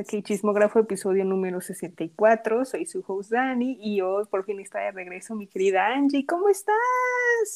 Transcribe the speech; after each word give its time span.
a 0.00 0.04
K 0.04 0.22
Chismógrafo, 0.22 0.78
episodio 0.78 1.26
número 1.26 1.60
64. 1.60 2.64
Soy 2.64 2.86
su 2.86 3.04
host 3.06 3.32
Dani 3.32 3.76
y 3.82 4.00
hoy 4.00 4.24
por 4.30 4.46
fin 4.46 4.58
está 4.58 4.80
de 4.80 4.92
regreso 4.92 5.34
mi 5.34 5.46
querida 5.46 5.88
Angie. 5.88 6.24
¿Cómo 6.24 6.48
estás? 6.48 6.74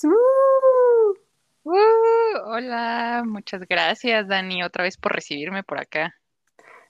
¡Uh! 0.04 1.14
¡Uh! 1.62 1.74
hola, 2.45 3.22
muchas 3.27 3.66
gracias 3.66 4.28
Dani 4.28 4.62
otra 4.62 4.84
vez 4.84 4.98
por 4.98 5.12
recibirme 5.12 5.62
por 5.62 5.78
acá. 5.78 6.14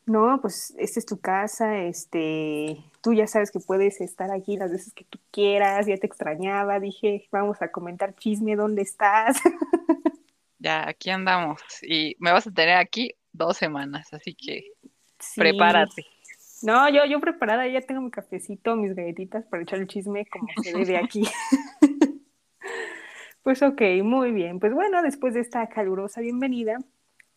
No, 0.06 0.40
pues 0.42 0.74
esta 0.76 0.98
es 0.98 1.06
tu 1.06 1.20
casa, 1.20 1.78
este, 1.78 2.84
tú 3.00 3.14
ya 3.14 3.28
sabes 3.28 3.52
que 3.52 3.60
puedes 3.60 4.00
estar 4.00 4.32
aquí 4.32 4.56
las 4.56 4.72
veces 4.72 4.92
que 4.92 5.04
tú 5.04 5.20
quieras, 5.30 5.86
ya 5.86 5.96
te 5.96 6.08
extrañaba, 6.08 6.80
dije, 6.80 7.28
vamos 7.30 7.62
a 7.62 7.70
comentar 7.70 8.16
chisme, 8.16 8.56
¿dónde 8.56 8.82
estás? 8.82 9.38
Ya, 10.58 10.88
aquí 10.88 11.10
andamos 11.10 11.60
y 11.82 12.16
me 12.20 12.32
vas 12.32 12.46
a 12.46 12.50
tener 12.50 12.78
aquí 12.78 13.12
dos 13.32 13.58
semanas, 13.58 14.14
así 14.14 14.34
que 14.34 14.73
prepárate. 15.36 16.06
No, 16.62 16.88
yo, 16.88 17.04
yo 17.04 17.20
preparada, 17.20 17.66
ya 17.68 17.82
tengo 17.82 18.00
mi 18.00 18.10
cafecito, 18.10 18.74
mis 18.76 18.94
galletitas 18.94 19.44
para 19.44 19.62
echar 19.62 19.80
el 19.80 19.86
chisme 19.86 20.26
como 20.26 20.46
se 20.62 20.72
debe 20.72 20.96
aquí. 20.96 21.24
pues 23.42 23.62
ok, 23.62 23.82
muy 24.02 24.32
bien. 24.32 24.60
Pues 24.60 24.72
bueno, 24.72 25.02
después 25.02 25.34
de 25.34 25.40
esta 25.40 25.68
calurosa 25.68 26.22
bienvenida, 26.22 26.78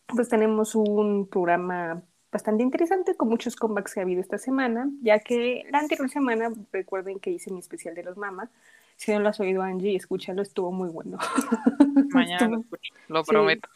pues 0.06 0.28
tenemos 0.28 0.74
un 0.74 1.28
programa 1.28 2.02
bastante 2.32 2.62
interesante 2.62 3.16
con 3.16 3.28
muchos 3.28 3.56
comebacks 3.56 3.94
que 3.94 4.00
ha 4.00 4.02
habido 4.02 4.20
esta 4.20 4.38
semana, 4.38 4.90
ya 5.02 5.18
que 5.18 5.64
la 5.70 5.78
anterior 5.78 6.08
semana, 6.08 6.50
recuerden 6.72 7.18
que 7.18 7.30
hice 7.30 7.50
mi 7.52 7.58
especial 7.58 7.94
de 7.94 8.04
los 8.04 8.16
mamas, 8.16 8.50
si 8.96 9.12
no 9.12 9.20
lo 9.20 9.28
has 9.28 9.38
oído 9.40 9.62
Angie, 9.62 9.94
escúchalo, 9.94 10.42
estuvo 10.42 10.72
muy 10.72 10.88
bueno. 10.88 11.18
Mañana 12.12 12.60
lo, 13.08 13.24
prometo. 13.24 13.68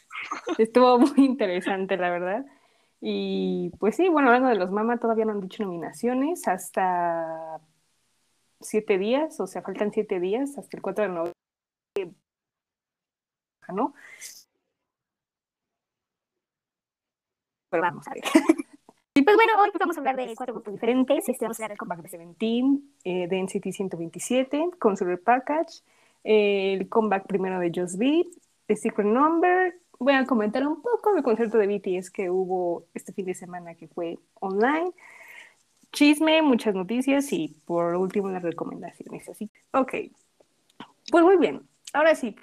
estuvo 0.57 0.99
muy 0.99 1.25
interesante, 1.25 1.95
la 1.95 2.09
verdad. 2.09 2.45
Y 3.05 3.69
pues 3.79 3.97
sí, 3.97 4.07
bueno, 4.07 4.29
hablando 4.29 4.47
de 4.47 4.55
los 4.55 4.71
Mama, 4.71 4.97
todavía 4.97 5.25
no 5.25 5.33
han 5.33 5.41
dicho 5.41 5.61
nominaciones 5.63 6.47
hasta 6.47 7.59
siete 8.61 8.97
días, 8.97 9.41
o 9.41 9.47
sea, 9.47 9.61
faltan 9.61 9.91
siete 9.91 10.21
días 10.21 10.57
hasta 10.57 10.77
el 10.77 10.81
4 10.81 11.03
de 11.03 11.09
noviembre. 11.09 11.33
¿No? 13.73 13.93
Pero 17.69 17.83
vamos 17.83 18.07
a 18.07 18.13
ver. 18.13 18.23
Y 19.15 19.21
pues 19.21 19.35
bueno, 19.35 19.51
hoy 19.61 19.69
vamos 19.77 19.97
a 19.97 19.99
hablar 19.99 20.15
de 20.15 20.33
cuatro 20.35 20.55
grupos 20.55 20.73
diferentes. 20.73 21.29
Este 21.29 21.45
vamos 21.45 21.59
a 21.59 21.63
hablar 21.63 21.71
del 21.71 21.77
comeback 21.77 22.01
de 22.03 22.09
Seventeen, 22.09 22.95
eh, 23.03 23.27
de 23.27 23.39
NCT 23.43 23.71
127, 23.71 24.71
con 24.79 24.95
su 24.97 25.05
repackage, 25.05 25.83
el 26.23 26.89
comeback 26.89 27.27
primero 27.27 27.59
de 27.59 27.71
Just 27.75 27.97
Beat, 27.97 28.27
The 28.67 28.77
Secret 28.77 29.07
Number. 29.07 29.82
Voy 30.03 30.15
a 30.15 30.25
comentar 30.25 30.67
un 30.67 30.81
poco 30.81 31.13
del 31.13 31.23
concierto 31.23 31.57
de 31.57 31.65
BTS 31.65 32.11
que 32.11 32.29
hubo 32.29 32.87
este 32.93 33.13
fin 33.13 33.25
de 33.25 33.33
semana 33.33 33.75
que 33.75 33.87
fue 33.87 34.19
online. 34.41 34.91
Chisme, 35.93 36.41
muchas 36.41 36.75
noticias 36.75 37.31
y 37.31 37.55
por 37.63 37.95
último 37.95 38.29
las 38.29 38.43
recomendaciones. 38.43 39.29
Así, 39.29 39.49
ok. 39.71 39.93
Pues 41.09 41.23
muy 41.23 41.37
bien. 41.37 41.61
Ahora 41.93 42.15
sí. 42.15 42.35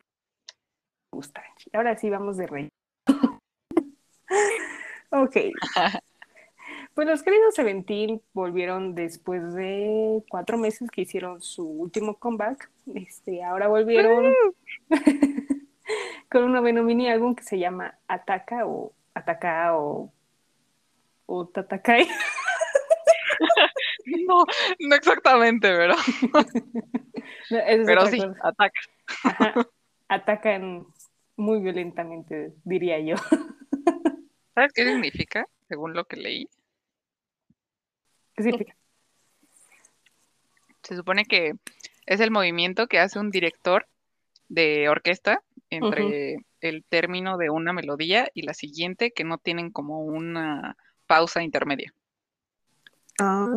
Gusta. 1.13 1.45
Ahora 1.75 1.99
sí 1.99 2.09
vamos 2.09 2.39
de 2.39 2.47
rey. 2.47 2.69
ok. 5.11 5.37
Pues 6.93 7.07
los 7.07 7.23
queridos 7.23 7.55
Seventeen 7.55 8.21
volvieron 8.35 8.97
después 8.97 9.55
de 9.55 10.25
cuatro 10.29 10.59
meses 10.59 10.91
que 10.91 11.03
hicieron 11.03 11.41
su 11.41 11.65
último 11.65 12.19
comeback. 12.19 12.69
Este, 12.95 13.45
ahora 13.45 13.69
volvieron 13.69 14.35
con 16.31 16.45
un 16.45 16.53
noveno 16.53 16.83
mini 16.83 17.11
álbum 17.11 17.35
que 17.35 17.43
se 17.43 17.59
llama 17.59 17.99
Ataca 18.07 18.67
o 18.67 18.93
Ataca 19.15 19.77
o, 19.77 20.13
o 21.27 21.49
Tatakai. 21.49 22.09
no, 24.29 24.45
no 24.79 24.95
exactamente, 24.95 25.69
pero. 25.69 25.95
pero 27.87 28.07
sí, 28.07 28.21
ataca. 28.43 28.81
Atacan 30.09 30.87
muy 31.37 31.61
violentamente, 31.61 32.53
diría 32.65 33.01
yo. 33.01 33.17
¿Sabes 34.55 34.73
qué 34.73 34.85
significa, 34.85 35.47
según 35.69 35.95
lo 35.95 36.05
que 36.05 36.17
leí? 36.17 36.49
Se 40.83 40.97
supone 40.97 41.25
que 41.25 41.53
es 42.07 42.21
el 42.21 42.31
movimiento 42.31 42.87
que 42.87 42.99
hace 42.99 43.19
un 43.19 43.31
director 43.31 43.87
de 44.49 44.89
orquesta 44.89 45.43
entre 45.71 46.37
el 46.61 46.85
término 46.85 47.39
de 47.39 47.51
una 47.51 47.73
melodía 47.73 48.29
y 48.35 48.43
la 48.43 48.55
siguiente 48.55 49.13
que 49.13 49.25
no 49.25 49.39
tienen 49.39 49.71
como 49.71 50.05
una 50.05 50.77
pausa 51.07 51.43
intermedia. 51.43 51.95
Ah, 53.21 53.49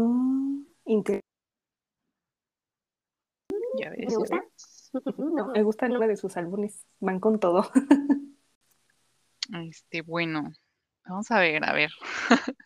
Ya 3.80 3.90
ves. 3.90 4.10
Me 4.10 4.16
gusta. 4.16 4.44
me 5.54 5.64
gusta 5.64 5.86
el 5.88 6.00
de 6.08 6.18
sus 6.18 6.38
álbumes. 6.38 6.86
Van 7.00 7.20
con 7.20 7.40
todo. 7.40 7.70
Este, 9.52 10.02
bueno, 10.02 10.54
vamos 11.06 11.30
a 11.30 11.40
ver, 11.40 11.66
a 11.66 11.74
ver. 11.74 11.92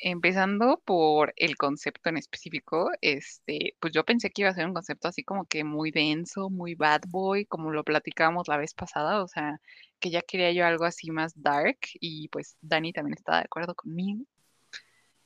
Empezando 0.00 0.80
por 0.84 1.32
el 1.36 1.56
concepto 1.56 2.08
en 2.08 2.18
específico, 2.18 2.90
este, 3.00 3.74
pues 3.80 3.92
yo 3.92 4.04
pensé 4.04 4.30
que 4.30 4.42
iba 4.42 4.50
a 4.50 4.54
ser 4.54 4.66
un 4.66 4.74
concepto 4.74 5.08
así 5.08 5.24
como 5.24 5.44
que 5.46 5.64
muy 5.64 5.90
denso, 5.90 6.50
muy 6.50 6.74
bad 6.76 7.02
boy, 7.08 7.46
como 7.46 7.72
lo 7.72 7.82
platicábamos 7.82 8.46
la 8.46 8.58
vez 8.58 8.74
pasada, 8.74 9.22
o 9.22 9.28
sea, 9.28 9.60
que 9.98 10.10
ya 10.10 10.22
quería 10.22 10.52
yo 10.52 10.64
algo 10.64 10.84
así 10.84 11.10
más 11.10 11.32
dark 11.42 11.78
y 11.94 12.28
pues 12.28 12.56
Dani 12.60 12.92
también 12.92 13.14
estaba 13.14 13.38
de 13.38 13.44
acuerdo 13.44 13.74
conmigo. 13.74 14.24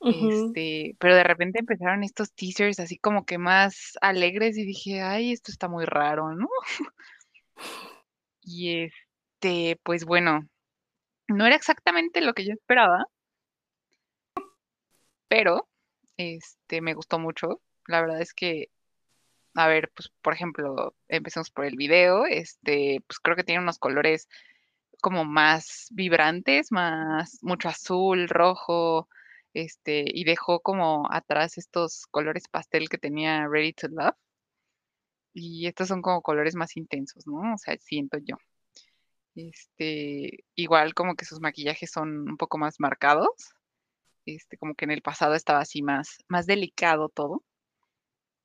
Este, 0.05 0.97
pero 0.99 1.15
de 1.15 1.23
repente 1.23 1.59
empezaron 1.59 2.03
estos 2.03 2.33
teasers 2.33 2.79
así 2.81 2.97
como 2.97 3.25
que 3.25 3.37
más 3.37 3.93
alegres 4.01 4.57
y 4.57 4.65
dije, 4.65 5.01
ay, 5.01 5.31
esto 5.31 5.49
está 5.51 5.69
muy 5.69 5.85
raro, 5.85 6.35
¿no? 6.35 6.47
Y 8.45 8.83
este, 8.83 9.79
pues 9.83 10.03
bueno, 10.03 10.49
no 11.29 11.45
era 11.45 11.55
exactamente 11.55 12.19
lo 12.19 12.33
que 12.33 12.45
yo 12.45 12.51
esperaba, 12.51 13.05
pero 15.33 15.67
este 16.17 16.81
me 16.81 16.93
gustó 16.93 17.17
mucho. 17.17 17.59
La 17.87 18.01
verdad 18.01 18.21
es 18.21 18.35
que, 18.35 18.69
a 19.55 19.67
ver, 19.67 19.91
pues 19.95 20.11
por 20.21 20.33
ejemplo, 20.33 20.95
empecemos 21.07 21.49
por 21.49 21.65
el 21.65 21.75
video, 21.75 22.27
este, 22.27 22.99
pues 23.07 23.19
creo 23.19 23.35
que 23.35 23.43
tiene 23.43 23.63
unos 23.63 23.79
colores 23.79 24.27
como 25.01 25.25
más 25.25 25.87
vibrantes, 25.91 26.71
más 26.71 27.39
mucho 27.41 27.69
azul, 27.69 28.29
rojo, 28.29 29.09
este, 29.55 30.05
y 30.07 30.23
dejó 30.25 30.61
como 30.61 31.11
atrás 31.11 31.57
estos 31.57 32.05
colores 32.11 32.47
pastel 32.47 32.87
que 32.89 32.99
tenía 32.99 33.47
Ready 33.47 33.73
to 33.73 33.87
Love. 33.89 34.15
Y 35.33 35.65
estos 35.67 35.87
son 35.87 36.01
como 36.03 36.21
colores 36.21 36.55
más 36.55 36.77
intensos, 36.77 37.25
¿no? 37.27 37.55
O 37.55 37.57
sea, 37.57 37.75
siento 37.79 38.19
yo. 38.19 38.37
Este, 39.35 40.45
igual 40.55 40.93
como 40.93 41.15
que 41.15 41.25
sus 41.25 41.39
maquillajes 41.41 41.91
son 41.91 42.29
un 42.29 42.37
poco 42.37 42.59
más 42.59 42.79
marcados 42.79 43.55
este, 44.25 44.57
como 44.57 44.75
que 44.75 44.85
en 44.85 44.91
el 44.91 45.01
pasado 45.01 45.35
estaba 45.35 45.59
así 45.59 45.81
más, 45.81 46.19
más 46.27 46.45
delicado 46.45 47.09
todo. 47.09 47.43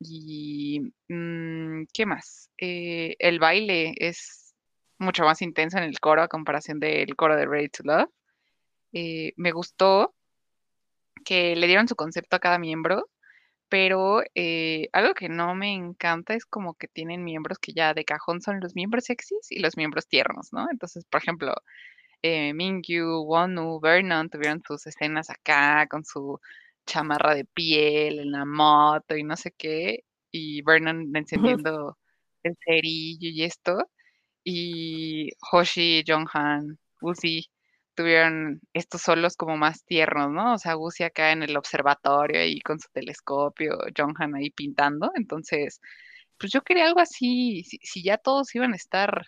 Y, 0.00 0.92
mm, 1.08 1.84
¿qué 1.92 2.06
más? 2.06 2.50
Eh, 2.58 3.16
el 3.18 3.38
baile 3.40 3.94
es 3.98 4.54
mucho 4.98 5.24
más 5.24 5.42
intenso 5.42 5.78
en 5.78 5.84
el 5.84 5.98
coro 6.00 6.22
a 6.22 6.28
comparación 6.28 6.80
del 6.80 7.16
coro 7.16 7.36
de 7.36 7.46
Ready 7.46 7.68
to 7.68 7.82
Love. 7.84 8.10
Eh, 8.92 9.32
me 9.36 9.52
gustó 9.52 10.14
que 11.24 11.56
le 11.56 11.66
dieron 11.66 11.88
su 11.88 11.96
concepto 11.96 12.36
a 12.36 12.40
cada 12.40 12.58
miembro, 12.58 13.08
pero 13.68 14.22
eh, 14.34 14.88
algo 14.92 15.14
que 15.14 15.28
no 15.28 15.54
me 15.54 15.74
encanta 15.74 16.34
es 16.34 16.46
como 16.46 16.74
que 16.74 16.88
tienen 16.88 17.24
miembros 17.24 17.58
que 17.58 17.72
ya 17.72 17.94
de 17.94 18.04
cajón 18.04 18.40
son 18.40 18.60
los 18.60 18.74
miembros 18.74 19.04
sexys 19.04 19.50
y 19.50 19.60
los 19.60 19.76
miembros 19.76 20.08
tiernos, 20.08 20.52
¿no? 20.52 20.68
Entonces, 20.70 21.04
por 21.04 21.20
ejemplo, 21.20 21.54
eh, 22.22 22.52
Mingyu, 22.54 23.22
Wonu, 23.24 23.80
Vernon 23.80 24.28
tuvieron 24.30 24.62
sus 24.66 24.86
escenas 24.86 25.30
acá 25.30 25.86
con 25.88 26.04
su 26.04 26.40
chamarra 26.86 27.34
de 27.34 27.44
piel 27.44 28.20
en 28.20 28.32
la 28.32 28.44
moto 28.44 29.16
y 29.16 29.24
no 29.24 29.36
sé 29.36 29.52
qué, 29.52 30.04
y 30.30 30.62
Vernon 30.62 31.14
encendiendo 31.14 31.98
el 32.42 32.56
cerillo 32.64 33.28
y 33.28 33.44
esto, 33.44 33.78
y 34.44 35.30
Hoshi, 35.52 36.04
Jonghan, 36.06 36.78
Uzi 37.02 37.50
tuvieron 37.94 38.60
estos 38.72 39.02
solos 39.02 39.36
como 39.36 39.56
más 39.56 39.84
tiernos, 39.84 40.30
¿no? 40.30 40.54
O 40.54 40.58
sea, 40.58 40.76
Uzi 40.76 41.04
acá 41.04 41.32
en 41.32 41.42
el 41.42 41.56
observatorio 41.56 42.40
ahí 42.40 42.60
con 42.60 42.80
su 42.80 42.88
telescopio, 42.92 43.78
Jonghan 43.96 44.34
ahí 44.36 44.50
pintando, 44.50 45.10
entonces, 45.16 45.80
pues 46.38 46.52
yo 46.52 46.62
quería 46.62 46.86
algo 46.86 47.00
así, 47.00 47.64
si 47.64 48.02
ya 48.02 48.18
todos 48.18 48.54
iban 48.54 48.72
a 48.72 48.76
estar 48.76 49.26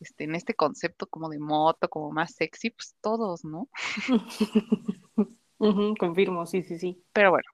este, 0.00 0.24
en 0.24 0.34
este 0.34 0.54
concepto 0.54 1.06
como 1.06 1.28
de 1.28 1.38
moto, 1.38 1.88
como 1.88 2.10
más 2.10 2.34
sexy, 2.34 2.70
pues 2.70 2.96
todos, 3.00 3.44
¿no? 3.44 3.68
confirmo, 5.98 6.46
sí, 6.46 6.62
sí, 6.62 6.78
sí. 6.78 7.04
Pero 7.12 7.30
bueno, 7.30 7.48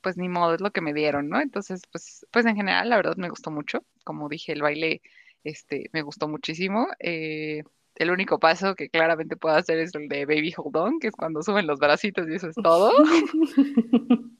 pues 0.00 0.16
ni 0.16 0.28
modo, 0.28 0.54
es 0.54 0.60
lo 0.60 0.70
que 0.70 0.80
me 0.80 0.94
dieron, 0.94 1.28
¿no? 1.28 1.40
Entonces, 1.40 1.82
pues, 1.90 2.26
pues 2.30 2.46
en 2.46 2.56
general, 2.56 2.88
la 2.88 2.96
verdad 2.96 3.16
me 3.16 3.28
gustó 3.28 3.50
mucho. 3.50 3.84
Como 4.04 4.28
dije, 4.28 4.52
el 4.52 4.62
baile, 4.62 5.02
este, 5.44 5.90
me 5.92 6.02
gustó 6.02 6.28
muchísimo. 6.28 6.88
Eh, 6.98 7.62
el 7.96 8.10
único 8.10 8.38
paso 8.38 8.74
que 8.74 8.90
claramente 8.90 9.36
puedo 9.36 9.54
hacer 9.54 9.78
es 9.78 9.94
el 9.94 10.08
de 10.08 10.26
Baby 10.26 10.54
Hold 10.56 10.76
On, 10.76 10.98
que 10.98 11.08
es 11.08 11.16
cuando 11.16 11.42
suben 11.42 11.66
los 11.66 11.78
bracitos 11.78 12.28
y 12.28 12.34
eso 12.34 12.48
es 12.48 12.56
todo. 12.56 12.92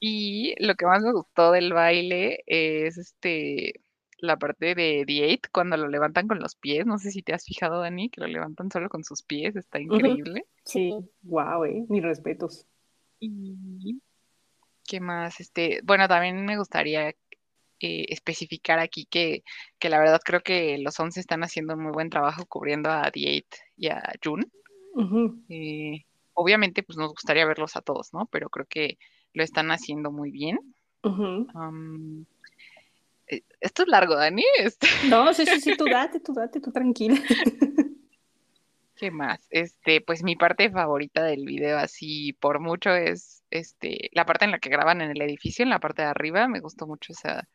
y 0.00 0.54
lo 0.64 0.74
que 0.74 0.86
más 0.86 1.02
me 1.02 1.12
gustó 1.12 1.52
del 1.52 1.72
baile 1.72 2.42
es 2.46 2.98
este 2.98 3.83
la 4.18 4.36
parte 4.36 4.74
de 4.74 5.04
The 5.06 5.24
Eight, 5.24 5.46
cuando 5.52 5.76
lo 5.76 5.88
levantan 5.88 6.28
con 6.28 6.38
los 6.38 6.54
pies. 6.54 6.86
No 6.86 6.98
sé 6.98 7.10
si 7.10 7.22
te 7.22 7.32
has 7.32 7.44
fijado, 7.44 7.80
Dani, 7.80 8.10
que 8.10 8.20
lo 8.20 8.26
levantan 8.26 8.70
solo 8.70 8.88
con 8.88 9.04
sus 9.04 9.22
pies. 9.22 9.56
Está 9.56 9.80
increíble. 9.80 10.46
Sí, 10.64 10.94
wow, 11.22 11.64
eh. 11.64 11.84
Mis 11.88 12.02
respetos. 12.02 12.66
Y 13.20 14.00
qué 14.86 15.00
más, 15.00 15.40
este, 15.40 15.80
bueno, 15.84 16.08
también 16.08 16.44
me 16.44 16.58
gustaría 16.58 17.08
eh, 17.08 18.06
especificar 18.08 18.78
aquí 18.78 19.06
que, 19.06 19.42
que, 19.78 19.88
la 19.88 19.98
verdad 19.98 20.20
creo 20.24 20.40
que 20.42 20.78
los 20.78 20.98
11 20.98 21.20
están 21.20 21.42
haciendo 21.42 21.74
un 21.74 21.82
muy 21.82 21.92
buen 21.92 22.10
trabajo 22.10 22.46
cubriendo 22.46 22.90
a 22.90 23.10
The 23.10 23.20
Eight 23.20 23.54
y 23.76 23.88
a 23.88 24.02
June. 24.22 24.46
Eh, 25.48 26.04
obviamente, 26.34 26.82
pues 26.82 26.96
nos 26.96 27.10
gustaría 27.10 27.46
verlos 27.46 27.76
a 27.76 27.82
todos, 27.82 28.12
¿no? 28.12 28.26
Pero 28.26 28.48
creo 28.48 28.66
que 28.66 28.98
lo 29.32 29.42
están 29.42 29.70
haciendo 29.70 30.12
muy 30.12 30.30
bien. 30.30 30.58
Esto 33.26 33.82
es 33.82 33.88
largo, 33.88 34.16
Dani. 34.16 34.44
Este... 34.58 34.86
No, 35.08 35.32
sí, 35.34 35.46
sí, 35.46 35.60
sí, 35.60 35.76
tú 35.76 35.84
date, 35.84 36.20
tú 36.20 36.32
date, 36.34 36.60
tú 36.60 36.70
tranquila. 36.70 37.20
¿Qué 38.96 39.10
más? 39.10 39.40
Este, 39.50 40.00
pues 40.00 40.22
mi 40.22 40.36
parte 40.36 40.70
favorita 40.70 41.24
del 41.24 41.44
video, 41.44 41.78
así 41.78 42.32
por 42.34 42.60
mucho, 42.60 42.94
es 42.94 43.42
este, 43.50 44.08
la 44.12 44.24
parte 44.24 44.44
en 44.44 44.52
la 44.52 44.60
que 44.60 44.70
graban 44.70 45.00
en 45.00 45.10
el 45.10 45.20
edificio, 45.22 45.64
en 45.64 45.70
la 45.70 45.80
parte 45.80 46.02
de 46.02 46.08
arriba. 46.08 46.46
Me 46.46 46.60
gustó 46.60 46.86
mucho 46.86 47.12
esa, 47.12 47.48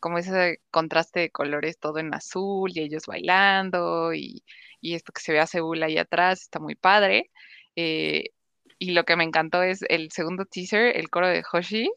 como 0.00 0.18
ese 0.18 0.60
contraste 0.70 1.20
de 1.20 1.30
colores, 1.30 1.78
todo 1.78 1.98
en 1.98 2.14
azul, 2.14 2.70
y 2.74 2.80
ellos 2.80 3.06
bailando, 3.06 4.14
y, 4.14 4.42
y 4.80 4.94
esto 4.94 5.12
que 5.12 5.20
se 5.20 5.32
ve 5.32 5.40
a 5.40 5.46
Seúl 5.46 5.82
ahí 5.82 5.98
atrás, 5.98 6.42
está 6.42 6.60
muy 6.60 6.76
padre. 6.76 7.30
Eh, 7.76 8.30
y 8.78 8.92
lo 8.92 9.04
que 9.04 9.16
me 9.16 9.24
encantó 9.24 9.62
es 9.62 9.82
el 9.88 10.10
segundo 10.12 10.44
teaser, 10.46 10.96
el 10.96 11.10
coro 11.10 11.28
de 11.28 11.44
Hoshi, 11.50 11.90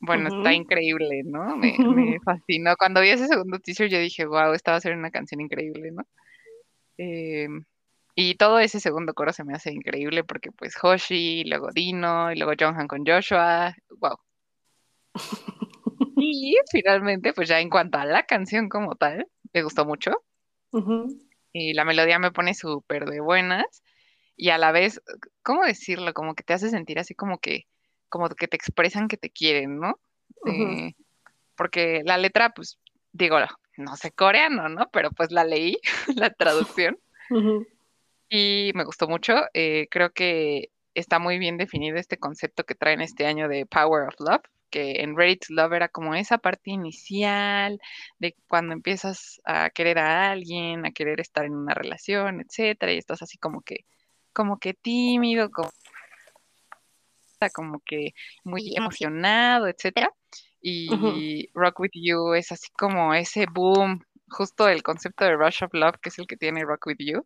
bueno, 0.00 0.28
está 0.28 0.52
increíble, 0.52 1.22
¿no? 1.24 1.56
Me, 1.56 1.76
me, 1.78 2.20
fascinó. 2.20 2.76
Cuando 2.76 3.00
vi 3.00 3.10
ese 3.10 3.26
segundo 3.26 3.58
teaser, 3.58 3.88
yo 3.88 3.98
dije, 3.98 4.26
wow, 4.26 4.52
esta 4.52 4.72
va 4.72 4.76
a 4.78 4.80
ser 4.80 4.96
una 4.96 5.10
canción 5.10 5.40
increíble, 5.40 5.90
¿no? 5.90 6.02
Em, 6.96 7.64
y 8.14 8.34
todo 8.36 8.58
ese 8.58 8.80
segundo 8.80 9.14
coro 9.14 9.32
se 9.32 9.44
me 9.44 9.54
hace 9.54 9.72
increíble 9.72 10.24
porque, 10.24 10.50
pues, 10.52 10.74
Hoshi, 10.82 11.44
luego 11.44 11.70
Dino, 11.72 12.32
y 12.32 12.36
luego 12.36 12.52
Jonghan 12.58 12.88
con 12.88 13.04
Joshua, 13.06 13.74
wow. 13.98 14.16
y 16.16 16.56
finalmente, 16.70 17.32
pues, 17.32 17.48
ya 17.48 17.60
en 17.60 17.70
cuanto 17.70 17.98
a 17.98 18.04
la 18.04 18.24
canción 18.24 18.68
como 18.68 18.96
tal, 18.96 19.26
me 19.52 19.62
gustó 19.62 19.84
mucho. 19.84 20.12
Y 21.52 21.74
la 21.74 21.84
melodía 21.84 22.18
me 22.18 22.30
pone 22.30 22.54
súper 22.54 23.06
de 23.06 23.20
buenas. 23.20 23.82
Y 24.36 24.50
a 24.50 24.58
la 24.58 24.70
vez, 24.70 25.00
¿cómo 25.42 25.64
decirlo? 25.64 26.12
Como 26.14 26.34
que 26.34 26.44
te 26.44 26.52
hace 26.52 26.70
sentir 26.70 26.98
así 26.98 27.14
como 27.14 27.38
que 27.38 27.66
como 28.08 28.28
que 28.30 28.48
te 28.48 28.56
expresan 28.56 29.08
que 29.08 29.16
te 29.16 29.30
quieren, 29.30 29.78
¿no? 29.78 29.98
Eh, 30.46 30.94
porque 31.56 32.02
la 32.04 32.18
letra, 32.18 32.50
pues, 32.50 32.78
digo, 33.12 33.38
no 33.76 33.96
sé 33.96 34.12
coreano, 34.12 34.68
¿no? 34.68 34.88
Pero 34.92 35.10
pues 35.10 35.30
la 35.30 35.44
leí, 35.44 35.78
la 36.16 36.30
traducción. 36.30 36.98
Y 38.28 38.72
me 38.74 38.84
gustó 38.84 39.08
mucho. 39.08 39.34
Eh, 39.54 39.88
creo 39.90 40.10
que 40.10 40.70
está 40.94 41.18
muy 41.18 41.38
bien 41.38 41.56
definido 41.56 41.96
este 41.96 42.18
concepto 42.18 42.64
que 42.64 42.74
traen 42.74 43.00
este 43.00 43.26
año 43.26 43.48
de 43.48 43.66
Power 43.66 44.08
of 44.08 44.14
Love, 44.18 44.42
que 44.70 45.02
en 45.02 45.16
Ready 45.16 45.36
to 45.36 45.46
Love 45.50 45.72
era 45.74 45.88
como 45.88 46.14
esa 46.14 46.38
parte 46.38 46.70
inicial 46.70 47.80
de 48.18 48.34
cuando 48.48 48.74
empiezas 48.74 49.40
a 49.44 49.70
querer 49.70 49.98
a 49.98 50.30
alguien, 50.30 50.84
a 50.84 50.90
querer 50.90 51.20
estar 51.20 51.44
en 51.44 51.54
una 51.54 51.74
relación, 51.74 52.40
etcétera, 52.40 52.92
y 52.92 52.98
estás 52.98 53.22
así 53.22 53.38
como 53.38 53.62
que, 53.62 53.84
como 54.32 54.58
que 54.58 54.74
tímido, 54.74 55.50
como 55.50 55.70
como 57.54 57.80
que 57.80 58.12
muy 58.44 58.74
emocionado, 58.76 59.68
etcétera. 59.68 60.12
Y 60.60 61.48
Rock 61.54 61.80
With 61.80 61.90
You 61.94 62.34
es 62.34 62.50
así 62.52 62.68
como 62.72 63.14
ese 63.14 63.46
boom, 63.46 64.02
justo 64.28 64.68
el 64.68 64.82
concepto 64.82 65.24
de 65.24 65.36
Rush 65.36 65.64
of 65.64 65.72
Love, 65.72 65.98
que 66.02 66.08
es 66.08 66.18
el 66.18 66.26
que 66.26 66.36
tiene 66.36 66.64
Rock 66.64 66.86
With 66.86 66.96
You, 66.98 67.24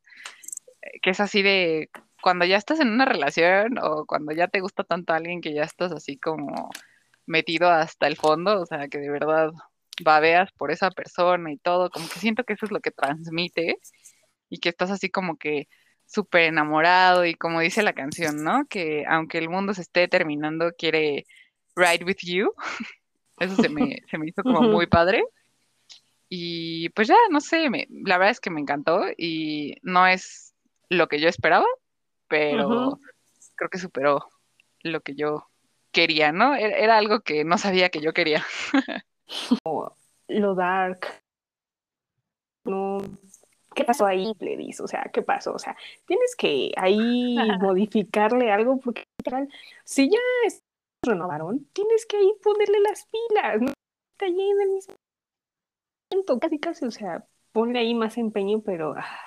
eh, 0.83 1.01
que 1.03 1.11
es 1.11 1.21
así 1.21 1.43
de 1.43 1.91
cuando 2.23 2.45
ya 2.45 2.57
estás 2.57 2.81
en 2.81 2.89
una 2.89 3.05
relación 3.05 3.79
o 3.83 4.07
cuando 4.07 4.33
ya 4.33 4.49
te 4.49 4.61
gusta 4.61 4.85
tanto 4.85 5.13
a 5.13 5.17
alguien 5.17 5.41
que 5.41 5.55
ya 5.55 5.65
estás 5.65 5.93
así 5.93 6.19
como 6.19 6.71
metido 7.27 7.71
hasta 7.71 8.07
el 8.07 8.17
fondo, 8.17 8.61
o 8.61 8.67
sea, 8.67 8.89
que 8.89 8.99
de 8.99 9.11
verdad 9.11 9.51
babeas 10.03 10.51
por 10.53 10.71
esa 10.71 10.91
persona 10.91 11.53
y 11.53 11.59
todo, 11.59 11.91
como 11.91 12.09
que 12.09 12.21
siento 12.21 12.45
que 12.45 12.55
eso 12.55 12.67
es 12.67 12.73
lo 12.73 12.81
que 12.81 12.91
transmite 12.91 13.79
y 14.49 14.59
que 14.59 14.69
estás 14.69 14.91
así 14.91 15.11
como 15.11 15.37
que 15.37 15.69
súper 16.13 16.43
enamorado 16.43 17.25
y 17.25 17.35
como 17.35 17.61
dice 17.61 17.83
la 17.83 17.95
canción, 17.95 18.45
¿no? 18.45 18.67
Que 18.67 19.05
aunque 19.09 19.39
el 19.39 19.49
mundo 19.49 19.75
se 19.75 19.83
esté 19.83 20.09
terminando, 20.09 20.73
quiere 20.77 21.27
ride 21.75 22.05
with 22.05 22.19
you. 22.23 22.53
Eso 23.39 23.57
se 23.57 23.69
me, 23.69 24.03
se 24.11 24.19
me 24.19 24.29
hizo 24.29 24.43
como 24.43 24.63
muy 24.63 24.87
padre. 24.87 25.25
Y 26.29 26.91
pues 26.91 27.09
ya, 27.09 27.17
no 27.31 27.41
sé, 27.41 27.69
me, 27.71 27.87
la 27.91 28.19
verdad 28.19 28.31
es 28.31 28.41
que 28.41 28.51
me 28.51 28.61
encantó 28.61 29.05
y 29.17 29.77
no 29.83 30.07
es 30.07 30.55
lo 30.89 31.09
que 31.09 31.19
yo 31.19 31.29
esperaba, 31.29 31.67
pero 32.29 32.99
creo 33.57 33.71
que 33.71 33.79
superó 33.79 34.29
lo 34.83 35.01
que 35.01 35.15
yo 35.15 35.47
quería, 35.91 36.33
¿no? 36.33 36.55
Era, 36.55 36.77
era 36.77 36.99
algo 36.99 37.21
que 37.21 37.45
no 37.45 37.59
sabía 37.59 37.91
que 37.91 38.01
yo 38.01 38.13
quería. 38.13 38.45
lo 40.29 40.55
dark. 40.55 41.23
No, 42.65 42.99
¿qué 43.75 43.85
pasó 43.85 44.07
ahí, 44.07 44.35
Pledis? 44.39 44.81
O 44.81 44.89
sea, 44.89 45.11
¿qué 45.13 45.23
pasó? 45.23 45.55
O 45.55 45.59
sea, 45.59 45.77
tienes 46.07 46.37
que 46.37 46.73
ahí 46.77 47.37
modificarle 47.61 48.51
algo 48.51 48.79
porque 48.79 49.05
si 49.85 50.11
ya 50.11 50.19
renovaron, 51.05 51.65
tienes 51.73 52.07
que 52.07 52.17
ahí 52.17 52.33
ponerle 52.43 52.81
las 52.81 53.07
pilas, 53.07 53.61
no 53.61 53.73
está 54.13 54.27
ahí 54.27 54.51
en 54.51 54.61
el 54.61 54.69
mismo 54.71 54.95
momento, 56.11 56.39
casi 56.39 56.59
casi, 56.59 56.85
o 56.87 56.91
sea, 56.91 57.27
ponle 57.53 57.79
ahí 57.81 57.95
más 57.95 58.19
empeño, 58.19 58.63
pero 58.63 58.95
ah. 58.97 59.19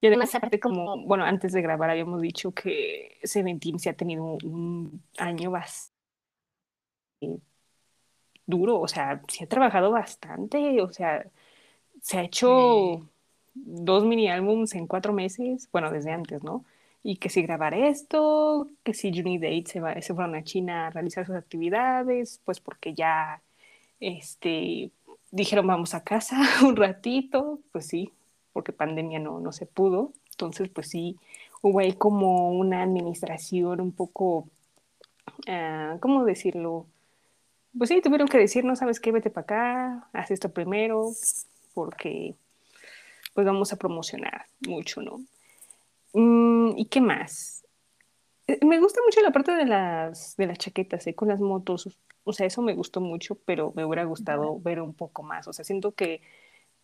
y 0.00 0.06
además 0.06 0.34
aparte 0.34 0.58
como, 0.60 1.04
bueno, 1.06 1.24
antes 1.24 1.52
de 1.52 1.62
grabar 1.62 1.90
habíamos 1.90 2.20
dicho 2.20 2.52
que 2.52 3.18
Seventeen 3.22 3.78
se 3.78 3.90
ha 3.90 3.94
tenido 3.96 4.38
un 4.44 5.02
año 5.18 5.50
bastante 5.50 6.00
duro, 8.46 8.80
o 8.80 8.88
sea, 8.88 9.22
se 9.28 9.44
ha 9.44 9.48
trabajado 9.48 9.90
bastante, 9.90 10.80
o 10.82 10.92
sea, 10.92 11.24
se 12.02 12.18
ha 12.18 12.22
hecho 12.22 13.08
dos 13.54 14.04
mini 14.04 14.28
álbums 14.28 14.74
en 14.74 14.86
cuatro 14.86 15.12
meses, 15.12 15.68
bueno, 15.72 15.90
desde 15.90 16.12
antes, 16.12 16.42
¿no? 16.42 16.64
Y 17.02 17.16
que 17.16 17.30
si 17.30 17.42
grabar 17.42 17.74
esto, 17.74 18.68
que 18.82 18.94
si 18.94 19.12
Juni 19.12 19.38
Date 19.38 19.64
se, 19.66 19.80
va, 19.80 20.00
se 20.00 20.14
fueron 20.14 20.34
a 20.34 20.44
China 20.44 20.86
a 20.86 20.90
realizar 20.90 21.26
sus 21.26 21.36
actividades, 21.36 22.40
pues 22.44 22.60
porque 22.60 22.94
ya 22.94 23.42
este, 24.00 24.90
dijeron 25.30 25.66
vamos 25.66 25.94
a 25.94 26.04
casa 26.04 26.36
un 26.66 26.76
ratito, 26.76 27.60
pues 27.72 27.86
sí, 27.86 28.12
porque 28.52 28.72
pandemia 28.72 29.18
no, 29.18 29.40
no 29.40 29.52
se 29.52 29.66
pudo. 29.66 30.12
Entonces, 30.30 30.68
pues 30.70 30.88
sí, 30.88 31.16
hubo 31.62 31.80
ahí 31.80 31.92
como 31.92 32.50
una 32.52 32.82
administración 32.82 33.80
un 33.80 33.92
poco, 33.92 34.48
uh, 35.48 35.98
¿cómo 36.00 36.24
decirlo? 36.24 36.86
Pues 37.76 37.88
sí, 37.88 38.00
tuvieron 38.02 38.28
que 38.28 38.38
decir, 38.38 38.64
no 38.64 38.74
sabes 38.76 39.00
qué, 39.00 39.12
vete 39.12 39.30
para 39.30 39.44
acá, 39.44 40.08
haz 40.12 40.30
esto 40.30 40.52
primero, 40.52 41.10
porque 41.74 42.34
pues 43.34 43.46
vamos 43.46 43.72
a 43.72 43.76
promocionar 43.76 44.46
mucho, 44.66 45.02
¿no? 45.02 45.22
Mm, 46.12 46.76
¿Y 46.76 46.86
qué 46.86 47.00
más? 47.00 47.64
Eh, 48.46 48.58
me 48.64 48.80
gusta 48.80 49.00
mucho 49.04 49.20
la 49.22 49.30
parte 49.30 49.52
de 49.52 49.64
las, 49.64 50.36
de 50.36 50.46
las 50.46 50.58
chaquetas, 50.58 51.06
¿eh? 51.06 51.14
con 51.14 51.28
las 51.28 51.40
motos, 51.40 51.88
o 52.24 52.32
sea, 52.32 52.46
eso 52.46 52.62
me 52.62 52.74
gustó 52.74 53.00
mucho, 53.00 53.36
pero 53.44 53.72
me 53.76 53.84
hubiera 53.84 54.04
gustado 54.04 54.58
ver 54.60 54.80
un 54.80 54.94
poco 54.94 55.22
más, 55.22 55.46
o 55.48 55.52
sea, 55.52 55.64
siento 55.64 55.92
que 55.92 56.20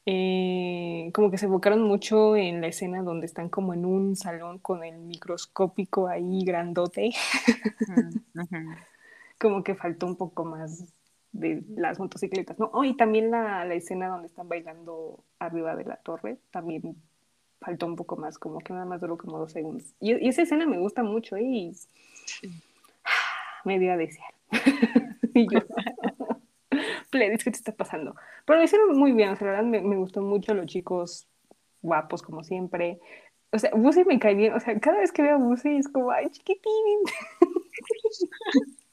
eh, 0.09 1.11
como 1.13 1.33
que 1.33 1.39
se 1.39 1.47
enfocaron 1.47 1.83
mucho 1.83 2.37
en 2.37 2.61
la 2.61 2.69
escena 2.69 3.03
donde 3.03 3.27
están 3.27 3.49
como 3.49 3.75
en 3.75 3.85
un 3.85 4.15
salón 4.15 4.61
con 4.61 4.85
el 4.85 4.99
microscópico 4.99 6.07
ahí 6.07 6.45
grandote. 6.45 7.11
como 9.39 9.65
que 9.65 9.75
faltó 9.75 10.07
un 10.07 10.17
poco 10.17 10.45
más 10.45 10.85
de 11.39 11.63
las 11.77 11.99
motocicletas, 11.99 12.59
¿no? 12.59 12.71
Oh, 12.73 12.85
y 12.85 12.97
también 12.97 13.31
la, 13.31 13.65
la, 13.65 13.75
escena 13.75 14.09
donde 14.09 14.29
están 14.29 14.49
bailando 14.49 15.23
arriba 15.39 15.77
de 15.77 15.85
la 15.85 15.97
torre, 15.97 16.39
también 16.51 16.97
faltó 17.61 17.87
un 17.87 17.97
poco 17.97 18.17
más, 18.17 18.39
como 18.39 18.59
que 18.61 18.73
nada 18.73 18.85
más 18.85 19.01
duró 19.01 19.19
como 19.19 19.39
dos 19.39 19.53
segundos. 19.53 19.95
Y, 20.01 20.29
esa 20.29 20.43
escena 20.43 20.67
me 20.67 20.79
gusta 20.79 21.03
mucho 21.03 21.37
y 21.37 21.77
me 23.65 23.79
dio 23.79 23.93
a 23.93 23.97
desear. 23.97 24.35
y 25.35 25.47
yo, 25.53 25.61
Pledis, 27.11 27.45
¿qué 27.45 27.51
te 27.51 27.59
está 27.59 27.73
pasando? 27.73 28.15
Pero 28.45 28.59
lo 28.59 28.65
hicieron 28.65 28.99
muy 28.99 29.13
bien, 29.13 29.31
o 29.31 29.37
sea, 29.37 29.47
la 29.47 29.53
verdad 29.55 29.67
me, 29.67 29.81
me 29.81 29.97
gustó 29.97 30.23
mucho 30.23 30.55
los 30.55 30.67
chicos 30.67 31.29
guapos 31.83 32.23
como 32.23 32.43
siempre. 32.43 32.99
O 33.53 33.59
sea, 33.59 33.71
Busi 33.75 34.05
me 34.05 34.19
cae 34.19 34.35
bien, 34.35 34.55
o 34.55 34.61
sea, 34.61 34.79
cada 34.81 34.99
vez 34.99 35.13
que 35.13 35.23
veo 35.23 35.37
a 35.37 35.39
Busi 35.39 35.77
es 35.77 35.89
como, 35.89 36.11
ay, 36.11 36.29
chiquitín. 36.31 37.01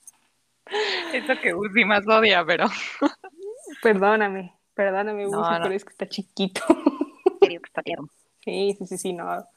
Eso 1.13 1.34
que 1.42 1.53
Uzi 1.53 1.86
más 1.86 2.08
odia, 2.08 2.44
pero. 2.46 2.65
Perdóname. 3.82 4.53
Perdóname, 4.74 5.25
No, 5.27 5.42
no. 5.42 5.60
pero 5.63 5.74
es 5.75 5.86
que 5.86 5.92
está 5.92 6.08
chiquito. 6.08 6.62
Que 7.42 7.56
está 7.56 7.82
tierno. 7.84 8.10
Sí, 8.44 8.75
sí, 8.77 8.86
sí, 8.88 8.98
sí, 8.98 9.13
no. 9.13 9.48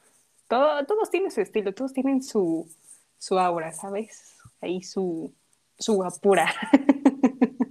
Todo, 0.47 0.87
todos 0.87 1.11
tienen 1.11 1.33
su 1.33 1.41
estilo, 1.41 1.75
todos 1.75 1.93
tienen 1.93 2.23
su, 2.23 2.71
su 3.19 3.37
aura, 3.37 3.73
¿sabes? 3.73 4.37
Ahí 4.61 4.81
su, 4.85 5.35
su 5.77 5.95
guapura. 5.95 6.55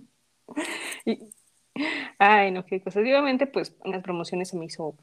Y- 1.06 1.30
Ay, 2.18 2.52
no, 2.52 2.66
qué 2.66 2.82
cosas. 2.82 3.06
Y 3.06 3.12
obviamente, 3.12 3.48
pues 3.48 3.76
en 3.84 3.92
las 3.92 4.02
promociones 4.04 4.50
se 4.50 4.58
me 4.58 4.66
hizo 4.66 4.96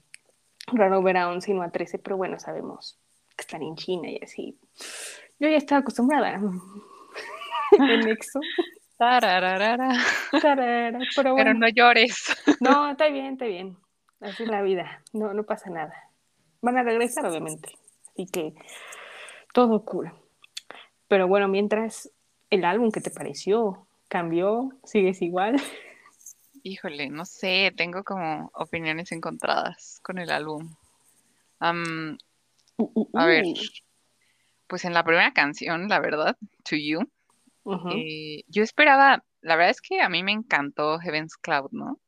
raro 0.66 1.02
ver 1.02 1.16
a 1.18 1.28
11 1.28 1.50
y 1.50 1.54
no 1.54 1.62
a 1.62 1.70
13, 1.70 1.98
pero 1.98 2.16
bueno, 2.16 2.38
sabemos 2.38 2.98
que 3.36 3.42
están 3.42 3.62
en 3.62 3.76
China 3.76 4.08
y 4.10 4.18
así. 4.22 4.58
Yo 5.38 5.48
ya 5.48 5.56
estaba 5.56 5.80
acostumbrada 5.80 6.40
en 7.78 8.08
EXO. 8.08 8.40
Tarararara. 8.96 9.92
Tarara, 10.40 10.98
Pero 10.98 11.10
Pero 11.16 11.32
bueno, 11.34 11.54
no 11.54 11.68
llores. 11.68 12.34
no, 12.60 12.90
está 12.90 13.08
bien, 13.08 13.32
está 13.34 13.46
bien. 13.46 13.76
Así 14.20 14.44
es 14.44 14.48
la 14.48 14.62
vida, 14.62 15.02
no, 15.12 15.34
no 15.34 15.42
pasa 15.42 15.68
nada. 15.70 15.92
Van 16.60 16.76
a 16.76 16.84
regresar, 16.84 17.26
obviamente. 17.26 17.72
Así 18.12 18.26
que 18.26 18.54
todo 19.52 19.84
cool. 19.84 20.12
Pero 21.08 21.26
bueno, 21.26 21.48
mientras 21.48 22.10
el 22.50 22.64
álbum, 22.64 22.90
¿qué 22.92 23.00
te 23.00 23.10
pareció? 23.10 23.86
¿Cambió? 24.08 24.70
¿Sigues 24.84 25.20
igual? 25.22 25.60
Híjole, 26.62 27.08
no 27.08 27.24
sé, 27.24 27.72
tengo 27.76 28.04
como 28.04 28.50
opiniones 28.54 29.10
encontradas 29.10 29.98
con 30.02 30.18
el 30.18 30.30
álbum. 30.30 30.72
Uh, 31.60 32.16
uh, 32.76 33.08
a 33.14 33.26
ver, 33.26 33.44
uh. 33.44 33.54
pues 34.68 34.84
en 34.84 34.94
la 34.94 35.02
primera 35.02 35.32
canción, 35.32 35.88
la 35.88 35.98
verdad, 35.98 36.36
To 36.68 36.76
You, 36.76 37.08
Eh, 37.64 38.44
yo 38.48 38.62
esperaba, 38.62 39.24
la 39.40 39.56
verdad 39.56 39.70
es 39.70 39.80
que 39.80 40.00
a 40.00 40.08
mí 40.08 40.22
me 40.22 40.32
encantó 40.32 40.98
Heaven's 40.98 41.36
Cloud, 41.36 41.70
¿no? 41.70 42.00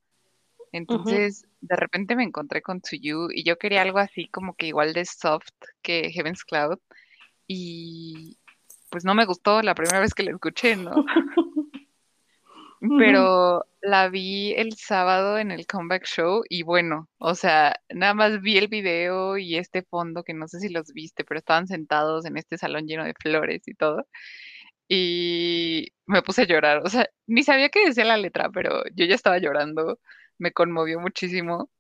Entonces, 0.73 1.47
de 1.61 1.77
repente 1.77 2.17
me 2.17 2.25
encontré 2.25 2.61
con 2.61 2.81
To 2.81 2.97
You 3.01 3.29
y 3.33 3.45
yo 3.45 3.59
quería 3.59 3.83
algo 3.83 3.99
así 3.99 4.29
como 4.29 4.55
que 4.55 4.67
igual 4.67 4.93
de 4.93 5.05
soft 5.05 5.53
que 5.83 6.11
Heaven's 6.11 6.45
Cloud 6.45 6.79
y 7.47 8.39
pues 8.91 9.05
no 9.05 9.15
me 9.15 9.25
gustó 9.25 9.63
la 9.63 9.75
primera 9.75 10.01
vez 10.01 10.15
que 10.15 10.25
la 10.25 10.33
escuché, 10.33 10.77
¿no? 10.77 10.93
Pero 12.99 13.65
la 13.81 14.09
vi 14.09 14.53
el 14.53 14.75
sábado 14.75 15.39
en 15.39 15.51
el 15.51 15.67
comeback 15.67 16.05
show 16.05 16.43
y 16.49 16.65
bueno, 16.65 17.09
o 17.19 17.35
sea, 17.35 17.81
nada 17.89 18.15
más 18.15 18.41
vi 18.43 18.59
el 18.59 18.69
video 18.69 19.39
y 19.39 19.57
este 19.57 19.83
fondo 19.83 20.23
que 20.23 20.35
no 20.35 20.49
sé 20.49 20.61
si 20.61 20.69
los 20.69 20.93
viste, 20.93 21.25
pero 21.25 21.39
estaban 21.39 21.67
sentados 21.67 22.27
en 22.27 22.37
este 22.37 22.59
salón 22.59 22.87
lleno 22.87 23.05
de 23.05 23.15
flores 23.15 23.67
y 23.67 23.75
todo. 23.75 24.07
Y 24.89 25.93
me 26.07 26.23
puse 26.23 26.43
a 26.43 26.47
llorar, 26.47 26.79
o 26.85 26.89
sea, 26.89 27.09
ni 27.27 27.43
sabía 27.43 27.71
qué 27.71 27.87
decía 27.87 28.05
la 28.05 28.17
letra, 28.19 28.51
pero 28.51 28.85
yo 28.95 29.07
ya 29.07 29.15
estaba 29.15 29.39
llorando, 29.39 29.99
me 30.39 30.53
conmovió 30.53 31.01
muchísimo 31.01 31.71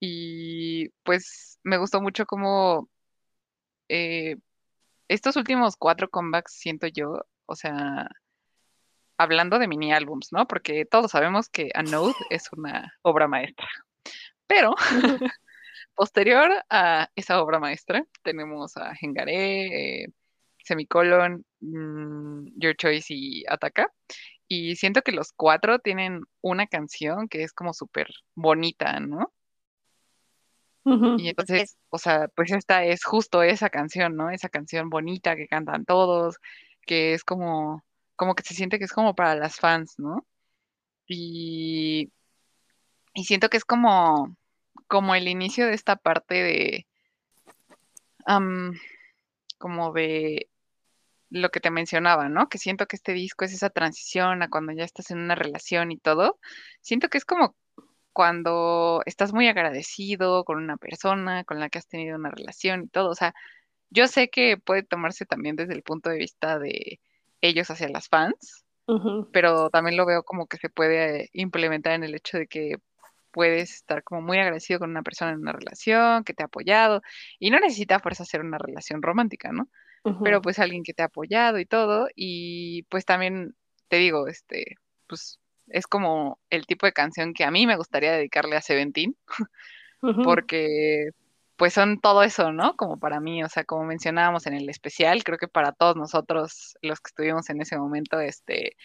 y 0.00 0.90
pues 1.04 1.58
me 1.62 1.78
gustó 1.78 2.00
mucho 2.02 2.26
como 2.26 2.88
eh, 3.88 4.36
estos 5.08 5.36
últimos 5.36 5.76
cuatro 5.76 6.08
comebacks 6.10 6.52
siento 6.54 6.86
yo, 6.86 7.24
o 7.46 7.56
sea, 7.56 8.08
hablando 9.18 9.58
de 9.58 9.68
mini 9.68 9.92
álbums, 9.92 10.28
¿no? 10.32 10.46
Porque 10.46 10.86
todos 10.86 11.10
sabemos 11.10 11.48
que 11.48 11.70
A 11.74 11.82
Node 11.82 12.14
es 12.30 12.50
una 12.52 12.94
obra 13.02 13.28
maestra. 13.28 13.66
Pero 14.46 14.74
posterior 15.94 16.50
a 16.70 17.10
esa 17.16 17.42
obra 17.42 17.58
maestra 17.60 18.04
tenemos 18.22 18.76
a 18.76 18.92
Hengare, 19.00 20.02
eh, 20.04 20.06
Semicolon, 20.70 21.44
mm, 21.60 22.46
Your 22.56 22.76
Choice 22.76 23.06
y 23.12 23.44
Ataka. 23.48 23.92
Y 24.46 24.76
siento 24.76 25.02
que 25.02 25.12
los 25.12 25.32
cuatro 25.32 25.80
tienen 25.80 26.22
una 26.40 26.66
canción 26.66 27.28
que 27.28 27.42
es 27.42 27.52
como 27.52 27.74
súper 27.74 28.08
bonita, 28.34 29.00
¿no? 29.00 29.32
Y 31.18 31.28
entonces, 31.28 31.76
o 31.90 31.98
sea, 31.98 32.28
pues 32.34 32.50
esta 32.52 32.84
es 32.84 33.04
justo 33.04 33.42
esa 33.42 33.68
canción, 33.68 34.16
¿no? 34.16 34.30
Esa 34.30 34.48
canción 34.48 34.90
bonita 34.90 35.36
que 35.36 35.46
cantan 35.46 35.84
todos, 35.84 36.36
que 36.86 37.14
es 37.14 37.22
como, 37.22 37.84
como 38.16 38.34
que 38.34 38.42
se 38.42 38.54
siente 38.54 38.78
que 38.78 38.86
es 38.86 38.92
como 38.92 39.14
para 39.14 39.34
las 39.36 39.56
fans, 39.56 39.94
¿no? 39.98 40.26
Y, 41.06 42.12
y 43.14 43.24
siento 43.24 43.50
que 43.50 43.56
es 43.58 43.64
como, 43.64 44.36
como 44.88 45.14
el 45.14 45.28
inicio 45.28 45.66
de 45.66 45.74
esta 45.74 45.96
parte 45.96 46.34
de, 46.42 46.86
como 49.58 49.92
de 49.92 50.49
lo 51.30 51.50
que 51.50 51.60
te 51.60 51.70
mencionaba, 51.70 52.28
¿no? 52.28 52.48
Que 52.48 52.58
siento 52.58 52.86
que 52.86 52.96
este 52.96 53.12
disco 53.12 53.44
es 53.44 53.52
esa 53.52 53.70
transición 53.70 54.42
a 54.42 54.50
cuando 54.50 54.72
ya 54.72 54.84
estás 54.84 55.10
en 55.10 55.18
una 55.18 55.34
relación 55.34 55.92
y 55.92 55.98
todo. 55.98 56.38
Siento 56.80 57.08
que 57.08 57.18
es 57.18 57.24
como 57.24 57.56
cuando 58.12 59.02
estás 59.06 59.32
muy 59.32 59.48
agradecido 59.48 60.44
con 60.44 60.58
una 60.58 60.76
persona 60.76 61.44
con 61.44 61.60
la 61.60 61.68
que 61.70 61.78
has 61.78 61.88
tenido 61.88 62.16
una 62.16 62.30
relación 62.30 62.82
y 62.82 62.88
todo. 62.88 63.10
O 63.10 63.14
sea, 63.14 63.34
yo 63.90 64.08
sé 64.08 64.30
que 64.30 64.56
puede 64.58 64.82
tomarse 64.82 65.26
también 65.26 65.56
desde 65.56 65.74
el 65.74 65.82
punto 65.82 66.10
de 66.10 66.18
vista 66.18 66.58
de 66.58 67.00
ellos 67.40 67.70
hacia 67.70 67.88
las 67.88 68.08
fans, 68.08 68.64
pero 69.32 69.70
también 69.70 69.96
lo 69.96 70.06
veo 70.06 70.24
como 70.24 70.46
que 70.46 70.58
se 70.58 70.68
puede 70.68 71.30
implementar 71.32 71.94
en 71.94 72.04
el 72.04 72.14
hecho 72.14 72.38
de 72.38 72.46
que 72.48 72.76
puedes 73.30 73.74
estar 73.74 74.02
como 74.02 74.20
muy 74.22 74.38
agradecido 74.38 74.80
con 74.80 74.90
una 74.90 75.02
persona 75.02 75.32
en 75.32 75.40
una 75.40 75.52
relación, 75.52 76.24
que 76.24 76.34
te 76.34 76.42
ha 76.42 76.46
apoyado, 76.46 77.02
y 77.38 77.50
no 77.50 77.60
necesita 77.60 78.00
fuerza 78.00 78.24
ser 78.24 78.40
una 78.42 78.58
relación 78.58 79.02
romántica, 79.02 79.52
¿no? 79.52 79.68
Pero 80.24 80.40
pues 80.40 80.58
alguien 80.58 80.82
que 80.82 80.94
te 80.94 81.02
ha 81.02 81.06
apoyado 81.06 81.58
y 81.58 81.66
todo, 81.66 82.08
y 82.14 82.84
pues 82.84 83.04
también 83.04 83.54
te 83.88 83.96
digo, 83.96 84.28
este, 84.28 84.76
pues 85.06 85.38
es 85.68 85.86
como 85.86 86.38
el 86.50 86.66
tipo 86.66 86.86
de 86.86 86.92
canción 86.92 87.34
que 87.34 87.44
a 87.44 87.50
mí 87.50 87.66
me 87.66 87.76
gustaría 87.76 88.12
dedicarle 88.12 88.56
a 88.56 88.62
Seventeen, 88.62 89.16
Ujú. 90.02 90.22
porque 90.22 91.10
pues 91.56 91.74
son 91.74 92.00
todo 92.00 92.22
eso, 92.22 92.52
¿no? 92.52 92.74
Como 92.76 92.98
para 92.98 93.20
mí, 93.20 93.44
o 93.44 93.48
sea, 93.50 93.64
como 93.64 93.84
mencionábamos 93.84 94.46
en 94.46 94.54
el 94.54 94.70
especial, 94.70 95.22
creo 95.22 95.36
que 95.36 95.48
para 95.48 95.72
todos 95.72 95.94
nosotros, 95.96 96.78
los 96.80 97.00
que 97.00 97.08
estuvimos 97.08 97.50
en 97.50 97.60
ese 97.60 97.76
momento, 97.76 98.18
este, 98.18 98.76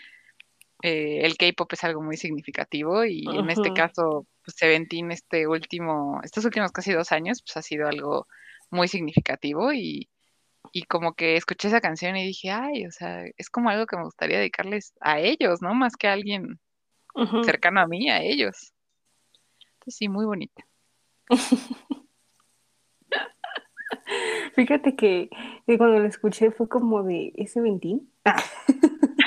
eh, 0.82 1.22
el 1.24 1.38
K-pop 1.38 1.72
es 1.72 1.84
algo 1.86 2.02
muy 2.02 2.18
significativo 2.18 3.06
y 3.06 3.24
en 3.34 3.50
este 3.50 3.74
caso, 3.74 4.28
pues 4.44 4.58
Seventeen, 4.58 5.12
este 5.12 5.48
último, 5.48 6.20
estos 6.24 6.44
últimos 6.44 6.74
casi 6.74 6.92
dos 6.92 7.14
años, 7.14 7.42
pues 7.42 7.56
ha 7.56 7.62
sido 7.62 7.88
algo 7.88 8.28
muy 8.70 8.90
significativo 8.90 9.72
y, 9.72 10.10
y 10.72 10.84
como 10.84 11.14
que 11.14 11.36
escuché 11.38 11.68
esa 11.68 11.82
canción 11.82 12.16
y 12.18 12.26
dije, 12.26 12.52
ay, 12.52 12.86
o 12.86 12.92
sea, 12.92 13.24
es 13.38 13.50
como 13.50 13.70
algo 13.70 13.86
que 13.86 13.98
me 13.98 14.04
gustaría 14.04 14.38
dedicarles 14.38 14.94
a 15.02 15.20
ellos, 15.20 15.62
¿no? 15.62 15.74
Más 15.74 15.96
que 15.96 16.08
a 16.08 16.14
alguien 16.14 16.60
cercano 17.44 17.82
a 17.82 17.88
mí, 17.88 18.10
a 18.10 18.22
ellos. 18.22 18.74
Entonces 19.74 19.96
sí, 19.98 20.10
muy 20.10 20.26
bonita. 20.26 20.66
Fíjate 24.56 24.96
que, 24.96 25.30
que 25.66 25.78
cuando 25.78 26.00
lo 26.00 26.08
escuché 26.08 26.52
fue 26.52 26.70
como 26.70 27.04
de 27.04 27.34
ese 27.36 27.62
ventín. 27.62 28.12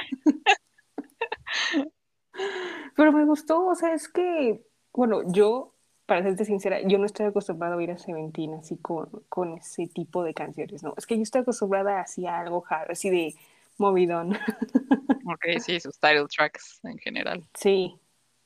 Pero 2.96 3.12
me 3.12 3.24
gustó, 3.24 3.66
o 3.66 3.74
sea, 3.74 3.94
es 3.94 4.08
que, 4.08 4.64
bueno, 4.92 5.22
yo, 5.32 5.77
para 6.08 6.22
serte 6.22 6.46
sincera, 6.46 6.80
yo 6.80 6.96
no 6.96 7.04
estoy 7.04 7.26
acostumbrada 7.26 7.74
a 7.74 7.76
oír 7.76 7.90
a 7.90 7.98
Seventeen 7.98 8.54
así 8.54 8.78
con, 8.78 9.10
con 9.28 9.52
ese 9.58 9.88
tipo 9.88 10.24
de 10.24 10.32
canciones, 10.32 10.82
¿no? 10.82 10.94
Es 10.96 11.06
que 11.06 11.16
yo 11.16 11.22
estoy 11.22 11.42
acostumbrada 11.42 12.00
así 12.00 12.26
a 12.26 12.40
algo 12.40 12.64
hard, 12.66 12.90
así 12.90 13.10
de 13.10 13.34
movidón. 13.76 14.32
Ok, 15.30 15.60
sí, 15.60 15.78
sus 15.78 16.00
title 16.00 16.24
tracks 16.34 16.80
en 16.84 16.96
general. 16.96 17.44
Sí, 17.52 17.94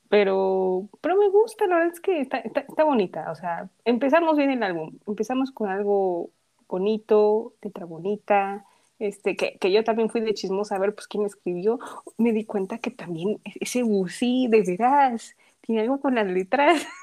pero, 0.09 0.89
pero 0.99 1.15
me 1.15 1.29
gusta, 1.29 1.65
la 1.65 1.75
verdad 1.77 1.93
es 1.93 2.01
que 2.01 2.19
está, 2.19 2.39
está, 2.39 2.59
está 2.59 2.83
bonita, 2.83 3.31
o 3.31 3.35
sea, 3.35 3.69
empezamos 3.85 4.35
bien 4.35 4.51
el 4.51 4.61
álbum, 4.61 4.99
empezamos 5.07 5.51
con 5.51 5.69
algo 5.69 6.31
bonito, 6.67 7.53
letra 7.61 7.85
bonita, 7.85 8.65
este, 8.99 9.37
que, 9.37 9.57
que 9.57 9.71
yo 9.71 9.85
también 9.85 10.09
fui 10.09 10.19
de 10.19 10.33
chismosa 10.33 10.75
a 10.75 10.79
ver 10.79 10.93
pues 10.93 11.07
quién 11.07 11.23
escribió, 11.23 11.79
me 12.17 12.33
di 12.33 12.43
cuenta 12.43 12.79
que 12.79 12.91
también 12.91 13.39
ese 13.61 13.83
Busi, 13.83 14.47
de 14.49 14.63
veras, 14.63 15.37
tiene 15.61 15.79
algo 15.79 16.01
con 16.01 16.15
las 16.15 16.27
letras. 16.27 16.85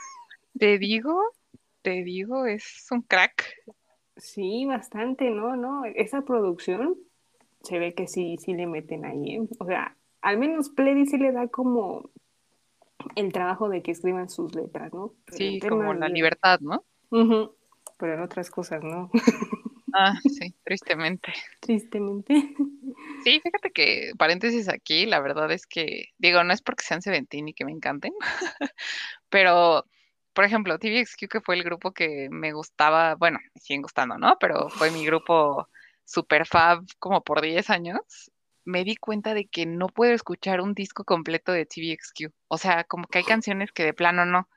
Te 0.59 0.79
digo, 0.79 1.21
te 1.83 2.03
digo, 2.05 2.47
es 2.47 2.87
un 2.91 3.03
crack. 3.03 3.55
Sí, 4.17 4.67
bastante, 4.67 5.31
¿no? 5.31 5.57
¿No? 5.57 5.85
Esa 5.85 6.23
producción 6.23 6.97
se 7.63 7.79
ve 7.79 7.95
que 7.95 8.07
sí, 8.07 8.37
sí 8.39 8.55
le 8.55 8.67
meten 8.67 9.05
ahí, 9.05 9.37
¿eh? 9.37 9.41
O 9.59 9.65
sea, 9.67 9.97
al 10.21 10.39
menos 10.39 10.71
Pledy 10.71 11.07
sí 11.07 11.17
le 11.19 11.33
da 11.33 11.49
como 11.49 12.11
el 13.17 13.33
trabajo 13.33 13.69
de 13.69 13.83
que 13.83 13.93
escriban 13.93 14.29
sus 14.29 14.55
letras, 14.55 14.93
¿no? 14.93 15.15
Pero 15.27 15.37
Sí, 15.39 15.61
como 15.61 15.95
la 15.95 16.07
de- 16.09 16.13
libertad, 16.15 16.61
¿no? 16.61 16.85
Pero 17.99 18.15
en 18.15 18.21
otras 18.21 18.51
cosas, 18.51 18.83
¿no? 18.83 19.11
Ah, 19.93 20.15
sí, 20.23 20.55
tristemente. 20.63 21.33
Tristemente. 21.59 22.33
Sí, 23.25 23.41
fíjate 23.43 23.73
que, 23.73 24.13
paréntesis 24.17 24.69
aquí, 24.69 25.05
la 25.05 25.19
verdad 25.19 25.51
es 25.51 25.67
que, 25.67 26.11
digo, 26.19 26.45
no 26.45 26.53
es 26.53 26.63
porque 26.63 26.85
sean 26.85 27.03
Seventeen 27.03 27.49
y 27.49 27.55
que 27.55 27.65
me 27.65 27.73
encanten, 27.73 28.13
pero, 29.29 29.85
por 30.33 30.45
ejemplo, 30.45 30.79
TVXQ, 30.79 31.29
que 31.29 31.41
fue 31.41 31.57
el 31.57 31.65
grupo 31.65 31.93
que 31.93 32.29
me 32.31 32.53
gustaba, 32.53 33.15
bueno, 33.17 33.39
me 33.55 33.61
siguen 33.61 33.83
gustando, 33.83 34.19
¿no? 34.19 34.37
Pero 34.41 34.69
fue 34.71 34.91
mi 34.91 35.05
grupo 35.05 35.69
super 36.05 36.47
fab 36.47 36.85
como 36.99 37.23
por 37.23 37.41
10 37.41 37.71
años. 37.71 38.31
me 38.65 38.85
di 38.85 38.97
cuenta 38.97 39.35
de 39.35 39.47
que 39.47 39.67
no 39.67 39.89
puedo 39.89 40.13
escuchar 40.13 40.61
un 40.61 40.75
disco 40.75 41.05
completo 41.05 41.53
de 41.53 41.67
TVXQ. 41.67 42.33
O 42.49 42.59
sea, 42.59 42.85
como 42.85 43.07
que 43.09 43.19
hay 43.19 43.25
canciones 43.25 43.73
que 43.73 43.85
de 43.85 43.95
plano 43.95 44.25
no. 44.27 44.49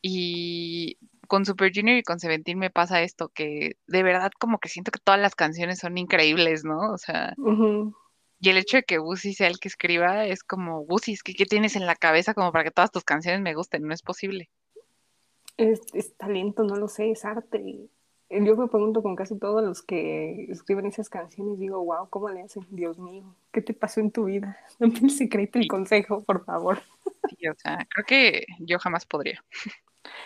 Y 0.00 0.98
con 1.26 1.44
Super 1.44 1.72
Junior 1.74 1.98
y 1.98 2.02
con 2.02 2.20
Seventeen 2.20 2.58
me 2.58 2.70
pasa 2.70 3.02
esto, 3.02 3.28
que 3.30 3.76
de 3.86 4.02
verdad 4.02 4.30
como 4.38 4.58
que 4.58 4.68
siento 4.68 4.90
que 4.92 5.00
todas 5.02 5.20
las 5.20 5.34
canciones 5.34 5.80
son 5.80 5.98
increíbles, 5.98 6.64
¿no? 6.64 6.92
O 6.92 6.98
sea, 6.98 7.34
y 8.38 8.50
el 8.50 8.58
hecho 8.58 8.76
de 8.76 8.82
que 8.82 8.98
Wusi 8.98 9.34
sea 9.34 9.48
el 9.48 9.58
que 9.58 9.68
escriba 9.68 10.26
es 10.26 10.42
como, 10.42 10.86
es 11.06 11.22
que 11.22 11.34
¿qué 11.34 11.46
tienes 11.46 11.74
en 11.76 11.86
la 11.86 11.96
cabeza 11.96 12.34
como 12.34 12.52
para 12.52 12.64
que 12.64 12.70
todas 12.70 12.92
tus 12.92 13.04
canciones 13.04 13.40
me 13.40 13.54
gusten? 13.54 13.82
No 13.82 13.94
es 13.94 14.02
posible. 14.02 14.50
Es, 15.56 15.80
es 15.94 16.16
talento, 16.16 16.64
no 16.64 16.76
lo 16.76 16.88
sé, 16.88 17.10
es 17.10 17.24
arte. 17.24 17.88
Yo 18.28 18.56
me 18.56 18.66
pregunto 18.66 19.02
con 19.02 19.14
casi 19.14 19.38
todos 19.38 19.62
los 19.62 19.82
que 19.82 20.46
escriben 20.50 20.86
esas 20.86 21.08
canciones, 21.08 21.58
digo, 21.58 21.82
wow, 21.84 22.08
¿cómo 22.10 22.28
le 22.28 22.42
hacen? 22.42 22.66
Dios 22.70 22.98
mío, 22.98 23.36
¿qué 23.52 23.62
te 23.62 23.72
pasó 23.72 24.00
en 24.00 24.10
tu 24.10 24.24
vida? 24.24 24.58
Dame 24.78 24.98
el 25.02 25.10
secreto, 25.10 25.58
el 25.58 25.68
consejo, 25.68 26.22
por 26.24 26.44
favor. 26.44 26.82
Sí, 27.28 27.48
o 27.48 27.54
sea, 27.54 27.86
creo 27.88 28.04
que 28.04 28.46
yo 28.60 28.78
jamás 28.78 29.06
podría. 29.06 29.44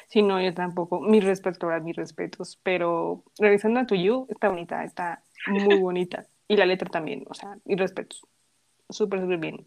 Sí, 0.09 0.23
no, 0.23 0.41
yo 0.41 0.53
tampoco. 0.55 1.01
Mi 1.01 1.21
respeto, 1.21 1.69
mis 1.83 1.97
respetos. 1.97 2.59
Pero 2.63 3.25
regresando 3.39 3.81
a 3.81 3.87
tu 3.87 3.95
You, 3.95 4.27
está 4.29 4.49
bonita, 4.49 4.85
está 4.85 5.23
muy 5.47 5.79
bonita. 5.79 6.27
Y 6.49 6.57
la 6.57 6.67
letra 6.67 6.91
también, 6.91 7.25
o 7.29 7.35
sea, 7.35 7.57
mis 7.65 7.79
respetos. 7.79 8.27
Súper, 8.89 9.21
súper 9.21 9.39
bien. 9.39 9.67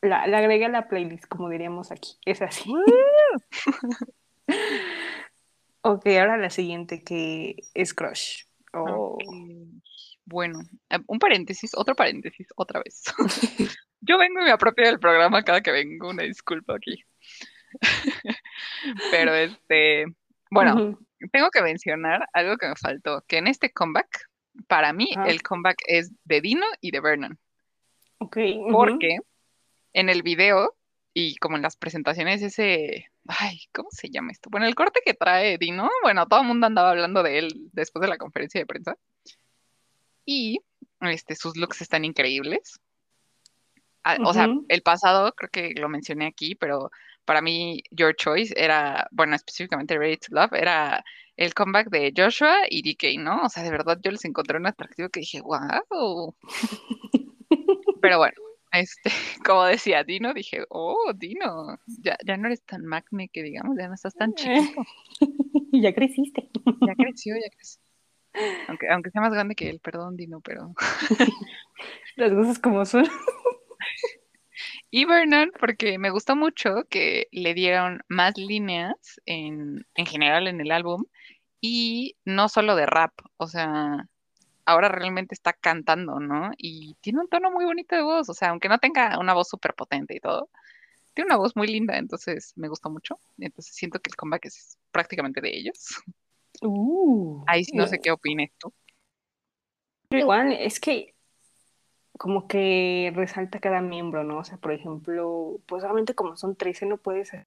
La, 0.00 0.26
la 0.26 0.38
agregué 0.38 0.66
a 0.66 0.68
la 0.68 0.88
playlist, 0.88 1.26
como 1.26 1.48
diríamos 1.48 1.90
aquí. 1.90 2.16
Es 2.24 2.40
así. 2.42 2.72
ok, 5.82 6.06
ahora 6.06 6.36
la 6.36 6.50
siguiente 6.50 7.02
que 7.02 7.56
es 7.74 7.94
Crush. 7.94 8.44
Oh. 8.72 9.18
Bueno, 10.26 10.60
eh, 10.90 10.98
un 11.06 11.18
paréntesis, 11.18 11.72
otro 11.74 11.94
paréntesis, 11.94 12.48
otra 12.56 12.82
vez. 12.82 13.02
Yo 14.00 14.18
vengo 14.18 14.40
y 14.40 14.44
me 14.44 14.50
apropio 14.50 14.86
del 14.86 14.98
programa 14.98 15.42
cada 15.42 15.60
que 15.60 15.70
vengo, 15.70 16.10
una 16.10 16.22
disculpa 16.22 16.76
aquí. 16.76 17.02
Pero 19.10 19.34
este, 19.34 20.06
bueno, 20.50 20.98
tengo 21.32 21.50
que 21.50 21.62
mencionar 21.62 22.28
algo 22.32 22.56
que 22.56 22.68
me 22.68 22.76
faltó, 22.76 23.24
que 23.26 23.38
en 23.38 23.46
este 23.46 23.72
comeback, 23.72 24.28
para 24.68 24.92
mí 24.92 25.10
ah. 25.16 25.24
el 25.26 25.42
comeback 25.42 25.76
es 25.86 26.12
de 26.24 26.40
Dino 26.40 26.66
y 26.80 26.90
de 26.90 27.00
Vernon. 27.00 27.38
Ok. 28.18 28.38
Porque 28.70 29.18
en 29.92 30.08
el 30.08 30.22
video 30.22 30.74
y 31.14 31.36
como 31.36 31.56
en 31.56 31.62
las 31.62 31.76
presentaciones 31.76 32.42
ese, 32.42 33.06
ay, 33.28 33.60
¿cómo 33.72 33.88
se 33.92 34.10
llama 34.10 34.32
esto? 34.32 34.50
Bueno, 34.50 34.66
el 34.66 34.74
corte 34.74 35.00
que 35.04 35.14
trae 35.14 35.56
Dino, 35.58 35.88
bueno, 36.02 36.26
todo 36.26 36.40
el 36.40 36.48
mundo 36.48 36.66
andaba 36.66 36.90
hablando 36.90 37.22
de 37.22 37.38
él 37.38 37.70
después 37.72 38.02
de 38.02 38.08
la 38.08 38.18
conferencia 38.18 38.60
de 38.60 38.66
prensa. 38.66 38.98
Y 40.26 40.60
este, 41.00 41.36
sus 41.36 41.56
looks 41.56 41.80
están 41.82 42.04
increíbles. 42.04 42.80
Ah, 44.02 44.18
o 44.24 44.34
sea, 44.34 44.48
el 44.68 44.82
pasado 44.82 45.32
creo 45.34 45.50
que 45.50 45.74
lo 45.80 45.88
mencioné 45.88 46.26
aquí, 46.26 46.56
pero 46.56 46.90
para 47.24 47.40
mí 47.40 47.82
Your 47.92 48.14
Choice 48.16 48.52
era, 48.56 49.08
bueno, 49.12 49.36
específicamente 49.36 49.96
Ready 49.96 50.16
to 50.18 50.26
Love, 50.30 50.52
era 50.52 51.04
el 51.36 51.54
comeback 51.54 51.88
de 51.90 52.12
Joshua 52.14 52.62
y 52.68 52.82
DK, 52.82 53.18
¿no? 53.20 53.44
O 53.44 53.48
sea, 53.48 53.62
de 53.62 53.70
verdad 53.70 53.98
yo 54.02 54.10
les 54.10 54.24
encontré 54.24 54.58
un 54.58 54.66
atractivo 54.66 55.08
que 55.08 55.20
dije, 55.20 55.40
wow. 55.40 56.34
Pero 58.02 58.18
bueno, 58.18 58.34
este, 58.74 59.10
como 59.46 59.64
decía 59.64 60.04
Dino, 60.04 60.34
dije, 60.34 60.64
oh, 60.68 61.12
Dino, 61.14 61.78
ya, 61.86 62.16
ya 62.24 62.36
no 62.36 62.46
eres 62.46 62.62
tan 62.64 62.84
magme 62.84 63.28
que 63.28 63.42
digamos, 63.42 63.76
ya 63.78 63.88
no 63.88 63.94
estás 63.94 64.14
tan 64.14 64.34
chiquito. 64.34 64.82
ya 65.72 65.94
creciste. 65.94 66.50
Ya 66.86 66.94
creció, 66.94 67.34
ya 67.36 67.50
creció. 67.50 67.80
Aunque, 68.68 68.88
aunque 68.88 69.10
sea 69.10 69.20
más 69.20 69.32
grande 69.32 69.54
que 69.54 69.70
él, 69.70 69.80
perdón, 69.80 70.16
Dino, 70.16 70.40
pero. 70.40 70.74
Las 72.16 72.32
cosas 72.32 72.58
como 72.58 72.84
son. 72.84 73.06
Y 74.90 75.04
Vernon, 75.04 75.52
porque 75.58 75.98
me 75.98 76.10
gustó 76.10 76.36
mucho 76.36 76.84
que 76.88 77.28
le 77.32 77.54
dieron 77.54 78.02
más 78.08 78.36
líneas 78.36 79.20
en, 79.26 79.86
en 79.94 80.06
general 80.06 80.46
en 80.46 80.60
el 80.60 80.70
álbum 80.70 81.04
y 81.60 82.16
no 82.24 82.48
solo 82.48 82.76
de 82.76 82.86
rap, 82.86 83.12
o 83.36 83.46
sea, 83.46 84.08
ahora 84.66 84.88
realmente 84.88 85.34
está 85.34 85.52
cantando, 85.52 86.20
¿no? 86.20 86.52
Y 86.56 86.94
tiene 87.00 87.20
un 87.20 87.28
tono 87.28 87.50
muy 87.50 87.64
bonito 87.64 87.94
de 87.96 88.02
voz, 88.02 88.28
o 88.28 88.34
sea, 88.34 88.50
aunque 88.50 88.68
no 88.68 88.78
tenga 88.78 89.18
una 89.18 89.34
voz 89.34 89.48
súper 89.48 89.74
potente 89.74 90.16
y 90.16 90.20
todo, 90.20 90.48
tiene 91.14 91.26
una 91.26 91.36
voz 91.36 91.56
muy 91.56 91.68
linda, 91.68 91.96
entonces 91.96 92.52
me 92.56 92.68
gustó 92.68 92.90
mucho. 92.90 93.18
Entonces 93.38 93.74
siento 93.74 94.00
que 94.00 94.10
el 94.10 94.16
comeback 94.16 94.46
es 94.46 94.78
prácticamente 94.90 95.40
de 95.40 95.56
ellos. 95.56 96.02
Uh, 96.62 97.42
Ahí 97.46 97.64
no 97.72 97.86
sé 97.86 97.98
qué 97.98 98.10
opines 98.10 98.50
tú. 98.58 98.72
Igual, 100.10 100.52
es 100.52 100.78
que 100.78 101.14
como 102.18 102.46
que 102.46 103.12
resalta 103.14 103.58
cada 103.60 103.80
miembro, 103.80 104.22
¿no? 104.24 104.38
O 104.38 104.44
sea, 104.44 104.56
por 104.58 104.72
ejemplo, 104.72 105.60
pues 105.66 105.82
solamente 105.82 106.14
como 106.14 106.36
son 106.36 106.56
13 106.56 106.86
no 106.86 106.96
puede 106.96 107.24
ser. 107.24 107.46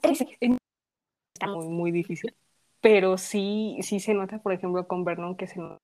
13. 0.00 0.38
Está 0.40 1.46
muy, 1.46 1.68
muy 1.68 1.92
difícil. 1.92 2.34
Pero 2.80 3.18
sí, 3.18 3.78
sí 3.82 4.00
se 4.00 4.14
nota, 4.14 4.38
por 4.40 4.52
ejemplo, 4.52 4.86
con 4.86 5.04
Vernon 5.04 5.36
que 5.36 5.46
se 5.46 5.58
nota 5.58 5.78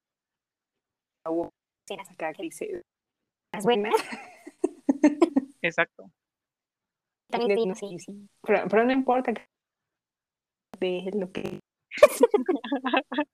acá 2.10 2.32
que 2.32 2.42
dice 2.42 2.82
es 3.52 3.64
buena. 3.64 3.90
Exacto. 5.62 6.10
También 7.30 7.74
sí, 7.74 7.98
sí. 7.98 8.28
Pero, 8.42 8.68
pero 8.68 8.84
no 8.84 8.92
importa 8.92 9.32
de 10.78 11.10
lo 11.14 11.30
que 11.32 11.60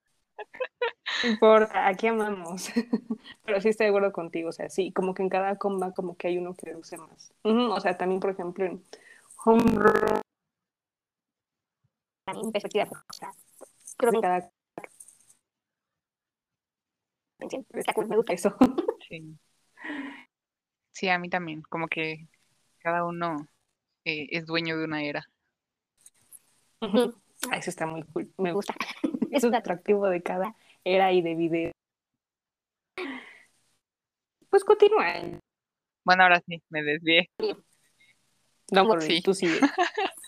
no 1.25 1.31
importa, 1.31 1.87
aquí 1.87 2.07
amamos. 2.07 2.71
Pero 3.45 3.61
sí 3.61 3.69
estoy 3.69 3.87
de 3.87 3.89
acuerdo 3.91 4.13
contigo, 4.13 4.51
o 4.51 4.53
sea, 4.53 4.69
sí, 4.71 4.93
como 4.93 5.15
que 5.15 5.23
en 5.23 5.29
cada 5.29 5.57
comba 5.57 5.93
como 5.93 6.17
que 6.17 6.29
hay 6.29 6.39
uno 6.39 6.55
que 6.55 6.73
luce 6.73 6.97
más. 6.97 7.33
o 7.43 7.81
sea, 7.81 7.97
también, 7.97 8.21
por 8.21 8.31
ejemplo, 8.31 8.65
en 8.65 8.83
Home 9.45 9.73
Run, 9.73 10.21
perspectiva, 12.53 12.89
que 14.01 14.21
cada... 14.21 14.51
Me 18.09 18.17
gusta 18.17 18.33
eso. 18.33 18.57
Sí. 19.11 19.37
sí, 20.93 21.09
a 21.09 21.19
mí 21.19 21.29
también, 21.29 21.63
como 21.63 21.89
que 21.89 22.29
cada 22.79 23.05
uno 23.05 23.49
eh, 24.05 24.29
es 24.31 24.47
dueño 24.47 24.79
de 24.79 24.85
una 24.85 25.03
era. 25.03 25.29
Eso 26.81 27.71
está 27.71 27.87
muy 27.87 28.05
cool, 28.05 28.33
me 28.39 28.53
gusta. 28.53 28.75
Es 29.33 29.45
un 29.45 29.55
atractivo 29.55 30.09
de 30.09 30.23
cada 30.23 30.57
era 30.85 31.13
y 31.13 31.23
de 31.23 31.35
video. 31.35 31.73
Pues 34.49 34.65
continúa. 34.65 35.07
Bueno, 36.05 36.23
ahora 36.23 36.43
sí, 36.47 36.63
me 36.69 36.83
desvié. 36.83 37.31
No, 38.73 38.87
por 38.87 39.03
sí. 39.03 39.23
tú 39.23 39.35
sigue. 39.35 39.61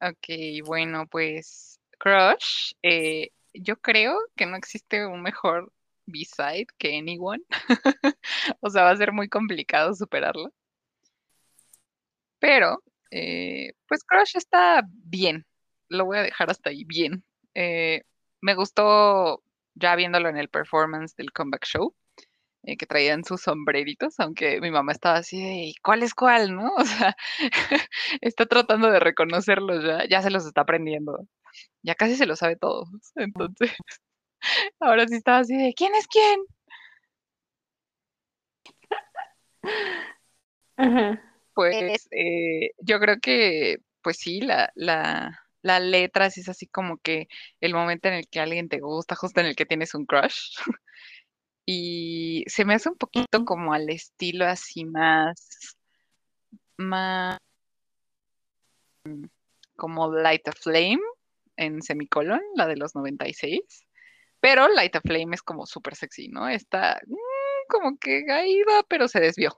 ok, 0.00 0.66
bueno, 0.66 1.06
pues 1.08 1.71
Crush, 2.02 2.72
eh, 2.82 3.30
yo 3.54 3.76
creo 3.76 4.18
que 4.36 4.46
no 4.46 4.56
existe 4.56 5.06
un 5.06 5.22
mejor 5.22 5.72
B-side 6.06 6.66
que 6.76 6.98
Anyone. 6.98 7.44
o 8.60 8.70
sea, 8.70 8.82
va 8.82 8.90
a 8.90 8.96
ser 8.96 9.12
muy 9.12 9.28
complicado 9.28 9.94
superarlo. 9.94 10.52
Pero, 12.40 12.82
eh, 13.10 13.74
pues 13.86 14.02
Crush 14.04 14.36
está 14.36 14.82
bien. 14.88 15.46
Lo 15.88 16.06
voy 16.06 16.18
a 16.18 16.22
dejar 16.22 16.50
hasta 16.50 16.70
ahí, 16.70 16.84
bien. 16.84 17.24
Eh, 17.54 18.02
me 18.40 18.54
gustó 18.56 19.44
ya 19.74 19.94
viéndolo 19.94 20.28
en 20.28 20.38
el 20.38 20.48
performance 20.48 21.14
del 21.16 21.32
comeback 21.32 21.64
show, 21.66 21.94
que 22.64 22.86
traían 22.86 23.24
sus 23.24 23.42
sombreritos, 23.42 24.18
aunque 24.20 24.60
mi 24.60 24.70
mamá 24.70 24.92
estaba 24.92 25.18
así 25.18 25.40
de, 25.40 25.74
¿cuál 25.82 26.02
es 26.02 26.14
cuál, 26.14 26.54
no? 26.54 26.72
O 26.78 26.84
sea, 26.84 27.16
está 28.20 28.46
tratando 28.46 28.90
de 28.90 29.00
reconocerlos 29.00 29.84
ya, 29.84 30.08
ya 30.08 30.22
se 30.22 30.30
los 30.30 30.46
está 30.46 30.62
aprendiendo, 30.62 31.28
ya 31.82 31.94
casi 31.94 32.16
se 32.16 32.26
lo 32.26 32.36
sabe 32.36 32.56
todos, 32.56 32.88
entonces, 33.16 33.70
ahora 34.80 35.06
sí 35.08 35.16
estaba 35.16 35.38
así 35.38 35.56
de, 35.56 35.74
¿quién 35.74 35.94
es 35.94 36.06
quién? 36.08 36.40
Pues 41.54 42.08
eh, 42.12 42.70
yo 42.78 42.98
creo 42.98 43.18
que, 43.20 43.76
pues 44.00 44.16
sí, 44.16 44.40
la, 44.40 44.72
la, 44.74 45.38
la 45.60 45.80
letra 45.80 46.26
es 46.26 46.48
así 46.48 46.66
como 46.66 46.98
que 46.98 47.28
el 47.60 47.74
momento 47.74 48.08
en 48.08 48.14
el 48.14 48.28
que 48.28 48.40
alguien 48.40 48.68
te 48.68 48.80
gusta, 48.80 49.14
justo 49.16 49.40
en 49.40 49.46
el 49.46 49.56
que 49.56 49.66
tienes 49.66 49.94
un 49.94 50.06
crush. 50.06 50.56
y 51.66 52.44
se 52.46 52.64
me 52.64 52.74
hace 52.74 52.88
un 52.88 52.96
poquito 52.96 53.44
como 53.44 53.74
al 53.74 53.88
estilo 53.90 54.46
así 54.46 54.84
más, 54.84 55.76
más 56.76 57.38
como 59.76 60.12
Light 60.12 60.48
of 60.48 60.56
Flame 60.58 61.00
en 61.62 61.82
semicolon, 61.82 62.40
la 62.56 62.66
de 62.66 62.76
los 62.76 62.94
96. 62.94 63.60
Pero 64.40 64.68
Light 64.68 64.96
of 64.96 65.02
Flame 65.02 65.34
es 65.34 65.42
como 65.42 65.66
súper 65.66 65.94
sexy, 65.94 66.28
¿no? 66.28 66.48
Está 66.48 67.00
mm, 67.06 67.68
como 67.68 67.96
que 67.98 68.24
va, 68.26 68.82
pero 68.88 69.08
se 69.08 69.20
desvió. 69.20 69.56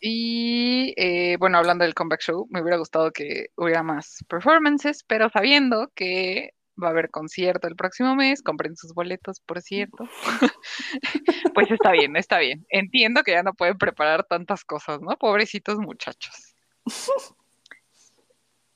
Y 0.00 0.94
eh, 0.96 1.36
bueno, 1.38 1.58
hablando 1.58 1.84
del 1.84 1.94
comeback 1.94 2.22
show, 2.22 2.46
me 2.50 2.62
hubiera 2.62 2.78
gustado 2.78 3.10
que 3.10 3.48
hubiera 3.56 3.82
más 3.82 4.24
performances, 4.28 5.04
pero 5.04 5.28
sabiendo 5.28 5.90
que 5.94 6.54
va 6.82 6.88
a 6.88 6.90
haber 6.90 7.10
concierto 7.10 7.68
el 7.68 7.76
próximo 7.76 8.16
mes, 8.16 8.42
compren 8.42 8.76
sus 8.76 8.94
boletos, 8.94 9.40
por 9.40 9.60
cierto. 9.60 10.04
pues 11.54 11.70
está 11.70 11.92
bien, 11.92 12.16
está 12.16 12.38
bien. 12.38 12.66
Entiendo 12.70 13.22
que 13.22 13.32
ya 13.32 13.42
no 13.42 13.54
pueden 13.54 13.78
preparar 13.78 14.24
tantas 14.24 14.64
cosas, 14.64 15.00
¿no? 15.00 15.16
Pobrecitos 15.18 15.78
muchachos. 15.78 16.54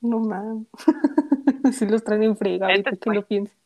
No 0.04 0.20
mames. 0.20 0.66
si 1.78 1.86
los 1.86 2.04
traen 2.04 2.24
en 2.24 2.36
frega, 2.36 2.68
que 2.68 3.10
lo 3.10 3.26
piensen. 3.26 3.56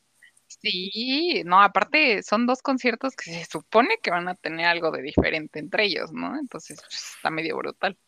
Sí, 0.47 1.43
no, 1.45 1.61
aparte 1.61 2.23
son 2.23 2.47
dos 2.47 2.63
conciertos 2.63 3.17
que 3.17 3.33
se 3.33 3.45
supone 3.45 3.97
que 4.01 4.13
van 4.13 4.29
a 4.29 4.37
tener 4.37 4.67
algo 4.67 4.93
de 4.93 5.03
diferente 5.03 5.59
entre 5.59 5.85
ellos, 5.85 6.13
¿no? 6.13 6.39
Entonces 6.39 6.81
pues, 6.81 7.15
está 7.17 7.31
medio 7.31 7.57
brutal. 7.57 7.99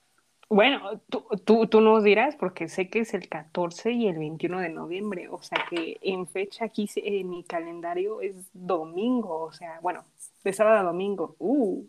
Bueno, 0.49 1.01
tú, 1.09 1.27
tú, 1.45 1.66
tú, 1.66 1.81
nos 1.81 2.03
dirás, 2.05 2.37
porque 2.37 2.69
sé 2.69 2.88
que 2.88 3.01
es 3.01 3.14
el 3.14 3.29
14 3.29 3.93
y 3.93 4.07
el 4.07 4.19
21 4.19 4.61
de 4.61 4.69
noviembre, 4.69 5.29
o 5.29 5.43
sea 5.43 5.64
que 5.69 5.99
en 6.03 6.27
fecha 6.27 6.66
aquí 6.66 6.88
en 6.97 7.31
mi 7.31 7.45
calendario 7.45 8.21
es 8.21 8.35
domingo, 8.53 9.43
o 9.43 9.53
sea, 9.53 9.81
bueno, 9.81 10.05
de 10.45 10.53
sábado 10.53 10.79
a 10.79 10.83
domingo. 10.83 11.37
Uh. 11.38 11.85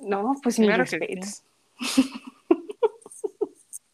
No, 0.00 0.34
pues 0.42 0.56
claro 0.56 0.84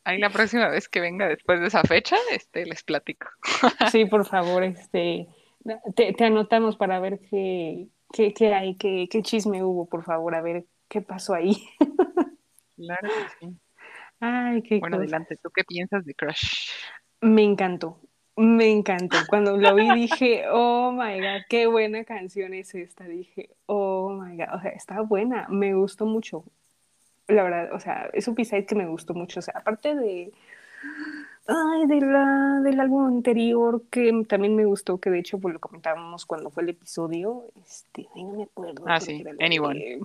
Ahí 0.08 0.16
la 0.16 0.30
próxima 0.30 0.70
vez 0.70 0.88
que 0.88 1.00
venga 1.00 1.28
después 1.28 1.60
de 1.60 1.66
esa 1.66 1.82
fecha, 1.82 2.16
este, 2.32 2.64
les 2.64 2.82
platico. 2.82 3.28
sí, 3.92 4.06
por 4.06 4.24
favor, 4.24 4.64
este, 4.64 5.28
te, 5.94 6.14
te 6.14 6.24
anotamos 6.24 6.78
para 6.78 6.98
ver 6.98 7.20
qué, 7.28 7.88
qué, 8.10 8.32
qué 8.32 8.54
hay, 8.54 8.76
qué, 8.76 9.06
qué 9.10 9.20
chisme 9.20 9.62
hubo, 9.62 9.86
por 9.86 10.04
favor, 10.04 10.34
a 10.34 10.40
ver 10.40 10.64
qué 10.88 11.02
pasó 11.02 11.34
ahí. 11.34 11.62
claro 12.76 13.06
que 13.06 13.46
sí. 13.46 13.54
Ay, 14.18 14.62
qué 14.62 14.78
Bueno, 14.78 14.96
adelante, 14.96 15.36
¿tú 15.42 15.50
qué 15.50 15.62
piensas 15.64 16.06
de 16.06 16.14
Crush? 16.14 16.70
Me 17.20 17.42
encantó, 17.42 18.00
me 18.34 18.70
encantó. 18.70 19.18
Cuando 19.28 19.58
lo 19.58 19.74
vi 19.74 19.92
dije, 19.92 20.44
oh 20.50 20.90
my 20.90 21.20
god, 21.20 21.42
qué 21.50 21.66
buena 21.66 22.04
canción 22.04 22.54
es 22.54 22.74
esta. 22.74 23.04
Dije, 23.04 23.50
oh 23.66 24.08
my 24.08 24.38
god, 24.38 24.54
o 24.54 24.60
sea, 24.62 24.70
está 24.70 25.02
buena, 25.02 25.46
me 25.50 25.74
gustó 25.74 26.06
mucho 26.06 26.46
la 27.28 27.42
verdad, 27.42 27.72
o 27.72 27.80
sea, 27.80 28.10
es 28.12 28.26
un 28.26 28.34
b 28.34 28.66
que 28.66 28.74
me 28.74 28.86
gustó 28.86 29.14
mucho, 29.14 29.40
o 29.40 29.42
sea, 29.42 29.54
aparte 29.56 29.94
de, 29.94 30.32
ay, 31.46 31.86
de 31.86 32.00
la, 32.00 32.60
del 32.62 32.80
álbum 32.80 33.06
anterior 33.06 33.82
que 33.90 34.24
también 34.26 34.56
me 34.56 34.64
gustó, 34.64 34.98
que 34.98 35.10
de 35.10 35.18
hecho 35.20 35.38
pues 35.38 35.54
lo 35.54 35.60
comentábamos 35.60 36.26
cuando 36.26 36.50
fue 36.50 36.62
el 36.62 36.70
episodio, 36.70 37.44
este, 37.64 38.08
ay, 38.14 38.24
no 38.24 38.32
me 38.32 38.42
acuerdo. 38.44 38.84
Ah, 38.86 38.98
sí, 38.98 39.22
Anyone. 39.40 40.00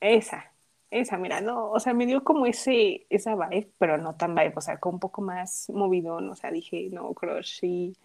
esa, 0.00 0.52
esa, 0.90 1.18
mira, 1.18 1.40
no, 1.40 1.70
o 1.70 1.80
sea, 1.80 1.94
me 1.94 2.06
dio 2.06 2.24
como 2.24 2.46
ese, 2.46 3.06
esa 3.10 3.36
vibe, 3.36 3.70
pero 3.78 3.96
no 3.96 4.16
tan 4.16 4.34
vibe, 4.34 4.54
o 4.56 4.60
sea, 4.60 4.78
con 4.78 4.94
un 4.94 5.00
poco 5.00 5.22
más 5.22 5.70
movidón, 5.70 6.28
o 6.30 6.34
sea, 6.34 6.50
dije, 6.50 6.88
no, 6.90 7.12
Crush, 7.14 7.60
sí, 7.60 7.96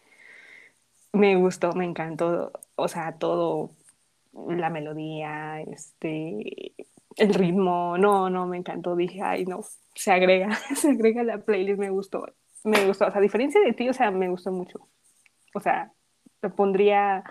me 1.13 1.36
gustó, 1.36 1.74
me 1.74 1.86
encantó, 1.86 2.52
o 2.76 2.88
sea, 2.88 3.13
todo, 3.13 3.72
la 4.34 4.70
melodía, 4.70 5.62
este, 5.62 6.74
el 7.19 7.34
ritmo, 7.34 7.97
no, 7.97 8.29
no, 8.29 8.47
me 8.47 8.58
encantó, 8.58 8.95
dije, 8.95 9.21
ay, 9.21 9.45
no, 9.45 9.62
se 9.93 10.12
agrega, 10.12 10.49
se 10.75 10.91
agrega 10.91 11.23
la 11.23 11.39
playlist, 11.39 11.79
me 11.79 11.89
gustó, 11.89 12.25
me 12.63 12.86
gustó, 12.86 13.08
o 13.08 13.12
sea, 13.12 13.19
a 13.19 13.21
diferencia 13.21 13.62
de 13.62 13.73
ti, 13.73 13.89
o 13.89 13.93
sea, 13.93 14.12
me 14.12 14.29
gustó 14.29 14.51
mucho, 14.51 14.88
o 15.53 15.60
sea, 15.60 15.91
te 16.39 16.49
pondría 16.49 17.23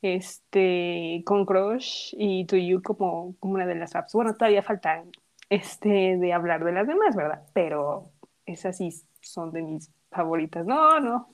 este 0.00 1.22
con 1.24 1.44
Crush 1.44 2.14
y 2.16 2.46
To 2.46 2.56
You 2.56 2.82
como, 2.82 3.34
como 3.40 3.54
una 3.54 3.66
de 3.66 3.74
las 3.74 3.94
apps, 3.94 4.12
bueno, 4.12 4.34
todavía 4.34 4.62
falta 4.62 5.04
este 5.50 6.16
de 6.16 6.32
hablar 6.32 6.64
de 6.64 6.72
las 6.72 6.86
demás, 6.86 7.16
¿verdad? 7.16 7.42
Pero 7.52 8.10
esas 8.46 8.76
sí 8.76 8.90
son 9.20 9.52
de 9.52 9.62
mis 9.62 9.90
favoritas, 10.10 10.66
no, 10.66 11.00
no, 11.00 11.28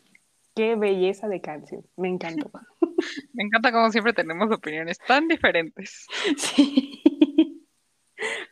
qué 0.55 0.77
belleza 0.77 1.29
de 1.29 1.41
canción, 1.41 1.85
me 1.97 2.09
encantó. 2.09 2.51
Me 3.33 3.43
encanta 3.43 3.73
como 3.73 3.91
siempre 3.91 4.13
tenemos 4.13 4.51
opiniones 4.51 4.99
tan 5.07 5.29
diferentes. 5.29 6.07
Sí. 6.37 7.03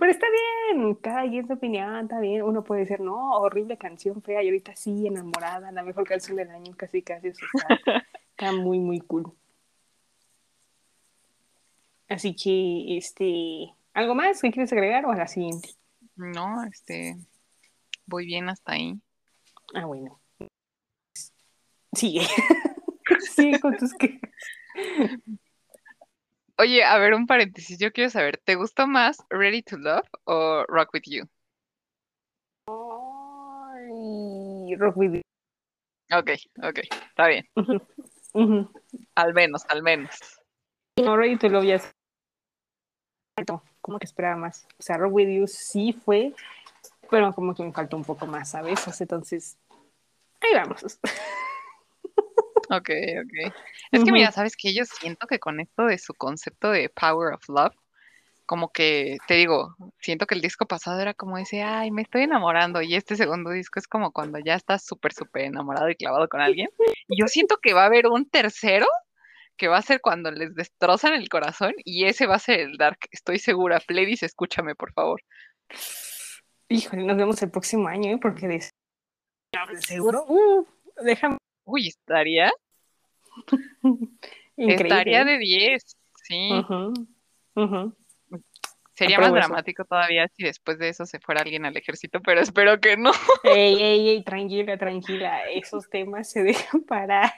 Pero 0.03 0.11
está 0.11 0.27
bien, 0.73 0.97
cada 0.97 1.31
quien 1.31 1.47
su 1.47 1.53
opinión, 1.53 1.97
está 1.97 2.19
bien. 2.19 2.43
Uno 2.43 2.65
puede 2.65 2.81
decir, 2.81 2.99
no, 2.99 3.35
horrible 3.37 3.79
canción 3.79 4.21
fea, 4.21 4.43
y 4.43 4.47
ahorita 4.47 4.75
sí, 4.75 5.07
enamorada, 5.07 5.71
la 5.71 5.85
mejor 5.85 6.05
canción 6.09 6.37
del 6.37 6.51
año, 6.51 6.75
casi, 6.77 7.03
casi. 7.03 7.29
Eso 7.29 7.47
está, 7.55 8.05
está 8.31 8.53
muy, 8.53 8.81
muy 8.81 8.99
cool. 8.99 9.33
Así 12.09 12.35
que, 12.35 12.97
este, 12.97 13.73
¿algo 13.95 14.17
más 14.17 14.43
que 14.43 14.51
quieres 14.51 14.73
agregar 14.73 15.07
o 15.07 15.13
a 15.13 15.17
la 15.17 15.29
siguiente? 15.29 15.69
No, 16.17 16.65
este, 16.65 17.17
voy 18.05 18.27
bien 18.27 18.49
hasta 18.49 18.73
ahí. 18.73 19.01
Ah, 19.73 19.85
bueno. 19.85 20.21
Sigue. 21.93 22.27
Sigue 23.37 23.61
con 23.61 23.77
tus 23.77 23.95
quejas. 23.95 24.21
Oye, 26.59 26.85
a 26.85 26.99
ver, 26.99 27.15
un 27.15 27.27
paréntesis, 27.27 27.79
yo 27.79 27.93
quiero 27.93 28.11
saber, 28.11 28.39
¿te 28.39 28.55
gustó 28.55 28.87
más 28.87 29.25
Ready 29.31 29.63
to 29.63 29.79
Love 29.79 30.07
o 30.25 30.65
Rock 30.69 30.95
With 30.95 31.03
You? 31.07 31.29
rock 34.79 34.97
With 34.97 35.13
You. 35.15 35.23
Ok, 36.17 36.31
ok, 36.63 36.79
está 37.09 37.27
bien. 37.27 37.47
Al 39.15 39.35
menos, 39.35 39.65
al 39.69 39.83
menos. 39.83 40.19
No, 40.97 41.17
Ready 41.17 41.37
to 41.37 41.49
Love 41.49 41.65
ya 41.65 41.75
es... 41.77 41.91
como 43.81 43.99
que 43.99 44.07
esperaba 44.07 44.37
más. 44.37 44.67
O 44.79 44.83
sea, 44.83 44.97
Rock 44.97 45.15
With 45.15 45.29
You 45.29 45.47
sí 45.47 45.93
fue, 45.93 46.35
pero 47.11 47.33
como 47.33 47.55
que 47.55 47.63
me 47.63 47.73
faltó 47.73 47.97
un 47.97 48.05
poco 48.05 48.27
más, 48.27 48.51
¿sabes? 48.51 49.01
Entonces, 49.01 49.59
ahí 50.41 50.55
vamos. 50.55 50.99
Ok, 52.73 52.89
ok. 52.89 53.55
Es 53.91 54.03
que 54.03 54.13
mira, 54.13 54.33
sabes 54.33 54.57
que 54.57 54.73
yo 54.73 54.85
siento 54.87 55.27
que 55.27 55.39
con 55.39 55.61
esto 55.61 55.85
de 55.85 55.99
su 55.99 56.15
concepto 56.15 56.71
de 56.71 56.89
Power 56.89 57.35
of 57.35 57.47
Love, 57.49 57.75
como 58.47 58.73
que, 58.73 59.19
te 59.29 59.35
digo, 59.35 59.77
siento 60.01 60.27
que 60.27 60.35
el 60.35 60.41
disco 60.41 60.67
pasado 60.67 61.01
era 61.01 61.13
como 61.13 61.37
ese, 61.37 61.63
ay, 61.63 61.91
me 61.91 62.03
estoy 62.03 62.23
enamorando, 62.23 62.81
y 62.81 62.95
este 62.95 63.17
segundo 63.17 63.51
disco 63.51 63.79
es 63.79 63.87
como 63.87 64.11
cuando 64.11 64.39
ya 64.39 64.55
estás 64.55 64.85
súper, 64.85 65.13
súper 65.13 65.43
enamorado 65.43 65.91
y 65.91 65.97
clavado 65.97 66.29
con 66.29 66.41
alguien. 66.41 66.71
Y 67.09 67.21
yo 67.21 67.29
siento 67.29 67.59
que 67.63 67.75
va 67.75 67.83
a 67.83 67.87
haber 67.87 68.07
un 68.07 68.29
tercero 68.29 68.87
que 69.57 69.69
va 69.69 69.77
a 69.77 69.83
ser 69.83 70.01
cuando 70.01 70.31
les 70.31 70.55
destrozan 70.55 71.13
el 71.13 71.29
corazón, 71.29 71.75
y 71.85 72.07
ese 72.07 72.27
va 72.27 72.37
a 72.37 72.41
ser 72.41 72.61
el 72.61 72.79
Dark, 72.79 72.99
estoy 73.11 73.39
segura. 73.39 73.81
Pledis, 73.81 74.23
escúchame, 74.23 74.75
por 74.75 74.93
favor. 74.95 75.23
Híjole, 76.69 77.05
nos 77.05 77.19
vemos 77.19 77.43
el 77.43 77.51
próximo 77.51 77.87
año, 77.89 78.13
¿eh? 78.13 78.19
Porque 78.21 78.49
de 78.49 78.61
seguro, 79.81 80.25
uh, 80.27 80.67
déjame. 81.05 81.37
Uy, 81.65 81.89
estaría 81.89 82.53
Estaría 84.57 85.25
de 85.25 85.39
10, 85.39 85.97
sí. 86.25 86.51
Sería 88.95 89.19
más 89.19 89.33
dramático 89.33 89.85
todavía 89.85 90.29
si 90.29 90.45
después 90.45 90.79
de 90.79 90.91
eso 90.91 91.07
se 91.07 91.19
fuera 91.19 91.41
alguien 91.41 91.65
al 91.65 91.77
ejército, 91.77 92.21
pero 92.21 92.41
espero 92.41 92.79
que 92.79 92.97
no. 92.97 93.11
Ey, 93.45 93.83
ey, 93.83 94.09
ey, 94.11 94.25
tranquila, 94.25 94.77
tranquila. 94.77 95.51
Esos 95.51 95.89
temas 95.89 96.31
se 96.31 96.43
dejan 96.43 96.83
para 96.87 97.33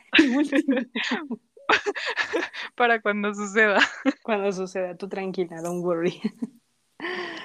para 2.74 3.00
cuando 3.00 3.32
suceda. 3.32 3.78
Cuando 4.22 4.52
suceda, 4.52 4.96
tú 4.96 5.08
tranquila, 5.08 5.62
don't 5.62 5.84
worry. 5.84 6.20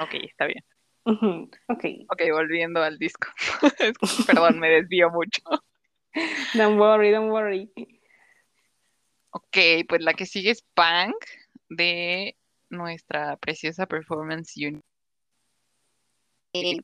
Ok, 0.01 0.15
está 0.23 0.45
bien. 0.45 0.63
Ok. 1.03 1.85
Ok, 2.11 2.21
volviendo 2.31 2.81
al 2.81 2.97
disco. 2.97 3.27
Perdón, 4.27 4.59
me 4.59 4.69
desvío 4.69 5.09
mucho. 5.09 5.41
Don't 6.53 6.79
worry, 6.79 7.11
don't 7.11 7.31
worry. 7.31 7.71
Ok, 9.31 9.57
pues 9.87 10.01
la 10.01 10.13
que 10.13 10.25
sigue 10.25 10.51
es 10.51 10.63
Punk 10.73 11.15
de 11.69 12.35
nuestra 12.69 13.37
preciosa 13.37 13.85
performance 13.85 14.53
unit. 14.57 14.83
Eh, 16.53 16.77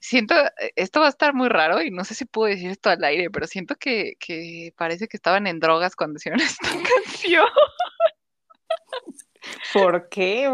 siento, 0.00 0.34
eh, 0.34 0.72
esto 0.76 1.00
va 1.00 1.06
a 1.06 1.10
estar 1.10 1.34
muy 1.34 1.48
raro 1.48 1.82
y 1.82 1.90
no 1.90 2.04
sé 2.04 2.14
si 2.14 2.24
puedo 2.24 2.50
decir 2.50 2.70
esto 2.70 2.88
al 2.88 3.04
aire, 3.04 3.30
pero 3.30 3.46
siento 3.46 3.76
que, 3.76 4.14
que 4.18 4.72
parece 4.76 5.06
que 5.06 5.16
estaban 5.16 5.46
en 5.46 5.60
drogas 5.60 5.96
cuando 5.96 6.16
hicieron 6.16 6.40
esta 6.40 6.68
canción. 6.68 7.48
¿Por 9.72 10.08
qué? 10.08 10.48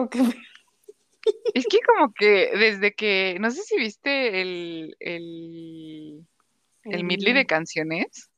Es 1.55 1.67
que 1.67 1.79
como 1.81 2.13
que 2.13 2.51
desde 2.57 2.95
que, 2.95 3.37
no 3.41 3.51
sé 3.51 3.63
si 3.63 3.77
viste 3.77 4.41
el, 4.41 4.97
el, 4.99 6.27
el 6.85 7.05
medley 7.05 7.33
de 7.33 7.47
canciones 7.47 8.31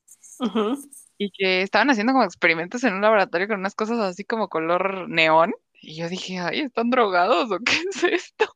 y 1.24 1.30
que 1.30 1.62
estaban 1.62 1.90
haciendo 1.90 2.12
como 2.12 2.24
experimentos 2.24 2.82
en 2.82 2.94
un 2.94 3.00
laboratorio 3.00 3.46
con 3.46 3.60
unas 3.60 3.74
cosas 3.74 3.98
así 4.00 4.24
como 4.24 4.48
color 4.48 5.08
neón. 5.08 5.54
Y 5.80 5.96
yo 5.96 6.08
dije, 6.08 6.38
ay, 6.38 6.60
¿están 6.60 6.90
drogados 6.90 7.50
o 7.50 7.58
qué 7.58 7.74
es 7.90 8.04
esto? 8.04 8.46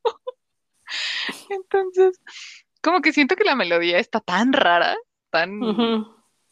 Entonces, 1.51 2.21
como 2.83 3.01
que 3.01 3.13
siento 3.13 3.37
que 3.37 3.45
la 3.45 3.55
melodía 3.55 3.99
está 3.99 4.21
tan 4.21 4.53
rara, 4.53 4.97
tan, 5.31 5.61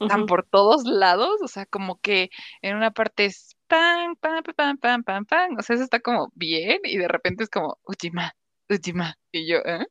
tan 0.09 0.27
por 0.27 0.47
todos 0.47 0.85
lados, 0.85 1.41
o 1.43 1.49
sea, 1.49 1.67
como 1.67 2.01
que 2.01 2.31
en 2.63 2.77
una 2.77 2.93
parte 2.93 3.27
es 3.27 3.57
pam, 3.67 4.17
pam, 4.17 4.43
pam, 4.57 4.79
pam, 4.79 5.03
pam, 5.03 5.25
pam, 5.25 5.57
o 5.59 5.63
sea, 5.63 5.75
eso 5.75 5.85
está 5.85 6.01
como 6.01 6.31
bien 6.35 6.81
y 6.85 6.97
de 6.97 7.09
repente 7.09 7.45
es 7.45 7.51
como, 7.51 7.79
Ujima, 7.87 8.35
Ujima, 8.69 9.17
y 9.33 9.49
yo, 9.49 9.59
¿eh? 9.59 9.87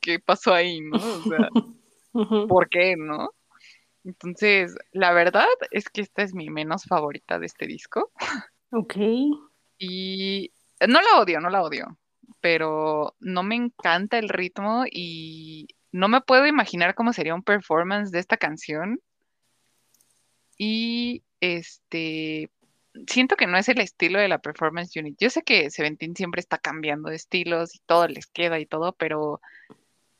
¿Qué 0.00 0.18
pasó 0.18 0.52
ahí, 0.52 0.80
no? 0.80 0.96
O 0.96 1.22
sea, 1.22 1.48
¿por 2.48 2.68
qué, 2.68 2.96
no? 2.96 3.30
Entonces, 4.04 4.74
la 4.92 5.12
verdad 5.12 5.46
es 5.70 5.88
que 5.88 6.02
esta 6.02 6.22
es 6.22 6.34
mi 6.34 6.50
menos 6.50 6.84
favorita 6.84 7.38
de 7.38 7.46
este 7.46 7.66
disco. 7.66 8.12
Ok. 8.70 8.96
Y 9.78 10.52
no 10.86 11.00
la 11.00 11.20
odio, 11.20 11.40
no 11.40 11.48
la 11.48 11.62
odio, 11.62 11.98
pero 12.40 13.14
no 13.20 13.42
me 13.42 13.54
encanta 13.56 14.18
el 14.18 14.28
ritmo 14.28 14.84
y 14.90 15.68
no 15.90 16.08
me 16.08 16.20
puedo 16.20 16.46
imaginar 16.46 16.94
cómo 16.94 17.12
sería 17.12 17.34
un 17.34 17.42
performance 17.42 18.10
de 18.10 18.18
esta 18.18 18.36
canción. 18.36 19.00
Y 20.58 21.24
este, 21.40 22.50
siento 23.06 23.36
que 23.36 23.46
no 23.46 23.56
es 23.56 23.68
el 23.68 23.80
estilo 23.80 24.18
de 24.18 24.28
la 24.28 24.38
performance 24.38 24.96
unit. 24.96 25.16
Yo 25.18 25.30
sé 25.30 25.42
que 25.42 25.70
Seventeen 25.70 26.14
siempre 26.14 26.40
está 26.40 26.58
cambiando 26.58 27.10
de 27.10 27.16
estilos 27.16 27.74
y 27.74 27.80
todo 27.86 28.06
les 28.08 28.26
queda 28.26 28.58
y 28.58 28.66
todo, 28.66 28.92
pero 28.92 29.40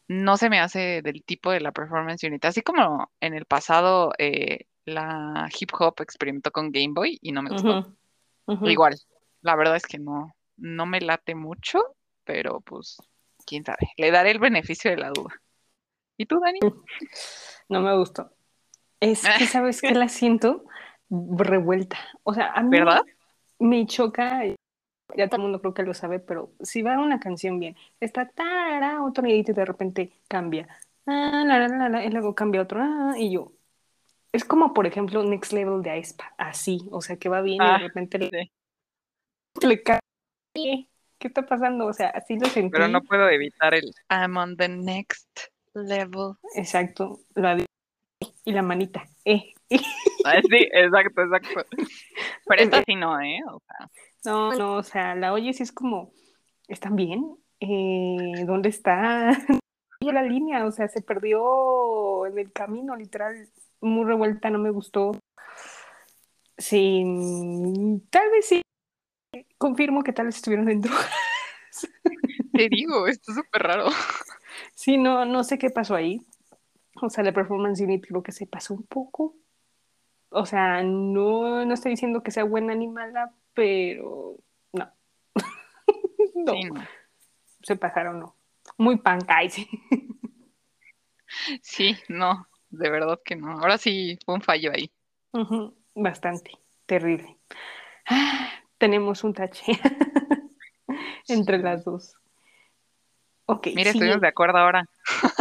no 0.09 0.37
se 0.37 0.51
me 0.51 0.61
hace 0.61 1.03
del 1.03 1.25
tipo 1.25 1.51
de 1.51 1.61
la 1.61 1.73
performance 1.73 2.25
unit. 2.25 2.45
Así 2.45 2.63
como 2.63 3.11
en 3.21 3.35
el 3.35 3.47
pasado 3.47 4.13
eh, 4.19 4.67
la 4.85 5.49
hip 5.59 5.71
hop 5.79 5.95
experimentó 6.01 6.51
con 6.51 6.71
Game 6.71 6.93
Boy 6.95 7.19
y 7.23 7.33
no 7.33 7.43
me 7.43 7.51
gustó. 7.51 7.95
Igual, 8.63 8.99
la 9.41 9.57
verdad 9.57 9.77
es 9.77 9.87
que 9.87 9.99
no, 9.99 10.35
no 10.57 10.87
me 10.87 11.01
late 11.01 11.35
mucho, 11.35 11.97
pero 12.25 12.61
pues, 12.61 12.99
quién 13.47 13.65
sabe. 13.65 13.91
Le 13.97 14.11
daré 14.11 14.31
el 14.31 14.39
beneficio 14.39 14.91
de 14.91 14.99
la 14.99 15.11
duda. 15.11 15.41
¿Y 16.17 16.27
tú, 16.27 16.41
Dani? 16.41 16.61
No 17.69 17.81
me 17.81 17.97
gustó. 17.97 18.31
Es 19.01 19.23
que, 19.39 19.47
¿sabes 19.47 19.81
qué 19.81 19.93
la 19.93 20.09
siento? 20.09 20.65
Revuelta. 21.11 21.99
O 22.23 22.35
sea, 22.35 22.53
a 22.53 22.63
mí 22.63 22.71
¿Verdad? 22.71 23.03
me 23.59 23.87
choca, 23.87 24.43
ya 25.17 25.29
todo 25.29 25.37
el 25.37 25.43
mundo 25.43 25.61
creo 25.61 25.75
que 25.75 25.83
lo 25.83 25.95
sabe, 25.95 26.19
pero 26.19 26.53
si 26.61 26.83
va 26.83 26.99
una 26.99 27.21
canción 27.21 27.59
bien, 27.61 27.77
está 28.01 28.29
tarara, 28.29 29.03
otro 29.03 29.23
nidito 29.25 29.53
y 29.53 29.55
de 29.55 29.65
repente 29.65 30.13
cambia. 30.29 30.69
Ah, 31.07 31.45
la, 31.47 31.59
la, 31.59 31.69
la, 31.69 31.89
la, 31.89 32.05
y 32.05 32.11
luego 32.11 32.35
cambia 32.35 32.63
otro. 32.63 32.81
ah, 32.83 33.15
y 33.17 33.33
yo. 33.33 33.53
Es 34.33 34.45
como, 34.45 34.73
por 34.75 34.87
ejemplo, 34.87 35.23
Next 35.23 35.53
Level 35.53 35.83
de 35.83 35.91
aespa, 35.91 36.35
así. 36.39 36.89
O 36.91 37.01
sea, 37.01 37.17
que 37.17 37.29
va 37.29 37.41
bien 37.41 37.63
y 37.63 37.67
Ah, 37.67 37.79
de 37.79 37.85
repente 37.89 38.19
le, 38.19 38.31
sí. 38.31 39.67
le 39.67 39.83
cae. 39.83 40.01
¿Qué 40.55 41.29
está 41.29 41.43
pasando? 41.47 41.87
O 41.87 41.93
sea, 41.93 42.09
así 42.09 42.39
lo 42.39 42.47
sentí. 42.47 42.71
Pero 42.71 42.89
no 42.89 43.03
puedo 43.03 43.29
evitar 43.29 43.75
el 43.75 43.93
I'm 44.11 44.37
on 44.37 44.57
the 44.57 44.69
next 44.69 45.29
level. 45.75 46.35
Exacto. 46.57 47.21
La 47.35 47.55
de- 47.55 47.67
y 48.45 48.53
la 48.53 48.63
manita. 48.63 49.05
Eh. 49.25 49.53
Ah, 50.25 50.41
sí, 50.43 50.69
exacto, 50.73 51.23
exacto. 51.23 51.65
Pero 52.47 52.63
esta 52.63 52.83
sí 52.85 52.95
no, 52.95 53.21
¿eh? 53.21 53.41
O 53.51 53.61
sea, 53.67 53.89
No, 54.25 54.53
no, 54.55 54.77
o 54.77 54.83
sea, 54.83 55.15
la 55.15 55.33
oyes 55.33 55.61
y 55.61 55.63
es 55.63 55.73
como, 55.73 56.13
¿están 56.69 56.97
bien? 56.97 57.37
Eh, 57.61 58.45
¿Dónde 58.47 58.71
está 58.71 59.31
la 60.01 60.23
línea? 60.23 60.65
O 60.67 60.71
sea, 60.71 60.89
se 60.89 61.03
perdió 61.03 62.27
en 62.27 62.39
el 62.39 62.53
camino, 62.53 62.97
literal, 62.97 63.49
muy 63.81 64.05
revuelta, 64.05 64.51
no 64.51 64.59
me 64.59 64.71
gustó. 64.71 65.13
Sí, 66.57 67.05
tal 68.11 68.31
vez 68.31 68.47
sí. 68.47 68.63
Confirmo 69.59 70.03
que 70.03 70.13
tal 70.13 70.27
vez 70.27 70.37
estuvieron 70.37 70.69
en 70.69 70.81
drogas. 70.83 71.11
te 72.53 72.69
digo, 72.69 73.07
esto 73.07 73.33
es 73.33 73.37
súper 73.39 73.63
raro. 73.63 73.87
Sí, 74.75 74.97
no, 74.97 75.25
no 75.25 75.45
sé 75.45 75.59
qué 75.59 75.71
pasó 75.71 75.95
ahí. 75.95 76.21
O 77.03 77.11
sea, 77.11 77.25
la 77.25 77.33
performance 77.33 77.81
unit 77.81 78.07
creo 78.07 78.23
que 78.23 78.33
se 78.33 78.47
pasó 78.47 78.75
un 78.75 78.85
poco. 78.85 79.35
O 80.31 80.47
sea, 80.47 80.83
no, 80.83 81.65
no 81.65 81.75
estoy 81.75 81.93
diciendo 81.93 82.23
que 82.23 82.31
sea 82.31 82.45
buena 82.45 82.75
ni 82.75 82.89
mala, 82.89 83.33
pero 83.55 84.37
no. 84.73 84.93
no. 86.35 86.53
Sí, 86.53 86.65
no. 86.65 86.85
se 87.63 87.77
pasaron, 87.77 88.21
no. 88.21 88.37
Muy 88.77 88.99
pancay, 88.99 89.51
sí. 89.51 89.69
Sí, 91.63 91.97
no, 92.09 92.47
de 92.71 92.91
verdad 92.91 93.21
que 93.25 93.35
no. 93.37 93.51
Ahora 93.53 93.77
sí 93.77 94.19
fue 94.25 94.37
un 94.37 94.41
fallo 94.41 94.71
ahí. 94.73 94.91
Bastante, 95.95 96.53
terrible. 96.87 97.37
Ah, 98.07 98.51
tenemos 98.79 99.25
un 99.25 99.35
tache 99.35 99.65
entre 101.29 101.59
las 101.59 101.85
dos. 101.85 102.17
Ok, 103.47 103.69
Mira, 103.75 103.93
sí, 103.93 103.99
estuvimos 103.99 104.21
de 104.21 104.29
acuerdo 104.29 104.59
ahora. 104.59 104.89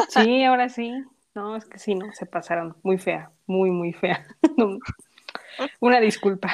sí, 0.10 0.43
ahora 0.43 0.69
sí. 0.69 0.91
No, 1.36 1.56
es 1.56 1.65
que 1.65 1.80
sí, 1.80 1.95
no, 1.95 2.12
se 2.13 2.26
pasaron. 2.26 2.76
Muy 2.84 2.97
fea, 2.97 3.32
muy, 3.47 3.71
muy 3.71 3.93
fea. 3.93 4.26
Una 5.80 5.99
disculpa. 5.99 6.49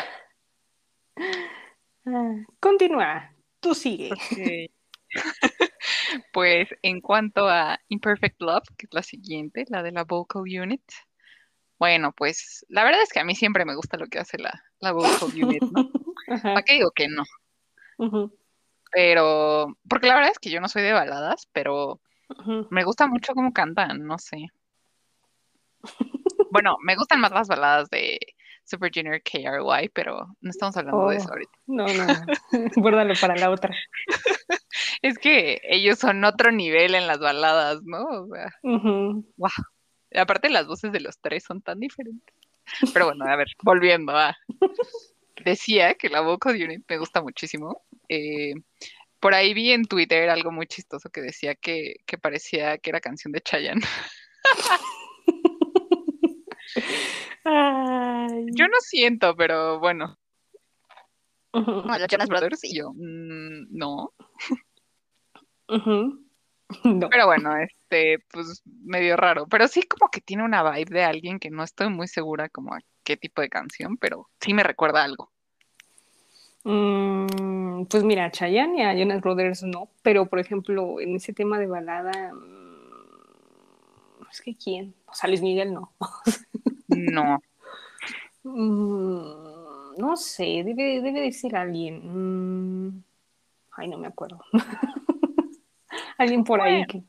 Ah, 2.12 2.46
Continúa, 2.60 3.34
tú 3.60 3.76
sigue. 3.76 4.10
Pues 6.34 6.70
en 6.82 7.02
cuanto 7.02 7.48
a 7.48 7.80
Imperfect 7.88 8.42
Love, 8.42 8.68
que 8.78 8.86
es 8.88 8.94
la 8.94 9.04
siguiente, 9.04 9.66
la 9.70 9.84
de 9.84 9.92
la 9.92 10.04
vocal 10.04 10.42
unit. 10.42 10.84
Bueno, 11.78 12.12
pues 12.12 12.66
la 12.68 12.84
verdad 12.84 13.02
es 13.02 13.12
que 13.14 13.20
a 13.20 13.24
mí 13.24 13.36
siempre 13.36 13.66
me 13.66 13.76
gusta 13.76 13.98
lo 13.98 14.08
que 14.08 14.20
hace 14.20 14.38
la, 14.38 14.64
la 14.80 14.92
vocal 14.92 15.30
unit, 15.34 15.64
¿no? 15.64 15.90
¿Para 16.44 16.64
qué 16.64 16.74
digo 16.74 16.92
que 16.92 17.08
no? 17.08 17.24
Pero, 18.92 19.78
porque 19.88 20.08
la 20.08 20.16
verdad 20.16 20.32
es 20.32 20.40
que 20.40 20.50
yo 20.50 20.62
no 20.62 20.68
soy 20.68 20.82
de 20.84 20.94
baladas, 20.94 21.48
pero 21.54 22.02
me 22.70 22.84
gusta 22.84 23.08
mucho 23.08 23.34
cómo 23.34 23.54
cantan, 23.54 24.06
no 24.06 24.18
sé. 24.18 24.48
Bueno, 26.52 26.78
me 26.82 26.96
gustan 26.96 27.20
más 27.20 27.32
las 27.32 27.48
baladas 27.48 27.90
de 27.90 28.20
Super 28.70 28.92
Junior 28.94 29.22
KRY, 29.22 29.90
pero 29.94 30.28
no 30.42 30.50
estamos 30.50 30.78
hablando 30.78 31.10
de 31.10 31.18
eso 31.18 31.28
Oh, 31.30 31.32
ahorita. 31.34 31.52
no, 31.68 31.86
no. 31.88 32.06
Guárdalo 32.76 33.14
para 33.20 33.36
la 33.36 33.50
otra. 33.50 33.76
Es 35.02 35.18
que 35.18 35.62
ellos 35.64 35.98
son 35.98 36.24
otro 36.26 36.52
nivel 36.52 36.94
en 36.94 37.08
las 37.08 37.20
baladas, 37.20 37.82
¿no? 37.84 38.04
O 38.04 38.28
sea, 38.28 38.54
wow. 38.64 39.50
Aparte 40.16 40.50
las 40.50 40.68
voces 40.68 40.92
de 40.92 41.00
los 41.00 41.20
tres 41.20 41.44
son 41.46 41.62
tan 41.62 41.80
diferentes. 41.80 42.36
Pero 42.94 43.06
bueno, 43.06 43.26
a 43.26 43.36
ver, 43.36 43.48
volviendo 43.64 44.16
a... 44.16 44.38
Decía 45.44 45.96
que 45.96 46.10
la 46.10 46.22
vocal 46.22 46.56
unit 46.62 46.84
me 46.88 46.98
gusta 46.98 47.22
muchísimo. 47.22 47.82
Eh, 48.10 48.54
por 49.20 49.34
ahí 49.34 49.54
vi 49.54 49.72
en 49.72 49.86
Twitter 49.86 50.30
algo 50.30 50.52
muy 50.52 50.68
chistoso 50.68 51.10
que 51.10 51.22
decía 51.22 51.56
que, 51.56 51.96
que 52.06 52.18
parecía 52.18 52.78
que 52.78 52.90
era 52.90 53.00
canción 53.02 53.32
de 53.32 53.42
Chayanne. 53.42 53.82
Ay. 57.52 58.46
Yo 58.54 58.68
no 58.68 58.78
siento, 58.80 59.36
pero 59.36 59.80
bueno. 59.80 60.20
Como 61.52 61.98
los 61.98 62.08
Jonas 62.08 62.30
Brothers 62.30 62.64
y 62.64 62.78
yo, 62.78 62.92
mm. 62.94 63.70
No. 65.68 67.10
Pero 67.10 67.26
bueno, 67.26 67.58
este, 67.58 68.20
pues 68.32 68.62
medio 68.66 69.18
raro. 69.18 69.48
Pero 69.48 69.68
sí 69.68 69.82
como 69.84 70.12
que 70.12 70.22
tiene 70.22 70.44
una 70.44 70.62
vibe 70.70 70.94
de 70.94 71.04
alguien 71.04 71.40
que 71.40 71.50
no 71.50 71.64
estoy 71.64 71.90
muy 71.90 72.08
segura 72.08 72.50
como 72.50 72.76
a 72.76 72.80
qué 73.04 73.18
tipo 73.18 73.42
de 73.42 73.50
canción, 73.50 73.98
pero 73.98 74.30
sí 74.40 74.54
me 74.54 74.62
recuerda 74.62 75.04
algo. 75.04 75.32
Mm, 76.64 77.86
pues 77.86 78.04
mira, 78.04 78.26
a 78.26 78.32
Chayanne 78.32 78.78
y 78.78 78.84
a 78.84 78.94
Jonas 78.94 79.22
Brothers 79.22 79.64
no, 79.64 79.90
pero 80.04 80.28
por 80.28 80.38
ejemplo, 80.38 81.00
en 81.00 81.16
ese 81.16 81.34
tema 81.34 81.58
de 81.58 81.66
balada, 81.66 82.34
mm, 82.34 84.28
es 84.32 84.42
que 84.42 84.56
quién, 84.56 84.94
o 85.08 85.16
sea, 85.16 85.28
Luis 85.28 85.42
Miguel 85.42 85.74
no. 85.74 85.92
No. 86.90 87.42
Mm, 88.44 89.98
no 89.98 90.16
sé, 90.16 90.64
debe, 90.66 91.02
debe 91.02 91.22
de 91.22 91.32
ser 91.32 91.56
alguien. 91.56 92.02
Mm, 92.04 93.04
ay, 93.72 93.88
no 93.88 93.98
me 93.98 94.08
acuerdo. 94.08 94.42
alguien 96.18 96.44
por 96.44 96.62
ahí 96.62 96.86
que. 96.86 97.04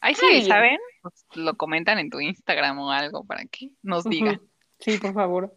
Ahí 0.00 0.14
sí, 0.14 0.26
Alguien. 0.26 0.46
¿saben? 0.46 0.78
Pues 1.02 1.24
lo 1.34 1.56
comentan 1.56 1.98
en 1.98 2.10
tu 2.10 2.20
Instagram 2.20 2.78
o 2.78 2.90
algo 2.90 3.24
para 3.24 3.44
que 3.46 3.70
nos 3.82 4.04
digan. 4.04 4.40
Sí, 4.78 4.98
por 4.98 5.14
favor. 5.14 5.56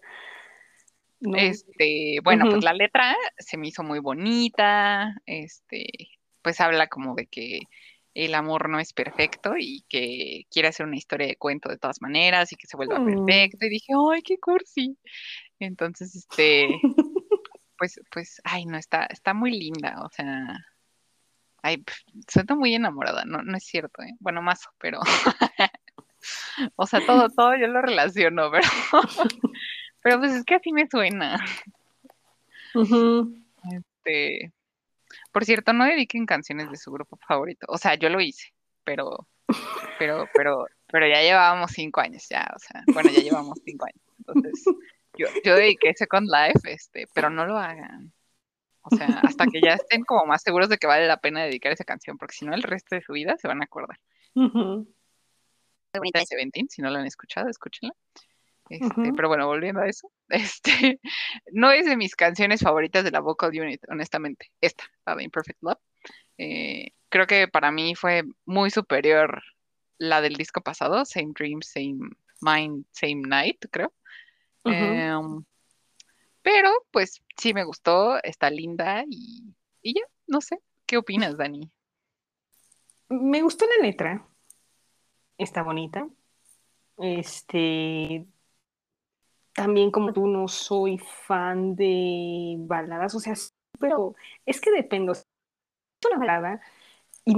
No. 1.20 1.36
Este, 1.36 2.20
bueno, 2.24 2.46
pues 2.50 2.64
la 2.64 2.74
letra 2.74 3.16
se 3.38 3.58
me 3.58 3.68
hizo 3.68 3.84
muy 3.84 4.00
bonita, 4.00 5.16
este, 5.26 5.88
pues 6.44 6.62
habla 6.62 6.88
como 6.88 7.16
de 7.16 7.26
que 7.26 7.62
el 8.26 8.34
amor 8.34 8.68
no 8.68 8.80
es 8.80 8.94
perfecto 8.94 9.54
y 9.58 9.84
que 9.88 10.48
quiere 10.50 10.70
hacer 10.70 10.88
una 10.88 10.98
historia 10.98 11.28
de 11.28 11.36
cuento 11.36 11.70
de 11.70 11.78
todas 11.78 12.02
maneras 12.02 12.52
y 12.52 12.56
que 12.56 12.66
se 12.66 12.76
vuelva 12.76 13.00
Mm. 13.00 13.26
perfecto. 13.26 13.66
Y 13.66 13.70
dije, 13.70 13.94
¡ay, 14.12 14.22
qué 14.24 14.40
cursi! 14.40 14.98
Entonces, 15.60 16.16
este, 16.16 16.68
pues, 17.78 18.00
pues, 18.12 18.42
ay, 18.44 18.66
no, 18.66 18.78
está, 18.78 19.06
está 19.06 19.36
muy 19.36 19.52
linda, 19.52 20.02
o 20.04 20.10
sea, 20.10 20.58
ay, 21.62 21.78
pf, 21.78 21.98
siento 22.28 22.56
muy 22.56 22.74
enamorada, 22.74 23.24
no, 23.26 23.44
no 23.44 23.56
es 23.56 23.64
cierto, 23.64 24.02
¿eh? 24.02 24.16
Bueno, 24.20 24.42
más, 24.42 24.68
pero, 24.80 25.00
o 26.76 26.88
sea, 26.88 27.06
todo, 27.06 27.30
todo 27.30 27.56
yo 27.56 27.68
lo 27.68 27.82
relaciono, 27.84 28.50
pero, 28.52 28.68
pero 30.02 30.20
pues 30.20 30.34
es 30.34 30.44
que 30.44 30.56
así 30.56 30.74
me 30.74 30.88
suena. 30.88 31.38
Este, 33.72 34.52
por 35.38 35.46
cierto, 35.46 35.72
no 35.72 35.86
dediquen 35.86 36.26
canciones 36.26 36.72
de 36.72 36.78
su 36.78 36.92
grupo 36.92 37.16
favorito. 37.28 37.68
O 37.70 37.78
sea, 37.78 37.94
yo 37.94 38.10
lo 38.10 38.20
hice, 38.20 38.56
pero, 38.84 39.28
pero, 40.00 40.28
pero, 40.34 40.66
pero 40.88 41.08
ya 41.08 41.22
llevábamos 41.22 41.70
cinco 41.74 42.02
años, 42.02 42.26
ya, 42.28 42.52
o 42.56 42.58
sea, 42.58 42.84
bueno, 42.92 43.12
ya 43.12 43.22
llevamos 43.22 43.60
cinco 43.64 43.86
años. 43.86 44.02
Entonces, 44.18 44.66
yo, 45.16 45.28
yo 45.46 45.56
dediqué 45.56 45.94
Second 45.94 46.28
Life, 46.28 46.62
este, 46.74 47.06
pero 47.14 47.30
no 47.30 47.46
lo 47.46 47.56
hagan. 47.56 48.12
O 48.82 48.96
sea, 48.96 49.06
hasta 49.22 49.46
que 49.46 49.62
ya 49.62 49.76
estén 49.76 50.02
como 50.06 50.26
más 50.26 50.42
seguros 50.42 50.70
de 50.70 50.80
que 50.80 50.88
vale 50.88 51.06
la 51.06 51.18
pena 51.18 51.44
dedicar 51.44 51.72
esa 51.72 51.84
canción, 51.84 52.18
porque 52.18 52.34
si 52.34 52.44
no, 52.44 52.56
el 52.56 52.64
resto 52.64 52.96
de 52.96 53.04
su 53.04 53.14
vida 53.14 53.38
se 53.38 53.48
van 53.48 53.62
a 53.62 53.66
acordar. 53.66 54.00
Ujú. 54.34 54.92
bonita 55.94 56.18
de 56.18 56.26
Seventeen, 56.26 56.68
si 56.68 56.82
no 56.82 56.90
la 56.90 56.98
han 56.98 57.06
escuchado, 57.06 57.48
escúchenla. 57.48 57.94
Este, 58.70 59.14
Pero 59.16 59.28
bueno, 59.28 59.48
volviendo 59.48 59.82
a 59.82 59.88
eso, 59.88 60.12
este, 60.30 61.00
no 61.52 61.72
es 61.72 61.86
de 61.86 61.98
mis 61.98 62.16
canciones 62.16 62.62
favoritas 62.62 63.04
de 63.04 63.12
la 63.12 63.20
Vocal 63.20 63.52
Unit, 63.52 63.82
honestamente. 63.90 64.52
Esta, 64.62 64.84
la 65.06 65.16
de 65.16 65.24
Imperfect 65.24 65.62
Love. 65.62 65.80
Eh, 66.38 66.92
creo 67.10 67.28
que 67.28 67.48
para 67.48 67.72
mí 67.72 67.96
fue 67.96 68.24
muy 68.46 68.70
superior 68.70 69.42
la 69.98 70.22
del 70.22 70.36
disco 70.36 70.62
pasado, 70.62 71.06
Same 71.06 71.32
Dream, 71.34 71.62
Same 71.62 72.10
Mind, 72.42 72.86
Same 72.92 73.22
Night, 73.28 73.66
creo. 73.72 73.94
Em, 74.66 75.44
pero 76.42 76.70
pues 76.92 77.24
sí 77.38 77.54
me 77.54 77.64
gustó, 77.64 78.22
está 78.24 78.50
linda 78.50 79.04
y, 79.10 79.56
y 79.82 79.94
ya, 79.96 80.02
no 80.28 80.42
sé. 80.42 80.60
¿Qué 80.86 80.98
opinas, 80.98 81.38
Dani? 81.38 81.72
Me 83.10 83.42
gustó 83.42 83.66
la 83.66 83.86
letra. 83.86 84.28
Está 85.38 85.64
bonita. 85.64 86.08
Este. 86.98 88.26
También, 89.58 89.90
como 89.92 90.14
tú, 90.14 90.28
no 90.28 90.48
soy 90.48 91.00
fan 91.00 91.76
de 91.76 92.58
baladas, 92.60 93.16
o 93.16 93.20
sea, 93.20 93.34
pero 93.80 94.16
es 94.46 94.62
que 94.62 94.72
depende. 94.72 95.14
Es 95.14 95.26
una 96.12 96.20
balada 96.20 96.62
y, 97.26 97.36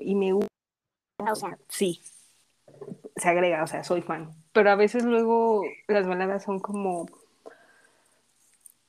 y 0.00 0.14
me 0.14 0.32
gusta, 0.32 0.48
o 1.32 1.36
sea, 1.36 1.58
sí, 1.68 2.02
se 3.16 3.28
agrega, 3.28 3.62
o 3.62 3.66
sea, 3.66 3.84
soy 3.84 4.02
fan. 4.02 4.30
Pero 4.52 4.70
a 4.70 4.76
veces 4.76 5.04
luego 5.04 5.62
las 5.88 6.06
baladas 6.06 6.44
son 6.44 6.60
como. 6.60 7.06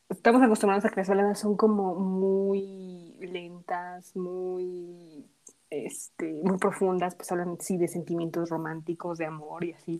Estamos 0.10 0.42
acostumbrados 0.44 0.86
a 0.86 0.90
que 0.90 0.98
las 1.02 1.10
baladas 1.10 1.40
son 1.40 1.58
como 1.58 1.96
muy 1.96 3.16
lentas, 3.20 4.16
muy, 4.16 5.26
este, 5.70 6.42
muy 6.44 6.58
profundas, 6.58 7.16
pues 7.16 7.32
hablan 7.32 7.58
sí 7.60 7.78
de 7.78 7.88
sentimientos 7.88 8.50
románticos, 8.50 9.18
de 9.18 9.26
amor 9.26 9.64
y 9.66 9.74
así. 9.74 9.98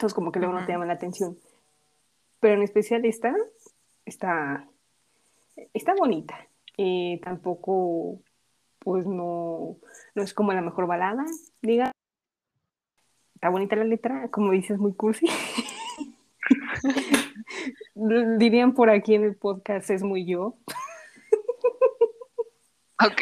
Entonces 0.00 0.14
como 0.14 0.32
que 0.32 0.38
luego 0.38 0.54
no 0.54 0.64
te 0.64 0.72
llama 0.72 0.86
la 0.86 0.94
atención. 0.94 1.36
Pero 2.40 2.54
en 2.54 2.62
especial 2.62 3.04
esta 3.04 3.36
está, 4.06 4.66
está 5.74 5.94
bonita. 5.94 6.48
Eh, 6.78 7.20
tampoco, 7.22 8.18
pues 8.78 9.04
no, 9.04 9.76
no 10.14 10.22
es 10.22 10.32
como 10.32 10.54
la 10.54 10.62
mejor 10.62 10.86
balada, 10.86 11.26
diga. 11.60 11.92
Está 13.34 13.50
bonita 13.50 13.76
la 13.76 13.84
letra, 13.84 14.30
como 14.30 14.52
dices, 14.52 14.78
muy 14.78 14.94
cursi. 14.94 15.26
Dirían 18.38 18.72
por 18.72 18.88
aquí 18.88 19.16
en 19.16 19.24
el 19.24 19.36
podcast, 19.36 19.90
es 19.90 20.02
muy 20.02 20.24
yo. 20.24 20.56
Ok. 23.04 23.20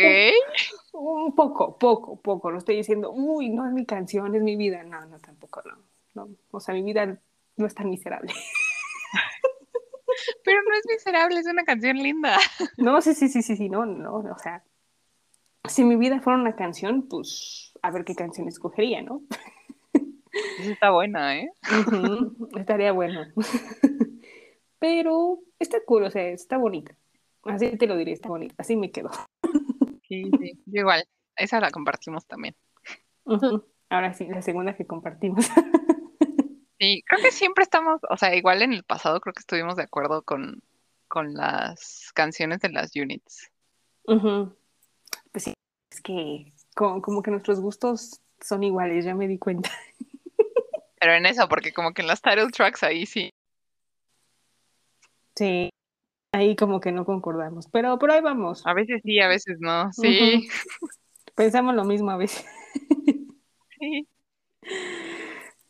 Un 0.92 1.34
poco, 1.34 1.76
poco, 1.76 2.20
poco. 2.20 2.52
No 2.52 2.58
estoy 2.58 2.76
diciendo, 2.76 3.10
uy, 3.10 3.48
no 3.48 3.66
es 3.66 3.72
mi 3.72 3.84
canción, 3.84 4.32
es 4.36 4.42
mi 4.42 4.54
vida. 4.54 4.84
No, 4.84 5.04
no, 5.06 5.18
tampoco, 5.18 5.60
no. 5.62 5.97
No. 6.26 6.36
O 6.50 6.60
sea, 6.60 6.74
mi 6.74 6.82
vida 6.82 7.20
no 7.56 7.66
es 7.66 7.74
tan 7.74 7.90
miserable. 7.90 8.32
Pero 10.44 10.62
no 10.62 10.74
es 10.74 10.84
miserable, 10.88 11.40
es 11.40 11.46
una 11.46 11.64
canción 11.64 11.96
linda. 11.96 12.38
No, 12.76 13.00
sí, 13.00 13.14
sí, 13.14 13.28
sí, 13.28 13.42
sí, 13.42 13.56
sí, 13.56 13.68
no, 13.68 13.86
no, 13.86 14.16
o 14.16 14.38
sea, 14.38 14.64
si 15.68 15.84
mi 15.84 15.96
vida 15.96 16.20
fuera 16.20 16.38
una 16.38 16.56
canción, 16.56 17.08
pues 17.08 17.72
a 17.82 17.90
ver 17.90 18.04
qué 18.04 18.14
canción 18.14 18.48
escogería, 18.48 19.02
¿no? 19.02 19.22
está 20.60 20.90
buena, 20.90 21.38
¿eh? 21.38 21.50
estaría 22.56 22.92
bueno. 22.92 23.26
Pero 24.78 25.40
está 25.58 25.78
cool, 25.84 26.04
o 26.04 26.10
sea, 26.10 26.28
está 26.28 26.56
bonita. 26.56 26.94
Así 27.44 27.76
te 27.76 27.86
lo 27.86 27.96
diré, 27.96 28.12
está 28.12 28.28
bonita. 28.28 28.54
Así 28.58 28.76
me 28.76 28.90
quedo. 28.90 29.10
Sí, 30.08 30.30
sí, 30.38 30.62
yo 30.66 30.80
igual. 30.80 31.04
Esa 31.36 31.60
la 31.60 31.70
compartimos 31.70 32.26
también. 32.26 32.54
Ahora 33.90 34.14
sí, 34.14 34.26
la 34.26 34.42
segunda 34.42 34.76
que 34.76 34.86
compartimos. 34.86 35.48
Sí, 36.78 37.02
creo 37.06 37.20
que 37.20 37.32
siempre 37.32 37.64
estamos, 37.64 38.00
o 38.08 38.16
sea, 38.16 38.34
igual 38.36 38.62
en 38.62 38.72
el 38.72 38.84
pasado 38.84 39.20
creo 39.20 39.34
que 39.34 39.40
estuvimos 39.40 39.76
de 39.76 39.82
acuerdo 39.82 40.22
con, 40.22 40.62
con 41.08 41.34
las 41.34 42.12
canciones 42.14 42.60
de 42.60 42.70
las 42.70 42.94
units. 42.94 43.50
Pues 44.04 45.44
sí, 45.44 45.54
es 45.90 46.00
que 46.00 46.52
como, 46.76 47.02
como, 47.02 47.22
que 47.22 47.30
nuestros 47.32 47.60
gustos 47.60 48.20
son 48.40 48.62
iguales, 48.62 49.04
ya 49.04 49.14
me 49.14 49.26
di 49.26 49.38
cuenta. 49.38 49.70
Pero 51.00 51.14
en 51.14 51.26
eso, 51.26 51.48
porque 51.48 51.72
como 51.72 51.92
que 51.92 52.02
en 52.02 52.08
las 52.08 52.22
title 52.22 52.50
tracks 52.50 52.82
ahí 52.82 53.06
sí. 53.06 53.30
Sí, 55.34 55.70
ahí 56.32 56.56
como 56.56 56.80
que 56.80 56.90
no 56.90 57.04
concordamos, 57.04 57.68
pero 57.68 57.96
por 57.98 58.10
ahí 58.10 58.20
vamos. 58.20 58.66
A 58.66 58.74
veces 58.74 59.00
sí, 59.04 59.20
a 59.20 59.28
veces 59.28 59.58
no, 59.60 59.92
sí. 59.92 60.48
Pensamos 61.36 61.76
lo 61.76 61.84
mismo 61.84 62.10
a 62.10 62.16
veces. 62.16 62.44
sí. 63.78 64.08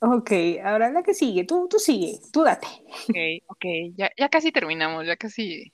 Ok, 0.01 0.31
ahora 0.63 0.91
la 0.91 1.03
que 1.03 1.13
sigue, 1.13 1.45
tú, 1.45 1.67
tú 1.69 1.79
sigue, 1.79 2.21
tú 2.33 2.45
date. 2.45 2.67
Ok, 3.09 3.17
ok, 3.49 3.65
ya, 3.97 4.11
ya 4.17 4.29
casi 4.29 4.53
terminamos, 4.53 5.05
ya 5.07 5.17
casi 5.17 5.73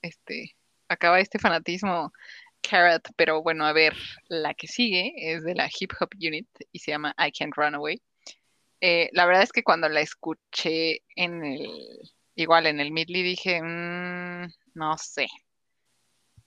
este, 0.00 0.56
acaba 0.88 1.20
este 1.20 1.38
fanatismo 1.38 2.12
Carrot, 2.62 3.08
pero 3.16 3.42
bueno, 3.42 3.66
a 3.66 3.72
ver, 3.72 3.94
la 4.28 4.54
que 4.54 4.66
sigue 4.66 5.12
es 5.16 5.44
de 5.44 5.54
la 5.54 5.68
Hip 5.68 5.92
Hop 6.00 6.10
Unit 6.14 6.48
y 6.72 6.78
se 6.78 6.90
llama 6.90 7.14
I 7.18 7.32
Can't 7.32 7.54
Run 7.56 7.74
Away. 7.74 8.02
Eh, 8.80 9.10
la 9.12 9.26
verdad 9.26 9.42
es 9.42 9.52
que 9.52 9.62
cuando 9.62 9.88
la 9.88 10.00
escuché 10.00 11.02
en 11.14 11.44
el, 11.44 12.00
igual 12.34 12.66
en 12.66 12.80
el 12.80 12.92
Midley 12.92 13.22
dije, 13.22 13.60
mm, 13.62 14.46
no 14.74 14.96
sé. 14.98 15.26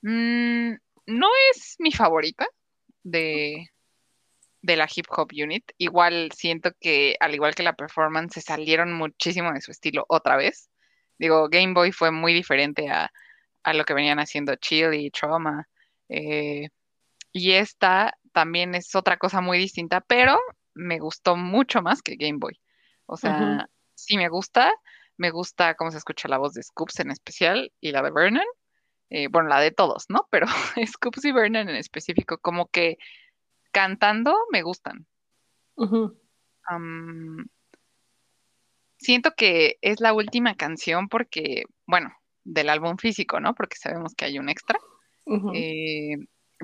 Mm, 0.01 0.73
no 1.07 1.27
es 1.51 1.75
mi 1.79 1.91
favorita 1.91 2.47
de, 3.03 3.67
de 4.63 4.77
la 4.77 4.87
hip 4.93 5.05
hop 5.09 5.29
unit. 5.31 5.71
Igual 5.77 6.31
siento 6.35 6.71
que, 6.79 7.15
al 7.19 7.35
igual 7.35 7.53
que 7.53 7.63
la 7.63 7.73
performance, 7.73 8.33
se 8.35 8.41
salieron 8.41 8.93
muchísimo 8.93 9.51
de 9.51 9.61
su 9.61 9.71
estilo 9.71 10.05
otra 10.07 10.37
vez. 10.37 10.69
Digo, 11.19 11.49
Game 11.49 11.73
Boy 11.73 11.91
fue 11.91 12.11
muy 12.11 12.33
diferente 12.33 12.89
a, 12.89 13.11
lo 13.73 13.85
que 13.85 13.93
venían 13.93 14.19
haciendo 14.19 14.55
Chill 14.55 14.93
y 14.93 15.11
Trauma. 15.11 15.67
Eh, 16.09 16.69
y 17.31 17.51
esta 17.51 18.17
también 18.31 18.73
es 18.73 18.95
otra 18.95 19.17
cosa 19.17 19.41
muy 19.41 19.57
distinta, 19.57 20.01
pero 20.01 20.39
me 20.73 20.99
gustó 20.99 21.35
mucho 21.35 21.81
más 21.81 22.01
que 22.01 22.15
Game 22.15 22.39
Boy. 22.39 22.59
O 23.05 23.17
sea, 23.17 23.67
sí 23.95 24.17
me 24.17 24.29
gusta, 24.29 24.71
me 25.17 25.29
gusta 25.29 25.75
cómo 25.75 25.91
se 25.91 25.97
escucha 25.97 26.29
la 26.29 26.37
voz 26.37 26.53
de 26.53 26.63
Scoops 26.63 27.01
en 27.01 27.11
especial 27.11 27.71
y 27.81 27.91
la 27.91 28.01
de 28.01 28.11
Vernon. 28.11 28.45
Eh, 29.09 29.27
bueno, 29.27 29.49
la 29.49 29.59
de 29.59 29.71
todos, 29.71 30.05
¿no? 30.09 30.25
Pero 30.31 30.47
Scoops 30.87 31.25
y 31.25 31.33
Vernon 31.33 31.67
en 31.67 31.75
específico, 31.75 32.37
como 32.37 32.67
que 32.67 32.97
cantando 33.73 34.33
me 34.51 34.61
gustan. 34.61 35.05
siento 38.97 39.33
que 39.35 39.77
es 39.81 39.99
la 39.99 40.13
última 40.13 40.55
canción 40.55 41.09
porque, 41.09 41.65
bueno, 41.85 42.13
del 42.45 42.69
álbum 42.69 42.97
físico, 42.97 43.41
¿no? 43.41 43.53
Porque 43.53 43.75
sabemos 43.75 44.15
que 44.15 44.25
hay 44.25 44.39
un 44.39 44.47
extra 44.47 44.79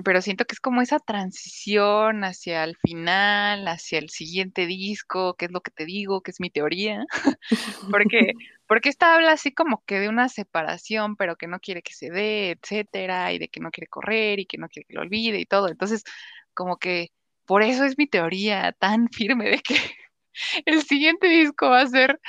pero 0.04 0.22
siento 0.22 0.44
que 0.44 0.54
es 0.54 0.60
como 0.60 0.82
esa 0.82 0.98
transición 0.98 2.24
hacia 2.24 2.64
el 2.64 2.76
final, 2.76 3.66
hacia 3.68 3.98
el 3.98 4.10
siguiente 4.10 4.66
disco, 4.66 5.34
que 5.34 5.46
es 5.46 5.52
lo 5.52 5.60
que 5.60 5.70
te 5.70 5.84
digo, 5.84 6.22
que 6.22 6.30
es 6.30 6.40
mi 6.40 6.50
teoría, 6.50 7.04
porque, 7.90 8.32
porque 8.66 8.88
esta 8.88 9.14
habla 9.14 9.32
así 9.32 9.52
como 9.52 9.82
que 9.84 10.00
de 10.00 10.08
una 10.08 10.28
separación, 10.28 11.16
pero 11.16 11.36
que 11.36 11.46
no 11.46 11.60
quiere 11.60 11.82
que 11.82 11.92
se 11.92 12.10
dé, 12.10 12.50
etcétera, 12.52 13.32
y 13.32 13.38
de 13.38 13.48
que 13.48 13.60
no 13.60 13.70
quiere 13.70 13.88
correr 13.88 14.40
y 14.40 14.46
que 14.46 14.58
no 14.58 14.68
quiere 14.68 14.86
que 14.86 14.94
lo 14.94 15.02
olvide 15.02 15.38
y 15.38 15.46
todo. 15.46 15.68
Entonces, 15.68 16.04
como 16.54 16.78
que 16.78 17.08
por 17.46 17.62
eso 17.62 17.84
es 17.84 17.98
mi 17.98 18.06
teoría 18.06 18.72
tan 18.78 19.08
firme 19.08 19.50
de 19.50 19.58
que 19.58 19.76
el 20.66 20.82
siguiente 20.82 21.28
disco 21.28 21.68
va 21.70 21.82
a 21.82 21.86
ser 21.86 22.20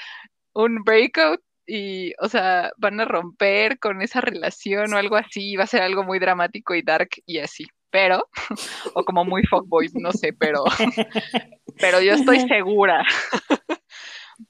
un 0.54 0.84
breakout 0.84 1.42
y, 1.68 2.14
o 2.20 2.28
sea, 2.28 2.72
van 2.78 3.00
a 3.00 3.06
romper 3.06 3.80
con 3.80 4.02
esa 4.02 4.20
relación 4.20 4.94
o 4.94 4.98
algo 4.98 5.16
así, 5.16 5.56
va 5.56 5.64
a 5.64 5.68
ser 5.68 5.82
algo 5.84 6.04
muy 6.04 6.20
dramático 6.20 6.76
y 6.76 6.82
dark 6.82 7.10
y 7.26 7.38
así, 7.38 7.66
pero, 7.92 8.28
o 8.96 9.06
como 9.06 9.24
muy 9.24 9.44
fuckboys, 9.44 9.94
no 9.96 10.12
sé, 10.12 10.34
pero, 10.34 10.64
pero 11.80 12.02
yo 12.02 12.14
estoy 12.14 12.40
segura. 12.42 13.06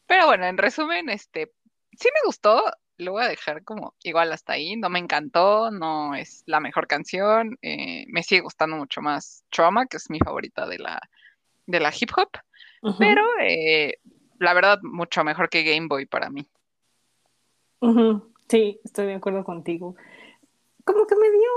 Pero 0.07 0.27
bueno, 0.27 0.45
en 0.45 0.57
resumen, 0.57 1.09
este, 1.09 1.51
sí 1.91 2.07
me 2.13 2.25
gustó, 2.25 2.63
lo 3.01 3.13
voy 3.13 3.23
a 3.23 3.29
dejar 3.29 3.63
como 3.63 3.95
igual 4.03 4.31
hasta 4.31 4.53
ahí, 4.53 4.75
no 4.77 4.89
me 4.89 4.99
encantó, 4.99 5.71
no 5.71 6.15
es 6.15 6.43
la 6.45 6.59
mejor 6.59 6.87
canción, 6.87 7.57
eh, 7.61 8.05
me 8.07 8.23
sigue 8.23 8.41
gustando 8.41 8.77
mucho 8.77 9.01
más 9.01 9.43
Trauma, 9.49 9.87
que 9.87 9.97
es 9.97 10.09
mi 10.09 10.19
favorita 10.19 10.67
de 10.67 10.77
la, 10.77 11.01
de 11.65 11.79
la 11.79 11.91
hip 11.99 12.11
hop, 12.15 12.29
pero 12.99 13.23
eh, 13.41 13.95
la 14.39 14.53
verdad 14.53 14.79
mucho 14.83 15.23
mejor 15.23 15.49
que 15.49 15.63
Game 15.63 15.87
Boy 15.87 16.05
para 16.05 16.29
mí. 16.29 16.47
Sí, 18.47 18.79
estoy 18.83 19.07
de 19.07 19.15
acuerdo 19.15 19.43
contigo. 19.43 19.95
Como 20.83 21.07
que 21.07 21.15
me 21.15 21.31
dio, 21.31 21.49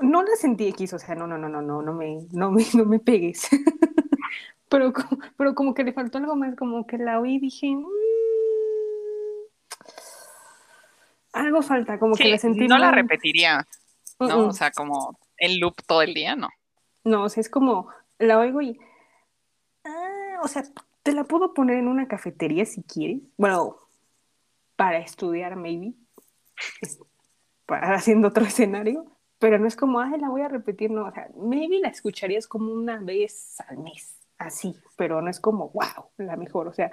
no 0.00 0.22
la 0.22 0.34
sentí 0.34 0.68
X, 0.68 0.94
o 0.94 0.98
sea, 0.98 1.14
no, 1.14 1.26
no, 1.26 1.38
no, 1.38 1.48
no, 1.48 1.62
no, 1.62 1.82
no 1.82 1.92
me, 1.92 2.26
no 2.32 2.50
me, 2.50 2.64
no 2.74 2.84
me 2.84 2.98
pegues. 2.98 3.48
pero, 4.68 4.92
pero 5.36 5.54
como 5.54 5.74
que 5.74 5.84
le 5.84 5.92
faltó 5.92 6.18
algo 6.18 6.34
más, 6.34 6.56
como 6.56 6.86
que 6.86 6.98
la 6.98 7.20
oí 7.20 7.34
y 7.34 7.38
dije, 7.38 7.68
mm, 7.68 7.86
algo 11.36 11.62
falta, 11.62 11.98
como 11.98 12.14
que 12.14 12.28
la 12.28 12.38
sentí. 12.38 12.66
No 12.66 12.78
la 12.78 12.90
repetiría, 12.90 13.66
¿no? 14.18 14.48
O 14.48 14.52
sea, 14.52 14.70
como 14.70 15.18
el 15.36 15.58
loop 15.58 15.76
todo 15.86 16.02
el 16.02 16.14
día, 16.14 16.36
no. 16.36 16.48
No, 17.04 17.24
o 17.24 17.28
sea, 17.28 17.40
es 17.40 17.48
como, 17.48 17.88
la 18.18 18.38
oigo 18.38 18.60
y 18.60 18.78
o 20.42 20.48
sea, 20.48 20.62
te 21.02 21.12
la 21.12 21.24
puedo 21.24 21.54
poner 21.54 21.78
en 21.78 21.88
una 21.88 22.08
cafetería 22.08 22.64
si 22.64 22.82
quieres. 22.82 23.20
Bueno, 23.36 23.76
para 24.76 24.98
estudiar, 24.98 25.56
maybe. 25.56 25.94
Para 27.66 27.94
haciendo 27.94 28.28
otro 28.28 28.44
escenario. 28.46 29.06
Pero 29.38 29.58
no 29.58 29.66
es 29.66 29.76
como, 29.76 30.00
ay, 30.00 30.18
la 30.18 30.30
voy 30.30 30.42
a 30.42 30.48
repetir, 30.48 30.90
no. 30.90 31.06
O 31.06 31.12
sea, 31.12 31.28
maybe 31.36 31.78
la 31.80 31.88
escucharías 31.88 32.46
como 32.46 32.72
una 32.72 32.98
vez 33.00 33.56
al 33.68 33.78
mes, 33.78 34.18
así. 34.38 34.74
Pero 34.96 35.20
no 35.20 35.30
es 35.30 35.40
como, 35.40 35.70
wow, 35.70 36.10
la 36.16 36.36
mejor. 36.36 36.68
O 36.68 36.72
sea, 36.72 36.90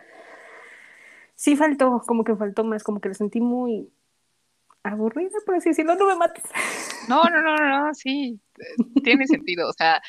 sí 1.36 1.56
faltó, 1.56 2.02
como 2.06 2.24
que 2.24 2.36
faltó 2.36 2.64
más, 2.64 2.84
como 2.84 3.00
que 3.00 3.10
la 3.10 3.16
sentí 3.16 3.40
muy 3.40 3.90
aburrida, 4.84 5.38
por 5.46 5.56
así 5.56 5.70
decirlo. 5.70 5.96
No 5.96 6.08
me 6.08 6.16
mates. 6.16 6.44
No, 7.08 7.24
no, 7.24 7.42
no, 7.42 7.56
no, 7.56 7.94
sí. 7.94 8.40
Tiene 9.04 9.28
sentido. 9.28 9.70
O 9.70 9.74
sea, 9.74 10.02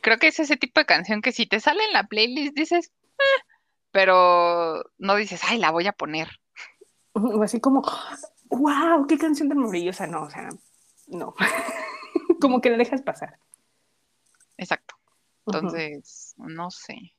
creo 0.00 0.18
que 0.18 0.28
es 0.28 0.40
ese 0.40 0.56
tipo 0.56 0.80
de 0.80 0.86
canción 0.86 1.22
que 1.22 1.32
si 1.32 1.46
te 1.46 1.60
sale 1.60 1.84
en 1.84 1.92
la 1.92 2.04
playlist 2.04 2.54
dices, 2.54 2.92
eh", 3.18 3.42
pero 3.90 4.84
no 4.98 5.16
dices, 5.16 5.42
ay, 5.48 5.58
la 5.58 5.70
voy 5.70 5.86
a 5.86 5.92
poner. 5.92 6.28
O 7.12 7.42
así 7.42 7.60
como, 7.60 7.82
wow, 8.50 9.06
qué 9.06 9.18
canción 9.18 9.48
tan 9.48 9.58
maravillosa. 9.58 10.06
No, 10.06 10.22
o 10.22 10.30
sea, 10.30 10.48
no. 11.08 11.34
como 12.40 12.60
que 12.60 12.70
la 12.70 12.76
dejas 12.76 13.02
pasar. 13.02 13.38
Exacto. 14.56 14.96
Entonces, 15.46 16.34
no 16.38 16.70
sé. 16.70 17.14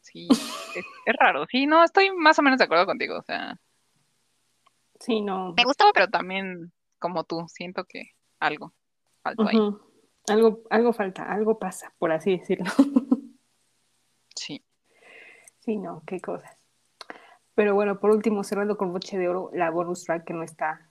Sí, 0.00 0.28
es, 0.30 1.16
raro. 1.18 1.46
Sí, 1.50 1.66
no, 1.66 1.82
estoy 1.82 2.10
más 2.12 2.38
o 2.38 2.42
menos 2.42 2.58
de 2.58 2.64
acuerdo 2.64 2.86
contigo. 2.86 3.18
O 3.18 3.22
sea. 3.22 3.58
Sí, 5.00 5.20
no. 5.20 5.54
Me 5.56 5.64
gustaba, 5.64 5.90
pero 5.92 6.08
también, 6.08 6.72
como 6.98 7.24
tú, 7.24 7.44
siento 7.48 7.84
que 7.84 8.10
algo 8.40 8.72
faltó 9.22 9.48
ahí. 9.48 9.58
Algo, 10.28 10.62
algo 10.70 10.92
falta, 10.92 11.30
algo 11.30 11.58
pasa, 11.58 11.92
por 11.98 12.12
así 12.12 12.38
decirlo. 12.38 12.66
Sí. 14.38 14.62
Sí, 15.60 15.78
no, 15.78 16.02
qué 16.06 16.20
cosas. 16.20 16.56
Pero 17.54 17.74
bueno, 17.74 17.98
por 17.98 18.10
último, 18.10 18.44
cerrando 18.44 18.76
con 18.76 18.92
Boche 18.92 19.16
de 19.16 19.30
Oro, 19.30 19.50
la 19.54 19.70
bonus 19.70 20.04
track 20.04 20.26
que 20.26 20.34
no 20.34 20.42
está 20.42 20.90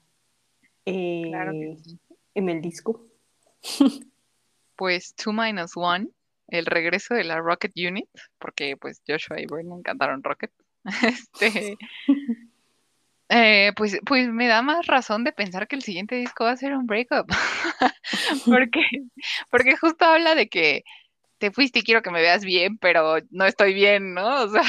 eh, 0.84 1.78
en 2.34 2.50
el 2.50 2.62
disco. 2.62 3.06
Pues 4.78 5.16
Two 5.16 5.32
Minus 5.32 5.78
One, 5.78 6.10
el 6.50 6.66
regreso 6.66 7.14
de 7.14 7.24
la 7.24 7.40
Rocket 7.40 7.72
Unit, 7.78 8.10
porque 8.38 8.76
pues 8.76 9.02
Joshua 9.08 9.40
y 9.40 9.46
Vernon 9.46 9.82
cantaron 9.82 10.22
Rocket. 10.22 10.52
este, 11.42 11.78
eh, 13.36 13.74
pues, 13.76 14.00
pues 14.06 14.30
me 14.30 14.48
da 14.48 14.62
más 14.62 14.88
razón 14.88 15.24
de 15.24 15.34
pensar 15.34 15.68
que 15.68 15.76
el 15.76 15.84
siguiente 15.84 16.16
disco 16.16 16.46
va 16.46 16.52
a 16.52 16.58
ser 16.58 16.74
un 16.74 16.86
breakup. 16.86 17.28
porque, 18.46 18.82
porque 19.52 19.76
justo 19.76 20.06
habla 20.06 20.36
de 20.36 20.48
que 20.48 20.84
te 21.38 21.52
fuiste 21.52 21.80
y 21.80 21.84
quiero 21.84 22.02
que 22.02 22.12
me 22.12 22.22
veas 22.22 22.46
bien, 22.46 22.78
pero 22.78 23.18
no 23.32 23.46
estoy 23.46 23.74
bien, 23.74 24.14
¿no? 24.14 24.44
O 24.44 24.50
sea, 24.50 24.64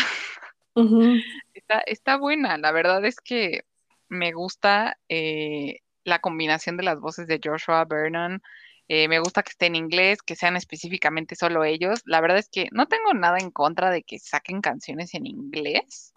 está, 1.55 1.81
está, 1.87 2.17
buena. 2.17 2.59
La 2.59 2.73
verdad 2.73 3.05
es 3.05 3.21
que 3.21 3.63
me 4.09 4.33
gusta 4.33 4.99
eh, 5.09 5.79
la 6.05 6.19
combinación 6.19 6.77
de 6.77 6.83
las 6.83 6.99
voces 6.99 7.29
de 7.29 7.41
Joshua 7.43 7.85
Vernon. 7.85 8.43
Eh, 8.89 9.09
me 9.09 9.19
gusta 9.19 9.43
que 9.43 9.51
esté 9.51 9.67
en 9.67 9.77
inglés, 9.77 10.23
que 10.23 10.37
sean 10.37 10.57
específicamente 10.57 11.37
solo 11.37 11.65
ellos. 11.65 12.03
La 12.05 12.21
verdad 12.21 12.39
es 12.39 12.49
que 12.49 12.69
no 12.73 12.87
tengo 12.87 13.15
nada 13.15 13.39
en 13.39 13.51
contra 13.51 13.91
de 13.91 14.03
que 14.03 14.19
saquen 14.19 14.61
canciones 14.61 15.15
en 15.15 15.27
inglés. 15.27 16.13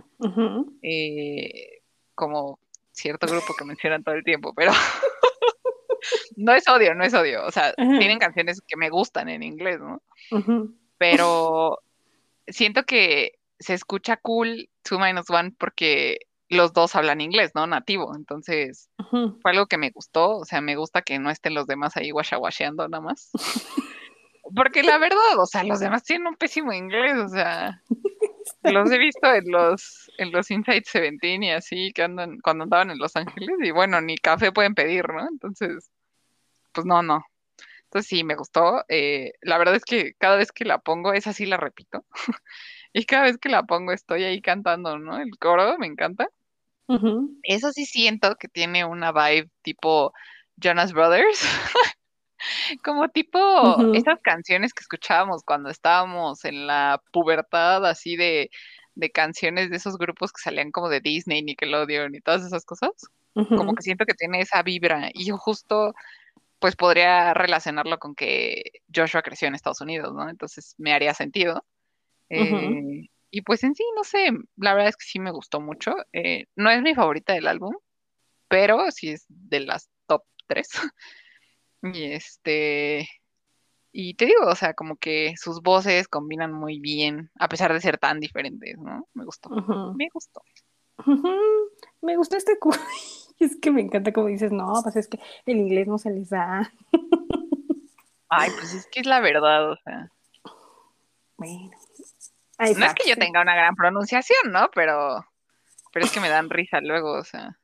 eh, 0.81 1.78
como 2.19 2.59
cierto 2.91 3.27
grupo 3.27 3.53
que 3.57 3.63
mencionan 3.63 4.03
todo 4.03 4.15
el 4.15 4.25
tiempo, 4.25 4.53
pero 4.53 4.71
no 6.35 6.53
es 6.53 6.67
odio, 6.67 6.93
no 6.93 7.05
es 7.05 7.13
odio. 7.13 7.45
O 7.45 7.51
sea, 7.51 7.73
tienen 7.73 8.19
canciones 8.19 8.61
que 8.67 8.75
me 8.75 8.89
gustan 8.89 9.29
en 9.29 9.41
inglés, 9.41 9.79
¿no? 9.79 10.03
Pero 10.97 11.79
siento 12.47 12.83
que 12.83 13.39
se 13.57 13.73
escucha 13.73 14.17
cool 14.17 14.69
Two 14.83 14.99
Minus 14.99 15.29
One 15.29 15.53
porque 15.57 16.19
los 16.49 16.73
dos 16.73 16.95
hablan 16.95 17.21
inglés, 17.21 17.51
¿no? 17.55 17.67
Nativo. 17.67 18.13
Entonces, 18.15 18.89
fue 19.09 19.51
algo 19.51 19.67
que 19.67 19.77
me 19.77 19.91
gustó. 19.91 20.37
O 20.39 20.45
sea, 20.45 20.59
me 20.59 20.75
gusta 20.75 21.01
que 21.01 21.19
no 21.19 21.29
estén 21.29 21.53
los 21.53 21.67
demás 21.67 21.95
ahí 21.95 22.11
guachawasheando 22.11 22.87
nada 22.89 23.01
más. 23.01 23.31
Porque 24.55 24.81
la 24.81 24.97
verdad, 24.97 25.37
o 25.37 25.45
sea, 25.45 25.63
los 25.63 25.79
demás 25.79 26.03
tienen 26.03 26.25
un 26.25 26.35
pésimo 26.35 26.73
inglés, 26.73 27.15
o 27.17 27.29
sea, 27.29 27.83
los 28.63 28.91
he 28.91 28.97
visto 28.97 29.33
en 29.33 29.51
los, 29.51 30.11
en 30.17 30.31
los 30.31 30.51
Inside 30.51 30.83
Seventeen 30.85 31.43
y 31.43 31.51
así, 31.51 31.91
que 31.93 32.03
andan, 32.03 32.39
cuando 32.39 32.63
andaban 32.63 32.91
en 32.91 32.97
Los 32.97 33.15
Ángeles, 33.15 33.55
y 33.63 33.71
bueno, 33.71 34.01
ni 34.01 34.17
café 34.17 34.51
pueden 34.51 34.75
pedir, 34.75 35.07
¿no? 35.09 35.27
Entonces, 35.27 35.91
pues 36.71 36.85
no, 36.85 37.01
no. 37.01 37.23
Entonces 37.85 38.07
sí, 38.07 38.23
me 38.23 38.35
gustó. 38.35 38.83
Eh, 38.87 39.33
la 39.41 39.57
verdad 39.57 39.75
es 39.75 39.83
que 39.83 40.13
cada 40.19 40.37
vez 40.37 40.51
que 40.51 40.63
la 40.65 40.77
pongo, 40.79 41.13
esa 41.13 41.33
sí 41.33 41.45
la 41.45 41.57
repito. 41.57 42.05
y 42.93 43.05
cada 43.05 43.23
vez 43.23 43.37
que 43.37 43.49
la 43.49 43.63
pongo 43.63 43.91
estoy 43.91 44.23
ahí 44.23 44.41
cantando, 44.41 44.99
¿no? 44.99 45.19
El 45.19 45.37
coro 45.39 45.77
me 45.79 45.87
encanta. 45.87 46.29
Eso 47.43 47.71
sí 47.71 47.85
siento 47.85 48.35
que 48.35 48.47
tiene 48.47 48.83
una 48.83 49.11
vibe 49.11 49.49
tipo 49.61 50.13
Jonas 50.55 50.91
Brothers. 50.93 51.39
Como 52.83 53.09
tipo 53.09 53.93
esas 53.93 54.19
canciones 54.21 54.73
que 54.73 54.81
escuchábamos 54.81 55.43
cuando 55.43 55.69
estábamos 55.69 56.45
en 56.45 56.67
la 56.67 57.01
pubertad, 57.11 57.85
así 57.85 58.15
de, 58.15 58.49
de, 58.95 59.11
canciones 59.11 59.69
de 59.69 59.77
esos 59.77 59.97
grupos 59.97 60.31
que 60.31 60.41
salían 60.41 60.71
como 60.71 60.89
de 60.89 61.01
Disney, 61.01 61.43
Nickelodeon 61.43 62.15
y 62.15 62.21
todas 62.21 62.45
esas 62.45 62.65
cosas. 62.65 62.91
Como 63.33 63.73
que 63.73 63.83
siento 63.83 64.05
que 64.05 64.15
tiene 64.15 64.41
esa 64.41 64.61
vibra. 64.63 65.11
Y 65.13 65.25
yo 65.25 65.37
justo, 65.37 65.93
pues 66.59 66.75
podría 66.75 67.33
relacionarlo 67.33 67.97
con 67.97 68.13
que 68.15 68.63
Joshua 68.93 69.21
creció 69.21 69.47
en 69.47 69.55
Estados 69.55 69.79
Unidos, 69.79 70.13
¿no? 70.13 70.29
Entonces 70.29 70.75
me 70.77 70.93
haría 70.93 71.13
sentido. 71.13 71.63
Eh, 72.29 73.07
y 73.31 73.41
pues 73.41 73.63
en 73.63 73.75
sí, 73.75 73.83
no 73.95 74.03
sé, 74.03 74.31
la 74.57 74.73
verdad 74.73 74.89
es 74.89 74.97
que 74.97 75.05
sí 75.05 75.19
me 75.19 75.31
gustó 75.31 75.61
mucho. 75.61 75.95
Eh, 76.13 76.45
no 76.55 76.69
es 76.69 76.81
mi 76.81 76.95
favorita 76.95 77.33
del 77.33 77.47
álbum, 77.47 77.75
pero 78.47 78.91
sí 78.91 79.09
es 79.11 79.25
de 79.29 79.61
las 79.61 79.89
top 80.07 80.23
tres. 80.47 80.69
Y 81.81 82.11
este, 82.11 83.07
y 83.91 84.13
te 84.15 84.25
digo, 84.25 84.45
o 84.45 84.55
sea, 84.55 84.73
como 84.73 84.97
que 84.97 85.33
sus 85.37 85.61
voces 85.61 86.07
combinan 86.07 86.53
muy 86.53 86.79
bien, 86.79 87.31
a 87.39 87.47
pesar 87.47 87.73
de 87.73 87.81
ser 87.81 87.97
tan 87.97 88.19
diferentes, 88.19 88.77
¿no? 88.77 89.07
Me 89.13 89.25
gustó, 89.25 89.49
me 89.49 90.09
gustó. 90.13 90.41
Me 92.01 92.17
gustó 92.17 92.37
este 92.37 92.57
Es 93.39 93.57
que 93.61 93.71
me 93.71 93.81
encanta 93.81 94.11
como 94.11 94.27
dices, 94.27 94.51
no, 94.51 94.73
pues 94.83 94.97
es 94.97 95.07
que 95.07 95.19
el 95.45 95.57
inglés 95.57 95.87
no 95.87 95.97
se 95.97 96.11
les 96.11 96.29
da. 96.29 96.71
Ay, 98.29 98.51
pues 98.51 98.73
es 98.73 98.87
que 98.91 98.99
es 98.99 99.05
la 99.05 99.21
verdad, 99.21 99.71
o 99.71 99.77
sea. 99.77 100.11
Bueno. 101.37 101.71
no 102.59 102.85
es 102.85 102.93
que 102.93 103.09
yo 103.09 103.15
tenga 103.15 103.41
una 103.41 103.55
gran 103.55 103.75
pronunciación, 103.75 104.51
¿no? 104.51 104.69
Pero, 104.75 105.25
pero 105.93 106.05
es 106.05 106.11
que 106.11 106.19
me 106.19 106.29
dan 106.29 106.49
risa 106.49 106.81
luego, 106.81 107.13
o 107.13 107.23
sea 107.23 107.58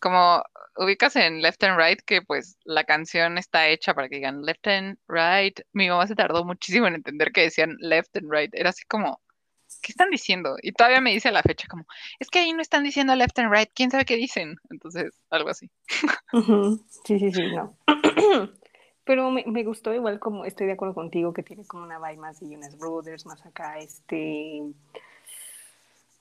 como 0.00 0.42
ubicas 0.76 1.14
en 1.16 1.42
Left 1.42 1.62
and 1.62 1.78
Right 1.78 2.00
que 2.04 2.22
pues 2.22 2.56
la 2.64 2.84
canción 2.84 3.38
está 3.38 3.68
hecha 3.68 3.94
para 3.94 4.08
que 4.08 4.16
digan 4.16 4.42
Left 4.42 4.66
and 4.66 4.98
Right. 5.08 5.60
Mi 5.72 5.88
mamá 5.88 6.06
se 6.06 6.16
tardó 6.16 6.44
muchísimo 6.44 6.86
en 6.86 6.94
entender 6.94 7.32
que 7.32 7.42
decían 7.42 7.76
Left 7.78 8.16
and 8.16 8.30
Right. 8.30 8.54
Era 8.54 8.70
así 8.70 8.84
como, 8.86 9.20
¿qué 9.82 9.92
están 9.92 10.10
diciendo? 10.10 10.56
Y 10.62 10.72
todavía 10.72 11.00
me 11.00 11.12
dice 11.12 11.28
a 11.28 11.32
la 11.32 11.42
fecha 11.42 11.66
como, 11.68 11.84
es 12.18 12.28
que 12.28 12.40
ahí 12.40 12.52
no 12.52 12.62
están 12.62 12.82
diciendo 12.82 13.14
Left 13.14 13.38
and 13.38 13.52
Right, 13.52 13.70
¿quién 13.74 13.90
sabe 13.90 14.04
qué 14.04 14.16
dicen? 14.16 14.56
Entonces, 14.70 15.12
algo 15.30 15.50
así. 15.50 15.70
Sí, 17.04 17.18
sí, 17.18 17.32
sí, 17.32 17.42
no. 17.54 17.76
Pero 19.04 19.30
me, 19.30 19.44
me, 19.46 19.64
gustó 19.64 19.92
igual 19.92 20.20
como 20.20 20.44
estoy 20.44 20.66
de 20.66 20.74
acuerdo 20.74 20.94
contigo 20.94 21.32
que 21.32 21.42
tiene 21.42 21.66
como 21.66 21.82
una 21.82 21.98
vibe 21.98 22.20
más 22.20 22.38
de 22.38 22.48
Jonas 22.48 22.78
Brothers, 22.78 23.26
más 23.26 23.44
acá, 23.44 23.78
este... 23.78 24.62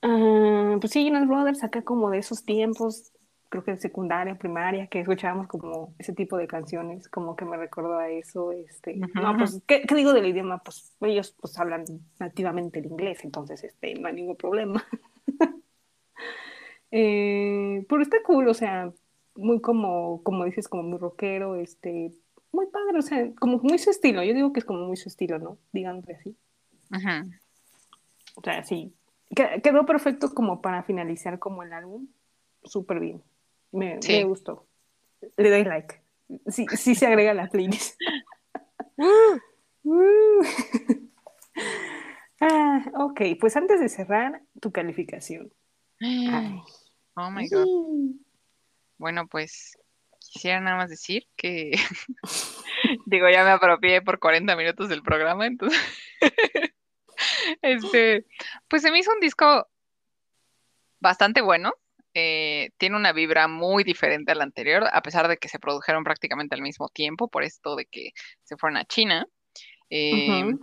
Uh, 0.02 0.80
pues 0.80 0.94
sí, 0.94 1.06
Jonas 1.06 1.28
Brothers 1.28 1.64
acá 1.64 1.82
como 1.82 2.10
de 2.10 2.20
esos 2.20 2.44
tiempos 2.46 3.12
creo 3.50 3.64
que 3.64 3.78
secundaria, 3.78 4.36
primaria, 4.36 4.88
que 4.88 5.02
escuchábamos 5.02 5.47
como 5.47 5.93
ese 5.97 6.14
tipo 6.14 6.38
de 6.38 6.47
canciones, 6.47 7.10
como 7.10 7.36
que 7.36 7.45
me 7.45 7.58
recordó 7.58 7.97
a 7.97 8.10
eso, 8.10 8.52
este, 8.52 8.95
no, 8.95 9.36
pues, 9.38 9.62
¿qué, 9.66 9.84
digo 9.95 10.14
del 10.14 10.28
idioma? 10.28 10.60
Pues 10.60 10.95
ellos 11.02 11.36
pues 11.39 11.58
hablan 11.60 11.84
nativamente 12.20 12.80
el 12.80 12.86
inglés, 12.86 13.24
entonces, 13.24 13.64
este, 13.64 13.95
no 13.95 14.08
hay 14.08 14.14
ningún 14.14 14.36
problema. 14.36 14.86
eh, 16.91 17.86
pero 17.89 18.02
está 18.02 18.18
cool, 18.24 18.47
o 18.47 18.54
sea, 18.54 18.93
muy 19.36 19.60
como, 19.62 20.22
como 20.24 20.45
dices, 20.45 20.68
como 20.68 20.84
muy 20.84 21.00
rockero, 21.00 21.56
este, 21.56 22.12
muy 22.52 22.68
padre, 22.68 23.00
o 23.00 23.02
sea, 23.02 23.32
como 23.39 23.58
muy 23.58 23.80
su 23.80 23.89
estilo, 23.89 24.24
yo 24.24 24.34
digo 24.34 24.54
que 24.54 24.60
es 24.60 24.66
como 24.66 24.86
muy 24.86 24.95
su 24.95 25.10
estilo, 25.10 25.39
¿no? 25.39 25.58
Digámosle 25.74 26.16
así. 26.16 26.38
O 28.36 28.41
sea, 28.43 28.64
sí, 28.64 28.93
quedó 29.36 29.86
perfecto 29.88 30.34
como 30.34 30.62
para 30.62 30.84
finalizar 30.84 31.39
como 31.39 31.64
el 31.64 31.74
álbum, 31.74 32.08
súper 32.64 33.00
bien. 33.00 33.24
Me, 33.72 34.24
gustó. 34.24 34.67
Le 35.38 35.49
doy 35.49 35.63
like. 35.63 36.01
Sí, 36.47 36.65
sí 36.76 36.95
se 36.95 37.07
agrega 37.07 37.34
la 37.34 37.47
playlist. 37.47 37.99
ah, 42.41 42.91
ok, 42.95 43.22
pues 43.39 43.55
antes 43.55 43.80
de 43.80 43.89
cerrar, 43.89 44.41
tu 44.59 44.72
calificación. 44.72 45.53
Oh 47.15 47.32
my 47.32 47.47
god. 47.49 47.67
Bueno, 48.97 49.28
pues 49.28 49.78
quisiera 50.20 50.59
nada 50.59 50.78
más 50.78 50.89
decir 50.89 51.28
que 51.36 51.72
digo, 53.05 53.30
ya 53.30 53.43
me 53.43 53.51
apropié 53.51 54.01
por 54.01 54.20
40 54.20 54.55
minutos 54.55 54.89
del 54.89 55.01
programa, 55.01 55.47
entonces 55.47 55.80
Este, 57.61 58.26
pues 58.67 58.82
se 58.82 58.91
me 58.91 58.99
hizo 58.99 59.11
un 59.13 59.20
disco 59.20 59.67
bastante 60.99 61.41
bueno. 61.41 61.74
Eh, 62.14 62.72
tiene 62.78 62.95
una 62.95 63.14
vibra 63.14 63.47
muy 63.47 63.84
diferente 63.84 64.32
al 64.32 64.41
anterior, 64.41 64.86
a 64.91 65.01
pesar 65.01 65.28
de 65.28 65.38
que 65.38 65.47
se 65.47 65.60
produjeron 65.60 66.03
prácticamente 66.03 66.55
al 66.55 66.62
mismo 66.62 66.89
tiempo, 66.89 67.28
por 67.28 67.43
esto 67.43 67.76
de 67.76 67.86
que 67.86 68.12
se 68.43 68.57
fueron 68.57 68.78
a 68.78 68.86
China. 68.86 69.26
Eh, 69.89 70.53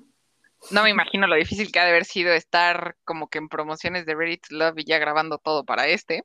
no 0.70 0.82
me 0.82 0.90
imagino 0.90 1.26
lo 1.26 1.36
difícil 1.36 1.70
que 1.70 1.78
ha 1.78 1.84
de 1.84 1.90
haber 1.90 2.05
sido 2.05 2.32
estar 2.32 2.97
como 3.05 3.28
que 3.28 3.38
en 3.38 3.49
promociones 3.49 4.07
de 4.07 4.14
Ready 4.14 4.38
to 4.38 4.57
Love 4.57 4.78
y 4.78 4.84
ya 4.84 4.99
grabando 4.99 5.38
todo 5.38 5.64
para 5.64 5.86
este. 5.86 6.24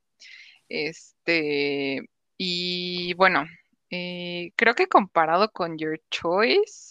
Este, 0.70 2.02
y 2.38 3.14
bueno, 3.16 3.46
eh, 3.90 4.52
creo 4.56 4.74
que 4.74 4.88
comparado 4.88 5.52
con 5.52 5.78
Your 5.78 6.02
Choice, 6.10 6.91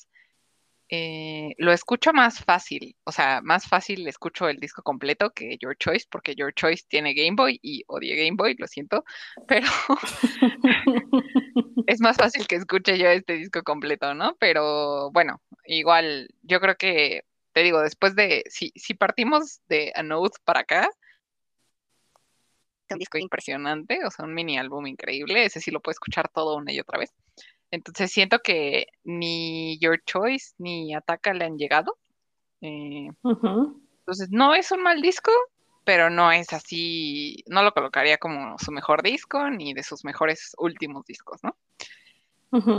eh, 0.92 1.54
lo 1.58 1.72
escucho 1.72 2.12
más 2.12 2.42
fácil, 2.44 2.96
o 3.04 3.12
sea, 3.12 3.40
más 3.42 3.68
fácil 3.68 4.08
escucho 4.08 4.48
el 4.48 4.58
disco 4.58 4.82
completo 4.82 5.30
que 5.30 5.56
Your 5.60 5.76
Choice, 5.76 6.06
porque 6.10 6.34
Your 6.34 6.52
Choice 6.52 6.84
tiene 6.88 7.14
Game 7.14 7.36
Boy 7.36 7.60
y 7.62 7.84
odié 7.86 8.16
Game 8.16 8.36
Boy, 8.36 8.56
lo 8.58 8.66
siento, 8.66 9.04
pero 9.48 9.68
es 11.86 12.00
más 12.00 12.16
fácil 12.16 12.46
que 12.48 12.56
escuche 12.56 12.98
yo 12.98 13.08
este 13.08 13.34
disco 13.34 13.62
completo, 13.62 14.14
¿no? 14.14 14.36
Pero 14.40 15.12
bueno, 15.12 15.40
igual, 15.64 16.28
yo 16.42 16.60
creo 16.60 16.74
que, 16.76 17.22
te 17.52 17.62
digo, 17.62 17.80
después 17.82 18.16
de, 18.16 18.42
si, 18.48 18.72
si 18.74 18.94
partimos 18.94 19.60
de 19.68 19.92
A 19.94 20.02
Note 20.02 20.38
para 20.44 20.60
acá, 20.60 20.90
un 22.90 22.98
disco 22.98 23.18
impresionante, 23.18 24.04
o 24.04 24.10
sea, 24.10 24.24
un 24.24 24.34
mini 24.34 24.58
álbum 24.58 24.86
increíble, 24.88 25.44
ese 25.44 25.60
sí 25.60 25.70
lo 25.70 25.80
puedo 25.80 25.92
escuchar 25.92 26.28
todo 26.28 26.56
una 26.56 26.72
y 26.72 26.80
otra 26.80 26.98
vez. 26.98 27.12
Entonces 27.70 28.10
siento 28.10 28.40
que 28.40 28.86
ni 29.04 29.78
Your 29.78 30.02
Choice 30.04 30.54
ni 30.58 30.94
Ataca 30.94 31.32
le 31.34 31.44
han 31.44 31.56
llegado. 31.56 31.96
Eh, 32.60 33.08
entonces 34.00 34.28
no 34.30 34.54
es 34.54 34.70
un 34.72 34.82
mal 34.82 35.00
disco, 35.00 35.30
pero 35.84 36.10
no 36.10 36.32
es 36.32 36.52
así, 36.52 37.42
no 37.46 37.62
lo 37.62 37.72
colocaría 37.72 38.18
como 38.18 38.58
su 38.58 38.72
mejor 38.72 39.02
disco 39.02 39.50
ni 39.50 39.72
de 39.72 39.82
sus 39.82 40.04
mejores 40.04 40.54
últimos 40.58 41.04
discos, 41.06 41.40
¿no? 41.42 41.56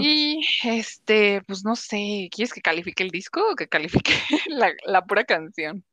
Y 0.01 0.41
este, 0.65 1.41
pues 1.47 1.63
no 1.63 1.77
sé, 1.77 2.27
¿quieres 2.29 2.53
que 2.53 2.61
califique 2.61 3.03
el 3.03 3.09
disco 3.09 3.41
o 3.51 3.55
que 3.55 3.69
califique 3.69 4.11
la, 4.47 4.73
la 4.85 5.05
pura 5.05 5.23
canción? 5.23 5.85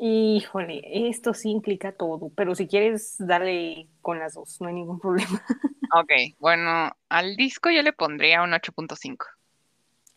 Híjole, 0.00 0.82
esto 1.08 1.32
sí 1.34 1.50
implica 1.50 1.92
todo, 1.92 2.30
pero 2.36 2.54
si 2.54 2.66
quieres 2.68 3.16
darle 3.18 3.88
con 4.02 4.18
las 4.18 4.34
dos, 4.34 4.60
no 4.60 4.68
hay 4.68 4.74
ningún 4.74 4.98
problema. 5.00 5.42
Ok, 5.94 6.10
bueno, 6.40 6.90
al 7.08 7.36
disco 7.36 7.70
yo 7.70 7.80
le 7.82 7.92
pondría 7.92 8.42
un 8.42 8.50
8.5 8.50 9.24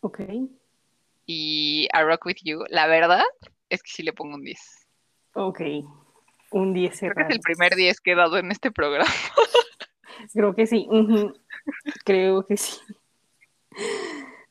Ok. 0.00 0.20
y 1.24 1.86
a 1.92 2.02
Rock 2.02 2.26
With 2.26 2.38
You, 2.42 2.64
la 2.68 2.88
verdad 2.88 3.22
es 3.68 3.80
que 3.84 3.90
sí 3.92 4.02
le 4.02 4.12
pongo 4.12 4.34
un 4.34 4.42
10. 4.42 4.58
Ok. 5.34 5.60
Un 6.50 6.74
10 6.74 6.74
Creo 6.74 6.80
que 6.80 6.84
es 6.90 6.98
cerrado. 6.98 7.28
el 7.30 7.40
primer 7.40 7.76
10 7.76 8.00
que 8.00 8.10
he 8.12 8.14
dado 8.16 8.36
en 8.38 8.50
este 8.50 8.72
programa. 8.72 9.08
Creo 10.34 10.54
que 10.56 10.66
sí. 10.66 10.88
Creo 12.04 12.44
que 12.44 12.56
sí. 12.56 12.76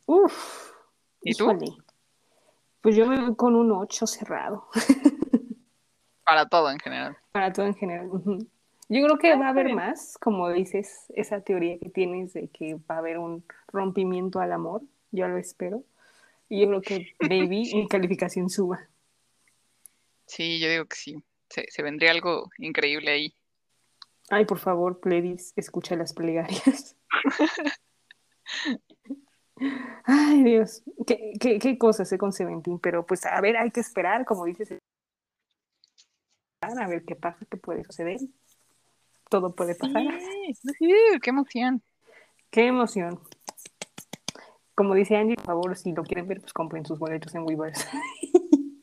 Uf. 0.05 0.71
¿Y 1.21 1.33
tú? 1.35 1.43
híjole. 1.51 1.65
Pues 2.81 2.95
yo 2.95 3.05
me 3.07 3.19
voy 3.19 3.35
con 3.35 3.55
un 3.57 3.73
8 3.73 4.07
cerrado. 4.07 4.69
Para 6.29 6.47
todo 6.47 6.69
en 6.69 6.77
general. 6.77 7.17
Para 7.31 7.51
todo 7.51 7.65
en 7.65 7.73
general. 7.73 8.07
Yo 8.87 9.03
creo 9.03 9.17
que 9.17 9.31
Ah, 9.31 9.35
va 9.35 9.47
a 9.47 9.49
haber 9.49 9.73
más, 9.73 10.15
como 10.19 10.47
dices, 10.49 11.05
esa 11.15 11.41
teoría 11.41 11.79
que 11.79 11.89
tienes 11.89 12.33
de 12.33 12.49
que 12.49 12.75
va 12.75 12.95
a 12.95 12.97
haber 12.99 13.17
un 13.17 13.43
rompimiento 13.67 14.39
al 14.39 14.51
amor. 14.51 14.83
Yo 15.09 15.27
lo 15.27 15.37
espero. 15.39 15.83
Y 16.47 16.61
yo 16.61 16.67
creo 16.67 16.81
que, 16.81 17.15
baby, 17.19 17.71
mi 17.73 17.87
calificación 17.87 18.47
suba. 18.51 18.87
Sí, 20.27 20.59
yo 20.59 20.69
digo 20.69 20.85
que 20.85 20.95
sí. 20.95 21.23
Se, 21.49 21.65
se 21.67 21.81
vendría 21.81 22.11
algo 22.11 22.51
increíble 22.59 23.09
ahí. 23.09 23.33
Ay, 24.29 24.45
por 24.45 24.59
favor, 24.59 24.99
please, 24.99 25.51
escucha 25.55 25.95
las 25.95 26.13
plegarias. 26.13 26.95
Ay, 30.05 30.43
Dios, 30.43 30.83
qué, 31.07 31.33
qué, 31.39 31.57
qué 31.57 31.77
cosas 31.79 32.13
con 32.19 32.31
Seventeen, 32.31 32.77
pero 32.77 33.03
pues 33.05 33.25
a 33.25 33.41
ver, 33.41 33.57
hay 33.57 33.71
que 33.71 33.79
esperar, 33.79 34.25
como 34.25 34.45
dices, 34.45 34.77
a 36.77 36.87
ver 36.87 37.03
qué 37.05 37.15
pasa, 37.15 37.45
qué 37.49 37.57
puede 37.57 37.83
suceder. 37.83 38.19
Todo 39.29 39.55
puede 39.55 39.75
pasar. 39.75 40.03
Sí, 40.19 40.53
sí, 40.77 40.93
qué 41.21 41.29
emoción. 41.29 41.81
Qué 42.51 42.67
emoción. 42.67 43.19
Como 44.75 44.93
dice 44.95 45.17
Angie, 45.17 45.35
por 45.35 45.45
favor, 45.45 45.77
si 45.77 45.91
lo 45.93 46.03
quieren 46.03 46.27
ver, 46.27 46.41
pues 46.41 46.53
compren 46.53 46.85
sus 46.85 46.99
boletos 46.99 47.33
en 47.35 47.43
Weavers. 47.43 47.87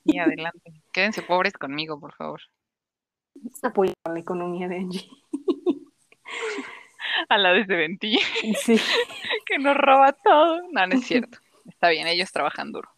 Y 0.05 0.19
adelante. 0.19 0.73
Quédense 0.93 1.23
pobres 1.23 1.55
conmigo, 1.55 1.99
por 1.99 2.15
favor. 2.15 2.41
Apoyar 3.63 3.95
la 4.05 4.19
economía 4.21 4.69
de 4.69 4.77
Angie. 4.77 5.09
A 7.29 7.39
la 7.39 7.53
de 7.53 7.65
Seventí, 7.67 8.19
Sí. 8.63 8.79
que 9.47 9.59
nos 9.59 9.77
roba 9.77 10.13
todo. 10.13 10.61
No, 10.71 10.87
no 10.87 10.95
es 10.95 11.07
cierto. 11.07 11.39
Está 11.67 11.89
bien, 11.89 12.07
ellos 12.07 12.31
trabajan 12.31 12.73
duro. 12.73 12.89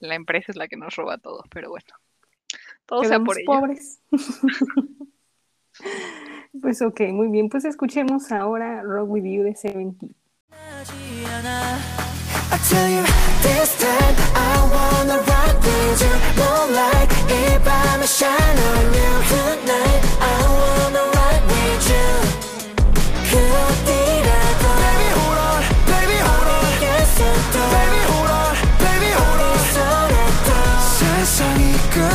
La 0.00 0.14
empresa 0.16 0.52
es 0.52 0.56
la 0.56 0.68
que 0.68 0.76
nos 0.76 0.94
roba 0.96 1.18
todo, 1.18 1.44
pero 1.50 1.70
bueno. 1.70 1.86
Todos 2.86 3.08
sea 3.08 3.18
pobres. 3.46 4.00
pues 6.60 6.82
ok, 6.82 7.00
muy 7.12 7.28
bien. 7.28 7.48
Pues 7.48 7.64
escuchemos 7.64 8.30
ahora 8.30 8.82
Rock 8.82 9.10
With 9.10 9.24
You 9.24 9.44
de 9.44 9.54
Seventeen. 9.54 10.14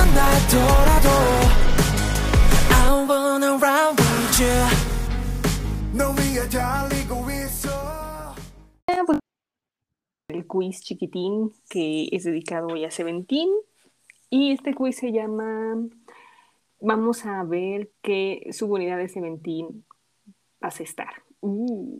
끝나더라도 0.08 1.08
I 2.70 3.06
wanna 3.06 3.58
rock 3.58 4.00
with 4.00 4.40
you 4.40 4.64
너 5.94 6.08
위에 6.10 6.48
달리고 6.48 7.30
있어 7.30 7.68
el 10.30 10.46
quiz 10.46 10.80
chiquitín 10.80 11.52
que 11.68 12.08
es 12.12 12.24
dedicado 12.24 12.68
hoy 12.68 12.84
a 12.86 12.90
Seventeen. 12.90 13.50
Y 14.30 14.52
este 14.52 14.74
quiz 14.74 14.96
se 14.96 15.12
llama 15.12 15.76
Vamos 16.80 17.26
a 17.26 17.44
ver 17.44 17.90
qué 18.02 18.48
subunidad 18.52 18.96
de 18.96 19.08
Seventeen 19.10 19.84
vas 20.60 20.80
a 20.80 20.82
estar. 20.82 21.22
Uh. 21.40 21.98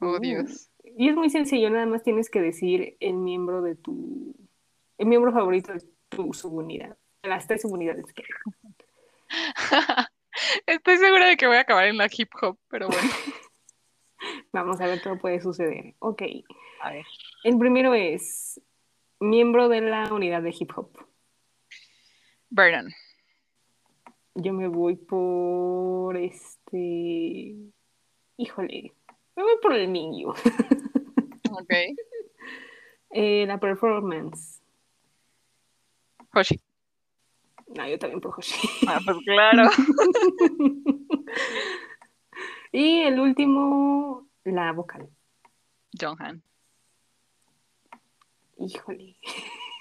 Oh, 0.00 0.16
Uh. 0.16 0.18
Dios. 0.20 0.70
Y 0.96 1.08
es 1.08 1.16
muy 1.16 1.28
sencillo, 1.28 1.70
nada 1.70 1.86
más 1.86 2.04
tienes 2.04 2.30
que 2.30 2.40
decir 2.40 2.96
el 3.00 3.14
miembro 3.14 3.62
de 3.62 3.74
tu. 3.74 4.34
el 4.96 5.06
miembro 5.06 5.32
favorito 5.32 5.72
de 5.72 5.80
tu 6.15 6.33
subunidad. 6.33 6.97
Las 7.23 7.47
tres 7.47 7.61
subunidades 7.61 8.05
que 8.13 8.23
Estoy 10.65 10.97
segura 10.97 11.27
de 11.27 11.37
que 11.37 11.47
voy 11.47 11.57
a 11.57 11.61
acabar 11.61 11.85
en 11.87 11.97
la 11.97 12.09
hip 12.11 12.29
hop, 12.41 12.57
pero 12.67 12.87
bueno. 12.87 13.01
Vamos 14.51 14.81
a 14.81 14.87
ver 14.87 15.01
qué 15.01 15.15
puede 15.15 15.41
suceder. 15.41 15.95
Ok. 15.99 16.21
A 16.81 16.91
ver. 16.91 17.05
El 17.43 17.57
primero 17.57 17.93
es 17.93 18.61
miembro 19.19 19.69
de 19.69 19.81
la 19.81 20.13
unidad 20.13 20.41
de 20.41 20.55
hip 20.57 20.71
hop. 20.75 20.91
Vernon. 22.49 22.91
Yo 24.35 24.53
me 24.53 24.67
voy 24.67 24.95
por 24.95 26.17
este. 26.17 27.55
Híjole. 28.37 28.93
Me 29.35 29.43
voy 29.43 29.53
por 29.61 29.73
el 29.73 29.87
Mingyu. 29.87 30.33
Ok. 31.57 31.73
Eh, 33.11 33.45
la 33.47 33.57
performance. 33.57 34.61
Hoshi. 36.35 36.59
No, 37.67 37.87
yo 37.87 37.97
también 37.97 38.21
por 38.21 38.33
Hoshi. 38.37 38.67
Ah, 38.87 38.99
pues 39.03 39.17
claro. 39.25 39.69
y 42.71 43.01
el 43.01 43.19
último, 43.19 44.27
la 44.43 44.71
vocal. 44.71 45.09
John 45.99 46.17
Han. 46.19 46.43
Híjole. 48.57 49.17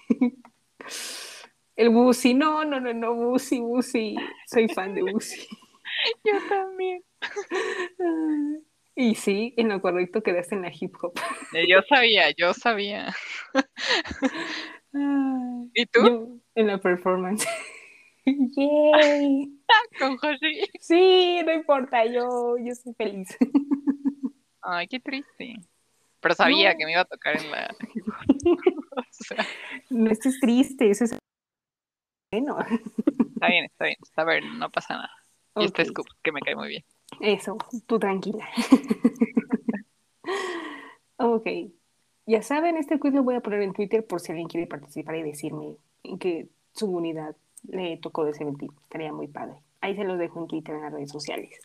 El 1.77 1.89
Busi, 1.91 2.35
no, 2.35 2.65
no, 2.65 2.79
no, 2.79 2.93
no, 2.95 3.15
Busi, 3.15 3.61
Busi. 3.61 4.15
Soy 4.47 4.69
fan 4.69 4.95
de 4.95 5.03
Busi. 5.03 5.47
Yo 6.25 6.33
también. 6.49 7.03
Y 8.95 9.17
sí, 9.17 9.55
en 9.57 9.71
lo 9.71 9.81
correcto 9.81 10.23
quedaste 10.23 10.55
en 10.55 10.63
la 10.63 10.73
hip 10.73 10.95
hop. 11.03 11.19
Eh, 11.53 11.67
Yo 11.69 11.83
sabía, 11.89 12.31
yo 12.31 12.55
sabía. 12.55 13.13
¿Y 15.73 15.87
tú? 15.87 16.07
Yo 16.07 16.39
en 16.55 16.67
la 16.69 16.79
performance. 16.79 17.47
Yay. 18.27 19.59
Con 19.99 20.13
Hoshi. 20.23 20.63
Sí, 20.81 21.41
no 21.45 21.53
importa, 21.53 22.05
yo, 22.07 22.57
yo 22.59 22.75
soy 22.75 22.95
feliz. 22.95 23.37
Ay, 24.63 24.89
qué 24.89 24.99
triste. 25.01 25.57
Pero 26.21 26.35
sabía 26.35 26.73
No. 26.73 26.79
que 26.79 26.85
me 26.87 26.93
iba 26.93 27.03
a 27.03 27.05
tocar 27.05 27.37
en 27.37 27.51
la. 27.51 27.75
o 28.97 29.03
sea, 29.11 29.45
No 29.91 30.11
estés 30.11 30.41
triste, 30.41 30.89
eso 30.91 31.05
es 31.05 31.19
Bueno, 32.33 32.57
Está 33.35 33.49
bien, 33.49 33.65
está 33.67 33.85
bien. 33.85 33.97
Está 34.03 34.25
bien, 34.25 34.59
no 34.59 34.71
pasa 34.71 34.95
nada. 34.95 35.11
Y 35.57 35.67
este. 35.67 35.85
Scoop, 35.85 36.07
que 36.23 36.33
me 36.33 36.41
cae 36.41 36.57
muy 36.57 36.69
bien. 36.69 36.85
Eso, 37.21 37.59
tú 37.87 37.99
tranquila. 37.99 38.49
ok. 41.19 41.47
Ya 42.27 42.43
saben, 42.43 42.79
este 42.79 42.99
quiz 42.99 43.13
lo 43.13 43.23
voy 43.23 43.35
a 43.35 43.41
poner 43.41 43.61
en 43.63 43.75
Twitter 43.75 44.07
por 44.07 44.21
si 44.21 44.33
alguien 44.33 44.49
quiere 44.49 44.67
participar 44.67 45.17
y 45.17 45.23
decirme 45.23 45.77
que 46.19 46.49
su 46.73 46.91
unidad 46.91 47.37
le 47.69 47.97
tocó 47.99 48.25
de. 48.25 48.31
Estaría 48.31 49.13
muy 49.13 49.29
padre. 49.29 49.55
Ahí 49.81 49.95
se 49.97 50.05
los 50.05 50.19
dejo 50.19 50.41
en 50.41 50.49
Twitter, 50.49 50.75
en 50.75 50.83
las 50.83 50.93
redes 50.93 51.11
sociales. 51.11 51.61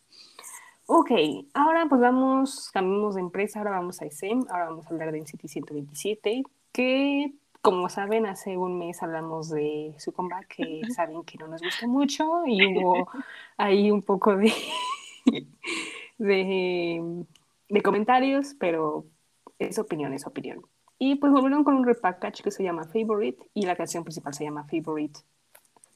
Ok, 0.85 1.11
ahora 1.53 1.85
pues 1.87 2.01
vamos, 2.01 2.71
cambiamos 2.71 3.15
de 3.15 3.21
empresa, 3.21 3.59
ahora 3.59 3.71
vamos 3.71 4.01
a 4.01 4.09
SEM, 4.09 4.45
ahora 4.49 4.69
vamos 4.69 4.87
a 4.87 4.89
hablar 4.89 5.11
de 5.11 5.19
NCT 5.19 5.45
127, 5.45 6.43
que 6.71 7.31
como 7.61 7.89
saben, 7.89 8.25
hace 8.25 8.57
un 8.57 8.77
mes 8.77 9.03
hablamos 9.03 9.49
de 9.49 9.93
su 9.97 10.13
comeback, 10.13 10.47
que 10.47 10.81
saben 10.95 11.23
que 11.23 11.37
no 11.37 11.47
nos 11.47 11.61
gustó 11.61 11.87
mucho 11.87 12.43
y 12.45 12.77
hubo 12.77 13.09
ahí 13.57 13.91
un 13.91 14.01
poco 14.01 14.35
de, 14.35 14.53
de, 16.17 17.25
de 17.69 17.81
comentarios, 17.81 18.55
pero 18.59 19.05
es 19.59 19.77
opinión, 19.77 20.13
es 20.13 20.25
opinión. 20.25 20.65
Y 20.99 21.15
pues 21.15 21.31
volvieron 21.31 21.63
con 21.63 21.75
un 21.75 21.85
repackage 21.85 22.43
que 22.43 22.51
se 22.51 22.61
llama 22.63 22.83
Favorite 22.83 23.41
y 23.53 23.65
la 23.65 23.75
canción 23.75 24.03
principal 24.03 24.33
se 24.33 24.43
llama 24.43 24.65
Favorite, 24.65 25.19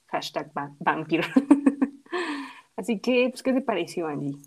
hashtag 0.07 0.51
va- 0.57 0.73
Vampire. 0.79 1.27
Así 2.77 2.99
que, 2.99 3.27
pues, 3.29 3.43
¿qué 3.43 3.53
te 3.53 3.61
pareció, 3.61 4.07
Angie? 4.07 4.37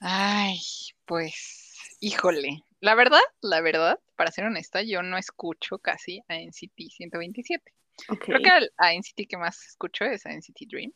Ay, 0.00 0.58
pues, 1.04 1.96
híjole. 2.00 2.62
La 2.80 2.94
verdad, 2.94 3.20
la 3.40 3.60
verdad, 3.60 3.98
para 4.16 4.30
ser 4.30 4.44
honesta, 4.44 4.82
yo 4.82 5.02
no 5.02 5.16
escucho 5.16 5.78
casi 5.78 6.20
a 6.28 6.36
NCT 6.36 6.90
127. 6.90 7.72
Ok. 8.10 8.24
Creo 8.24 8.40
que 8.40 8.50
a 8.76 8.92
NCT 8.94 9.26
que 9.28 9.36
más 9.38 9.64
escucho 9.66 10.04
es 10.04 10.26
a 10.26 10.32
NCT 10.32 10.66
Dream. 10.68 10.92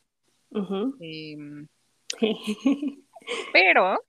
Em, 1.01 1.69
pero, 3.53 4.03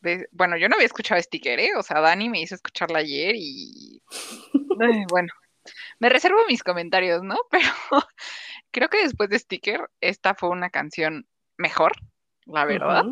de- 0.00 0.28
bueno, 0.32 0.56
yo 0.56 0.68
no 0.68 0.74
había 0.76 0.86
escuchado 0.86 1.20
Sticker, 1.20 1.58
¿eh? 1.60 1.70
O 1.76 1.82
sea, 1.82 2.00
Dani 2.00 2.28
me 2.28 2.40
hizo 2.40 2.54
escucharla 2.54 3.00
ayer 3.00 3.34
y, 3.36 4.02
ay, 4.80 5.04
bueno, 5.08 5.32
me 5.98 6.08
reservo 6.08 6.38
mis 6.48 6.62
comentarios, 6.62 7.22
¿no? 7.22 7.36
Pero 7.50 7.68
creo 8.70 8.88
que 8.88 9.02
después 9.02 9.28
de 9.30 9.38
Sticker, 9.38 9.88
esta 10.00 10.34
fue 10.34 10.48
una 10.50 10.70
canción 10.70 11.26
mejor, 11.56 11.92
la 12.46 12.64
verdad. 12.64 13.04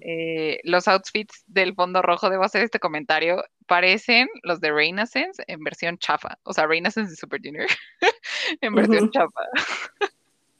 Eh, 0.00 0.58
los 0.64 0.88
outfits 0.88 1.44
del 1.46 1.74
fondo 1.74 2.02
rojo, 2.02 2.28
debo 2.30 2.42
hacer 2.42 2.64
este 2.64 2.80
comentario, 2.80 3.44
parecen 3.66 4.28
los 4.42 4.60
de 4.60 4.72
Renaissance 4.72 5.42
en 5.46 5.62
versión 5.62 5.98
chafa. 5.98 6.36
O 6.42 6.52
sea, 6.52 6.66
Renaissance 6.66 7.10
de 7.10 7.16
Super 7.16 7.40
Junior 7.42 7.66
en 8.60 8.74
versión 8.74 9.10
chafa. 9.10 9.42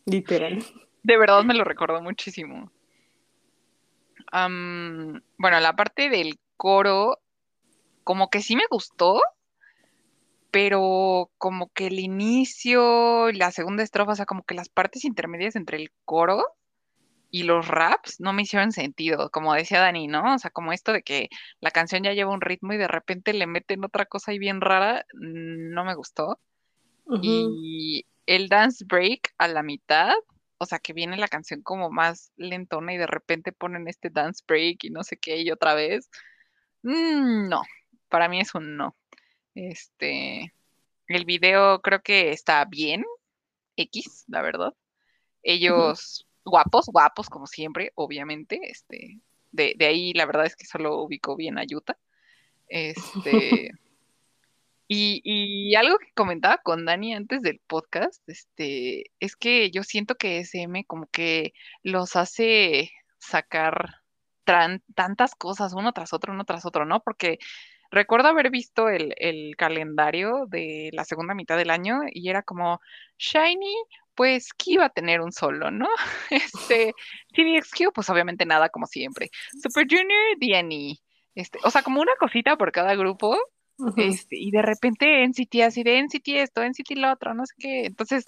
Literal. 0.04 0.64
De 1.02 1.16
verdad 1.16 1.42
me 1.42 1.54
lo 1.54 1.64
recordó 1.64 2.00
muchísimo. 2.00 2.70
Am, 4.32 5.22
bueno, 5.36 5.60
la 5.60 5.76
parte 5.76 6.08
del 6.08 6.40
coro, 6.56 7.20
como 8.02 8.30
que 8.30 8.40
sí 8.40 8.56
me 8.56 8.64
gustó, 8.70 9.20
pero 10.50 11.30
como 11.38 11.68
que 11.68 11.86
el 11.86 11.98
inicio, 11.98 13.30
la 13.32 13.50
segunda 13.52 13.82
estrofa, 13.82 14.12
o 14.12 14.16
sea, 14.16 14.26
como 14.26 14.42
que 14.42 14.54
las 14.54 14.68
partes 14.68 15.04
intermedias 15.04 15.54
entre 15.54 15.76
el 15.76 15.92
coro 16.04 16.44
y 17.30 17.44
los 17.44 17.68
raps 17.68 18.20
no 18.20 18.32
me 18.32 18.42
hicieron 18.42 18.72
sentido, 18.72 19.30
como 19.30 19.54
decía 19.54 19.80
Dani, 19.80 20.06
¿no? 20.06 20.34
O 20.34 20.38
sea, 20.38 20.50
como 20.50 20.72
esto 20.72 20.92
de 20.92 21.02
que 21.02 21.28
la 21.60 21.70
canción 21.70 22.02
ya 22.02 22.12
lleva 22.12 22.34
un 22.34 22.42
ritmo 22.42 22.72
y 22.74 22.78
de 22.78 22.88
repente 22.88 23.32
le 23.32 23.46
meten 23.46 23.84
otra 23.84 24.04
cosa 24.06 24.30
ahí 24.30 24.38
bien 24.38 24.60
rara, 24.60 25.06
no 25.14 25.84
me 25.84 25.94
gustó. 25.94 26.38
Y 27.22 28.06
el 28.26 28.48
dance 28.48 28.84
break 28.86 29.34
a 29.38 29.48
la 29.48 29.62
mitad, 29.62 30.14
o 30.62 30.66
sea, 30.66 30.78
que 30.78 30.92
viene 30.92 31.16
la 31.16 31.28
canción 31.28 31.62
como 31.62 31.90
más 31.90 32.32
lentona 32.36 32.94
y 32.94 32.96
de 32.96 33.06
repente 33.06 33.52
ponen 33.52 33.88
este 33.88 34.10
dance 34.10 34.44
break 34.46 34.84
y 34.84 34.90
no 34.90 35.02
sé 35.02 35.16
qué 35.16 35.42
y 35.42 35.50
otra 35.50 35.74
vez. 35.74 36.08
Mm, 36.82 37.48
no, 37.48 37.62
para 38.08 38.28
mí 38.28 38.40
es 38.40 38.54
un 38.54 38.76
no. 38.76 38.96
Este, 39.54 40.52
el 41.08 41.24
video 41.24 41.82
creo 41.82 42.02
que 42.02 42.30
está 42.30 42.64
bien, 42.64 43.04
X, 43.76 44.24
la 44.28 44.42
verdad. 44.42 44.72
Ellos 45.42 46.26
guapos, 46.44 46.86
guapos 46.86 47.28
como 47.28 47.46
siempre, 47.46 47.92
obviamente. 47.96 48.60
Este, 48.62 49.18
de, 49.50 49.74
de 49.76 49.86
ahí 49.86 50.12
la 50.14 50.26
verdad 50.26 50.46
es 50.46 50.56
que 50.56 50.64
solo 50.64 51.02
ubico 51.02 51.36
bien 51.36 51.58
a 51.58 51.64
Yuta. 51.64 51.98
Este, 52.74 53.72
y, 54.94 55.74
algo 55.74 55.98
que 55.98 56.12
comentaba 56.14 56.58
con 56.58 56.84
Dani 56.84 57.14
antes 57.14 57.42
del 57.42 57.60
podcast, 57.66 58.22
este, 58.28 59.04
es 59.20 59.36
que 59.36 59.70
yo 59.70 59.82
siento 59.82 60.14
que 60.16 60.38
SM 60.40 60.84
como 60.86 61.06
que 61.06 61.52
los 61.82 62.16
hace 62.16 62.90
sacar 63.18 64.02
tantas 64.94 65.34
cosas 65.34 65.72
uno 65.74 65.92
tras 65.92 66.12
otro, 66.12 66.32
uno 66.32 66.44
tras 66.44 66.66
otro, 66.66 66.84
¿no? 66.84 67.00
Porque 67.00 67.38
recuerdo 67.90 68.28
haber 68.28 68.50
visto 68.50 68.88
el, 68.88 69.14
calendario 69.56 70.46
de 70.48 70.90
la 70.92 71.04
segunda 71.04 71.34
mitad 71.34 71.56
del 71.56 71.70
año 71.70 72.00
y 72.10 72.28
era 72.28 72.42
como 72.42 72.80
Shiny, 73.18 73.74
pues 74.14 74.52
que 74.52 74.72
iba 74.72 74.86
a 74.86 74.90
tener 74.90 75.20
un 75.20 75.32
solo, 75.32 75.70
¿no? 75.70 75.88
Este, 76.30 76.94
CBXQ, 77.34 77.92
pues 77.94 78.10
obviamente 78.10 78.46
nada 78.46 78.68
como 78.68 78.86
siempre. 78.86 79.30
Super 79.62 79.86
Junior, 79.88 80.38
DNE. 80.38 80.96
Este, 81.34 81.58
o 81.64 81.70
sea, 81.70 81.82
como 81.82 82.00
una 82.00 82.12
cosita 82.18 82.56
por 82.56 82.72
cada 82.72 82.94
grupo. 82.94 83.38
Este, 83.96 84.36
y 84.38 84.50
de 84.50 84.62
repente 84.62 85.24
NCT 85.24 85.62
así 85.62 85.82
de 85.82 85.98
NCT 85.98 86.28
esto, 86.28 86.62
NCT 86.62 86.96
lo 86.96 87.12
otro, 87.12 87.34
no 87.34 87.46
sé 87.46 87.54
qué. 87.58 87.86
Entonces, 87.86 88.26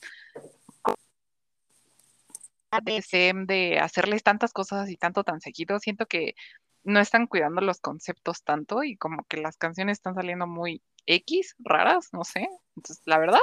de 2.83 3.35
de 3.47 3.79
hacerles 3.79 4.23
tantas 4.23 4.53
cosas 4.53 4.91
y 4.91 4.97
tanto 4.97 5.25
tan 5.25 5.41
seguido, 5.41 5.79
siento 5.79 6.07
que 6.07 6.35
no 6.83 7.01
están 7.01 7.27
cuidando 7.27 7.61
los 7.61 7.81
conceptos 7.81 8.43
tanto 8.43 8.83
y 8.83 8.97
como 8.97 9.25
que 9.25 9.39
las 9.39 9.57
canciones 9.57 9.99
están 9.99 10.15
saliendo 10.15 10.47
muy 10.47 10.83
X, 11.07 11.55
raras, 11.59 12.09
no 12.13 12.25
sé. 12.25 12.49
Entonces, 12.77 13.03
la 13.07 13.19
verdad, 13.19 13.41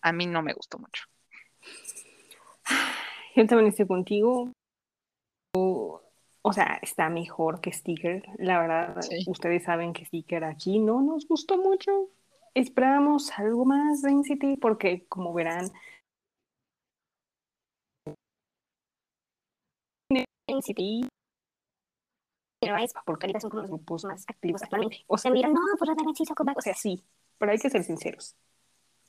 a 0.00 0.12
mí 0.12 0.26
no 0.26 0.42
me 0.42 0.52
gustó 0.52 0.78
mucho. 0.78 1.04
Yo 3.34 3.46
también 3.46 3.68
estoy 3.68 3.86
contigo. 3.86 4.52
O, 6.44 6.52
sea, 6.52 6.78
está 6.82 7.08
mejor 7.08 7.60
que 7.60 7.72
Sticker. 7.72 8.24
La 8.38 8.60
verdad, 8.60 9.00
Sí. 9.02 9.24
ustedes 9.28 9.64
saben 9.64 9.92
que 9.92 10.04
Sticker 10.04 10.44
aquí 10.44 10.78
no 10.78 11.00
nos 11.00 11.26
gustó 11.26 11.56
mucho. 11.56 12.10
Esperábamos 12.54 13.30
algo 13.38 13.64
más 13.64 14.02
de 14.02 14.10
NCT 14.10 14.58
porque, 14.60 15.06
como 15.08 15.32
verán, 15.32 15.70
NCT 20.48 21.08
pero 22.62 22.76
es 22.76 22.92
porque 23.04 23.26
ahorita 23.26 23.40
son 23.40 23.50
como 23.50 23.62
los 23.62 23.70
grupos 23.70 24.04
más 24.04 24.24
activos 24.28 24.62
actualmente. 24.62 25.02
O 25.08 25.18
sea, 25.18 25.32
me 25.32 25.38
dirán, 25.38 25.52
no, 25.52 25.60
pues 25.76 25.88
Velvet 25.96 26.16
sí 26.16 26.22
hizo 26.22 26.34
comeback. 26.34 26.58
O 26.58 26.60
sea, 26.60 26.74
sí, 26.74 27.02
pero 27.36 27.50
hay 27.50 27.58
que 27.58 27.68
ser 27.68 27.82
sinceros. 27.82 28.36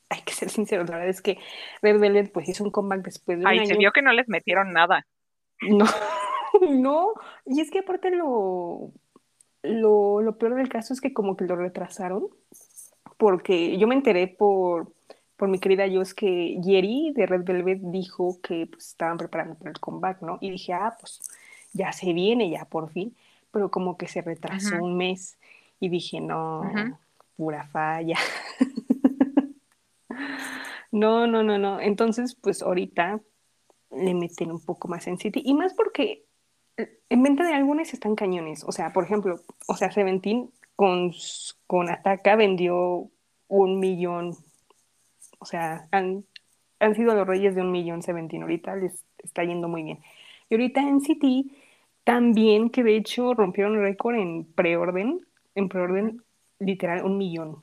Hay 0.10 0.22
que 0.24 0.34
ser 0.34 0.50
sinceros. 0.50 0.90
La 0.90 0.96
verdad 0.96 1.10
es 1.12 1.22
que 1.22 1.38
Red 1.84 2.00
Velvet 2.00 2.32
pues 2.32 2.50
hizo 2.50 2.64
un 2.64 2.72
comeback 2.72 3.06
después 3.06 3.38
de 3.38 3.44
un 3.44 3.48
Ay, 3.48 3.60
año. 3.60 3.68
se 3.68 3.78
vio 3.78 3.92
que 3.92 4.02
no 4.02 4.12
les 4.12 4.28
metieron 4.28 4.74
nada. 4.74 5.06
No, 5.62 5.86
no. 6.70 7.14
Y 7.46 7.62
es 7.62 7.72
que 7.72 7.80
aparte 7.80 8.12
lo, 8.12 8.92
lo, 9.64 10.22
lo 10.22 10.38
peor 10.38 10.56
del 10.56 10.70
caso 10.70 10.94
es 10.94 11.02
que 11.02 11.14
como 11.14 11.36
que 11.36 11.46
lo 11.46 11.56
retrasaron, 11.56 12.28
porque 13.18 13.78
yo 13.78 13.88
me 13.88 13.96
enteré 13.96 14.28
por, 14.28 14.92
por 15.38 15.50
mi 15.50 15.60
querida 15.60 15.88
Yos 15.88 16.14
que 16.14 16.60
Yeri 16.62 17.14
de 17.16 17.26
Red 17.26 17.44
Velvet 17.44 17.80
dijo 17.82 18.40
que 18.42 18.68
pues, 18.68 18.90
estaban 18.90 19.18
preparando 19.18 19.56
para 19.56 19.72
el 19.72 19.80
comeback, 19.80 20.22
¿no? 20.22 20.38
Y 20.42 20.52
dije, 20.52 20.74
ah, 20.74 20.96
pues 21.00 21.22
ya 21.74 21.92
se 21.92 22.14
viene, 22.14 22.50
ya 22.50 22.66
por 22.66 22.90
fin, 22.90 23.16
pero 23.52 23.72
como 23.72 23.98
que 23.98 24.08
se 24.08 24.22
retrasó 24.22 24.84
un 24.84 24.98
mes 24.98 25.38
y 25.80 25.90
dije, 25.90 26.22
no, 26.22 26.72
pura 27.36 27.66
falla. 27.68 28.18
No, 30.94 31.26
no, 31.26 31.42
no, 31.42 31.58
no. 31.58 31.80
Entonces, 31.80 32.36
pues 32.36 32.62
ahorita 32.62 33.20
le 33.90 34.14
meten 34.14 34.52
un 34.52 34.60
poco 34.64 34.88
más 34.88 35.08
en 35.08 35.18
City. 35.18 35.42
Y 35.44 35.56
más 35.56 35.74
porque 35.74 36.24
en 36.78 37.24
venta 37.24 37.46
de 37.46 37.54
álbumes 37.54 37.94
están 37.94 38.16
cañones. 38.16 38.64
O 38.64 38.72
sea, 38.72 38.92
por 38.92 39.04
ejemplo, 39.04 39.40
o 39.68 39.76
sea, 39.76 39.92
Seventeen 39.92 40.50
con, 40.76 41.14
con 41.68 41.90
Ataca 41.90 42.36
vendió 42.36 43.10
un 43.48 43.80
millón. 43.80 44.36
O 45.40 45.46
sea, 45.46 45.88
han, 45.92 46.26
han 46.80 46.96
sido 46.96 47.14
los 47.14 47.28
reyes 47.28 47.56
de 47.56 47.62
un 47.62 47.72
millón 47.72 48.02
Seventeen. 48.02 48.42
Ahorita 48.42 48.76
les 48.76 49.04
está 49.20 49.44
yendo 49.44 49.68
muy 49.68 49.84
bien. 49.84 50.00
Y 50.50 50.56
ahorita 50.56 50.82
en 50.82 51.02
City 51.02 51.52
también, 52.04 52.70
que 52.70 52.84
de 52.84 52.98
hecho 52.98 53.34
rompieron 53.34 53.80
récord 53.80 54.16
en 54.16 54.46
preorden, 54.46 55.26
en 55.56 55.70
preorden 55.70 56.22
literal 56.60 57.06
un 57.06 57.18
millón. 57.18 57.62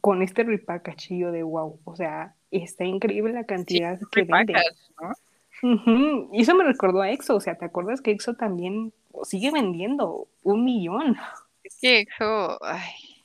Con 0.00 0.22
este 0.22 0.44
repackagillo 0.44 1.32
de 1.32 1.42
wow. 1.42 1.80
O 1.84 1.96
sea, 1.96 2.34
está 2.50 2.84
increíble 2.84 3.32
la 3.32 3.44
cantidad 3.44 3.98
que 4.12 4.22
vende. 4.22 4.52
Repackage, 4.52 5.16
Y 5.62 6.42
eso 6.42 6.54
me 6.54 6.64
recordó 6.64 7.02
a 7.02 7.10
EXO, 7.10 7.36
o 7.36 7.40
sea, 7.40 7.56
¿te 7.56 7.64
acuerdas 7.64 8.00
que 8.00 8.10
EXO 8.10 8.34
también 8.34 8.92
sigue 9.22 9.50
vendiendo 9.50 10.28
un 10.42 10.64
millón? 10.64 11.16
Es 11.64 11.78
que 11.80 12.00
eso, 12.00 12.58
ay, 12.62 13.24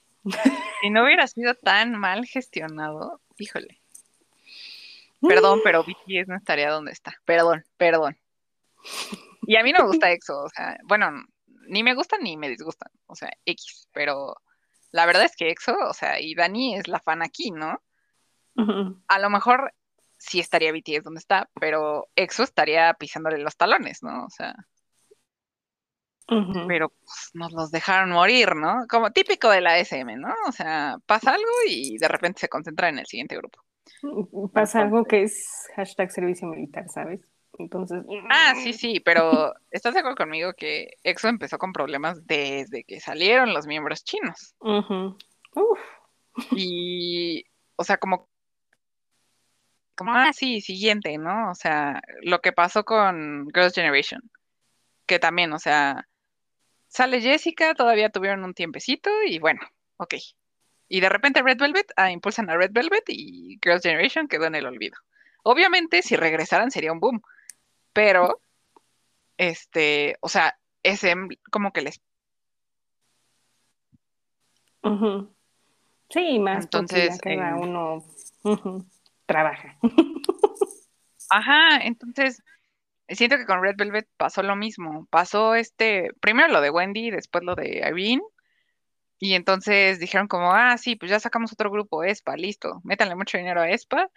si 0.82 0.90
no 0.90 1.04
hubiera 1.04 1.28
sido 1.28 1.54
tan 1.56 1.98
mal 1.98 2.26
gestionado, 2.26 3.20
híjole. 3.38 3.82
Perdón, 5.22 5.60
pero 5.64 5.84
BTS 5.84 6.28
no 6.28 6.36
estaría 6.36 6.72
donde 6.72 6.92
está. 6.92 7.14
Perdón, 7.26 7.64
perdón. 7.78 8.18
Y 9.44 9.56
a 9.56 9.64
mí 9.64 9.72
no 9.72 9.80
me 9.80 9.88
gusta 9.88 10.12
EXO, 10.12 10.44
o 10.44 10.50
sea, 10.50 10.78
bueno, 10.86 11.12
ni 11.68 11.84
me 11.84 11.94
gustan 11.94 12.22
ni 12.24 12.38
me 12.38 12.50
disgustan, 12.50 12.92
o 13.08 13.16
sea, 13.16 13.30
X, 13.46 13.88
pero 13.92 14.36
la 14.92 15.06
verdad 15.06 15.24
es 15.24 15.36
que 15.36 15.50
EXO, 15.50 15.76
o 15.88 15.94
sea, 15.94 16.20
y 16.20 16.34
Dani 16.34 16.76
es 16.76 16.88
la 16.88 17.00
fan 17.00 17.22
aquí, 17.22 17.52
¿no? 17.52 17.80
A 19.08 19.20
lo 19.20 19.30
mejor 19.30 19.74
sí 20.22 20.40
estaría 20.40 20.72
BTS 20.72 21.04
donde 21.04 21.20
está, 21.20 21.50
pero 21.60 22.08
EXO 22.16 22.44
estaría 22.44 22.94
pisándole 22.94 23.40
los 23.40 23.58
talones, 23.58 24.04
¿no? 24.04 24.26
O 24.26 24.30
sea, 24.30 24.54
pero 26.68 26.90
pues, 26.90 27.32
nos 27.34 27.52
los 27.52 27.72
dejaron 27.72 28.12
morir, 28.12 28.56
¿no? 28.56 28.86
Como 28.88 29.12
típico 29.12 29.50
de 29.50 29.62
la 29.62 29.78
SM, 29.80 30.16
¿no? 30.16 30.34
O 30.48 30.52
sea, 30.52 30.98
pasa 31.06 31.34
algo 31.34 31.52
y 31.68 31.98
de 31.98 32.08
repente 32.08 32.42
se 32.42 32.50
concentra 32.50 32.88
en 32.88 33.00
el 33.00 33.06
siguiente 33.06 33.36
grupo. 33.36 33.60
Pasa 34.54 34.82
algo 34.82 35.04
que 35.04 35.24
es 35.24 35.68
hashtag 35.76 36.12
servicio 36.12 36.48
militar, 36.48 36.88
¿sabes? 36.88 37.22
Entonces. 37.58 38.04
Ah, 38.30 38.54
sí, 38.56 38.74
sí, 38.74 39.02
pero 39.02 39.54
¿estás 39.72 39.94
de 39.94 40.00
acuerdo 40.00 40.18
conmigo 40.18 40.54
que 40.54 40.98
EXO 41.04 41.28
empezó 41.28 41.58
con 41.58 41.74
problemas 41.74 42.26
desde 42.26 42.84
que 42.84 43.00
salieron 43.00 43.54
los 43.54 43.68
miembros 43.68 44.04
chinos? 44.04 44.56
Ujú. 44.60 45.18
Uf. 45.56 45.80
Y, 46.52 47.44
o 47.76 47.84
sea, 47.84 47.98
como, 47.98 48.30
como, 50.02 50.18
ah, 50.18 50.34
sí, 50.34 50.62
siguiente, 50.62 51.16
¿no? 51.20 51.52
O 51.52 51.54
sea, 51.54 52.02
lo 52.24 52.42
que 52.42 52.52
pasó 52.52 52.84
con 52.84 53.48
Girls' 53.54 53.76
Generation, 53.76 54.32
que 55.06 55.20
también, 55.20 55.54
o 55.54 55.60
sea, 55.60 56.08
sale 56.88 57.22
Jessica, 57.22 57.76
todavía 57.76 58.10
tuvieron 58.10 58.44
un 58.44 58.56
tiempecito 58.56 59.12
y 59.24 59.38
bueno, 59.38 59.62
ok. 59.98 60.16
Y 60.88 61.02
de 61.02 61.10
repente 61.10 61.44
Red 61.44 61.60
Velvet, 61.60 61.92
ah, 61.98 62.10
impulsan 62.10 62.50
a 62.50 62.58
Red 62.58 62.72
Velvet 62.72 63.04
y 63.10 63.60
Girls' 63.64 63.84
Generation 63.84 64.28
quedó 64.28 64.46
en 64.46 64.56
el 64.56 64.66
olvido. 64.66 64.98
Obviamente, 65.44 66.02
si 66.02 66.16
regresaran 66.16 66.72
sería 66.72 66.94
un 66.94 67.00
boom, 67.00 67.22
pero, 67.94 68.42
este, 69.38 70.18
o 70.22 70.30
sea, 70.30 70.58
SM 70.82 71.28
como 71.52 71.74
que 71.74 71.82
les. 71.82 72.02
Sí, 76.10 76.40
más 76.40 76.64
Entonces, 76.64 77.20
cada 77.22 77.56
uno 77.56 78.04
trabaja. 79.32 79.78
Ajá, 81.30 81.78
entonces 81.84 82.44
siento 83.16 83.38
que 83.38 83.46
con 83.46 83.62
Red 83.62 83.76
Velvet 83.78 84.08
pasó 84.18 84.44
lo 84.44 84.56
mismo. 84.56 85.08
Pasó 85.10 85.56
este, 85.56 86.12
primero 86.20 86.50
lo 86.50 86.62
de 86.62 86.70
Wendy, 86.70 87.12
después 87.12 87.44
lo 87.44 87.56
de 87.56 87.80
Irene, 87.80 88.22
y 89.20 89.36
entonces 89.36 90.00
dijeron 90.00 90.28
como, 90.28 90.52
ah, 90.52 90.78
sí, 90.78 90.96
pues 90.96 91.12
ya 91.12 91.20
sacamos 91.20 91.54
otro 91.54 91.70
grupo, 91.70 92.04
Espa, 92.04 92.36
listo, 92.36 92.82
métanle 92.84 93.16
mucho 93.16 93.38
dinero 93.38 93.62
a 93.62 93.70
Espa. 93.70 94.10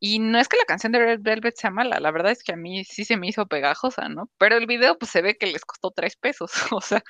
Y 0.00 0.20
no 0.20 0.38
es 0.38 0.48
que 0.48 0.56
la 0.56 0.64
canción 0.64 0.92
de 0.92 1.00
Red 1.00 1.20
Velvet 1.22 1.56
sea 1.56 1.70
mala, 1.70 1.98
la 1.98 2.10
verdad 2.12 2.32
es 2.32 2.44
que 2.44 2.52
a 2.52 2.56
mí 2.56 2.84
sí 2.84 3.04
se 3.04 3.16
me 3.16 3.28
hizo 3.28 3.46
pegajosa, 3.46 4.08
¿no? 4.08 4.30
Pero 4.38 4.56
el 4.56 4.66
video 4.66 4.96
pues 4.96 5.10
se 5.10 5.22
ve 5.22 5.36
que 5.36 5.46
les 5.46 5.64
costó 5.64 5.90
tres 5.90 6.16
pesos, 6.16 6.52
o 6.72 6.80
sea, 6.80 7.02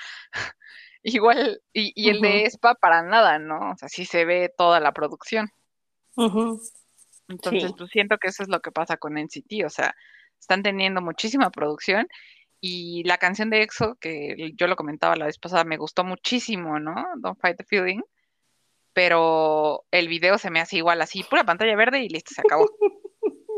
igual, 1.03 1.61
y, 1.73 1.93
y 1.95 2.11
el 2.11 2.21
de 2.21 2.45
Espa 2.45 2.75
para 2.75 3.03
nada, 3.03 3.39
¿no? 3.39 3.73
O 3.73 3.77
sea, 3.77 3.89
sí 3.89 4.05
se 4.05 4.25
ve 4.25 4.53
toda 4.57 4.81
la 4.81 4.93
producción. 4.93 5.51
ujú. 6.17 6.61
Entonces, 7.29 7.71
Sí. 7.71 7.75
pues 7.77 7.91
siento 7.91 8.19
que 8.19 8.29
eso 8.29 8.43
es 8.43 8.49
lo 8.49 8.61
que 8.61 8.73
pasa 8.73 8.97
con 8.97 9.17
NCT, 9.19 9.65
o 9.65 9.71
sea, 9.71 9.95
están 10.41 10.63
teniendo 10.63 11.01
muchísima 11.01 11.51
producción 11.51 12.09
y 12.61 13.05
la 13.05 13.19
canción 13.19 13.51
de 13.51 13.63
EXO, 13.63 13.97
que 14.01 14.53
yo 14.57 14.67
lo 14.67 14.77
comentaba 14.77 15.17
la 15.17 15.27
vez 15.27 15.39
pasada, 15.39 15.65
me 15.65 15.77
gustó 15.77 16.05
muchísimo, 16.05 16.81
¿no? 16.81 16.95
Don't 17.19 17.39
Fight 17.41 17.57
the 17.57 17.65
Feeling, 17.65 18.01
pero 18.93 19.85
el 19.91 20.09
video 20.09 20.39
se 20.39 20.51
me 20.51 20.61
hace 20.61 20.77
igual 20.79 21.01
así, 21.03 21.23
pura 21.23 21.45
pantalla 21.45 21.77
verde 21.77 22.03
y 22.03 22.09
listo, 22.09 22.35
se 22.35 22.41
acabó. 22.41 22.69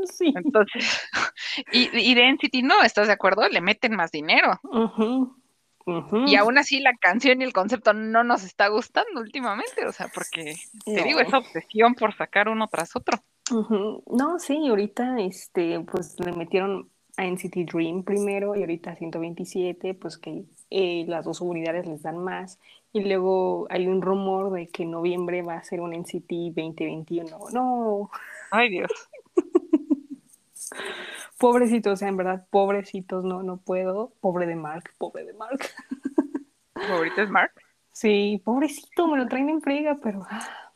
Sí. 0.04 0.32
Entonces, 0.34 0.98
y, 1.72 1.90
y 1.94 2.14
de 2.14 2.30
NCT 2.30 2.62
no, 2.62 2.82
¿estás 2.82 3.06
de 3.08 3.12
acuerdo? 3.12 3.46
Le 3.50 3.60
meten 3.60 3.94
más 3.94 4.10
dinero. 4.10 4.58
Ujú, 4.62 5.36
ujú. 5.84 6.24
Y 6.26 6.36
aún 6.36 6.56
así 6.56 6.80
la 6.80 6.94
canción 6.98 7.42
y 7.42 7.44
el 7.44 7.52
concepto 7.52 7.92
no 7.92 8.24
nos 8.24 8.42
está 8.42 8.68
gustando 8.68 9.20
últimamente, 9.20 9.86
o 9.86 9.92
sea, 9.92 10.08
porque 10.08 10.54
te 10.86 11.04
digo, 11.04 11.20
esa 11.20 11.36
obsesión 11.36 11.94
por 11.94 12.16
sacar 12.16 12.48
uno 12.48 12.66
tras 12.68 12.96
otro. 12.96 13.22
No, 13.50 14.38
sí, 14.38 14.68
ahorita 14.68 15.20
este, 15.20 15.80
pues 15.80 16.18
le 16.20 16.32
metieron 16.32 16.88
a 17.16 17.26
NCT 17.26 17.70
Dream 17.70 18.04
primero 18.04 18.54
y 18.54 18.60
ahorita 18.60 18.96
127, 18.96 19.94
pues 19.94 20.18
que 20.18 20.44
eh, 20.70 21.04
las 21.08 21.24
dos 21.24 21.40
unidades 21.40 21.86
les 21.86 22.02
dan 22.02 22.18
más. 22.18 22.58
Y 22.92 23.00
luego 23.00 23.66
hay 23.70 23.86
un 23.86 24.02
rumor 24.02 24.52
de 24.52 24.68
que 24.68 24.84
en 24.84 24.92
noviembre 24.92 25.42
va 25.42 25.54
a 25.54 25.64
ser 25.64 25.80
un 25.80 25.92
NCT 25.92 26.30
2021. 26.54 27.38
No, 27.52 28.10
Ay, 28.50 28.70
Dios. 28.70 28.90
pobrecitos, 31.38 31.92
o 31.92 31.96
sea, 31.96 32.08
en 32.08 32.16
verdad, 32.16 32.46
pobrecitos, 32.50 33.24
no, 33.24 33.42
no 33.42 33.58
puedo. 33.58 34.12
Pobre 34.20 34.46
de 34.46 34.56
Mark, 34.56 34.92
pobre 34.98 35.24
de 35.24 35.34
Mark. 35.34 35.60
¿Tu 36.74 36.80
favorito 36.80 37.22
es 37.22 37.30
Mark? 37.30 37.52
Sí, 37.92 38.40
pobrecito, 38.44 39.08
me 39.08 39.18
lo 39.18 39.28
traen 39.28 39.50
en 39.50 39.60
friega, 39.60 39.98
pero 40.02 40.22
ah, 40.30 40.72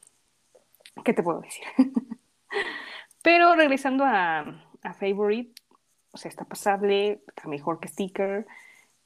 ¿qué 1.04 1.12
te 1.12 1.22
puedo 1.22 1.40
decir? 1.40 1.64
Pero 3.22 3.54
regresando 3.54 4.04
a, 4.04 4.40
a 4.82 4.94
Favorite, 4.94 5.52
o 6.12 6.16
sea, 6.18 6.28
está 6.28 6.44
pasable, 6.44 7.22
está 7.28 7.48
mejor 7.48 7.80
que 7.80 7.88
Sticker. 7.88 8.46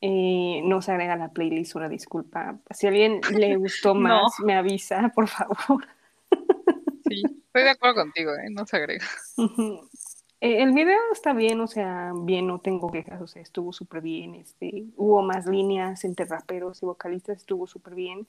eh, 0.01 0.61
no 0.65 0.81
se 0.83 0.93
agrega 0.93 1.15
a 1.15 1.17
la 1.17 1.31
playlist, 1.33 1.75
una 1.77 1.89
disculpa. 1.89 2.59
Si 2.71 2.87
a 2.87 2.91
alguien 2.91 3.21
le 3.33 3.57
gustó 3.59 3.95
No. 3.95 4.01
más, 4.01 4.33
me 4.45 4.55
avisa, 4.57 5.09
por 5.15 5.29
favor. 5.29 5.87
Sí, 7.09 7.23
estoy 7.47 7.63
de 7.63 7.71
acuerdo 7.71 8.03
contigo, 8.03 8.33
¿eh? 8.35 8.51
No 8.51 8.67
se 8.67 8.77
agrega. 8.77 9.07
Eh, 10.41 10.63
el 10.63 10.73
video 10.73 11.01
está 11.13 11.33
bien, 11.33 11.61
o 11.61 11.67
sea, 11.67 12.13
bien, 12.15 12.47
no 12.47 12.61
tengo 12.61 12.93
quejas, 12.93 13.21
o 13.21 13.27
sea, 13.27 13.43
estuvo 13.43 13.73
súper 13.73 14.01
bien. 14.03 14.37
Este, 14.37 14.85
hubo 14.97 15.21
más 15.21 15.47
líneas 15.47 16.05
entre 16.05 16.27
raperos 16.27 16.81
y 16.81 16.87
vocalistas, 16.87 17.39
estuvo 17.39 17.67
súper 17.67 17.97
bien. 17.97 18.25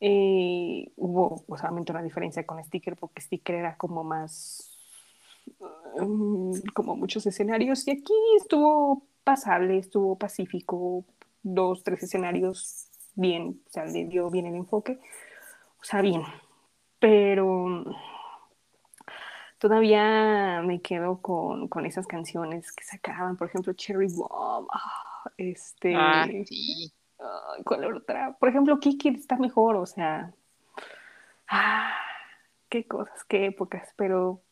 Eh, 0.00 0.92
hubo, 0.96 1.44
pues, 1.46 1.62
obviamente 1.62 1.92
una 1.92 2.02
diferencia 2.02 2.46
con 2.46 2.62
Sticker, 2.62 2.96
porque 2.96 3.20
Sticker 3.20 3.56
era 3.56 3.76
como 3.76 4.04
más, 4.04 4.70
mm, 6.00 6.52
como 6.74 6.96
muchos 6.96 7.26
escenarios, 7.26 7.86
y 7.88 7.92
aquí 7.92 8.14
estuvo 8.40 9.02
pasable, 9.24 9.78
estuvo 9.78 10.16
pacífico, 10.16 11.04
dos, 11.42 11.82
tres 11.82 12.02
escenarios 12.02 12.88
bien, 13.14 13.60
o 13.66 13.70
sea, 13.70 13.84
le 13.86 14.04
dio 14.06 14.30
bien 14.30 14.46
el 14.46 14.54
enfoque, 14.54 14.98
o 15.80 15.84
sea, 15.84 16.00
bien, 16.00 16.22
pero 17.00 17.84
todavía 19.58 20.62
me 20.64 20.80
quedo 20.80 21.20
con, 21.20 21.68
con 21.68 21.86
esas 21.86 22.06
canciones 22.06 22.72
que 22.72 22.84
sacaban, 22.84 23.36
por 23.36 23.48
ejemplo, 23.48 23.72
Cherry 23.72 24.08
Bomb, 24.08 24.68
ah, 24.72 25.30
este, 25.36 25.94
Ah, 25.94 26.26
sí. 26.46 26.92
Ay, 27.18 27.62
¿cuál 27.64 27.84
otra? 27.96 28.36
Por 28.38 28.48
ejemplo, 28.48 28.78
Kiki 28.78 29.10
está 29.10 29.36
mejor, 29.36 29.76
o 29.76 29.86
sea, 29.86 30.32
ah, 31.48 31.94
qué 32.68 32.86
cosas, 32.86 33.24
qué 33.24 33.46
épocas, 33.46 33.92
pero 33.96 34.42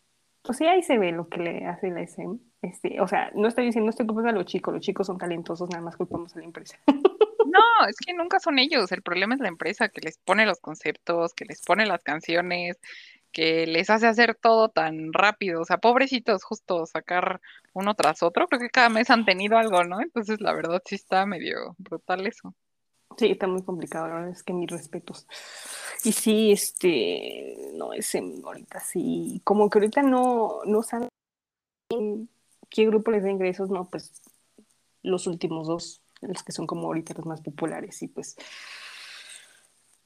pues 0.42 0.60
ahí 0.60 0.82
se 0.82 0.98
ve 0.98 1.12
lo 1.12 1.28
que 1.28 1.40
le 1.40 1.66
hace 1.66 1.90
la 1.90 2.02
SM. 2.02 2.38
Este, 2.62 3.00
o 3.00 3.08
sea, 3.08 3.30
no 3.34 3.48
estoy 3.48 3.66
diciendo, 3.66 3.86
no 3.86 3.90
estoy 3.90 4.06
culpando 4.06 4.30
a 4.30 4.32
los 4.32 4.46
chicos, 4.46 4.72
los 4.72 4.82
chicos 4.82 5.06
son 5.06 5.18
talentosos, 5.18 5.68
nada 5.70 5.82
más 5.82 5.96
culpamos 5.96 6.34
a 6.34 6.38
la 6.38 6.44
empresa. 6.44 6.78
No, 7.48 7.86
es 7.88 7.96
que 7.96 8.12
nunca 8.12 8.38
son 8.40 8.58
ellos. 8.58 8.90
El 8.92 9.02
problema 9.02 9.34
es 9.34 9.40
la 9.40 9.48
empresa 9.48 9.88
que 9.88 10.00
les 10.00 10.18
pone 10.18 10.44
los 10.44 10.60
conceptos, 10.60 11.32
que 11.32 11.44
les 11.44 11.62
pone 11.62 11.86
las 11.86 12.02
canciones, 12.02 12.76
que 13.36 13.66
les 13.66 13.90
hace 13.90 14.06
hacer 14.06 14.34
todo 14.34 14.70
tan 14.70 15.12
rápido. 15.12 15.60
O 15.60 15.64
sea, 15.66 15.76
pobrecitos, 15.76 16.42
justo 16.42 16.86
sacar 16.86 17.42
uno 17.74 17.94
tras 17.94 18.22
otro. 18.22 18.48
Creo 18.48 18.58
que 18.58 18.70
cada 18.70 18.88
mes 18.88 19.10
han 19.10 19.26
tenido 19.26 19.58
algo, 19.58 19.84
¿no? 19.84 20.00
Entonces, 20.00 20.40
la 20.40 20.54
verdad 20.54 20.80
sí 20.86 20.94
está 20.94 21.26
medio 21.26 21.74
brutal 21.76 22.26
eso. 22.26 22.54
Sí, 23.18 23.30
está 23.32 23.46
muy 23.46 23.62
complicado, 23.62 24.08
la 24.08 24.14
verdad 24.14 24.30
es 24.30 24.42
que 24.42 24.54
mis 24.54 24.70
respetos. 24.70 25.26
Y 26.02 26.12
sí, 26.12 26.50
este, 26.50 27.72
no, 27.74 27.92
ese 27.92 28.22
ahorita 28.42 28.80
sí, 28.80 29.42
como 29.44 29.68
que 29.68 29.80
ahorita 29.80 30.02
no, 30.02 30.60
no 30.64 30.82
saben 30.82 31.10
qué 32.70 32.86
grupo 32.86 33.10
les 33.10 33.22
da 33.22 33.30
ingresos, 33.30 33.68
no, 33.68 33.84
pues 33.84 34.22
los 35.02 35.26
últimos 35.26 35.66
dos, 35.66 36.00
los 36.22 36.42
que 36.42 36.52
son 36.52 36.66
como 36.66 36.86
ahorita 36.86 37.12
los 37.14 37.26
más 37.26 37.42
populares, 37.42 38.02
y 38.02 38.08
pues 38.08 38.34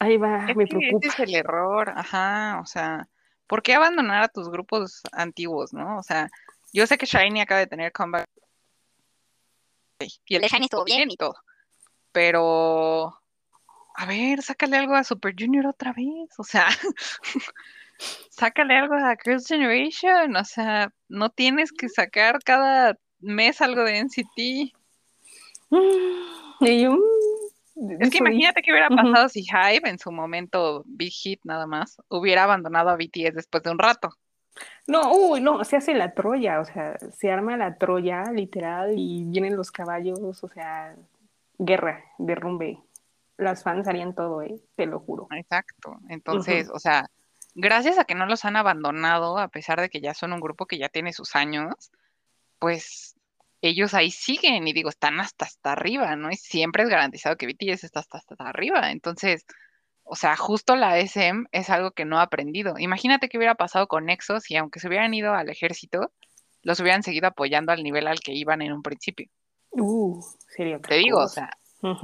ahí 0.00 0.16
va, 0.16 0.46
Es 0.50 0.56
me 0.56 0.66
que 0.66 0.76
ese 0.76 0.88
preocupa. 0.88 1.06
es 1.06 1.20
el 1.20 1.34
error, 1.36 1.92
ajá, 1.94 2.58
o 2.60 2.66
sea, 2.66 3.08
¿por 3.50 3.64
qué 3.64 3.74
abandonar 3.74 4.22
a 4.22 4.28
tus 4.28 4.48
grupos 4.48 5.00
antiguos, 5.10 5.72
no? 5.72 5.98
O 5.98 6.04
sea, 6.04 6.30
yo 6.72 6.86
sé 6.86 6.96
que 6.96 7.04
Shiny 7.04 7.40
acaba 7.40 7.58
de 7.58 7.66
tener 7.66 7.90
comeback 7.90 8.28
y 10.24 10.36
el 10.36 10.42
Shiny 10.42 10.66
estuvo 10.66 10.84
bien 10.84 11.10
y 11.10 11.16
todo, 11.16 11.34
pero 12.12 13.12
a 13.96 14.06
ver, 14.06 14.40
sácale 14.40 14.76
algo 14.76 14.94
a 14.94 15.02
Super 15.02 15.34
Junior 15.36 15.66
otra 15.66 15.92
vez, 15.92 16.30
o 16.38 16.44
sea, 16.44 16.68
sácale 18.30 18.76
algo 18.78 18.94
a 18.94 19.16
Girls' 19.22 19.48
Generation, 19.48 20.36
o 20.36 20.44
sea, 20.44 20.92
no 21.08 21.28
tienes 21.30 21.72
que 21.72 21.88
sacar 21.88 22.38
cada 22.44 22.96
mes 23.18 23.60
algo 23.60 23.82
de 23.82 23.98
NCT. 23.98 24.38
Y 26.60 26.82
yo, 26.82 26.92
mm, 26.92 27.00
Es 27.98 28.10
que 28.10 28.18
imagínate 28.18 28.62
qué 28.62 28.72
hubiera 28.72 28.88
pasado 28.88 29.28
si 29.28 29.42
Hybe 29.42 29.88
en 29.88 29.98
su 29.98 30.12
momento 30.12 30.82
Big 30.86 31.12
Hit 31.12 31.40
nada 31.44 31.66
más 31.66 31.96
hubiera 32.08 32.44
abandonado 32.44 32.90
a 32.90 32.96
BTS 32.96 33.34
después 33.34 33.62
de 33.62 33.70
un 33.70 33.78
rato. 33.78 34.10
No, 34.86 35.12
uy, 35.12 35.40
no, 35.40 35.64
se 35.64 35.76
hace 35.76 35.94
la 35.94 36.12
Troya, 36.12 36.60
o 36.60 36.64
sea, 36.64 36.98
se 36.98 37.30
arma 37.30 37.56
la 37.56 37.76
Troya, 37.76 38.24
literal, 38.32 38.94
y 38.96 39.24
vienen 39.24 39.56
los 39.56 39.70
caballos, 39.70 40.42
o 40.42 40.48
sea, 40.48 40.94
guerra, 41.58 42.04
derrumbe. 42.18 42.80
Las 43.36 43.62
fans 43.62 43.88
harían 43.88 44.14
todo, 44.14 44.42
¿eh? 44.42 44.60
Te 44.76 44.86
lo 44.86 45.00
juro. 45.00 45.28
Exacto. 45.30 45.98
Entonces, 46.08 46.68
o 46.68 46.78
sea, 46.78 47.08
gracias 47.54 47.98
a 47.98 48.04
que 48.04 48.14
no 48.14 48.26
los 48.26 48.44
han 48.44 48.56
abandonado, 48.56 49.38
a 49.38 49.48
pesar 49.48 49.80
de 49.80 49.88
que 49.88 50.00
ya 50.00 50.12
son 50.12 50.32
un 50.32 50.40
grupo 50.40 50.66
que 50.66 50.78
ya 50.78 50.88
tiene 50.90 51.12
sus 51.12 51.36
años, 51.36 51.90
pues 52.58 53.09
ellos 53.62 53.94
ahí 53.94 54.10
siguen 54.10 54.66
y 54.66 54.72
digo, 54.72 54.88
están 54.88 55.20
hasta 55.20 55.44
hasta 55.44 55.72
arriba, 55.72 56.16
¿no? 56.16 56.30
Y 56.30 56.36
siempre 56.36 56.82
es 56.82 56.88
garantizado 56.88 57.36
que 57.36 57.46
BTS 57.46 57.84
está 57.84 58.00
hasta 58.00 58.18
hasta 58.18 58.34
arriba. 58.38 58.90
Entonces, 58.90 59.44
o 60.04 60.16
sea, 60.16 60.36
justo 60.36 60.76
la 60.76 60.98
SM 60.98 61.46
es 61.52 61.70
algo 61.70 61.92
que 61.92 62.04
no 62.04 62.18
ha 62.18 62.22
aprendido. 62.22 62.74
Imagínate 62.78 63.28
qué 63.28 63.36
hubiera 63.36 63.54
pasado 63.54 63.86
con 63.86 64.08
EXO 64.08 64.40
si 64.40 64.56
aunque 64.56 64.80
se 64.80 64.88
hubieran 64.88 65.14
ido 65.14 65.34
al 65.34 65.48
ejército, 65.50 66.10
los 66.62 66.80
hubieran 66.80 67.02
seguido 67.02 67.28
apoyando 67.28 67.72
al 67.72 67.82
nivel 67.82 68.06
al 68.06 68.20
que 68.20 68.32
iban 68.32 68.62
en 68.62 68.72
un 68.72 68.82
principio. 68.82 69.28
Uh, 69.70 70.20
sería 70.48 70.78
Te 70.80 70.96
digo, 70.96 71.18
o 71.18 71.28
sea. 71.28 71.50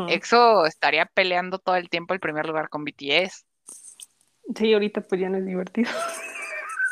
EXO 0.08 0.64
estaría 0.64 1.04
peleando 1.06 1.58
todo 1.58 1.76
el 1.76 1.90
tiempo 1.90 2.14
el 2.14 2.20
primer 2.20 2.46
lugar 2.46 2.68
con 2.68 2.84
BTS. 2.84 3.44
Sí, 4.54 4.72
ahorita 4.72 5.02
pues 5.02 5.20
ya 5.20 5.28
no 5.28 5.38
es 5.38 5.44
divertido. 5.44 5.90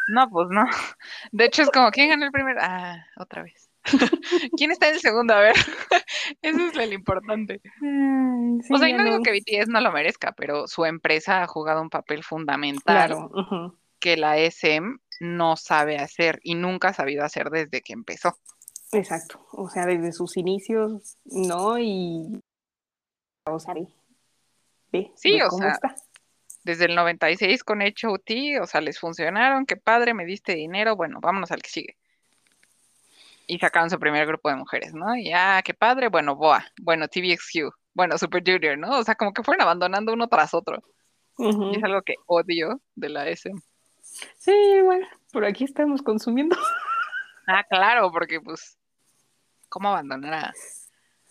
No, 0.09 0.29
pues 0.29 0.49
no. 0.51 0.65
De 1.33 1.47
hecho, 1.47 1.63
es 1.63 1.71
como, 1.71 1.91
¿quién 1.91 2.11
ganó 2.11 2.27
el 2.27 2.33
primer? 2.33 2.59
Ah, 2.61 3.07
otra 3.17 3.43
vez. 3.43 3.64
¿Quién 4.57 4.71
está 4.71 4.89
en 4.89 4.95
el 4.95 5.01
segundo? 5.01 5.35
A 5.35 5.41
ver, 5.41 5.55
eso 6.43 6.67
es 6.67 6.75
lo 6.75 6.95
importante. 6.95 7.61
Sí, 7.81 8.73
O 8.73 8.79
sea, 8.79 8.89
y 8.89 8.93
ya 8.93 8.99
no 8.99 9.05
digo 9.05 9.23
que 9.23 9.33
BTS 9.33 9.69
no 9.69 9.81
lo 9.81 9.93
merezca, 9.93 10.33
pero 10.33 10.67
su 10.67 10.85
empresa 10.85 11.43
ha 11.43 11.47
jugado 11.47 11.83
un 11.83 11.91
papel 11.91 12.23
fundamental 12.25 13.09
Claro, 13.09 13.79
que 14.01 14.17
la 14.17 14.39
SM 14.39 14.97
no 15.21 15.57
sabe 15.57 15.99
hacer 15.99 16.41
y 16.43 16.55
nunca 16.55 16.89
ha 16.89 16.95
sabido 16.95 17.25
hacer 17.25 17.51
desde 17.51 17.83
que 17.83 17.93
empezó. 17.93 18.37
exacto. 18.93 19.47
O 19.53 19.69
sea, 19.69 19.87
desde 19.87 20.13
sus 20.13 20.37
inicios, 20.37 21.17
¿no? 21.25 21.79
Y. 21.79 22.41
O 23.47 23.59
sea, 23.59 23.75
ve, 23.75 23.89
ve, 24.93 25.13
Sí, 25.17 25.33
ve 25.33 25.45
o 25.45 25.49
cómo 25.49 25.63
sea, 25.63 25.73
está. 25.73 25.95
Desde 26.65 26.87
el 26.87 26.95
96 26.95 27.63
con 27.63 27.83
H.O.T., 27.83 28.59
o 28.61 28.67
sea, 28.67 28.81
les 28.81 28.99
funcionaron, 28.99 29.67
qué 29.67 29.77
padre, 29.77 30.15
me 30.15 30.25
diste 30.25 30.55
dinero, 30.55 30.97
bueno, 30.97 31.19
vámonos 31.21 31.51
al 31.51 31.61
que 31.61 31.69
sigue. 31.69 31.97
Y 33.47 33.59
sacaron 33.59 33.91
su 33.91 33.99
primer 33.99 34.27
grupo 34.27 34.49
de 34.49 34.57
mujeres, 34.57 34.95
¿no? 34.95 35.15
Y 35.17 35.33
ah, 35.33 35.61
qué 35.65 35.75
padre, 35.75 36.09
bueno, 36.09 36.35
Boa, 36.37 36.65
bueno, 36.81 37.09
TVXQ, 37.09 37.71
bueno, 37.93 38.17
Super 38.19 38.43
Junior, 38.45 38.79
¿no? 38.79 38.99
O 38.99 39.05
sea, 39.05 39.15
como 39.15 39.33
que 39.33 39.43
fueron 39.43 39.63
abandonando 39.63 40.13
uno 40.13 40.29
tras 40.29 40.55
otro. 40.55 40.83
Y 41.39 41.77
es 41.77 41.83
algo 41.85 42.01
que 42.03 42.15
odio 42.27 42.81
de 42.95 43.09
la 43.09 43.29
SM. 43.29 43.61
Sí, 44.39 44.53
igual. 44.53 45.07
Por 45.33 45.45
aquí 45.45 45.65
estamos 45.65 46.03
consumiendo. 46.03 46.57
Ah, 47.47 47.63
claro, 47.69 48.11
porque 48.11 48.41
pues, 48.41 48.79
¿cómo 49.69 49.91
abandonar 49.91 50.33
a, 50.33 50.53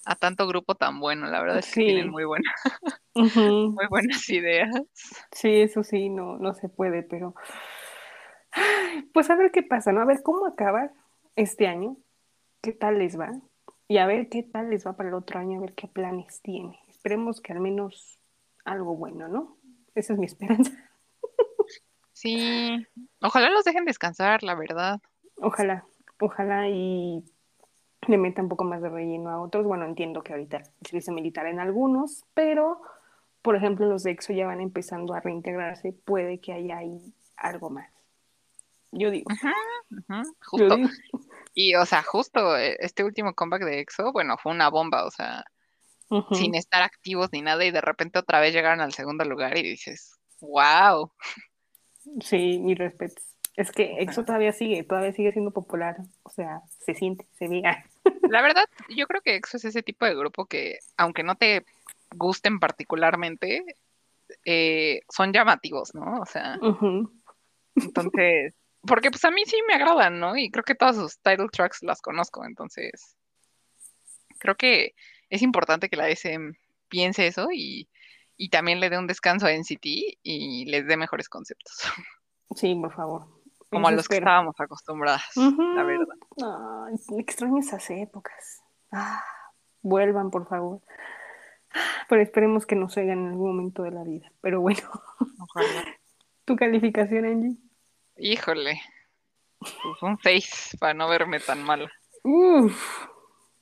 a 0.06 0.16
tanto 0.16 0.46
grupo 0.46 0.76
tan 0.76 1.00
bueno? 1.00 1.26
La 1.26 1.42
verdad 1.42 1.58
es 1.58 1.66
que 1.66 1.72
Sí. 1.72 1.86
tienen 1.86 2.12
muy, 2.12 2.24
buena- 2.24 2.54
Ujú. 3.16 3.72
muy 3.72 3.88
buenas 3.90 4.30
ideas. 4.30 4.70
Sí, 5.32 5.62
eso 5.62 5.84
sí, 5.84 6.10
no, 6.10 6.38
no 6.38 6.54
se 6.54 6.70
puede, 6.70 7.02
pero. 7.02 7.34
Pues 9.12 9.30
a 9.32 9.36
ver 9.36 9.52
qué 9.52 9.64
pasa, 9.64 9.92
¿no? 9.92 10.02
A 10.02 10.06
ver 10.06 10.22
cómo 10.22 10.46
acaba 10.46 10.92
este 11.36 11.68
año, 11.68 11.98
qué 12.64 12.72
tal 12.72 12.98
les 12.98 13.20
va, 13.20 13.32
y 13.88 13.98
a 13.98 14.08
ver 14.08 14.30
qué 14.30 14.42
tal 14.42 14.70
les 14.72 14.88
va 14.88 14.94
para 14.94 15.10
el 15.10 15.16
otro 15.16 15.38
año, 15.38 15.58
a 15.58 15.62
ver 15.62 15.74
qué 15.74 15.88
planes 15.88 16.42
tiene. 16.42 16.80
Esperemos 16.88 17.42
que 17.42 17.52
al 17.52 17.60
menos 17.60 18.18
algo 18.66 18.96
bueno, 18.96 19.28
¿no? 19.28 19.58
Esa 19.94 20.14
es 20.14 20.20
mi 20.20 20.26
esperanza. 20.26 20.72
Sí, 22.14 22.88
ojalá 23.22 23.50
los 23.50 23.66
dejen 23.66 23.84
descansar, 23.86 24.44
la 24.44 24.56
verdad. 24.56 25.02
Ojalá, 25.38 25.86
ojalá 26.22 26.70
y 26.70 27.24
le 28.08 28.18
meta 28.18 28.42
un 28.42 28.50
poco 28.50 28.64
más 28.64 28.82
de 28.82 28.90
relleno 28.90 29.30
a 29.30 29.42
otros. 29.42 29.66
Bueno, 29.66 29.86
entiendo 29.86 30.24
que 30.24 30.32
ahorita 30.32 30.58
el 30.58 30.88
servicio 30.88 31.12
militar 31.12 31.48
en 31.48 31.60
algunos, 31.60 32.24
pero 32.34 32.82
por 33.42 33.58
ejemplo 33.58 33.88
los 33.88 34.04
de 34.04 34.12
EXO 34.12 34.32
ya 34.34 34.46
van 34.48 34.62
empezando 34.62 35.14
a 35.14 35.20
reintegrarse, 35.20 35.92
puede 35.92 36.40
que 36.40 36.54
haya 36.54 36.78
ahí 36.78 37.14
algo 37.36 37.70
más. 37.70 37.92
Yo 38.94 39.12
digo, 39.12 39.30
Ujú, 39.92 40.24
yo 40.58 40.70
justo. 40.70 40.76
digo. 40.78 40.90
Y, 41.54 41.76
o 41.76 41.86
sea, 41.86 42.04
justo 42.04 42.58
eh, 42.58 42.78
este 42.80 43.04
último 43.04 43.34
comeback 43.34 43.64
de 43.64 43.80
EXO, 43.80 44.12
bueno, 44.12 44.38
fue 44.38 44.52
una 44.52 44.70
bomba, 44.70 45.06
o 45.06 45.12
sea, 45.12 45.46
sin 46.32 46.54
estar 46.56 46.84
activos 46.84 47.30
ni 47.32 47.42
nada, 47.42 47.64
y 47.66 47.72
de 47.72 47.82
repente 47.82 48.20
otra 48.20 48.40
vez 48.40 48.54
llegaron 48.54 48.82
al 48.82 48.94
segundo 48.94 49.24
lugar 49.26 49.58
y 49.58 49.64
dices, 49.64 50.20
wow. 50.42 51.12
Sí, 52.22 52.60
mis 52.60 52.78
respetos. 52.78 53.24
Es 53.56 53.72
que 53.72 53.98
EXO 54.00 54.26
todavía 54.26 54.52
sigue, 54.52 54.84
todavía 54.84 55.14
sigue 55.14 55.32
siendo 55.32 55.52
popular. 55.52 55.98
O 56.24 56.30
sea, 56.30 56.62
se 56.68 56.96
siente, 56.96 57.28
se 57.34 57.48
ve. 57.48 57.62
La 58.32 58.42
verdad, 58.42 58.66
yo 58.96 59.06
creo 59.06 59.22
que 59.22 59.36
EXO 59.36 59.58
es 59.58 59.66
ese 59.66 59.84
tipo 59.84 60.06
de 60.06 60.16
grupo 60.16 60.46
que, 60.46 60.80
aunque 60.98 61.24
no 61.24 61.36
te 61.36 61.66
gusten 62.16 62.60
particularmente, 62.60 63.78
eh, 64.46 65.02
son 65.10 65.34
llamativos, 65.34 65.94
¿no? 65.94 66.20
O 66.20 66.26
sea, 66.26 66.58
entonces, 67.76 68.56
porque 68.86 69.10
pues 69.12 69.24
a 69.26 69.32
mí 69.32 69.44
sí 69.46 69.58
me 69.68 69.74
agradan, 69.76 70.20
¿no? 70.20 70.36
Y 70.38 70.50
creo 70.52 70.64
que 70.64 70.76
todas 70.76 70.96
sus 70.96 71.20
title 71.20 71.48
tracks 71.52 71.84
las 71.84 72.02
conozco, 72.02 72.46
entonces, 72.46 73.16
creo 74.40 74.56
que 74.56 74.94
es 75.30 75.42
importante 75.42 75.90
que 75.90 75.96
la 75.98 76.10
SM 76.10 76.54
piense 76.90 77.28
eso 77.28 77.48
y, 77.52 77.90
y 78.38 78.50
también 78.50 78.80
le 78.80 78.90
dé 78.90 78.98
un 78.98 79.08
descanso 79.08 79.46
a 79.48 79.52
NCT 79.54 79.86
y 80.24 80.66
les 80.66 80.86
dé 80.88 80.98
mejores 80.98 81.30
conceptos, 81.30 81.74
Sí, 82.56 82.76
por 82.76 82.94
favor. 82.94 83.28
como 83.70 83.88
a 83.88 83.92
los 83.92 84.08
que 84.08 84.18
estábamos 84.18 84.56
acostumbradas, 84.60 85.24
la 85.36 85.84
verdad. 85.84 86.16
Ay, 86.88 86.96
extraño 87.20 87.58
esas 87.60 87.90
épocas. 87.90 88.62
Ah, 88.92 89.24
vuelvan, 89.82 90.30
por 90.30 90.48
favor. 90.48 90.82
Pero 92.08 92.22
esperemos 92.22 92.68
que 92.68 92.76
nos 92.76 92.96
oigan 92.98 93.18
en 93.20 93.28
algún 93.30 93.56
momento 93.56 93.82
de 93.82 93.90
la 93.90 94.04
vida. 94.04 94.32
Pero 94.42 94.62
bueno, 94.62 94.82
Ojalá. 95.40 95.84
tu 96.46 96.56
calificación, 96.56 97.26
Angie. 97.26 97.58
Híjole, 98.18 98.80
pues 99.60 100.02
un 100.02 100.18
6 100.22 100.78
para 100.80 100.94
no 100.94 101.08
verme 101.10 101.40
tan 101.40 101.64
mal. 101.64 101.92
Uf, 102.24 103.06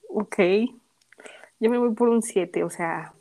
ok. 0.10 0.38
Yo 1.60 1.70
me 1.70 1.78
voy 1.78 1.94
por 1.94 2.10
un 2.10 2.22
7, 2.22 2.64
o 2.64 2.70
sea, 2.70 3.14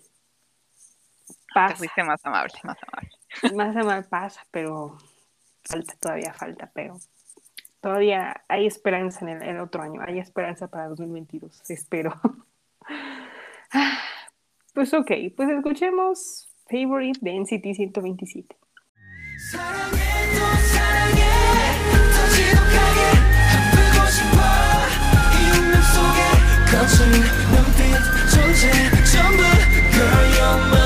Te 1.27 1.35
pasa. 1.55 1.77
fuiste 1.77 2.03
más 2.05 2.25
amable, 2.25 2.55
más 2.65 2.79
amable. 2.83 3.11
Más 3.55 3.77
a 3.77 3.83
mal 3.85 4.05
pasa, 4.07 4.45
pero 4.51 4.97
falta, 5.65 5.95
todavía 6.01 6.33
falta, 6.33 6.71
pero 6.75 6.99
todavía 7.81 8.45
hay 8.49 8.67
esperanza 8.67 9.21
en 9.25 9.29
el, 9.29 9.43
el 9.49 9.61
otro 9.61 9.83
año, 9.83 10.01
hay 10.07 10.19
esperanza 10.19 10.69
para 10.69 10.89
2022, 10.89 11.63
espero. 11.71 12.19
Pues 14.73 14.95
ok, 14.95 15.11
pues 15.37 15.49
escuchemos 15.51 16.49
Favorite 16.69 17.19
de 17.23 17.35
NCT 17.41 17.75
127. 17.75 18.57
거친 26.71 27.11
눈빛 27.51 27.81
존재 28.31 28.71
전부 29.11 29.43
Girl 29.93 30.25
you're 30.35 30.71
my 30.71 30.80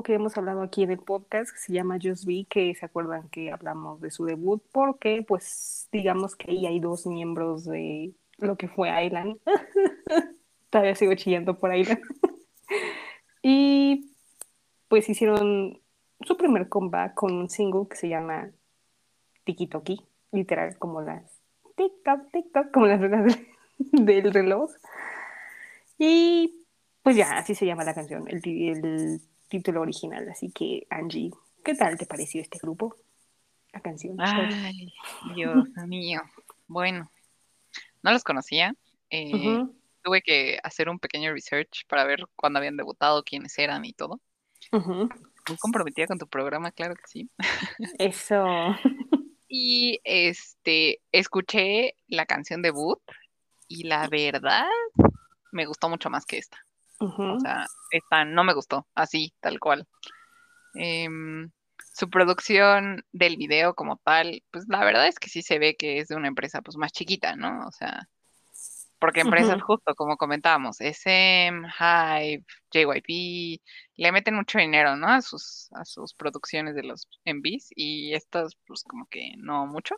que 0.00 0.14
hemos 0.14 0.38
hablado 0.38 0.62
aquí 0.62 0.82
en 0.84 0.92
el 0.92 0.98
podcast 0.98 1.52
que 1.52 1.58
se 1.58 1.72
llama 1.72 1.98
Just 2.02 2.24
Be, 2.24 2.46
que 2.48 2.74
se 2.74 2.86
acuerdan 2.86 3.28
que 3.28 3.52
hablamos 3.52 4.00
de 4.00 4.10
su 4.10 4.24
debut, 4.24 4.62
porque 4.72 5.22
pues 5.26 5.88
digamos 5.92 6.34
que 6.36 6.52
ahí 6.52 6.66
hay 6.66 6.80
dos 6.80 7.06
miembros 7.06 7.64
de 7.64 8.14
lo 8.38 8.56
que 8.56 8.68
fue 8.68 9.04
Island. 9.04 9.38
Todavía 10.70 10.94
sigo 10.94 11.14
chillando 11.14 11.58
por 11.58 11.74
Island. 11.74 12.00
y 13.42 14.14
pues 14.88 15.08
hicieron 15.08 15.80
su 16.22 16.36
primer 16.36 16.68
comeback 16.68 17.14
con 17.14 17.32
un 17.34 17.50
single 17.50 17.86
que 17.90 17.96
se 17.96 18.08
llama 18.08 18.50
Tiki 19.44 19.66
Toki, 19.66 20.00
literal 20.30 20.78
como 20.78 21.02
las 21.02 21.42
TikTok, 21.76 22.30
TikTok, 22.32 22.70
como 22.70 22.86
las 22.86 23.00
reglas 23.00 23.38
del, 23.78 24.32
reloj. 24.32 24.70
Y 25.98 26.64
pues 27.02 27.16
ya, 27.16 27.32
así 27.32 27.54
se 27.54 27.66
llama 27.66 27.84
la 27.84 27.94
canción, 27.94 28.28
el 28.28 28.40
título 29.52 29.82
original. 29.82 30.26
Así 30.30 30.50
que, 30.50 30.86
Angie, 30.90 31.30
¿qué 31.62 31.74
tal 31.74 31.96
te 31.98 32.06
pareció 32.06 32.40
este 32.40 32.58
grupo? 32.58 32.96
La 33.72 33.80
canción. 33.80 34.16
Ay, 34.18 34.92
Dios 35.34 35.68
mío. 35.86 36.22
Bueno, 36.66 37.10
no 38.02 38.12
los 38.12 38.24
conocía. 38.24 38.74
eh, 39.10 39.62
Tuve 40.02 40.22
que 40.22 40.58
hacer 40.64 40.88
un 40.88 40.98
pequeño 40.98 41.32
research 41.32 41.86
para 41.86 42.04
ver 42.04 42.24
cuándo 42.34 42.58
habían 42.58 42.76
debutado, 42.76 43.22
quiénes 43.22 43.56
eran 43.58 43.84
y 43.84 43.92
todo. 43.92 44.20
muy 44.72 45.08
comprometida 45.60 46.06
con 46.08 46.18
tu 46.18 46.26
programa, 46.26 46.72
claro 46.72 46.94
que 46.96 47.06
sí. 47.06 47.30
Eso. 47.98 48.44
Y 49.54 50.00
este, 50.04 51.02
escuché 51.12 51.94
la 52.08 52.24
canción 52.24 52.62
debut 52.62 53.02
y 53.68 53.82
la 53.84 54.08
verdad 54.08 54.64
me 55.50 55.66
gustó 55.66 55.90
mucho 55.90 56.08
más 56.08 56.24
que 56.24 56.38
esta. 56.38 56.56
O 57.02 57.40
sea, 57.40 57.66
esta 57.90 58.24
no 58.24 58.44
me 58.44 58.54
gustó, 58.54 58.86
así, 58.94 59.32
tal 59.40 59.58
cual. 59.58 59.86
Em, 60.74 61.50
su 61.94 62.08
producción 62.08 63.04
del 63.12 63.36
video 63.36 63.74
como 63.74 63.98
tal, 63.98 64.42
pues 64.50 64.66
la 64.68 64.84
verdad 64.84 65.06
es 65.06 65.18
que 65.18 65.28
sí 65.28 65.42
se 65.42 65.58
ve 65.58 65.76
que 65.76 65.98
es 65.98 66.08
de 66.08 66.16
una 66.16 66.28
empresa 66.28 66.62
pues 66.62 66.76
más 66.76 66.92
chiquita, 66.92 67.36
¿no? 67.36 67.66
O 67.66 67.72
sea, 67.72 68.08
porque 68.98 69.20
empresas 69.20 69.60
justo 69.60 69.96
como 69.96 70.16
comentábamos, 70.16 70.80
SM, 70.80 71.66
Hive, 71.66 72.44
JYP, 72.70 73.60
le 73.96 74.12
meten 74.12 74.36
mucho 74.36 74.58
dinero, 74.58 74.94
¿no? 74.94 75.08
A 75.08 75.20
sus, 75.22 75.72
a 75.72 75.84
sus 75.84 76.14
producciones 76.14 76.76
de 76.76 76.84
los 76.84 77.08
MVs 77.24 77.70
y 77.74 78.14
estas 78.14 78.54
pues 78.64 78.84
como 78.84 79.06
que 79.06 79.34
no 79.38 79.66
mucho. 79.66 79.96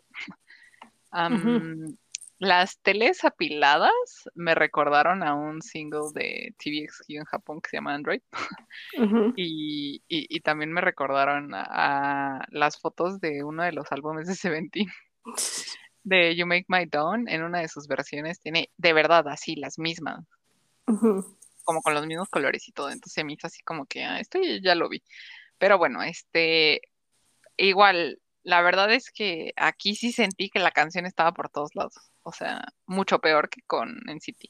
Am, 1.10 1.96
las 2.38 2.78
teles 2.80 3.24
apiladas 3.24 3.92
me 4.34 4.54
recordaron 4.54 5.22
a 5.22 5.34
un 5.34 5.62
single 5.62 6.10
de 6.14 6.54
TVXQ 6.58 7.10
en 7.10 7.24
Japón 7.24 7.60
que 7.60 7.70
se 7.70 7.76
llama 7.76 7.94
Android. 7.94 8.20
Y, 9.36 10.02
y- 10.08 10.26
y 10.28 10.40
también 10.40 10.72
me 10.72 10.80
recordaron 10.80 11.54
a, 11.54 11.64
a 12.38 12.46
las 12.50 12.78
fotos 12.80 13.20
de 13.20 13.42
uno 13.44 13.62
de 13.62 13.72
los 13.72 13.90
álbumes 13.92 14.26
de 14.28 14.34
Seventeen, 14.34 14.88
de 16.02 16.36
You 16.36 16.46
Make 16.46 16.66
My 16.68 16.86
Dawn, 16.86 17.28
en 17.28 17.42
una 17.42 17.60
de 17.60 17.68
sus 17.68 17.86
versiones, 17.88 18.40
tiene 18.40 18.70
de 18.76 18.92
verdad 18.92 19.26
así 19.28 19.56
las 19.56 19.78
mismas, 19.78 20.24
como 21.64 21.80
con 21.82 21.94
los 21.94 22.06
mismos 22.06 22.28
colores 22.28 22.68
y 22.68 22.72
todo. 22.72 22.88
Entonces 22.88 23.12
se 23.14 23.24
me 23.24 23.32
hizo 23.32 23.46
así 23.46 23.62
como 23.62 23.86
que, 23.86 24.04
ah, 24.04 24.20
esto 24.20 24.38
ya- 24.42 24.60
ya 24.62 24.74
lo 24.74 24.88
vi. 24.88 25.02
Pero 25.58 25.78
bueno, 25.78 26.02
este, 26.02 26.80
igual, 27.56 28.20
la 28.42 28.60
verdad 28.60 28.92
es 28.92 29.10
que 29.10 29.52
aquí 29.56 29.94
sí 29.94 30.12
sentí 30.12 30.50
que 30.50 30.58
la 30.58 30.72
canción 30.72 31.06
estaba 31.06 31.32
por 31.32 31.48
todos 31.48 31.74
lados. 31.74 31.94
O 32.24 32.32
sea, 32.32 32.64
mucho 32.86 33.20
peor 33.20 33.48
que 33.48 33.62
con 33.62 34.00
NCT. 34.06 34.48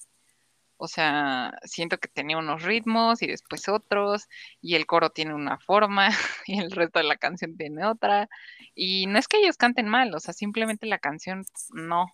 O 0.77 0.89
sea, 0.89 1.53
siento 1.62 1.99
que 1.99 2.09
tenía 2.09 2.39
unos 2.39 2.62
ritmos 2.62 3.22
y 3.22 3.27
después 3.27 3.68
otros, 3.68 4.29
y 4.61 4.75
el 4.75 4.87
coro 4.87 5.11
tiene 5.11 5.35
una 5.35 5.59
forma 5.59 6.09
y 6.47 6.59
el 6.59 6.70
resto 6.70 6.99
de 6.99 7.05
la 7.05 7.16
canción 7.16 7.57
tiene 7.57 7.85
otra. 7.85 8.29
Y 8.75 9.07
no 9.07 9.18
es 9.18 9.29
que 9.29 9.39
ellos 9.39 9.57
canten 9.57 9.89
mal, 9.89 10.14
o 10.14 10.20
sea, 10.20 10.35
simplemente 10.35 10.87
la 10.87 10.99
canción 10.99 11.45
no. 11.70 12.07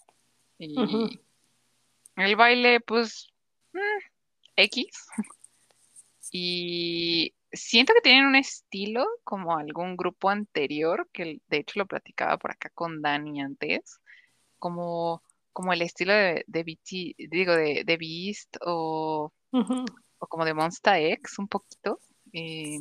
Y 0.58 0.76
el 2.16 2.36
baile, 2.36 2.80
pues, 2.80 3.32
mm, 3.72 3.78
X. 4.56 4.86
Y 6.32 7.34
siento 7.52 7.92
que 7.92 8.02
tienen 8.02 8.26
un 8.26 8.36
estilo 8.36 9.04
como 9.24 9.56
algún 9.56 9.96
grupo 9.96 10.30
anterior, 10.30 11.08
que 11.12 11.40
de 11.48 11.56
hecho 11.56 11.80
lo 11.80 11.86
platicaba 11.86 12.38
por 12.38 12.52
acá 12.52 12.70
con 12.70 13.02
Dani 13.02 13.40
antes, 13.40 14.00
como, 14.58 15.22
como 15.60 15.74
el 15.74 15.82
estilo 15.82 16.14
de, 16.14 16.42
de 16.46 16.62
BT, 16.62 17.28
digo, 17.30 17.52
de, 17.52 17.82
de 17.84 17.96
Beast 17.98 18.56
o, 18.64 19.30
Ujú. 19.52 19.84
o 20.18 20.26
como 20.26 20.46
de 20.46 20.54
Monsta 20.54 20.98
X 20.98 21.38
un 21.38 21.48
poquito. 21.48 22.00
eh, 22.32 22.78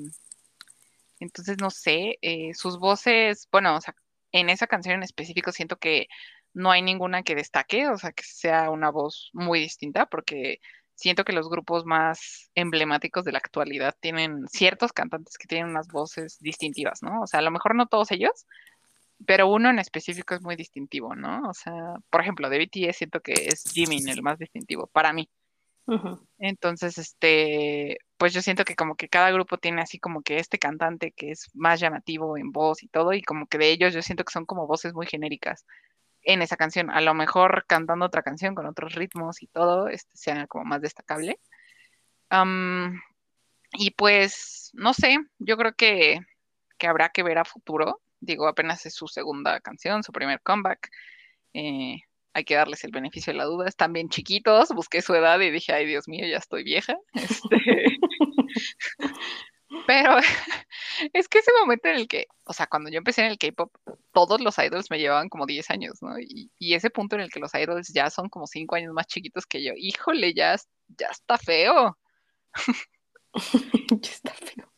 entonces, 1.20 1.58
no 1.60 1.70
sé, 1.72 2.18
eh, 2.22 2.54
sus 2.54 2.80
voces, 2.80 3.50
bueno, 3.52 3.76
o 3.76 3.82
sea, 3.82 3.94
en 4.32 4.50
esa 4.50 4.66
canción 4.66 4.96
en 4.96 5.04
específico 5.04 5.52
siento 5.52 5.76
que 5.76 6.08
no 6.54 6.72
hay 6.72 6.82
ninguna 6.82 7.22
que 7.24 7.36
destaque, 7.36 7.90
o 7.90 7.98
sea, 7.98 8.14
que 8.14 8.24
sea 8.24 8.70
una 8.70 8.92
voz 8.92 9.30
muy 9.34 9.60
distinta, 9.60 10.06
porque 10.06 10.62
siento 10.96 11.26
que 11.26 11.34
los 11.34 11.50
grupos 11.50 11.84
más 11.84 12.50
emblemáticos 12.56 13.26
de 13.26 13.34
la 13.34 13.40
actualidad 13.40 13.94
tienen 14.00 14.48
ciertos 14.48 14.94
cantantes 14.94 15.38
que 15.38 15.50
tienen 15.50 15.68
unas 15.68 15.90
voces 15.90 16.38
distintivas, 16.40 17.04
¿no? 17.04 17.24
O 17.24 17.28
sea, 17.28 17.42
a 17.42 17.44
lo 17.44 17.52
mejor 17.52 17.76
no 17.76 17.88
todos 17.88 18.10
ellos, 18.12 18.46
pero 19.26 19.48
uno 19.48 19.70
en 19.70 19.80
específico 19.80 20.36
es 20.36 20.42
muy 20.42 20.56
distintivo, 20.56 21.16
¿no? 21.16 21.50
O 21.50 21.54
sea, 21.54 21.74
por 22.10 22.22
ejemplo, 22.22 22.50
de 22.50 22.60
BTS 22.60 22.98
siento 22.98 23.20
que 23.22 23.34
es 23.34 23.64
Jimin 23.72 24.08
el 24.10 24.22
más 24.22 24.40
distintivo 24.40 24.88
para 24.88 25.14
mí. 25.14 25.30
Entonces, 26.38 26.98
este, 27.00 27.98
pues 28.18 28.34
yo 28.34 28.42
siento 28.42 28.64
que 28.64 28.76
como 28.76 28.96
que 28.96 29.10
cada 29.10 29.32
grupo 29.32 29.58
tiene 29.58 29.82
así 29.82 30.00
como 30.00 30.22
que 30.22 30.38
este 30.38 30.60
cantante 30.60 31.12
que 31.12 31.32
es 31.32 31.50
más 31.54 31.80
llamativo 31.80 32.38
en 32.38 32.52
voz 32.52 32.84
y 32.84 32.88
todo, 32.88 33.14
y 33.14 33.24
como 33.24 33.48
que 33.48 33.58
de 33.58 33.72
ellos 33.72 33.94
yo 33.94 34.02
siento 34.02 34.24
que 34.24 34.32
son 34.32 34.46
como 34.46 34.68
voces 34.68 34.94
muy 34.94 35.08
genéricas 35.08 35.66
en 36.22 36.42
esa 36.42 36.58
canción. 36.58 36.92
A 36.92 37.02
lo 37.02 37.14
mejor 37.14 37.66
cantando 37.68 38.06
otra 38.06 38.22
canción 38.24 38.56
con 38.56 38.68
otros 38.68 38.94
ritmos 38.94 39.42
y 39.42 39.48
todo, 39.48 39.88
este 39.88 40.16
sea 40.16 40.48
como 40.48 40.66
más 40.66 40.82
destacable. 40.82 41.40
Am, 42.30 43.02
y 43.74 43.92
pues, 43.92 44.72
no 44.74 44.94
sé, 44.94 45.18
yo 45.40 45.58
creo 45.58 45.74
que, 45.74 46.20
que 46.78 46.88
habrá 46.88 47.10
que 47.10 47.24
ver 47.24 47.40
a 47.40 47.46
futuro. 47.46 48.00
Digo, 48.20 48.48
apenas 48.48 48.86
es 48.86 48.96
su 48.96 49.08
segunda 49.08 49.60
canción, 49.60 50.04
su 50.04 50.12
primer 50.12 50.42
comeback. 50.42 50.90
Eh, 51.54 51.98
hay 52.34 52.44
que 52.44 52.56
darles 52.56 52.84
el 52.84 52.92
beneficio 52.92 53.34
de 53.34 53.38
la 53.38 53.46
duda. 53.46 53.68
Están 53.68 53.94
bien 53.94 54.10
chiquitos, 54.10 54.70
busqué 54.70 55.02
su 55.02 55.14
edad 55.16 55.40
y 55.40 55.52
dije, 55.52 55.74
ay, 55.74 55.86
Dios 55.86 56.08
mío, 56.08 56.26
ya 56.28 56.38
estoy 56.38 56.64
vieja. 56.64 56.98
Este, 57.30 57.58
pero 59.86 60.18
es 61.14 61.28
que 61.28 61.40
ese 61.40 61.52
momento 61.60 61.90
en 61.90 61.96
el 61.96 62.08
que, 62.08 62.28
o 62.44 62.54
sea, 62.54 62.68
cuando 62.68 62.90
yo 62.90 62.98
empecé 62.98 63.22
en 63.22 63.32
el 63.32 63.38
K-pop, 63.38 63.74
todos 64.12 64.42
los 64.42 64.58
idols 64.58 64.90
me 64.90 65.00
llevaban 65.00 65.30
como 65.30 65.46
10 65.46 65.70
años, 65.70 66.02
¿no? 66.02 66.20
Y, 66.20 66.52
ese 66.74 66.90
punto 66.90 67.16
en 67.16 67.22
el 67.22 67.30
que 67.30 67.40
los 67.40 67.54
idols 67.54 67.90
ya 67.94 68.10
son 68.10 68.30
como 68.30 68.48
5 68.48 68.76
años 68.76 68.94
más 68.94 69.08
chiquitos 69.08 69.46
que 69.46 69.64
yo, 69.64 69.74
híjole, 69.76 70.34
ya, 70.34 70.56
ya 70.88 71.08
está 71.08 71.38
feo. 71.38 71.98
Ya 74.02 74.12
está 74.12 74.34
feo. 74.34 74.69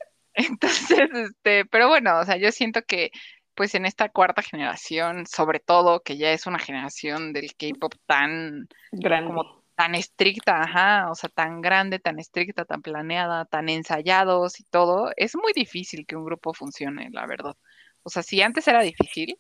Entonces, 0.50 1.10
este, 1.14 1.66
pero 1.66 1.88
bueno, 1.88 2.20
o 2.20 2.26
sea, 2.26 2.38
yo 2.38 2.52
siento 2.52 2.82
que 2.84 3.12
pues 3.54 3.76
en 3.76 3.86
esta 3.86 4.10
cuarta 4.10 4.42
generación, 4.42 5.26
sobre 5.26 5.60
todo, 5.60 6.02
que 6.02 6.18
ya 6.18 6.32
es 6.32 6.48
una 6.48 6.60
generación 6.60 7.34
del 7.34 7.54
K-pop 7.56 7.94
tan, 8.06 8.68
Grande. 8.92 9.28
como 9.28 9.64
tan 9.76 9.96
estricta, 9.96 10.64
ajá, 10.64 11.10
o 11.12 11.16
sea, 11.16 11.30
tan 11.30 11.62
grande, 11.62 12.00
tan 12.00 12.20
estricta, 12.20 12.66
tan 12.66 12.82
planeada, 12.82 13.46
tan 13.46 13.70
ensayados 13.70 14.60
y 14.60 14.64
todo, 14.64 15.12
es 15.18 15.36
muy 15.36 15.54
difícil 15.54 16.06
que 16.06 16.16
un 16.16 16.26
grupo 16.26 16.54
funcione, 16.54 17.10
la 17.12 17.26
verdad. 17.26 17.56
O 18.04 18.10
sea, 18.10 18.24
si 18.24 18.42
antes 18.42 18.68
era 18.68 18.82
difícil, 18.82 19.38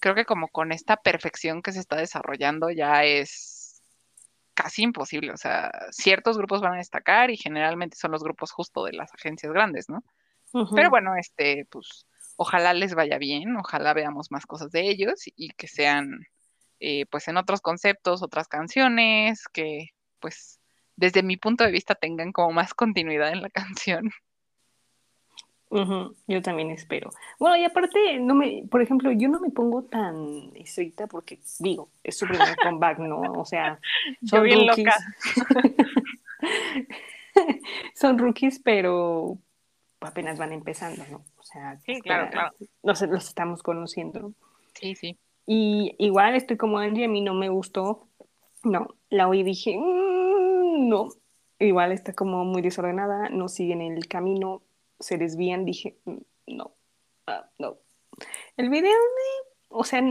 creo 0.00 0.14
que 0.14 0.24
como 0.24 0.48
con 0.48 0.72
esta 0.72 0.96
perfección 0.96 1.62
que 1.62 1.72
se 1.72 1.80
está 1.80 1.96
desarrollando 1.96 2.70
ya 2.70 3.04
es 3.04 3.82
casi 4.54 4.82
imposible. 4.82 5.32
O 5.32 5.36
sea, 5.36 5.70
ciertos 5.90 6.36
grupos 6.38 6.60
van 6.60 6.74
a 6.74 6.78
destacar 6.78 7.30
y 7.30 7.36
generalmente 7.36 7.96
son 7.96 8.10
los 8.12 8.22
grupos 8.22 8.52
justo 8.52 8.84
de 8.84 8.92
las 8.92 9.12
agencias 9.14 9.52
grandes, 9.52 9.88
¿no? 9.88 10.02
Pero 10.74 10.90
bueno, 10.90 11.16
este, 11.16 11.66
pues, 11.70 12.06
ojalá 12.36 12.74
les 12.74 12.94
vaya 12.94 13.18
bien, 13.18 13.56
ojalá 13.56 13.92
veamos 13.94 14.30
más 14.30 14.46
cosas 14.46 14.70
de 14.70 14.88
ellos 14.88 15.22
y 15.36 15.50
que 15.50 15.68
sean, 15.68 16.26
eh, 16.80 17.06
pues, 17.06 17.28
en 17.28 17.36
otros 17.36 17.60
conceptos, 17.60 18.22
otras 18.22 18.48
canciones, 18.48 19.46
que, 19.52 19.90
pues, 20.20 20.60
desde 20.96 21.22
mi 21.22 21.36
punto 21.36 21.64
de 21.64 21.70
vista 21.70 21.94
tengan 21.94 22.32
como 22.32 22.52
más 22.52 22.74
continuidad 22.74 23.32
en 23.32 23.42
la 23.42 23.50
canción. 23.50 24.10
Ujú, 25.70 26.16
Yo 26.26 26.42
también 26.42 26.70
espero. 26.70 27.10
Bueno, 27.38 27.56
y 27.56 27.64
aparte, 27.64 28.18
no 28.18 28.34
me, 28.34 28.64
por 28.68 28.82
ejemplo, 28.82 29.12
yo 29.12 29.28
no 29.28 29.38
me 29.38 29.50
pongo 29.50 29.84
tan 29.84 30.50
estricta 30.56 31.06
porque 31.06 31.38
digo, 31.60 31.90
es 32.02 32.18
su 32.18 32.26
primer 32.26 32.56
comeback, 32.62 32.98
¿no? 32.98 33.20
O 33.40 33.44
sea, 33.44 33.78
Yo 34.20 34.38
son 34.38 34.44
bien 34.44 34.66
rookies. 34.66 34.86
loca. 34.86 34.96
son 37.94 38.18
rookies, 38.18 38.58
pero 38.58 39.38
apenas 40.00 40.38
van 40.38 40.52
empezando, 40.52 41.04
¿no? 41.10 41.24
O 41.38 41.42
sea, 41.42 41.78
Sí, 41.84 42.00
claro, 42.00 42.26
apenas 42.26 42.52
claro. 42.52 42.70
Los, 42.82 43.02
los 43.02 43.28
estamos 43.28 43.62
conociendo, 43.62 44.20
¿no? 44.20 44.34
Sí, 44.74 44.94
sí. 44.94 45.18
Y 45.46 45.94
igual 45.98 46.34
estoy 46.34 46.56
como 46.56 46.78
Angie, 46.78 47.04
a 47.04 47.08
mí 47.08 47.20
no 47.20 47.34
me 47.34 47.48
gustó. 47.48 48.08
No, 48.62 48.88
la 49.08 49.28
oí 49.28 49.40
y 49.40 49.42
dije, 49.42 49.76
"Mm, 49.78 50.88
no. 50.88 51.08
Igual 51.58 51.92
está 51.92 52.12
como 52.14 52.44
muy 52.44 52.62
desordenada, 52.62 53.28
no 53.28 53.48
siguen 53.48 53.82
el 53.82 54.06
camino, 54.06 54.62
se 54.98 55.18
desvían, 55.18 55.64
dije, 55.64 55.96
"Mm, 56.04 56.18
no, 56.46 56.72
ah, 57.26 57.46
no. 57.58 57.76
El 58.56 58.70
video, 58.70 58.96
o 59.68 59.84
sea, 59.84 60.02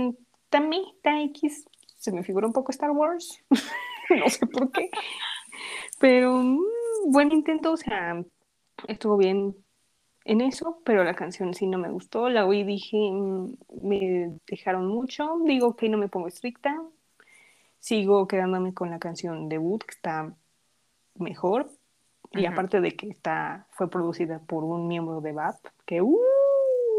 también 0.50 0.84
está 0.96 1.22
X, 1.24 1.66
se 1.96 2.12
me 2.12 2.24
figura 2.24 2.48
un 2.48 2.54
poco 2.54 2.72
Star 2.72 2.92
Wars, 2.92 3.44
no 4.10 4.30
sé 4.30 4.46
por 4.48 4.72
qué, 4.72 4.90
pero 6.00 6.38
mm, 6.38 6.60
buen 7.08 7.32
intento, 7.32 7.72
o 7.72 7.78
sea, 7.78 8.24
estuvo 8.88 9.18
bien 9.18 9.56
en 10.30 10.42
eso, 10.42 10.80
pero 10.86 11.04
la 11.04 11.16
canción 11.16 11.56
sí 11.56 11.66
no 11.66 11.80
me 11.80 11.90
gustó, 11.90 12.30
la 12.30 12.46
oí 12.46 12.64
dije, 12.64 12.98
"Mm, 13.12 13.58
me 13.82 14.38
dejaron 14.48 14.88
mucho, 14.88 15.40
digo 15.44 15.76
que 15.76 15.90
no 15.90 15.98
me 15.98 16.08
pongo 16.08 16.28
estricta, 16.28 16.80
sigo 17.80 18.28
quedándome 18.28 18.76
con 18.76 18.92
la 18.92 19.00
canción 19.00 19.50
debut, 19.50 19.84
que 19.84 19.96
está 19.96 20.36
mejor, 21.16 21.72
y 22.32 22.46
aparte 22.46 22.80
de 22.80 22.92
que 22.96 23.10
está, 23.10 23.66
fue 23.72 23.90
producida 23.90 24.38
por 24.40 24.64
un 24.64 24.88
miembro 24.88 25.20
de 25.20 25.32
BAP, 25.32 25.66
que 25.88 26.04
¡uh! 26.04 26.20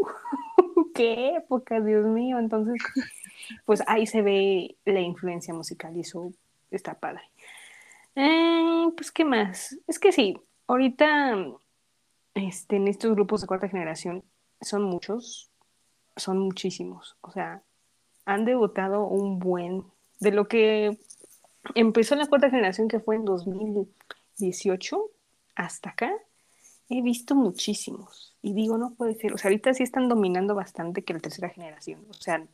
¡Qué 0.93 1.35
época, 1.37 1.79
Dios 1.79 2.05
mío! 2.07 2.37
Entonces, 2.37 2.81
pues 3.65 3.81
ahí 3.87 4.07
se 4.07 4.21
ve 4.21 4.75
la 4.83 4.99
influencia 4.99 5.53
musical 5.53 5.95
y 5.95 6.01
eso 6.01 6.33
está 6.69 6.95
padre. 6.95 7.21
Eh, 8.15 8.87
pues, 8.97 9.09
¿qué 9.09 9.23
más? 9.23 9.77
Es 9.87 9.99
que 9.99 10.11
sí, 10.11 10.37
ahorita 10.67 11.37
este, 12.33 12.77
en 12.77 12.87
estos 12.87 13.11
grupos 13.13 13.41
de 13.41 13.47
cuarta 13.47 13.69
generación 13.69 14.23
son 14.61 14.83
muchos, 14.83 15.49
son 16.15 16.39
muchísimos. 16.39 17.17
O 17.21 17.31
sea, 17.31 17.61
han 18.25 18.45
debutado 18.45 19.05
un 19.05 19.39
buen, 19.39 19.83
de 20.19 20.31
lo 20.31 20.47
que 20.47 20.97
empezó 21.75 22.13
en 22.13 22.19
la 22.19 22.27
cuarta 22.27 22.49
generación, 22.49 22.87
que 22.87 22.99
fue 22.99 23.15
en 23.15 23.25
2018, 23.25 25.01
hasta 25.55 25.89
acá, 25.89 26.11
he 26.89 27.01
visto 27.01 27.35
muchísimos. 27.35 28.35
Y 28.41 28.53
digo, 28.53 28.77
no 28.77 28.93
puede 28.93 29.15
ser. 29.15 29.33
O 29.33 29.37
sea, 29.37 29.49
ahorita 29.49 29.73
sí 29.73 29.83
están 29.83 30.09
dominando 30.09 30.55
bastante 30.55 31.03
que 31.03 31.13
la 31.13 31.19
tercera 31.19 31.49
generación. 31.49 32.05
O 32.09 32.13
sea, 32.13 32.45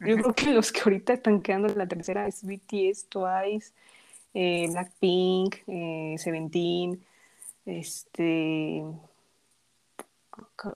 yo 0.00 0.16
creo 0.16 0.34
que 0.34 0.52
los 0.52 0.72
que 0.72 0.80
ahorita 0.80 1.14
están 1.14 1.40
quedando 1.40 1.68
en 1.68 1.78
la 1.78 1.88
tercera 1.88 2.26
es 2.26 2.44
BTS, 2.44 3.08
Twice, 3.08 3.72
eh, 4.34 4.68
Blackpink, 4.70 5.56
eh, 5.66 6.14
Seventeen, 6.18 7.02
este, 7.68 8.82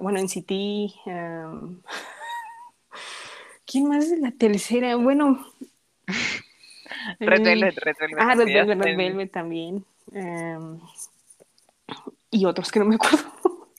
bueno, 0.00 0.18
NCT, 0.20 0.50
um, 1.06 1.80
¿quién 3.66 3.88
más 3.88 4.04
es 4.10 4.18
la 4.18 4.30
tercera? 4.32 4.96
Bueno, 4.96 5.44
Red 7.20 7.42
Velvet, 7.44 7.76
Red 7.78 7.96
Velvet. 7.98 8.18
ah, 8.20 8.34
Red 8.34 8.46
ya 8.48 8.64
Velvet, 8.64 8.70
está 8.72 8.84
Red 8.84 8.92
en- 8.92 8.96
Velvet 8.98 9.32
también, 9.32 9.84
um, 10.12 10.80
y 12.30 12.44
otros 12.44 12.70
que 12.70 12.78
no 12.78 12.84
me 12.86 12.96
acuerdo, 12.96 13.18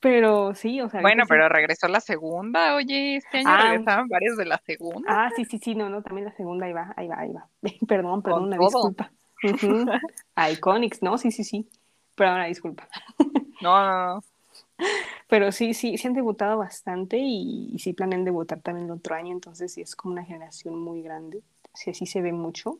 pero 0.00 0.54
sí, 0.54 0.80
o 0.80 0.88
sea, 0.88 1.00
Bueno, 1.00 1.24
sí- 1.24 1.28
pero 1.28 1.48
regresó 1.48 1.88
la 1.88 2.00
segunda, 2.00 2.74
oye, 2.76 3.16
este 3.16 3.38
año 3.38 3.48
Ah. 3.50 3.70
regresaban 3.70 4.08
varios 4.08 4.36
de 4.36 4.44
la 4.44 4.58
segunda. 4.58 5.08
Ah, 5.26 5.30
sí, 5.34 5.44
sí, 5.44 5.58
sí, 5.58 5.74
no, 5.74 5.88
no, 5.90 6.02
también 6.02 6.26
la 6.26 6.32
segunda, 6.36 6.66
ahí 6.66 6.72
va, 6.72 6.92
ahí 6.96 7.08
va, 7.08 7.18
ahí 7.20 7.32
va. 7.32 7.46
Perdón, 7.86 8.22
perdón, 8.22 8.40
Con 8.40 8.42
una 8.44 8.56
todo. 8.56 8.66
disculpa. 8.90 9.10
Ujú. 9.42 9.86
Iconics, 10.52 11.02
¿no? 11.02 11.16
Sí, 11.18 11.30
sí, 11.30 11.44
sí. 11.44 11.68
Pero 12.18 12.34
una 12.34 12.46
disculpa. 12.46 12.88
No, 13.60 13.76
no, 13.84 14.14
no. 14.14 14.24
Pero 15.26 15.50
sí, 15.50 15.74
sí, 15.74 15.98
sí 15.98 16.06
han 16.06 16.14
debutado 16.14 16.58
bastante 16.58 17.18
y, 17.18 17.70
y 17.72 17.80
sí 17.80 17.92
planean 17.92 18.22
debutar 18.24 18.60
también 18.60 18.86
el 18.86 18.92
otro 18.92 19.16
año, 19.16 19.32
entonces 19.32 19.72
sí 19.72 19.80
es 19.80 19.96
como 19.96 20.12
una 20.12 20.24
generación 20.24 20.78
muy 20.78 21.02
grande. 21.02 21.42
Sí, 21.74 21.92
sí 21.92 22.06
se 22.06 22.22
ve 22.22 22.32
mucho. 22.32 22.78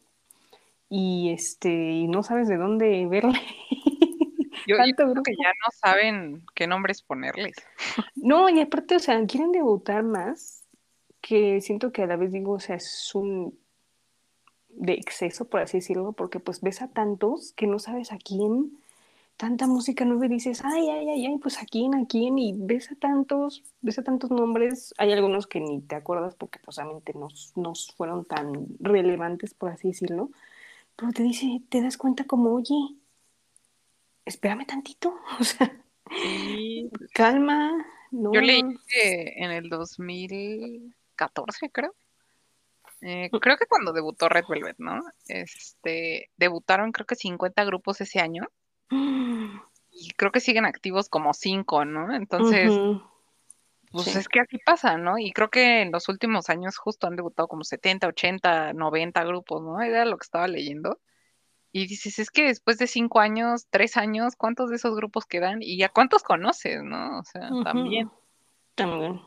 Y 0.88 1.30
este, 1.32 1.68
y 1.68 2.06
no 2.06 2.22
sabes 2.22 2.46
de 2.46 2.58
dónde 2.58 3.06
verle. 3.06 3.40
Yo, 4.68 4.76
yo 4.76 4.94
creo 4.94 5.22
que 5.22 5.32
ya 5.32 5.48
no 5.48 5.70
saben 5.72 6.44
qué 6.54 6.66
nombres 6.66 7.00
ponerles. 7.02 7.56
No, 8.16 8.50
y 8.50 8.60
aparte, 8.60 8.96
o 8.96 8.98
sea, 8.98 9.24
quieren 9.26 9.50
debutar 9.50 10.02
más, 10.02 10.64
que 11.22 11.62
siento 11.62 11.90
que 11.90 12.02
a 12.02 12.06
la 12.06 12.16
vez 12.16 12.32
digo, 12.32 12.52
o 12.52 12.60
sea, 12.60 12.76
es 12.76 13.14
un 13.14 13.58
de 14.68 14.92
exceso, 14.92 15.46
por 15.46 15.60
así 15.60 15.78
decirlo, 15.78 16.12
porque 16.12 16.38
pues 16.40 16.60
ves 16.60 16.82
a 16.82 16.88
tantos 16.88 17.52
que 17.52 17.66
no 17.66 17.78
sabes 17.78 18.12
a 18.12 18.18
quién, 18.18 18.78
tanta 19.38 19.68
música 19.68 20.06
nueva 20.06 20.26
y 20.26 20.30
dices, 20.30 20.62
ay, 20.64 20.90
ay, 20.90 21.10
ay, 21.10 21.26
ay, 21.26 21.38
pues 21.38 21.58
a 21.62 21.66
quién, 21.66 21.96
a 21.96 22.06
quién, 22.06 22.38
y 22.38 22.54
ves 22.56 22.92
a 22.92 22.96
tantos, 22.96 23.64
ves 23.82 24.00
a 24.00 24.04
tantos 24.04 24.32
nombres, 24.32 24.94
hay 24.98 25.12
algunos 25.12 25.48
que 25.48 25.60
ni 25.60 25.82
te 25.82 25.96
acuerdas 25.96 26.36
porque 26.36 26.60
pues 26.60 26.78
obviamente 26.78 27.14
no, 27.14 27.28
no 27.56 27.74
fueron 27.96 28.26
tan 28.26 28.68
relevantes, 28.80 29.54
por 29.54 29.70
así 29.70 29.90
decirlo, 29.90 30.32
pero 30.96 31.12
te 31.12 31.24
dice, 31.24 31.62
te 31.70 31.82
das 31.82 31.98
cuenta 31.98 32.26
como, 32.26 32.54
oye, 32.54 32.74
espérame 34.26 34.66
tantito, 34.66 35.14
o 35.40 35.44
sea, 35.44 35.72
Sí, 36.22 36.90
calma, 37.14 37.72
no. 38.12 38.32
yo 38.32 38.40
leí 38.40 38.62
que 38.88 39.34
en 39.38 39.50
el 39.52 39.68
2014, 39.70 41.70
creo. 41.70 41.94
eh, 43.02 43.30
creo 43.40 43.56
que 43.56 43.66
cuando 43.66 43.92
debutó 43.92 44.28
Red 44.28 44.44
Velvet, 44.48 44.76
¿no? 44.78 45.00
Este, 45.28 46.30
debutaron 46.36 46.92
creo 46.92 47.06
que 47.06 47.14
50 47.16 47.64
grupos 47.64 48.00
ese 48.00 48.20
año 48.20 48.42
y 49.90 50.10
creo 50.16 50.32
que 50.32 50.40
siguen 50.40 50.64
activos 50.64 51.08
como 51.08 51.34
5, 51.34 51.84
¿no? 51.84 52.14
Entonces, 52.14 52.72
pues 53.90 54.06
sí. 54.06 54.18
es 54.18 54.28
que 54.28 54.40
así 54.40 54.58
pasa, 54.64 54.96
¿no? 54.96 55.18
Y 55.18 55.32
creo 55.32 55.50
que 55.50 55.82
en 55.82 55.92
los 55.92 56.08
últimos 56.08 56.50
años 56.50 56.76
justo 56.76 57.06
han 57.06 57.16
debutado 57.16 57.48
como 57.48 57.64
70, 57.64 58.06
80, 58.08 58.72
90 58.74 59.24
grupos, 59.24 59.62
¿no? 59.62 59.80
Era 59.80 60.04
lo 60.04 60.16
que 60.18 60.24
estaba 60.24 60.48
leyendo. 60.48 60.98
Y 61.70 61.86
dices, 61.86 62.18
es 62.18 62.30
que 62.30 62.44
después 62.44 62.78
de 62.78 62.86
cinco 62.86 63.20
años, 63.20 63.66
tres 63.70 63.96
años, 63.96 64.36
¿cuántos 64.36 64.70
de 64.70 64.76
esos 64.76 64.94
grupos 64.94 65.26
quedan? 65.26 65.58
Y 65.60 65.76
ya 65.76 65.90
cuántos 65.90 66.22
conoces, 66.22 66.82
¿no? 66.82 67.18
O 67.18 67.24
sea, 67.24 67.50
también. 67.62 68.10
También. 68.74 69.20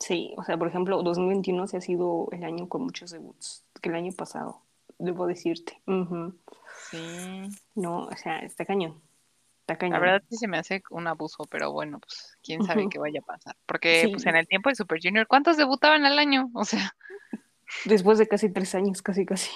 Sí, 0.00 0.34
o 0.36 0.42
sea, 0.42 0.56
por 0.56 0.68
ejemplo, 0.68 1.02
2021 1.02 1.66
se 1.66 1.76
ha 1.76 1.80
sido 1.80 2.28
el 2.32 2.44
año 2.44 2.68
con 2.68 2.82
muchos 2.82 3.10
debuts 3.10 3.64
que 3.80 3.90
el 3.90 3.96
año 3.96 4.12
pasado, 4.12 4.62
debo 4.98 5.26
decirte. 5.26 5.80
Sí. 6.90 7.48
No, 7.74 8.04
o 8.04 8.16
sea, 8.16 8.38
está 8.40 8.64
cañón. 8.64 9.02
Está 9.60 9.76
cañón. 9.78 9.94
La 9.94 9.98
verdad 10.00 10.22
sí 10.28 10.36
se 10.36 10.46
me 10.48 10.58
hace 10.58 10.82
un 10.90 11.06
abuso, 11.06 11.44
pero 11.50 11.72
bueno, 11.72 11.98
pues 12.00 12.36
quién 12.42 12.62
sabe 12.64 12.86
qué 12.90 12.98
vaya 12.98 13.20
a 13.20 13.24
pasar. 13.24 13.56
Porque 13.66 14.02
Sí. 14.02 14.08
pues 14.12 14.26
en 14.26 14.36
el 14.36 14.46
tiempo 14.46 14.68
de 14.68 14.74
Super 14.74 14.98
Junior, 15.02 15.26
¿cuántos 15.26 15.56
debutaban 15.56 16.04
al 16.04 16.18
año? 16.18 16.50
O 16.54 16.64
sea, 16.64 16.94
Después 17.86 18.18
de 18.18 18.28
casi 18.28 18.52
tres 18.52 18.74
años, 18.74 19.00
casi, 19.02 19.24
casi. 19.24 19.50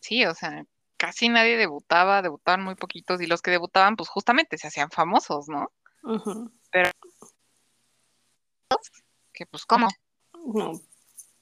sí, 0.00 0.24
o 0.24 0.34
sea, 0.34 0.64
casi 0.96 1.28
nadie 1.28 1.56
debutaba, 1.56 2.22
debutaban 2.22 2.62
muy 2.62 2.76
poquitos 2.76 3.20
y 3.20 3.26
los 3.26 3.42
que 3.42 3.50
debutaban 3.50 3.96
pues 3.96 4.08
justamente 4.08 4.56
se 4.58 4.68
hacían 4.68 4.90
famosos, 4.90 5.48
¿no? 5.48 5.70
Ujú. 6.04 6.52
Que 9.32 9.46
pues 9.46 9.64
cómo. 9.66 9.88
No, 10.54 10.72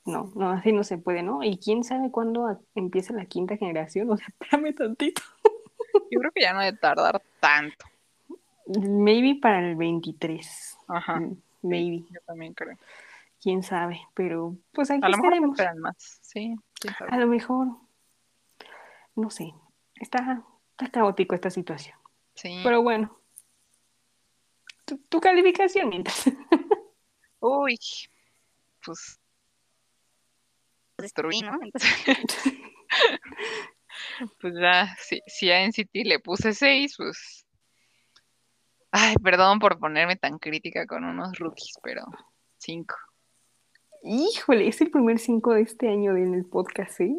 no, 0.06 0.32
no, 0.36 0.50
así 0.50 0.72
no 0.72 0.84
se 0.84 0.98
puede, 0.98 1.22
¿no? 1.22 1.42
Y 1.42 1.58
quién 1.58 1.82
sabe 1.84 2.10
cuándo 2.10 2.60
empieza 2.74 3.12
la 3.12 3.26
quinta 3.26 3.56
generación, 3.56 4.10
o 4.12 4.16
sea, 4.16 4.26
espérame 4.28 4.74
tantito. 4.74 5.22
Yo 6.10 6.20
creo 6.20 6.32
que 6.32 6.42
ya 6.42 6.52
no 6.52 6.60
debe 6.60 6.76
tardar 6.78 7.22
tanto. 7.40 7.86
Maybe 8.66 9.38
para 9.40 9.60
el 9.60 9.76
23. 9.76 10.78
Ajá. 10.88 11.20
Mm, 11.20 11.36
Maybe, 11.62 12.04
Yo 12.10 12.20
también 12.26 12.54
creo. 12.54 12.76
quién 13.40 13.62
sabe, 13.62 14.00
pero 14.14 14.56
pues 14.72 14.90
aquí 14.90 15.00
A 15.02 15.08
lo 15.08 15.16
mejor 15.18 15.50
esperan 15.50 15.78
más. 15.78 16.18
Sí. 16.22 16.54
A 17.08 17.16
lo 17.16 17.26
mejor, 17.26 17.68
no 19.16 19.30
sé, 19.30 19.52
está, 19.96 20.44
está 20.70 20.90
caótico 20.90 21.34
esta 21.34 21.50
situación. 21.50 21.98
Sí. 22.34 22.60
Pero 22.62 22.82
bueno, 22.82 23.18
tu, 24.84 24.98
tu 24.98 25.20
calificación 25.20 25.88
mientras. 25.88 26.26
Uy, 27.40 27.78
pues 28.84 29.18
destruí, 30.98 31.40
¿no? 31.40 31.58
Entonces, 31.62 31.98
pues 34.40 34.54
ya, 34.60 34.94
si, 34.98 35.20
si 35.26 35.50
a 35.50 35.66
NCT 35.66 35.94
le 36.04 36.20
puse 36.20 36.54
6, 36.54 36.94
pues... 36.96 37.46
Ay, 38.92 39.14
perdón 39.22 39.58
por 39.58 39.78
ponerme 39.78 40.16
tan 40.16 40.38
crítica 40.38 40.86
con 40.86 41.04
unos 41.04 41.38
rookies, 41.38 41.74
pero 41.82 42.02
5. 42.58 42.94
Híjole, 44.04 44.68
es 44.68 44.80
el 44.80 44.90
primer 44.90 45.18
5 45.18 45.54
de 45.54 45.62
este 45.62 45.88
año 45.88 46.16
en 46.16 46.34
el 46.34 46.46
podcast, 46.46 47.00
¿eh? 47.00 47.16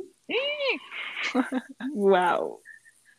wow. 1.93 2.61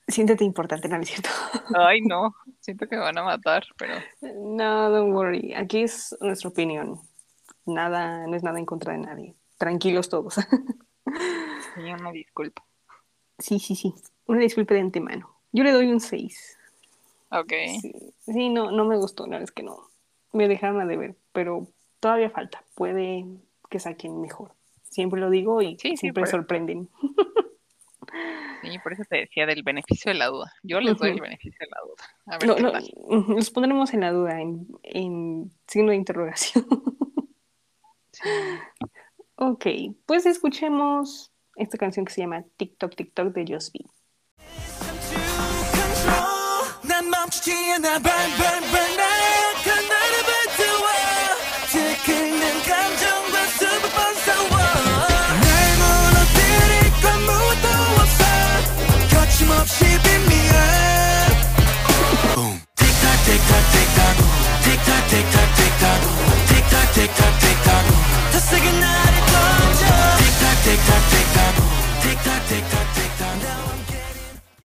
Siéntete 0.09 0.43
importante, 0.43 0.89
no 0.89 0.97
es 0.97 1.09
cierto. 1.09 1.29
Ay, 1.77 2.01
no, 2.01 2.35
siento 2.61 2.89
que 2.89 2.97
me 2.97 3.03
van 3.03 3.19
a 3.19 3.23
matar, 3.23 3.65
pero 3.77 3.95
No, 4.23 4.91
don't 4.91 5.15
worry. 5.15 5.53
Aquí 5.53 5.83
es 5.83 6.17
nuestra 6.21 6.49
opinión. 6.49 6.99
Nada, 7.67 8.27
no 8.27 8.35
es 8.35 8.43
nada 8.43 8.59
en 8.59 8.65
contra 8.65 8.95
de 8.95 9.01
nadie. 9.01 9.35
Tranquilos 9.59 10.09
todos. 10.09 10.35
sí, 10.35 11.81
una 11.93 12.13
disculpa. 12.13 12.65
sí, 13.39 13.59
sí, 13.59 13.75
sí. 13.75 13.95
Una 14.27 14.41
disculpa 14.41 14.75
de 14.75 14.81
antemano. 14.81 15.35
Yo 15.53 15.65
le 15.65 15.73
doy 15.73 15.87
un 15.87 16.01
6. 16.01 16.59
Ok, 17.31 17.53
Sí, 17.81 17.93
sí, 18.21 18.49
no, 18.51 18.71
no 18.71 18.85
me 18.85 18.97
gustó, 18.97 19.25
la 19.25 19.33
verdad 19.33 19.45
es 19.45 19.53
que 19.53 19.63
no. 19.63 19.79
Me 20.33 20.49
dejaron 20.49 20.81
a 20.81 20.87
deber, 20.87 21.17
pero 21.33 21.67
todavía 22.01 22.31
falta. 22.31 22.63
Puede 22.75 23.27
que 23.71 23.79
saquen 23.81 24.21
mejor. 24.21 24.53
Siempre 24.83 25.21
lo 25.21 25.29
digo 25.31 25.61
y 25.63 25.77
Sí, 25.79 25.97
siempre 25.97 26.27
sorprenden. 26.27 26.89
sí, 28.63 28.79
por 28.83 28.93
eso 28.93 29.05
te 29.09 29.17
decía 29.19 29.47
del 29.47 29.63
beneficio 29.63 30.11
de 30.13 30.19
la 30.19 30.27
duda. 30.27 30.53
Yo 30.63 30.81
les 30.81 30.97
doy 30.99 31.11
el 31.11 31.21
beneficio 31.21 31.59
de 31.61 31.67
la 31.71 31.81
duda. 31.83 32.05
A 32.27 32.39
ver 32.39 32.49
No, 32.49 32.57
qué 32.57 32.63
no, 32.63 32.73
tal. 32.73 32.91
los 33.37 33.51
pondremos 33.51 33.93
en 33.95 34.01
la 34.01 34.13
duda, 34.13 34.41
en, 34.41 34.67
en 34.83 35.51
signo 35.67 35.91
de 35.91 35.97
interrogación. 35.97 36.67
Sí. 38.13 38.23
Ok, 39.41 39.67
pues 40.05 40.27
escuchemos 40.27 41.31
esta 41.55 41.79
canción 41.79 42.05
que 42.05 42.13
se 42.13 42.23
llama 42.23 42.45
TikTok 42.57 42.97
TikTok 42.97 43.33
de 43.33 43.45
Just 43.47 43.73
Be. 43.73 43.85
tic 62.75 62.93
tac 63.01 63.25
tic 63.25 63.39
tac 63.45 63.65
tic 64.65 64.81
tac 64.85 65.03
tic 65.09 65.27
tac 65.31 65.49
tic 67.41 67.59
tac 67.65 68.09
더 68.39 68.41
세게 68.41 68.71
날 68.79 69.18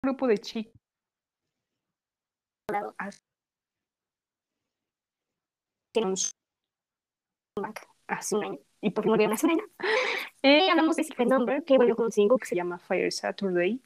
grupo 0.02 0.26
de 0.26 0.40
comeback 7.54 7.88
hace 8.08 8.36
un 8.36 8.44
año. 8.44 8.58
Y 8.80 8.90
por 8.90 9.04
fin 9.04 9.10
volvieron 9.10 9.36
un 9.42 9.50
año. 9.50 9.64
Eh, 10.42 10.68
hablamos 10.70 10.96
de 10.96 11.04
Secret 11.04 11.28
Number, 11.28 11.62
que 11.64 11.76
volvió 11.76 11.94
con 11.94 12.06
un 12.06 12.12
single 12.12 12.38
que 12.38 12.46
se 12.46 12.56
llama 12.56 12.78
Fire 12.78 13.12
Saturday. 13.12 13.80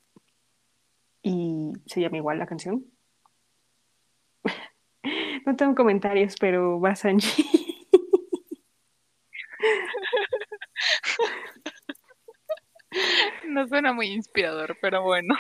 Y 1.22 1.72
se 1.86 2.00
llama 2.00 2.16
igual 2.16 2.38
la 2.38 2.46
canción. 2.46 2.84
No 5.46 5.54
tengo 5.54 5.76
comentarios, 5.76 6.34
pero 6.40 6.80
va 6.80 6.96
Sanji. 6.96 7.44
No 13.46 13.66
suena 13.68 13.92
muy 13.92 14.08
inspirador, 14.08 14.76
pero 14.80 15.02
bueno. 15.02 15.34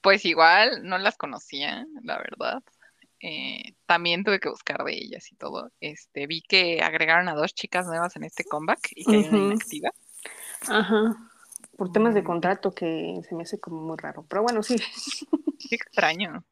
Pues 0.00 0.24
igual 0.24 0.82
no 0.84 0.98
las 0.98 1.16
conocía, 1.16 1.84
la 2.02 2.18
verdad. 2.18 2.62
Eh, 3.20 3.74
también 3.86 4.22
tuve 4.22 4.38
que 4.38 4.48
buscar 4.48 4.84
de 4.84 4.94
ellas 4.94 5.30
y 5.32 5.36
todo. 5.36 5.70
Este, 5.80 6.26
vi 6.26 6.40
que 6.42 6.80
agregaron 6.82 7.28
a 7.28 7.34
dos 7.34 7.52
chicas 7.54 7.86
nuevas 7.86 8.14
en 8.16 8.24
este 8.24 8.44
comeback 8.44 8.90
y 8.94 9.04
que 9.04 9.16
hay 9.16 9.24
una 9.28 9.38
Ujú. 9.38 9.46
inactiva. 9.46 9.90
Ajá. 10.68 11.16
Por 11.76 11.90
temas 11.92 12.14
de 12.14 12.22
Mm. 12.22 12.26
contrato 12.26 12.72
que 12.72 13.20
se 13.28 13.34
me 13.34 13.42
hace 13.42 13.58
como 13.58 13.82
muy 13.82 13.96
raro. 13.98 14.24
Pero 14.28 14.42
bueno, 14.42 14.62
sí. 14.62 14.76
Qué 15.68 15.74
extraño. 15.74 16.44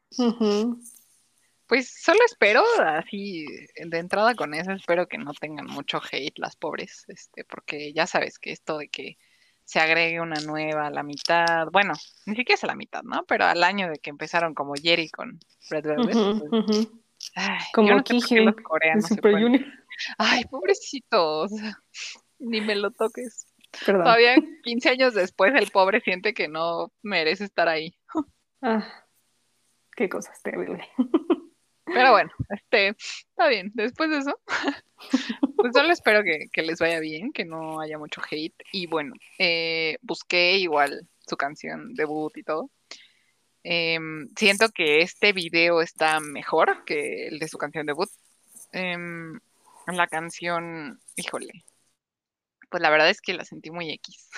Pues 1.67 1.93
solo 2.01 2.19
espero, 2.25 2.63
así 2.85 3.45
de 3.75 3.97
entrada 3.97 4.35
con 4.35 4.53
eso, 4.53 4.71
espero 4.71 5.07
que 5.07 5.17
no 5.17 5.33
tengan 5.33 5.65
mucho 5.65 5.99
hate 6.11 6.39
las 6.39 6.55
pobres, 6.55 7.03
este, 7.09 7.43
porque 7.43 7.91
ya 7.91 8.07
sabes 8.07 8.39
que 8.39 8.51
esto 8.51 8.77
de 8.77 8.87
que 8.87 9.17
se 9.65 9.81
agregue 9.81 10.21
una 10.21 10.39
nueva 10.39 10.87
a 10.87 10.89
la 10.89 11.03
mitad, 11.03 11.67
bueno, 11.73 11.93
ni 12.25 12.37
siquiera 12.37 12.55
es 12.55 12.63
a 12.63 12.67
la 12.67 12.75
mitad, 12.75 13.03
¿no? 13.03 13.25
Pero 13.27 13.43
al 13.43 13.65
año 13.65 13.89
de 13.89 13.99
que 13.99 14.09
empezaron 14.09 14.53
como 14.53 14.75
Jerry 14.75 15.09
con 15.09 15.39
Red 15.69 15.83
Velvet, 15.83 16.39
pues, 16.39 16.87
ay, 17.35 17.59
Como 17.73 17.89
yo 17.89 17.95
no 17.95 18.03
sé 18.05 18.13
por 18.13 18.21
qué 18.21 18.27
Kihyun 18.27 18.45
los 18.45 18.55
de 18.55 18.63
coreanos 18.63 19.05
se 19.05 19.15
Super 19.15 19.33
Junior. 19.33 19.65
Ay, 20.17 20.45
pobrecitos, 20.45 21.51
ni 22.39 22.61
me 22.61 22.75
lo 22.75 22.91
toques. 22.91 23.45
Perdón. 23.85 24.05
Todavía 24.05 24.37
15 24.63 24.89
años 24.89 25.13
después 25.13 25.53
el 25.53 25.69
pobre 25.69 25.99
siente 25.99 26.33
que 26.33 26.47
no 26.47 26.93
merece 27.01 27.43
estar 27.43 27.67
ahí. 27.67 27.93
Ah, 28.61 28.87
qué 29.97 30.07
cosas 30.07 30.41
terribles. 30.41 30.87
Pero 31.93 32.11
bueno, 32.11 32.31
este, 32.49 32.89
está 32.89 33.47
bien. 33.47 33.71
Después 33.73 34.09
de 34.09 34.17
eso, 34.19 34.39
pues 35.57 35.73
solo 35.73 35.91
espero 35.91 36.23
que, 36.23 36.47
que 36.51 36.61
les 36.61 36.79
vaya 36.79 36.99
bien, 36.99 37.31
que 37.31 37.45
no 37.45 37.79
haya 37.79 37.97
mucho 37.97 38.21
hate. 38.29 38.55
Y 38.71 38.87
bueno, 38.87 39.13
eh, 39.39 39.97
busqué 40.01 40.57
igual 40.57 41.07
su 41.27 41.37
canción 41.37 41.93
debut 41.93 42.35
y 42.37 42.43
todo. 42.43 42.69
Em, 43.63 44.29
siento 44.37 44.69
que 44.69 44.99
este 44.99 45.33
video 45.33 45.81
está 45.81 46.19
mejor 46.19 46.85
que 46.85 47.27
el 47.27 47.39
de 47.39 47.47
su 47.47 47.57
canción 47.57 47.85
debut. 47.85 48.09
Em, 48.71 49.39
la 49.87 50.07
canción, 50.07 50.99
híjole, 51.15 51.65
pues 52.69 52.81
la 52.81 52.89
verdad 52.89 53.09
es 53.09 53.21
que 53.21 53.33
la 53.33 53.45
sentí 53.45 53.71
muy 53.71 53.91
X. 53.91 54.29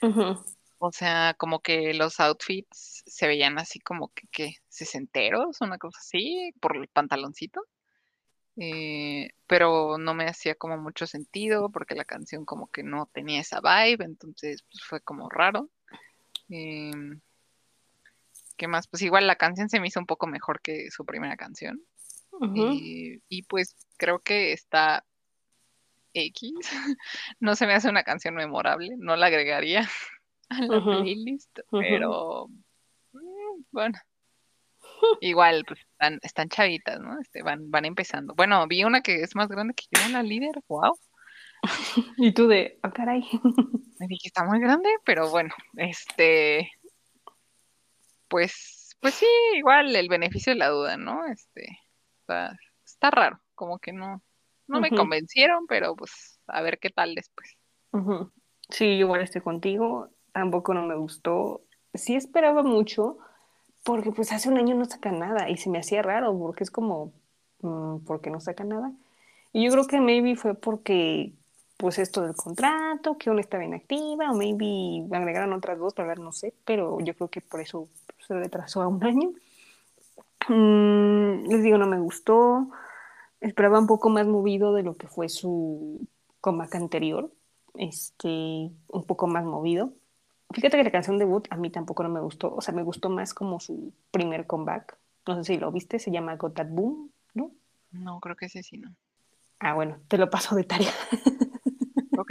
O 0.84 0.90
sea, 0.90 1.34
como 1.38 1.60
que 1.60 1.94
los 1.94 2.18
outfits 2.18 3.04
se 3.06 3.28
veían 3.28 3.56
así 3.56 3.78
como 3.78 4.08
que, 4.08 4.26
¿qué? 4.32 4.56
sesenteros, 4.68 5.60
una 5.60 5.78
cosa 5.78 6.00
así, 6.00 6.52
por 6.60 6.76
el 6.76 6.88
pantaloncito. 6.88 7.64
Eh, 8.56 9.30
pero 9.46 9.96
no 9.96 10.12
me 10.12 10.24
hacía 10.24 10.56
como 10.56 10.76
mucho 10.78 11.06
sentido 11.06 11.70
porque 11.70 11.94
la 11.94 12.04
canción 12.04 12.44
como 12.44 12.66
que 12.66 12.82
no 12.82 13.08
tenía 13.12 13.40
esa 13.40 13.60
vibe, 13.60 14.04
entonces 14.04 14.64
pues, 14.64 14.82
fue 14.82 15.00
como 15.00 15.28
raro. 15.30 15.70
Em, 16.48 17.20
¿qué 18.56 18.66
más? 18.66 18.88
Pues 18.88 19.02
igual 19.02 19.28
la 19.28 19.36
canción 19.36 19.68
se 19.68 19.78
me 19.78 19.86
hizo 19.86 20.00
un 20.00 20.06
poco 20.06 20.26
mejor 20.26 20.60
que 20.60 20.90
su 20.90 21.04
primera 21.04 21.36
canción. 21.36 21.80
Y, 22.56 23.42
pues 23.44 23.76
creo 23.98 24.18
que 24.18 24.52
está 24.52 25.04
X. 26.12 26.54
No 27.38 27.54
se 27.54 27.68
me 27.68 27.74
hace 27.74 27.88
una 27.88 28.02
canción 28.02 28.34
memorable, 28.34 28.96
no 28.98 29.14
la 29.14 29.26
agregaría 29.26 29.88
a 30.58 30.62
la 30.62 30.82
playlist, 30.82 31.58
pero 31.70 32.48
mm, 33.12 33.62
bueno. 33.70 33.98
Igual, 35.20 35.64
pues 35.66 35.80
están, 35.80 36.18
están 36.22 36.48
chavitas, 36.48 37.00
¿no? 37.00 37.20
Este, 37.20 37.42
van, 37.42 37.70
van 37.70 37.84
empezando. 37.84 38.34
Bueno, 38.34 38.66
vi 38.66 38.84
una 38.84 39.00
que 39.00 39.22
es 39.22 39.34
más 39.34 39.48
grande 39.48 39.74
que 39.74 39.86
yo, 39.90 40.08
la 40.08 40.22
líder, 40.22 40.62
wow. 40.68 40.98
Y 42.16 42.32
tú 42.32 42.48
de, 42.48 42.78
ah, 42.82 42.92
caray. 42.92 43.22
Me 44.00 44.06
dije, 44.06 44.28
está 44.28 44.44
muy 44.44 44.60
grande, 44.60 44.88
pero 45.04 45.30
bueno, 45.30 45.54
este, 45.76 46.70
pues, 48.28 48.96
pues 49.00 49.14
sí, 49.14 49.26
igual 49.54 49.94
el 49.94 50.08
beneficio 50.08 50.52
de 50.52 50.58
la 50.58 50.68
duda, 50.68 50.96
¿no? 50.96 51.26
Este, 51.26 51.78
está, 52.20 52.58
está 52.84 53.10
raro, 53.10 53.40
como 53.54 53.78
que 53.78 53.92
no, 53.92 54.22
no 54.66 54.80
me 54.80 54.90
convencieron, 54.90 55.66
pero 55.66 55.94
pues 55.94 56.40
a 56.46 56.62
ver 56.62 56.78
qué 56.78 56.90
tal 56.90 57.14
después. 57.14 57.56
Sí, 58.70 58.86
igual 58.86 59.20
estoy 59.20 59.42
contigo. 59.42 60.08
Tampoco 60.32 60.74
no 60.74 60.86
me 60.86 60.96
gustó. 60.96 61.62
Sí 61.94 62.14
esperaba 62.16 62.62
mucho, 62.62 63.18
porque 63.84 64.12
pues 64.12 64.32
hace 64.32 64.48
un 64.48 64.58
año 64.58 64.74
no 64.74 64.84
saca 64.84 65.12
nada 65.12 65.50
y 65.50 65.56
se 65.56 65.70
me 65.70 65.78
hacía 65.78 66.02
raro, 66.02 66.36
porque 66.38 66.64
es 66.64 66.70
como, 66.70 67.12
mm, 67.60 67.98
¿por 68.04 68.20
qué 68.20 68.30
no 68.30 68.40
saca 68.40 68.64
nada? 68.64 68.92
Y 69.52 69.64
yo 69.64 69.70
creo 69.72 69.86
que 69.86 70.00
maybe 70.00 70.36
fue 70.36 70.54
porque, 70.54 71.34
pues 71.76 71.98
esto 71.98 72.22
del 72.22 72.34
contrato, 72.34 73.18
que 73.18 73.30
una 73.30 73.40
estaba 73.40 73.64
inactiva, 73.64 74.30
o 74.30 74.34
maybe 74.34 75.06
agregaron 75.14 75.52
otras 75.52 75.78
dos, 75.78 75.94
la 75.98 76.04
verdad 76.04 76.24
no 76.24 76.32
sé, 76.32 76.54
pero 76.64 76.98
yo 77.00 77.14
creo 77.14 77.28
que 77.28 77.40
por 77.42 77.60
eso 77.60 77.88
se 78.26 78.34
retrasó 78.34 78.82
a 78.82 78.88
un 78.88 79.04
año. 79.04 79.32
Mm, 80.48 81.46
les 81.48 81.62
digo, 81.62 81.78
no 81.78 81.86
me 81.86 81.98
gustó. 81.98 82.68
Esperaba 83.40 83.78
un 83.78 83.86
poco 83.86 84.08
más 84.08 84.26
movido 84.26 84.72
de 84.74 84.82
lo 84.82 84.94
que 84.96 85.08
fue 85.08 85.28
su 85.28 86.06
comeback 86.40 86.74
anterior. 86.76 87.30
Este, 87.74 88.28
un 88.28 89.04
poco 89.06 89.26
más 89.26 89.44
movido. 89.44 89.92
Fíjate 90.52 90.76
que 90.76 90.84
la 90.84 90.90
canción 90.90 91.18
debut 91.18 91.46
a 91.50 91.56
mí 91.56 91.70
tampoco 91.70 92.02
no 92.02 92.08
me 92.08 92.20
gustó. 92.20 92.54
O 92.54 92.60
sea, 92.60 92.74
me 92.74 92.82
gustó 92.82 93.10
más 93.10 93.34
como 93.34 93.60
su 93.60 93.92
primer 94.10 94.46
comeback. 94.46 94.96
No 95.26 95.36
sé 95.36 95.44
si 95.44 95.58
lo 95.58 95.70
viste, 95.72 95.98
se 95.98 96.10
llama 96.10 96.36
Got 96.36 96.54
That 96.54 96.68
Boom, 96.68 97.10
¿no? 97.34 97.52
No, 97.92 98.20
creo 98.20 98.36
que 98.36 98.46
ese 98.46 98.62
sí, 98.62 98.78
no. 98.78 98.94
Ah, 99.60 99.74
bueno, 99.74 100.00
te 100.08 100.18
lo 100.18 100.28
paso 100.30 100.56
de 100.56 100.64
tarea. 100.64 100.92
Ok, 102.18 102.30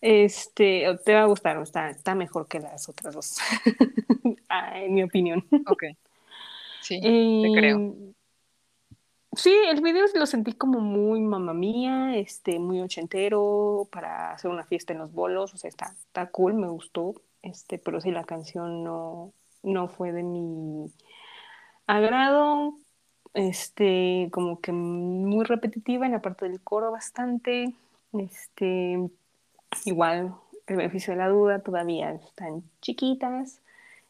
Este, 0.00 0.84
te 1.04 1.14
va 1.14 1.22
a 1.22 1.26
gustar, 1.26 1.60
está, 1.62 1.90
está 1.90 2.14
mejor 2.14 2.46
que 2.48 2.60
las 2.60 2.88
otras 2.88 3.14
dos, 3.14 3.36
Ah, 4.48 4.80
en 4.80 4.94
mi 4.94 5.02
opinión. 5.02 5.44
ok. 5.66 5.84
Sí, 6.80 7.00
te 7.00 7.60
creo. 7.60 8.14
Sí, 9.36 9.54
el 9.68 9.82
video 9.82 10.06
lo 10.14 10.24
sentí 10.24 10.54
como 10.54 10.80
muy 10.80 11.20
mamá 11.20 11.52
mía, 11.52 12.16
este, 12.16 12.58
muy 12.58 12.80
ochentero 12.80 13.86
para 13.92 14.32
hacer 14.32 14.50
una 14.50 14.64
fiesta 14.64 14.94
en 14.94 14.98
los 14.98 15.12
bolos, 15.12 15.52
o 15.52 15.58
sea, 15.58 15.68
está, 15.68 15.94
está 16.06 16.30
cool, 16.30 16.54
me 16.54 16.68
gustó, 16.68 17.14
este, 17.42 17.78
pero 17.78 18.00
sí 18.00 18.10
la 18.10 18.24
canción 18.24 18.82
no, 18.82 19.34
no 19.62 19.88
fue 19.88 20.12
de 20.12 20.22
mi 20.22 20.90
agrado, 21.86 22.78
este, 23.34 24.30
como 24.32 24.58
que 24.60 24.72
muy 24.72 25.44
repetitiva 25.44 26.06
en 26.06 26.12
la 26.12 26.22
parte 26.22 26.48
del 26.48 26.62
coro 26.62 26.90
bastante, 26.90 27.74
este, 28.14 28.98
igual 29.84 30.34
el 30.66 30.76
beneficio 30.76 31.12
de 31.12 31.18
la 31.18 31.28
duda, 31.28 31.58
todavía 31.58 32.12
están 32.12 32.62
chiquitas, 32.80 33.60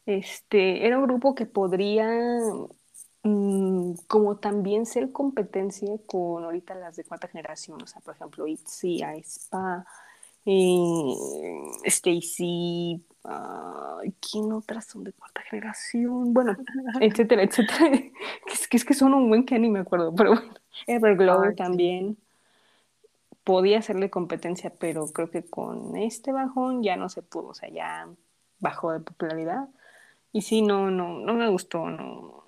este, 0.05 0.87
era 0.87 0.97
un 0.97 1.03
grupo 1.05 1.35
que 1.35 1.45
podría 1.45 2.09
como 4.07 4.37
también 4.37 4.85
ser 4.85 5.11
competencia 5.11 5.89
con 6.05 6.43
ahorita 6.43 6.75
las 6.75 6.95
de 6.95 7.03
cuarta 7.03 7.27
generación, 7.27 7.81
o 7.81 7.87
sea, 7.87 8.01
por 8.01 8.15
ejemplo, 8.15 8.47
ITZY, 8.47 9.03
aespa, 9.03 9.85
eh, 10.45 11.13
Stacy, 11.85 13.03
ah, 13.25 13.99
¿quién 14.19 14.51
otras 14.53 14.85
son 14.85 15.03
de 15.03 15.13
cuarta 15.13 15.41
generación? 15.41 16.33
Bueno, 16.33 16.55
etcétera, 17.01 17.43
etcétera. 17.43 17.91
Es 18.51 18.67
que, 18.67 18.77
es 18.77 18.85
que 18.85 18.93
son 18.93 19.13
un 19.13 19.29
buen 19.29 19.45
que 19.45 19.59
ni 19.59 19.69
me 19.69 19.79
acuerdo, 19.79 20.13
pero 20.15 20.35
bueno, 20.35 20.53
Everglow 20.87 21.49
sí. 21.49 21.55
también 21.55 22.17
podía 23.43 23.79
hacerle 23.79 24.09
competencia, 24.09 24.73
pero 24.77 25.07
creo 25.07 25.29
que 25.29 25.43
con 25.43 25.95
este 25.95 26.31
bajón 26.31 26.83
ya 26.83 26.95
no 26.97 27.09
se 27.09 27.21
pudo, 27.21 27.49
o 27.49 27.53
sea, 27.53 27.69
ya 27.69 28.07
bajó 28.59 28.91
de 28.91 28.99
popularidad. 28.99 29.69
Y 30.33 30.41
sí, 30.41 30.61
no, 30.61 30.91
no, 30.91 31.19
no 31.19 31.33
me 31.33 31.47
gustó, 31.49 31.89
no. 31.89 32.43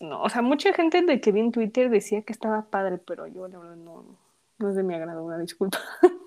No, 0.00 0.22
o 0.22 0.28
sea, 0.28 0.42
mucha 0.42 0.72
gente 0.72 1.02
de 1.02 1.20
que 1.20 1.32
vi 1.32 1.40
en 1.40 1.52
Twitter 1.52 1.88
decía 1.88 2.22
que 2.22 2.32
estaba 2.32 2.70
padre, 2.70 2.98
pero 2.98 3.26
yo 3.26 3.48
la 3.48 3.58
verdad 3.58 3.76
no, 3.76 4.18
no 4.58 4.68
es 4.68 4.76
de 4.76 4.82
mi 4.82 4.94
agrado, 4.94 5.24
una 5.24 5.38
disculpa. 5.38 5.78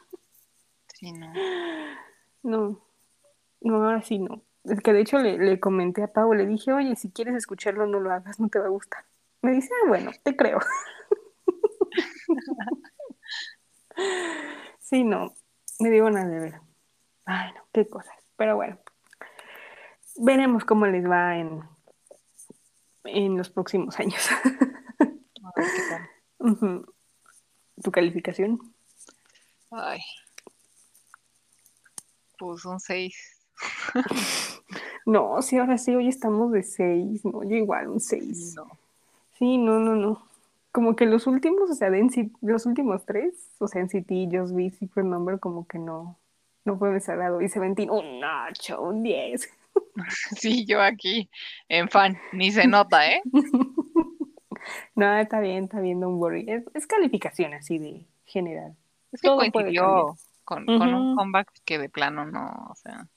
Sí, 0.94 1.11
no. 1.11 1.31
No, 2.41 2.81
no, 3.61 3.76
ahora 3.76 4.02
sí 4.02 4.18
no. 4.18 4.41
Es 4.64 4.81
que 4.81 4.94
de 4.94 5.02
hecho 5.02 5.19
le, 5.19 5.38
le 5.38 5.60
comenté 5.60 6.02
a 6.02 6.11
Pau, 6.11 6.34
le 6.34 6.48
dije, 6.48 6.73
oye, 6.73 6.95
si 6.95 7.11
quieres 7.11 7.35
escucharlo, 7.35 7.85
no 7.85 7.99
lo 7.99 8.11
hagas, 8.11 8.39
no 8.39 8.49
te 8.49 8.57
va 8.57 8.65
a 8.65 8.69
gustar. 8.69 9.06
Me 9.44 9.52
dice, 9.52 9.69
ah, 9.84 9.89
bueno, 9.89 10.10
te 10.23 10.35
creo. 10.35 10.60
sí, 14.80 15.03
no, 15.03 15.34
me 15.80 15.91
dio 15.91 16.06
ganas 16.06 16.30
de 16.30 16.39
ver. 16.39 16.61
Ay, 17.26 17.52
no, 17.53 17.61
qué 17.72 17.88
cosas. 17.88 18.15
Pero 18.35 18.56
bueno, 18.56 18.80
veremos 20.18 20.65
cómo 20.65 20.88
les 20.88 21.10
va 21.10 21.38
en, 21.38 21.61
en 23.07 23.38
los 23.38 23.49
próximos 23.49 23.99
años. 23.99 24.29
A 24.31 25.51
ver 25.55 25.67
qué 25.75 25.81
tal. 25.89 26.09
Ujú. 26.51 26.93
¿Tu 27.84 27.91
calificación? 27.91 28.59
Ay. 29.71 29.99
Pues 32.38 32.65
un 32.65 32.79
6. 32.79 33.15
No, 35.07 35.41
sí, 35.41 35.57
ahora 35.57 35.77
sí, 35.77 35.95
hoy 35.95 36.09
estamos 36.09 36.51
de 36.51 36.63
6, 36.63 37.23
no, 37.23 37.41
yo 37.41 37.55
igual, 37.55 37.88
un 37.88 38.01
6. 38.01 38.55
No. 38.57 38.67
Sí, 39.39 39.57
no, 39.57 39.79
no, 39.79 39.95
no. 39.95 40.21
Como 40.73 40.97
que 40.97 41.05
los 41.05 41.27
últimos, 41.27 41.71
o 41.71 41.73
sea, 41.75 41.89
de 41.89 42.29
los 42.41 42.65
últimos 42.65 43.05
tres, 43.05 43.34
o 43.59 43.69
sea, 43.69 43.81
NCT, 43.81 44.29
Just 44.29 44.53
Be, 44.53 44.69
Secret 44.69 45.05
Number, 45.05 45.39
como 45.39 45.65
que 45.65 45.79
no, 45.79 46.17
no 46.65 46.77
fue 46.77 46.91
desagrado. 46.91 47.41
Y 47.41 47.47
Seventeen, 47.47 47.89
un 47.89 48.21
8, 48.21 48.81
un 48.81 49.01
10. 49.01 49.49
Sí, 50.37 50.65
yo 50.65 50.81
aquí 50.81 51.29
en 51.69 51.89
fan, 51.89 52.17
ni 52.33 52.51
se 52.51 52.67
nota, 52.67 53.09
¿eh? 53.09 53.21
No, 54.95 55.15
está 55.17 55.39
bien, 55.39 55.65
está 55.65 55.79
bien, 55.79 55.99
don't 55.99 56.19
worry. 56.19 56.45
Es, 56.47 56.63
es 56.73 56.87
calificación 56.87 57.53
así 57.53 57.77
de 57.77 58.05
general. 58.25 58.75
Es 59.11 59.21
que 59.21 59.27
Todo 59.27 59.37
coincidió 59.37 60.17
con, 60.43 60.65
con 60.65 60.93
un 60.93 61.15
comeback 61.15 61.51
que 61.63 61.77
de 61.77 61.89
plano 61.89 62.25
no, 62.25 62.51
o 62.69 62.75
sea, 62.75 63.07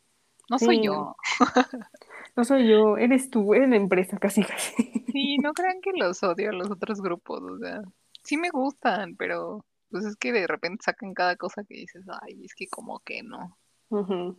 no 0.48 0.58
soy 0.58 0.76
Sí, 0.76 0.82
yo. 0.84 1.16
No 2.36 2.44
soy 2.44 2.68
yo, 2.68 2.96
eres 2.96 3.28
tú, 3.28 3.54
eres 3.54 3.68
la 3.68 3.76
empresa 3.76 4.16
casi 4.16 4.44
casi. 4.44 5.04
Sí, 5.12 5.38
no 5.38 5.52
crean 5.52 5.80
que 5.80 5.90
los 5.92 6.22
odio 6.22 6.50
a 6.50 6.52
los 6.52 6.70
otros 6.70 7.00
grupos, 7.00 7.40
o 7.42 7.58
sea, 7.58 7.82
sí 8.22 8.36
me 8.36 8.50
gustan, 8.50 9.16
pero 9.16 9.64
pues 9.90 10.04
es 10.04 10.16
que 10.16 10.32
de 10.32 10.46
repente 10.46 10.84
sacan 10.84 11.12
cada 11.12 11.36
cosa 11.36 11.64
que 11.64 11.74
dices, 11.74 12.04
ay, 12.22 12.44
es 12.44 12.54
que 12.54 12.68
como 12.68 13.00
que 13.00 13.22
no. 13.22 13.58
Ujú. 13.88 14.38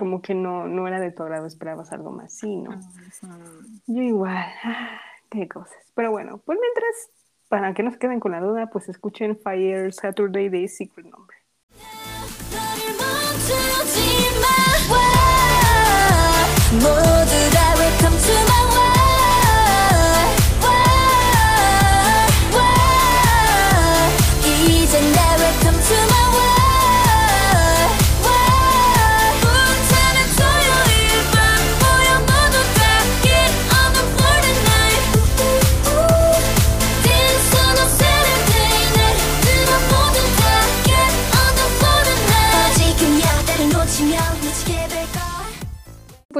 Como 0.00 0.22
que 0.22 0.34
no, 0.34 0.66
no 0.66 0.88
era 0.88 0.98
de 0.98 1.10
tu 1.10 1.22
agrado, 1.22 1.46
esperabas 1.46 1.92
algo 1.92 2.10
más. 2.10 2.32
Sí, 2.32 2.56
no. 2.56 2.70
Ujú. 2.70 3.82
Yo 3.86 4.00
igual. 4.00 4.46
Ah, 4.64 4.98
qué 5.28 5.46
cosas. 5.46 5.76
Pero 5.94 6.10
bueno, 6.10 6.40
pues 6.46 6.58
mientras, 6.58 7.10
para 7.50 7.74
que 7.74 7.82
no 7.82 7.90
se 7.90 7.98
queden 7.98 8.18
con 8.18 8.32
la 8.32 8.40
duda, 8.40 8.70
pues 8.70 8.88
escuchen 8.88 9.38
Fire 9.44 9.92
Saturday 9.92 10.48
de 10.48 10.68
Secret 10.68 11.04
Number. 11.04 11.36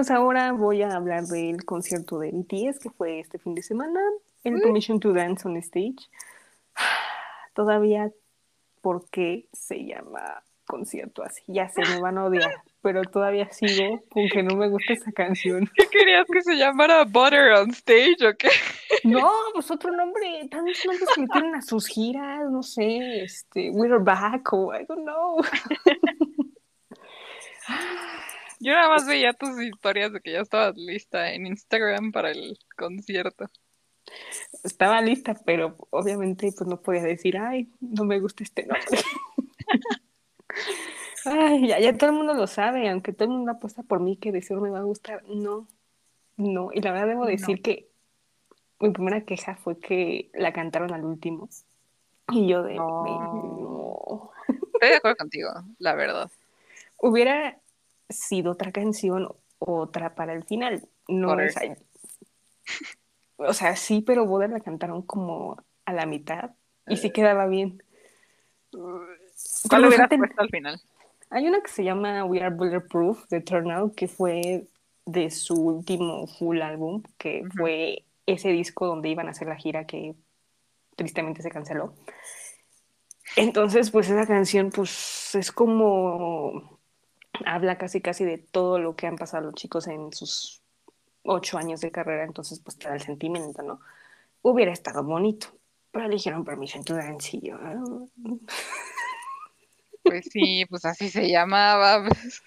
Pues 0.00 0.10
ahora 0.10 0.52
voy 0.52 0.80
a 0.80 0.96
hablar 0.96 1.24
del 1.24 1.62
concierto 1.66 2.18
de 2.18 2.30
BTS 2.32 2.78
que 2.78 2.88
fue 2.88 3.20
este 3.20 3.38
fin 3.38 3.54
de 3.54 3.62
semana, 3.62 4.00
el 4.44 4.58
Permission 4.58 4.98
to 4.98 5.12
Dance 5.12 5.46
on 5.46 5.58
Stage. 5.58 6.08
Todavía, 7.54 8.10
¿por 8.80 9.10
qué 9.10 9.46
se 9.52 9.84
llama 9.84 10.42
concierto 10.64 11.22
así? 11.22 11.42
Ya 11.48 11.68
sé, 11.68 11.82
me 11.82 12.00
van 12.00 12.16
a 12.16 12.24
odiar, 12.24 12.50
pero 12.80 13.02
todavía 13.02 13.52
sigo 13.52 14.02
con 14.08 14.26
que 14.30 14.42
no 14.42 14.56
me 14.56 14.70
gusta 14.70 14.94
esa 14.94 15.12
canción. 15.12 15.70
¿Qué 15.76 15.86
querías 15.88 16.24
que 16.32 16.40
se 16.40 16.54
llamara 16.54 17.04
Butter 17.04 17.52
on 17.52 17.68
Stage 17.68 18.26
o 18.26 18.34
qué? 18.38 18.48
No, 19.04 19.30
pues 19.52 19.70
otro 19.70 19.92
nombre, 19.94 20.48
tantos 20.50 20.82
nombres 20.86 21.10
que 21.14 21.26
tienen 21.26 21.56
a 21.56 21.60
sus 21.60 21.86
giras, 21.86 22.50
no 22.50 22.62
sé, 22.62 23.24
este, 23.24 23.70
We're 23.70 23.98
Back 23.98 24.50
o 24.54 24.74
I 24.74 24.86
don't 24.86 25.02
know. 25.02 25.42
Yo 28.60 28.72
nada 28.72 28.88
más 28.88 29.06
veía 29.06 29.32
tus 29.32 29.60
historias 29.60 30.12
de 30.12 30.20
que 30.20 30.32
ya 30.32 30.40
estabas 30.40 30.76
lista 30.76 31.32
en 31.32 31.46
Instagram 31.46 32.12
para 32.12 32.30
el 32.30 32.58
concierto. 32.76 33.46
Estaba 34.64 35.00
lista, 35.00 35.34
pero 35.46 35.76
obviamente 35.90 36.52
pues 36.56 36.68
no 36.68 36.80
podía 36.80 37.02
decir, 37.02 37.38
ay, 37.38 37.70
no 37.80 38.04
me 38.04 38.20
gusta 38.20 38.42
este 38.44 38.66
nombre. 38.66 38.84
Ay, 41.26 41.68
ya, 41.68 41.78
ya 41.78 41.96
todo 41.96 42.10
el 42.10 42.16
mundo 42.16 42.32
lo 42.34 42.46
sabe, 42.46 42.88
aunque 42.88 43.12
todo 43.12 43.26
el 43.26 43.34
mundo 43.34 43.52
apuesta 43.52 43.82
por 43.82 44.00
mí 44.00 44.16
que 44.16 44.32
de 44.32 44.40
seguro 44.40 44.62
me 44.64 44.70
va 44.70 44.78
a 44.78 44.84
gustar. 44.84 45.22
No, 45.28 45.68
no. 46.38 46.70
Y 46.72 46.80
la 46.80 46.92
verdad 46.92 47.08
debo 47.08 47.24
No. 47.24 47.30
decir 47.30 47.60
que 47.60 47.90
mi 48.80 48.90
primera 48.90 49.20
queja 49.26 49.54
fue 49.56 49.78
que 49.78 50.30
la 50.32 50.52
cantaron 50.54 50.92
al 50.94 51.04
último. 51.04 51.48
Y 52.32 52.48
yo 52.48 52.62
de, 52.62 52.74
No. 52.76 53.04
no. 53.04 54.30
Estoy 54.48 54.88
de 54.88 54.96
acuerdo 54.96 55.16
contigo, 55.18 55.50
la 55.78 55.94
verdad. 55.94 56.30
Hubiera 56.96 57.59
sido 58.10 58.52
otra 58.52 58.72
canción, 58.72 59.28
otra 59.58 60.14
para 60.14 60.32
el 60.32 60.44
final. 60.44 60.88
No 61.08 61.38
es. 61.40 61.54
O 63.42 63.54
sea, 63.54 63.74
sí, 63.74 64.02
pero 64.02 64.26
Butter 64.26 64.50
la 64.50 64.60
cantaron 64.60 65.00
como 65.00 65.56
a 65.86 65.94
la 65.94 66.04
mitad 66.04 66.50
y 66.86 66.98
sí 66.98 67.10
quedaba 67.10 67.46
bien. 67.46 67.82
¿Cuál 68.70 69.86
hubieras 69.86 70.08
fíjate, 70.08 70.18
puesto 70.18 70.42
al 70.42 70.50
final? 70.50 70.80
Hay 71.30 71.48
una 71.48 71.62
que 71.62 71.70
se 71.70 71.82
llama 71.82 72.24
We 72.26 72.42
Are 72.42 72.54
Bulletproof 72.54 73.26
de 73.28 73.40
Turnout, 73.40 73.94
que 73.94 74.08
fue 74.08 74.66
de 75.06 75.30
su 75.30 75.54
último 75.54 76.26
full 76.26 76.60
álbum, 76.60 77.02
que 77.16 77.44
fue 77.56 78.04
ese 78.26 78.50
disco 78.50 78.86
donde 78.86 79.08
iban 79.08 79.28
a 79.28 79.30
hacer 79.30 79.48
la 79.48 79.56
gira 79.56 79.86
que 79.86 80.14
tristemente 80.96 81.42
se 81.42 81.50
canceló. 81.50 81.94
Entonces, 83.36 83.90
pues 83.90 84.10
esa 84.10 84.26
canción, 84.26 84.70
pues 84.70 85.34
es 85.34 85.52
como 85.52 86.79
habla 87.46 87.78
casi 87.78 88.00
casi 88.00 88.24
de 88.24 88.38
todo 88.38 88.78
lo 88.78 88.96
que 88.96 89.06
han 89.06 89.16
pasado 89.16 89.46
los 89.46 89.54
chicos 89.54 89.86
en 89.86 90.12
sus 90.12 90.62
ocho 91.22 91.58
años 91.58 91.80
de 91.80 91.90
carrera, 91.90 92.24
entonces 92.24 92.60
pues 92.60 92.78
te 92.78 92.88
da 92.88 92.94
el 92.94 93.00
sentimiento, 93.00 93.62
¿no? 93.62 93.80
Hubiera 94.42 94.72
estado 94.72 95.02
bonito, 95.04 95.48
pero 95.90 96.06
eligieron 96.06 96.44
Permission 96.44 96.84
to 96.84 96.94
Dance 96.94 97.36
y 97.36 97.48
yo, 97.48 97.58
Pues 100.02 100.26
sí, 100.30 100.64
pues 100.66 100.84
así 100.84 101.10
se 101.10 101.28
llamaba. 101.28 102.04
pues, 102.06 102.42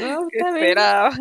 no, 0.00 0.26
¿Qué 0.28 0.38
esperabas? 0.38 1.18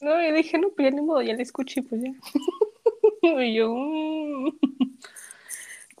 No, 0.00 0.22
y 0.22 0.32
dije, 0.32 0.58
no, 0.58 0.70
pues 0.70 0.90
ya 0.90 0.96
ni 0.96 1.02
modo, 1.02 1.22
ya 1.22 1.34
la 1.34 1.42
escuché, 1.42 1.82
pues 1.82 2.02
ya. 2.02 2.10
y 3.42 3.54
yo, 3.54 3.72
mm. 3.72 4.58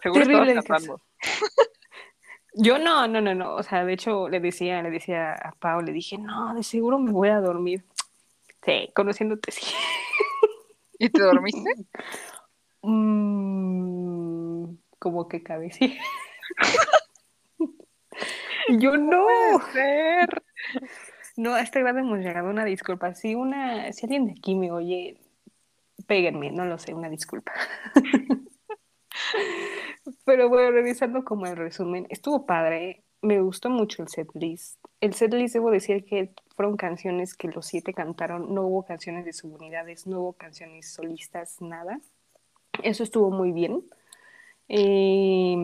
Seguro 0.02 0.26
Terrible. 0.26 0.62
Yo 2.54 2.78
no, 2.78 3.06
no, 3.08 3.20
no, 3.20 3.34
no, 3.34 3.54
o 3.54 3.62
sea, 3.62 3.84
de 3.84 3.92
hecho 3.92 4.28
le 4.28 4.40
decía, 4.40 4.82
le 4.82 4.90
decía 4.90 5.32
a 5.32 5.52
Pau, 5.52 5.80
le 5.80 5.92
dije, 5.92 6.18
no, 6.18 6.54
de 6.54 6.62
seguro 6.62 6.98
me 6.98 7.10
voy 7.10 7.28
a 7.28 7.40
dormir. 7.40 7.84
Sí, 8.64 8.90
conociéndote, 8.94 9.50
sí. 9.50 9.66
¿Y 10.98 11.10
te 11.10 11.22
dormiste? 11.22 11.60
Mm, 12.86 14.74
como 14.98 15.26
que 15.26 15.42
cabecilla. 15.42 16.02
y 18.68 18.78
yo 18.78 18.98
no, 18.98 19.26
Ser. 19.72 20.42
no, 21.38 21.54
a 21.54 21.62
este 21.62 21.80
grado 21.80 22.00
hemos 22.00 22.18
llegado, 22.18 22.50
una 22.50 22.66
disculpa. 22.66 23.14
Si 23.14 23.34
una, 23.34 23.90
si 23.94 24.04
alguien 24.04 24.26
de 24.26 24.32
aquí 24.32 24.54
me 24.54 24.70
oye, 24.70 25.16
péguenme, 26.06 26.50
no 26.50 26.66
lo 26.66 26.76
sé, 26.76 26.92
una 26.92 27.08
disculpa. 27.08 27.54
Pero 30.24 30.48
bueno, 30.48 30.70
revisando 30.70 31.24
como 31.24 31.46
el 31.46 31.56
resumen, 31.56 32.06
estuvo 32.10 32.46
padre, 32.46 33.04
me 33.22 33.40
gustó 33.40 33.70
mucho 33.70 34.02
el 34.02 34.08
setlist. 34.08 34.78
El 35.00 35.14
setlist, 35.14 35.54
debo 35.54 35.70
decir 35.70 36.04
que 36.04 36.34
fueron 36.56 36.76
canciones 36.76 37.34
que 37.34 37.48
los 37.48 37.66
siete 37.66 37.94
cantaron, 37.94 38.54
no 38.54 38.62
hubo 38.62 38.84
canciones 38.84 39.24
de 39.24 39.32
subunidades, 39.32 40.06
no 40.06 40.20
hubo 40.20 40.32
canciones 40.34 40.92
solistas, 40.92 41.60
nada. 41.60 42.00
Eso 42.82 43.02
estuvo 43.02 43.30
muy 43.30 43.52
bien. 43.52 43.84
Eh, 44.68 45.56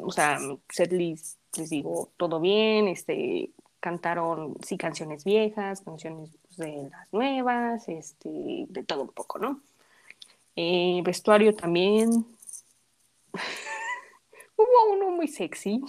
o 0.00 0.10
sea, 0.10 0.38
setlist, 0.68 1.38
les 1.56 1.70
digo, 1.70 2.12
todo 2.16 2.40
bien, 2.40 2.88
este, 2.88 3.50
cantaron, 3.80 4.56
sí, 4.64 4.76
canciones 4.76 5.24
viejas, 5.24 5.80
canciones 5.82 6.30
pues, 6.42 6.56
de 6.56 6.88
las 6.90 7.12
nuevas, 7.12 7.88
este, 7.88 8.66
de 8.68 8.84
todo 8.84 9.02
un 9.02 9.12
poco, 9.12 9.38
¿no? 9.38 9.60
Eh, 10.56 11.00
vestuario 11.04 11.54
también. 11.54 12.26
Hubo 14.62 14.92
uno 14.92 15.10
muy 15.10 15.28
sexy, 15.28 15.80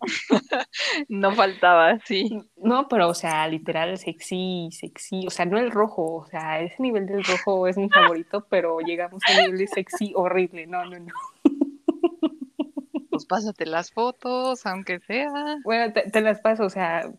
No 1.08 1.34
faltaba, 1.34 1.98
sí. 2.04 2.42
no, 2.56 2.88
pero 2.88 3.08
o 3.08 3.14
sea, 3.14 3.46
literal 3.48 3.98
sexy, 3.98 4.68
sexy, 4.72 5.26
o 5.26 5.30
sea, 5.30 5.44
no 5.44 5.58
el 5.58 5.70
rojo, 5.70 6.16
o 6.16 6.26
sea, 6.26 6.60
ese 6.60 6.82
nivel 6.82 7.06
del 7.06 7.24
rojo 7.24 7.66
es 7.66 7.76
mi 7.76 7.88
favorito, 7.88 8.46
pero 8.48 8.80
llegamos 8.80 9.22
a 9.28 9.32
un 9.32 9.44
nivel 9.44 9.58
de 9.58 9.66
sexy 9.66 10.12
horrible, 10.14 10.66
no, 10.66 10.84
no, 10.84 10.98
no. 10.98 11.14
Pues 13.10 13.26
pásate 13.26 13.66
las 13.66 13.92
fotos, 13.92 14.64
aunque 14.66 15.00
sea. 15.00 15.58
Bueno, 15.64 15.92
te, 15.92 16.10
te 16.10 16.20
las 16.20 16.40
paso, 16.40 16.64
o 16.64 16.70
sea, 16.70 17.10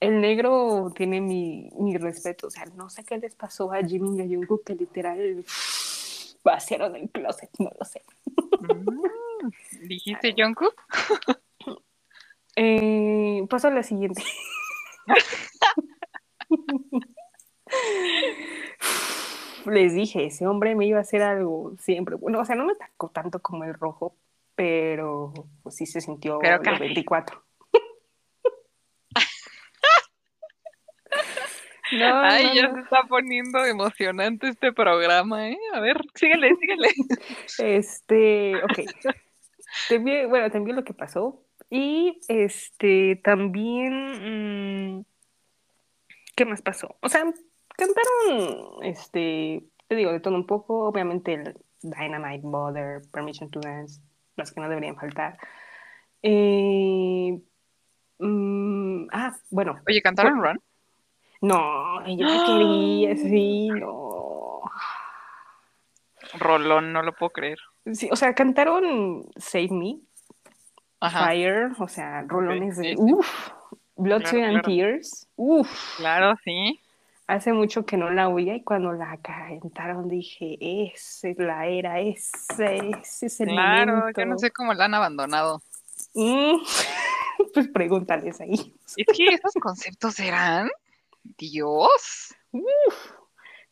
el 0.00 0.20
negro 0.20 0.92
tiene 0.94 1.20
mi, 1.20 1.70
mi 1.78 1.96
respeto, 1.96 2.48
o 2.48 2.50
sea, 2.50 2.64
no 2.74 2.90
sé 2.90 3.04
qué 3.04 3.18
les 3.18 3.34
pasó 3.34 3.72
a 3.72 3.82
Jimmy 3.82 4.18
y 4.18 4.22
a 4.22 4.26
Jungkook, 4.26 4.64
que 4.64 4.74
literal, 4.74 5.44
vaciaron 6.42 6.96
el 6.96 7.10
closet, 7.10 7.50
no 7.58 7.70
lo 7.78 7.84
sé. 7.84 8.02
Mm, 8.60 9.88
¿Dijiste 9.88 10.34
Jungkook? 10.36 10.74
Eh, 12.58 13.44
paso 13.50 13.68
a 13.68 13.70
la 13.70 13.82
siguiente. 13.82 14.22
Les 19.66 19.92
dije, 19.94 20.24
ese 20.26 20.46
hombre 20.46 20.74
me 20.74 20.86
iba 20.86 20.96
a 20.98 21.02
hacer 21.02 21.20
algo 21.22 21.74
siempre. 21.78 22.14
Bueno, 22.16 22.40
o 22.40 22.44
sea, 22.46 22.56
no 22.56 22.64
me 22.64 22.72
atacó 22.72 23.10
tanto 23.10 23.40
como 23.42 23.64
el 23.64 23.74
rojo, 23.74 24.16
pero 24.54 25.34
pues 25.62 25.74
sí 25.76 25.84
se 25.86 26.00
sintió 26.00 26.38
Pero 26.38 26.56
los 26.56 26.64
casi. 26.64 26.80
24. 26.80 27.42
No, 31.92 32.20
Ay, 32.20 32.46
no, 32.46 32.54
ya 32.54 32.68
no. 32.68 32.74
se 32.74 32.80
está 32.80 33.02
poniendo 33.04 33.64
emocionante 33.64 34.48
este 34.48 34.72
programa, 34.72 35.48
¿eh? 35.50 35.58
A 35.72 35.80
ver, 35.80 36.00
síguele, 36.14 36.54
síguele. 36.56 36.88
Este, 37.58 38.56
ok. 38.56 38.80
Bueno, 40.28 40.50
te 40.50 40.56
envié 40.58 40.74
lo 40.74 40.84
que 40.84 40.94
pasó. 40.94 41.42
Y 41.70 42.18
este 42.28 43.16
también. 43.22 44.98
mm, 44.98 45.04
¿qué 46.36 46.44
más 46.44 46.62
pasó? 46.62 46.96
O 47.00 47.08
sea, 47.08 47.24
cantaron, 47.76 48.84
este, 48.84 49.64
te 49.88 49.96
digo, 49.96 50.12
de 50.12 50.20
todo 50.20 50.34
un 50.34 50.46
poco. 50.46 50.84
Obviamente 50.86 51.34
el 51.34 51.56
Dynamite, 51.82 52.42
Bother, 52.46 53.02
Permission 53.12 53.50
to 53.50 53.60
Dance, 53.60 54.00
las 54.36 54.52
que 54.52 54.60
no 54.60 54.68
deberían 54.68 54.96
faltar. 54.96 55.38
Eh, 56.22 57.40
mm, 58.18 59.06
ah, 59.12 59.36
bueno, 59.50 59.78
Oye, 59.88 60.02
¿cantaron 60.02 60.42
Run? 60.42 60.60
No, 61.40 62.06
yo 62.08 62.24
no 62.26 62.44
quería, 62.44 63.16
sí, 63.16 63.68
no. 63.70 64.60
Rolón, 66.38 66.92
no 66.92 67.02
lo 67.02 67.12
puedo 67.12 67.30
creer. 67.30 67.58
Sí, 67.92 68.08
o 68.10 68.16
sea, 68.16 68.34
cantaron 68.34 69.24
Save 69.36 69.68
Me, 69.70 69.98
Ajá, 71.00 71.26
Fire, 71.26 71.70
o 71.78 71.88
sea, 71.88 72.22
rolones 72.26 72.76
de 72.78 72.82
sí, 72.84 72.88
sí. 72.90 72.96
uff, 72.98 73.50
Blood, 73.96 74.22
Claro, 74.22 74.30
Sweat 74.30 74.44
and 74.44 74.52
claro. 74.62 74.66
Tears, 74.68 75.28
uff, 75.36 75.96
claro, 75.98 76.34
sí. 76.44 76.80
hace 77.28 77.52
mucho 77.52 77.86
que 77.86 77.96
no 77.96 78.10
la 78.10 78.28
oía 78.28 78.56
y 78.56 78.64
cuando 78.64 78.92
la 78.92 79.16
cantaron 79.18 80.08
dije, 80.08 80.56
esa 80.60 81.28
es 81.28 81.38
la 81.38 81.66
era, 81.66 82.00
ese, 82.00 82.90
ese 83.02 83.26
es 83.26 83.40
el 83.40 83.48
Claro, 83.50 83.96
momento. 83.98 84.20
yo 84.20 84.26
no 84.26 84.38
sé 84.38 84.50
cómo 84.50 84.74
la 84.74 84.86
han 84.86 84.94
abandonado. 84.94 85.62
Mm, 86.14 86.56
pues 87.54 87.68
pregúntales 87.68 88.40
ahí. 88.40 88.74
Es 88.96 89.06
que 89.16 89.26
esos 89.28 89.52
conceptos 89.60 90.18
eran. 90.18 90.68
Dios. 91.38 92.34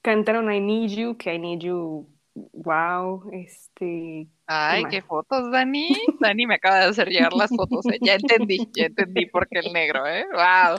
Cantaron 0.03 0.53
I 0.53 0.61
Need 0.61 0.91
You, 0.91 1.17
que 1.17 1.35
I 1.35 1.39
Need 1.39 1.61
You, 1.61 2.09
wow, 2.35 3.31
este, 3.33 4.27
Ay, 4.47 4.85
qué 4.91 5.01
fotos, 5.03 5.51
Dani. 5.51 5.89
Dani 6.21 6.47
me 6.47 6.57
acaba 6.57 6.81
de 6.81 6.85
hacer 6.87 7.09
llegar 7.09 7.33
las 7.33 7.51
fotos. 7.55 7.87
¿eh? 7.87 7.99
Ya 8.03 8.15
entendí, 8.15 8.69
ya 8.77 8.87
entendí 8.87 9.27
por 9.27 9.49
qué 9.49 9.61
el 9.61 9.73
negro, 9.73 10.07
¿eh? 10.07 10.27
Wow. 10.33 10.79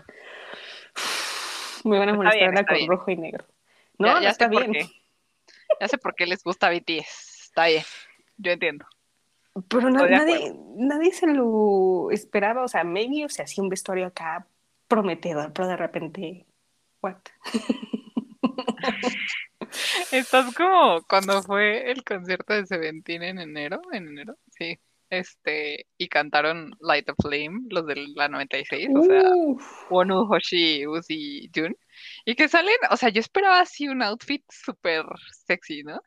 me 1.85 1.99
van 1.99 2.09
a 2.09 2.13
molestar 2.13 2.51
bien, 2.51 2.65
con 2.65 2.75
bien. 2.77 2.89
rojo 2.89 3.11
y 3.11 3.15
negro. 3.17 3.45
No, 3.97 4.07
Ya, 4.07 4.13
no 4.15 4.21
ya 4.21 4.29
está 4.29 4.45
sé 4.45 4.51
por 4.51 4.61
bien. 4.69 4.73
qué. 4.73 4.91
Ya 5.79 5.87
sé 5.87 5.97
por 5.97 6.15
qué 6.15 6.25
les 6.27 6.43
gusta 6.43 6.69
BTS. 6.69 7.45
Está 7.45 7.67
bien. 7.67 7.83
Yo 8.37 8.51
entiendo. 8.51 8.85
Pero 9.69 9.89
na- 9.89 10.05
nadie, 10.07 10.53
nadie 10.75 11.13
se 11.13 11.27
lo 11.27 12.11
esperaba, 12.11 12.63
o 12.63 12.67
sea, 12.67 12.83
maybe 12.83 13.27
se 13.29 13.41
hacía 13.41 13.63
un 13.63 13.69
vestuario 13.69 14.05
acá 14.07 14.45
prometedor, 14.87 15.53
pero 15.53 15.67
de 15.69 15.77
repente, 15.77 16.45
what? 17.05 17.17
Estás 20.11 20.53
como 20.55 21.03
cuando 21.03 21.43
fue 21.43 21.91
el 21.91 22.03
concierto 22.03 22.53
de 22.53 22.65
Seventeen 22.65 23.23
en 23.23 23.39
enero, 23.39 23.81
en 23.91 24.07
enero, 24.07 24.37
sí. 24.49 24.79
Este, 25.11 25.85
y 25.99 26.07
cantaron 26.07 26.71
Light 26.79 27.07
of 27.09 27.17
Flame, 27.21 27.61
los 27.69 27.85
de 27.85 28.07
la 28.15 28.27
96, 28.27 28.89
o 28.95 29.03
sea, 29.03 29.21
Uf, 29.35 29.91
Wonu, 29.91 30.25
Hoshi, 30.27 30.87
Uzi, 30.87 31.51
Jun. 31.53 31.77
Y 32.25 32.33
que 32.33 32.49
salen, 32.49 32.73
o 32.89 32.97
sea, 32.97 33.09
yo 33.09 33.19
esperaba 33.19 33.59
así 33.59 33.87
un 33.87 34.01
outfit 34.01 34.43
súper 34.49 35.05
sexy, 35.45 35.83
¿no? 35.83 36.01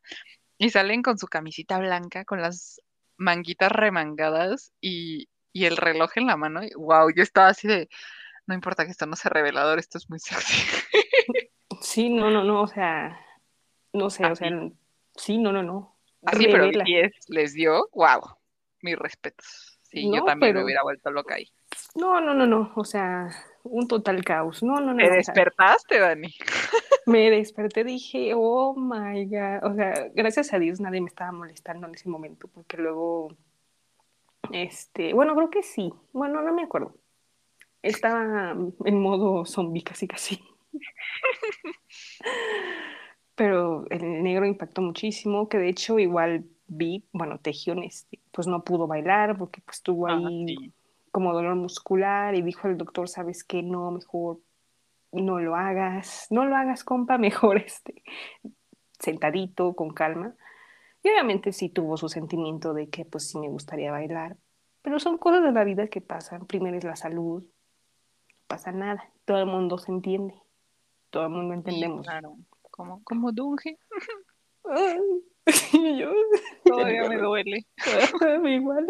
Y 0.58 0.70
salen 0.70 1.02
con 1.02 1.16
su 1.16 1.28
camisita 1.28 1.78
blanca, 1.78 2.24
con 2.24 2.42
las 2.42 2.80
manguitas 3.16 3.70
remangadas 3.70 4.72
y, 4.80 5.28
y 5.52 5.66
el 5.66 5.76
reloj 5.76 6.10
en 6.16 6.26
la 6.26 6.36
mano. 6.36 6.64
Y, 6.64 6.70
wow, 6.74 7.10
yo 7.14 7.22
estaba 7.22 7.48
así 7.48 7.68
de, 7.68 7.88
no 8.48 8.54
importa 8.54 8.86
que 8.86 8.90
esto 8.90 9.06
no 9.06 9.14
sea 9.14 9.30
revelador, 9.30 9.78
esto 9.78 9.98
es 9.98 10.08
muy 10.08 10.18
sexy. 10.18 10.62
sí, 11.82 12.08
no, 12.08 12.30
no, 12.30 12.42
no, 12.42 12.62
o 12.62 12.66
sea, 12.66 13.20
no 13.92 14.08
sé, 14.08 14.24
o 14.24 14.34
sea, 14.34 14.50
sí, 15.14 15.36
no, 15.36 15.52
no, 15.52 15.62
no. 15.62 15.94
Así, 16.24 16.46
pero 16.46 16.64
Revela. 16.64 16.84
BTS 16.84 17.28
les 17.28 17.52
dio, 17.52 17.88
wow, 17.92 18.22
mis 18.80 18.98
respetos. 18.98 19.78
Sí, 19.82 20.10
yo 20.12 20.24
también 20.24 20.54
me 20.54 20.64
hubiera 20.64 20.82
vuelto 20.82 21.10
loca 21.10 21.34
ahí. 21.34 21.48
No, 21.94 22.20
no, 22.20 22.34
no, 22.34 22.46
no, 22.46 22.72
o 22.74 22.84
sea, 22.84 23.30
un 23.64 23.86
total 23.86 24.24
caos. 24.24 24.62
No, 24.62 24.80
no, 24.80 24.92
no, 24.92 24.96
¿Te 24.96 25.04
no, 25.04 25.08
o 25.08 25.22
sea, 25.22 25.34
despertaste, 25.34 25.98
Dani? 25.98 26.34
me 27.06 27.30
desperté, 27.30 27.84
dije, 27.84 28.32
oh 28.34 28.74
my 28.74 29.26
God, 29.26 29.70
o 29.70 29.74
sea, 29.74 30.08
gracias 30.14 30.54
a 30.54 30.58
Dios 30.58 30.80
nadie 30.80 31.02
me 31.02 31.08
estaba 31.08 31.32
molestando 31.32 31.86
en 31.86 31.94
ese 31.94 32.08
momento, 32.08 32.48
porque 32.48 32.78
luego, 32.78 33.36
este, 34.52 35.12
bueno, 35.12 35.34
creo 35.34 35.50
que 35.50 35.62
sí, 35.62 35.92
bueno, 36.12 36.40
no 36.40 36.54
me 36.54 36.62
acuerdo. 36.62 36.94
Estaba 37.82 38.56
en 38.84 39.00
modo 39.00 39.44
zombie 39.44 39.82
casi 39.82 40.06
casi. 40.08 40.40
Pero 43.34 43.86
el 43.90 44.22
negro 44.22 44.46
impactó 44.46 44.82
muchísimo, 44.82 45.48
que 45.48 45.58
de 45.58 45.68
hecho 45.68 45.98
igual 45.98 46.44
vi, 46.66 47.04
bueno, 47.12 47.38
Tejión, 47.38 47.82
este, 47.82 48.20
pues 48.32 48.46
no 48.46 48.64
pudo 48.64 48.86
bailar 48.86 49.38
porque 49.38 49.60
pues 49.60 49.80
tuvo 49.82 50.08
Ah, 50.08 50.16
ahí 50.16 50.46
sí. 50.48 50.72
como 51.12 51.32
dolor 51.32 51.54
muscular 51.54 52.34
y 52.34 52.42
dijo 52.42 52.66
el 52.68 52.76
doctor, 52.76 53.08
sabes 53.08 53.44
qué, 53.44 53.62
no, 53.62 53.90
mejor 53.92 54.40
no 55.12 55.38
lo 55.38 55.54
hagas, 55.54 56.26
no 56.30 56.44
lo 56.44 56.56
hagas, 56.56 56.84
compa, 56.84 57.16
mejor 57.18 57.58
este, 57.58 58.02
sentadito, 58.98 59.74
con 59.74 59.90
calma. 59.90 60.34
Y 61.02 61.08
obviamente 61.10 61.52
sí 61.52 61.68
tuvo 61.68 61.96
su 61.96 62.08
sentimiento 62.08 62.74
de 62.74 62.90
que 62.90 63.04
pues 63.04 63.28
sí 63.30 63.38
me 63.38 63.48
gustaría 63.48 63.92
bailar, 63.92 64.36
pero 64.82 64.98
son 64.98 65.16
cosas 65.16 65.44
de 65.44 65.52
la 65.52 65.62
vida 65.64 65.86
que 65.86 66.00
pasan. 66.00 66.46
Primero 66.46 66.76
es 66.76 66.84
la 66.84 66.96
salud, 66.96 67.44
pasa 68.48 68.72
nada, 68.72 69.08
todo 69.24 69.38
el 69.38 69.46
mundo 69.46 69.78
se 69.78 69.92
entiende, 69.92 70.34
todo 71.10 71.24
el 71.24 71.30
mundo 71.30 71.54
Sí, 71.54 71.58
entendemos. 71.58 72.06
claro. 72.06 72.36
Como, 72.70 73.02
como 73.04 73.32
Dunge, 73.32 73.78
yo, 75.72 76.12
todavía 76.64 77.08
me 77.08 77.16
duele. 77.18 77.66
Igual. 78.44 78.86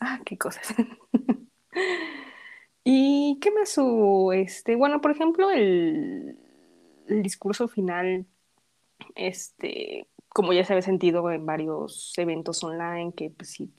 Ah, 0.00 0.20
qué 0.24 0.36
cosas. 0.38 0.74
¿Y 2.84 3.38
qué 3.40 3.50
más 3.50 3.76
hubo? 3.78 4.32
Este, 4.32 4.74
bueno, 4.76 5.00
por 5.00 5.10
ejemplo, 5.10 5.50
el, 5.50 6.38
el 7.08 7.22
discurso 7.22 7.68
final, 7.68 8.26
este, 9.14 10.06
como 10.28 10.52
ya 10.52 10.64
se 10.64 10.72
había 10.72 10.82
sentido 10.82 11.30
en 11.30 11.44
varios 11.46 12.12
eventos 12.16 12.62
online, 12.64 13.12
que 13.14 13.30
pues 13.30 13.50
sí 13.50 13.70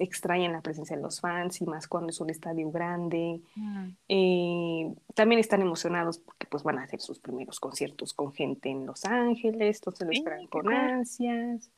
extrañan 0.00 0.52
la 0.52 0.62
presencia 0.62 0.96
de 0.96 1.02
los 1.02 1.20
fans 1.20 1.60
y 1.60 1.66
más 1.66 1.86
cuando 1.86 2.10
es 2.10 2.20
un 2.20 2.30
estadio 2.30 2.70
grande. 2.70 3.40
Mm. 3.54 3.88
Eh, 4.08 4.94
también 5.14 5.38
están 5.38 5.62
emocionados 5.62 6.18
porque 6.18 6.46
pues 6.46 6.62
van 6.62 6.78
a 6.78 6.84
hacer 6.84 7.00
sus 7.00 7.18
primeros 7.18 7.60
conciertos 7.60 8.12
con 8.14 8.32
gente 8.32 8.70
en 8.70 8.86
Los 8.86 9.04
Ángeles, 9.04 9.76
entonces 9.78 10.06
lo 10.06 10.12
esperan 10.12 10.46
con 10.46 10.72
ansias. 10.72 11.70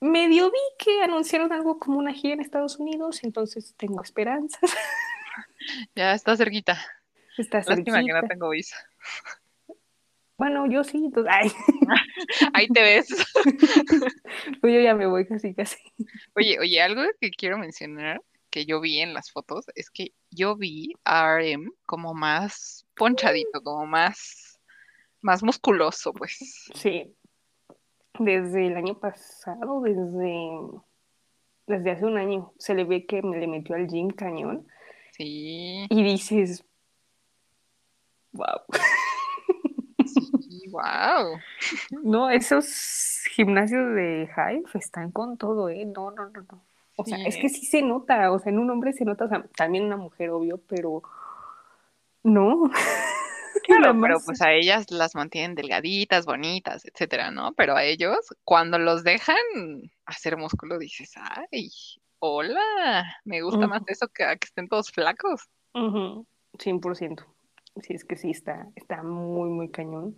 Medio 0.00 0.50
vi 0.50 0.58
que 0.78 1.02
anunciaron 1.02 1.52
algo 1.52 1.78
como 1.78 1.98
una 1.98 2.12
gira 2.12 2.34
en 2.34 2.40
Estados 2.40 2.78
Unidos, 2.78 3.24
entonces 3.24 3.74
tengo 3.76 4.02
esperanzas. 4.02 4.60
Ya 5.96 6.12
está 6.12 6.36
cerquita. 6.36 6.78
Está 7.38 7.58
Lástima 7.58 7.82
que 8.04 8.12
no 8.12 8.20
cerquita. 8.20 8.28
tengo 8.28 8.50
visa. 8.50 8.76
Bueno, 10.36 10.66
yo 10.68 10.82
sí, 10.82 11.04
entonces, 11.04 11.32
ay, 11.32 11.48
Ahí 12.54 12.68
te 12.68 12.82
ves. 12.82 13.08
pues 14.60 14.74
yo 14.74 14.80
ya 14.80 14.94
me 14.94 15.06
voy 15.06 15.26
casi 15.26 15.54
casi. 15.54 15.78
Oye, 16.34 16.58
oye, 16.58 16.82
algo 16.82 17.02
que 17.20 17.30
quiero 17.30 17.56
mencionar 17.58 18.20
que 18.50 18.66
yo 18.66 18.80
vi 18.80 19.00
en 19.00 19.14
las 19.14 19.30
fotos 19.30 19.66
es 19.74 19.90
que 19.90 20.12
yo 20.30 20.56
vi 20.56 20.92
a 21.04 21.38
RM 21.38 21.72
como 21.86 22.14
más 22.14 22.86
ponchadito, 22.94 23.62
como 23.62 23.86
más, 23.86 24.60
más 25.20 25.42
musculoso, 25.42 26.12
pues. 26.12 26.68
Sí, 26.74 27.14
desde 28.18 28.68
el 28.68 28.76
año 28.76 28.98
pasado, 28.98 29.80
desde, 29.82 30.48
desde 31.66 31.90
hace 31.90 32.04
un 32.04 32.16
año, 32.16 32.52
se 32.58 32.74
le 32.74 32.84
ve 32.84 33.06
que 33.06 33.22
me 33.22 33.38
le 33.38 33.46
metió 33.46 33.74
al 33.74 33.88
gym 33.88 34.10
cañón 34.10 34.66
Sí, 35.16 35.86
y 35.88 36.02
dices, 36.02 36.64
wow. 38.32 38.60
Wow. 40.74 41.38
No, 42.02 42.30
esos 42.30 43.24
gimnasios 43.34 43.94
de 43.94 44.28
Hive 44.36 44.64
están 44.74 45.10
con 45.12 45.36
todo, 45.36 45.68
¿eh? 45.68 45.84
No, 45.84 46.10
no, 46.10 46.28
no, 46.30 46.42
no. 46.42 46.64
O 46.96 47.04
sea, 47.04 47.18
Sí, 47.18 47.24
es 47.26 47.36
que 47.36 47.48
sí 47.48 47.66
se 47.66 47.82
nota, 47.82 48.30
o 48.30 48.38
sea, 48.38 48.52
en 48.52 48.58
un 48.58 48.70
hombre 48.70 48.92
se 48.92 49.04
nota, 49.04 49.24
o 49.24 49.28
sea, 49.28 49.44
también 49.56 49.84
una 49.84 49.96
mujer, 49.96 50.30
obvio, 50.30 50.60
pero 50.68 51.02
no. 52.22 52.68
La 52.68 52.74
Claro, 53.66 53.98
pero 54.00 54.18
pues 54.24 54.42
a 54.42 54.52
ellas 54.52 54.90
las 54.90 55.14
mantienen 55.14 55.54
delgaditas, 55.54 56.26
bonitas, 56.26 56.84
etcétera, 56.84 57.30
¿no? 57.30 57.54
Pero 57.54 57.74
a 57.76 57.84
ellos, 57.84 58.18
cuando 58.44 58.78
los 58.78 59.04
dejan 59.04 59.36
hacer 60.04 60.36
músculo, 60.36 60.78
dices, 60.78 61.12
ay, 61.16 61.70
hola, 62.18 63.04
me 63.24 63.40
gusta 63.40 63.66
más 63.66 63.82
eso 63.86 64.08
que 64.08 64.24
a 64.24 64.36
que 64.36 64.46
estén 64.46 64.68
todos 64.68 64.90
flacos. 64.90 65.48
Ujú, 65.72 66.26
100%. 66.58 67.24
Sí, 67.82 67.94
es 67.94 68.04
que 68.04 68.16
sí, 68.16 68.30
está, 68.30 68.68
está 68.76 69.02
muy, 69.02 69.48
muy 69.48 69.70
cañón. 69.70 70.16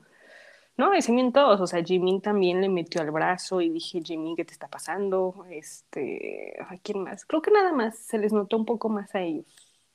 No, 0.76 0.94
y 0.94 1.00
se 1.00 1.12
bien 1.12 1.32
todos, 1.32 1.60
o 1.60 1.66
sea, 1.66 1.82
Jimin 1.82 2.20
también 2.20 2.60
le 2.60 2.68
metió 2.68 3.00
al 3.00 3.10
brazo 3.10 3.62
y 3.62 3.70
dije, 3.70 4.02
Jimin, 4.02 4.36
¿qué 4.36 4.44
te 4.44 4.52
está 4.52 4.68
pasando? 4.68 5.46
Este, 5.50 6.54
¿a 6.60 6.76
quién 6.82 7.02
más? 7.02 7.24
Creo 7.24 7.40
que 7.40 7.50
nada 7.50 7.72
más 7.72 7.98
se 7.98 8.18
les 8.18 8.32
notó 8.32 8.58
un 8.58 8.66
poco 8.66 8.90
más 8.90 9.14
a 9.14 9.22
ellos. 9.22 9.46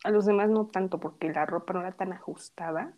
A 0.04 0.10
los 0.10 0.26
demás 0.26 0.50
no 0.50 0.66
tanto, 0.66 1.00
porque 1.00 1.32
la 1.32 1.46
ropa 1.46 1.74
no 1.74 1.82
era 1.82 1.92
tan 1.92 2.14
ajustada 2.14 2.94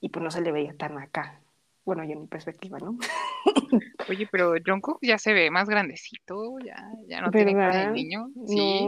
y 0.00 0.10
pues 0.10 0.22
no 0.22 0.30
se 0.30 0.42
le 0.42 0.52
veía 0.52 0.76
tan 0.76 0.98
acá. 0.98 1.40
Bueno, 1.86 2.04
yo 2.04 2.12
en 2.12 2.20
mi 2.22 2.26
perspectiva, 2.26 2.78
¿no? 2.78 2.98
Oye, 4.10 4.28
pero 4.30 4.52
Jungkook 4.64 4.98
ya 5.00 5.16
se 5.16 5.32
ve 5.32 5.50
más 5.50 5.68
grandecito, 5.68 6.58
ya, 6.58 6.76
ya 7.06 7.22
no 7.22 7.30
tiene 7.30 7.54
cara 7.54 7.72
de 7.72 7.78
¿Verdad? 7.78 7.92
niño. 7.94 8.28
Sí, 8.46 8.86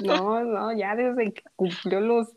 No, 0.00 0.42
no, 0.42 0.44
no, 0.44 0.72
ya 0.76 0.96
desde 0.96 1.32
que 1.32 1.42
cumplió 1.54 2.00
los 2.00 2.36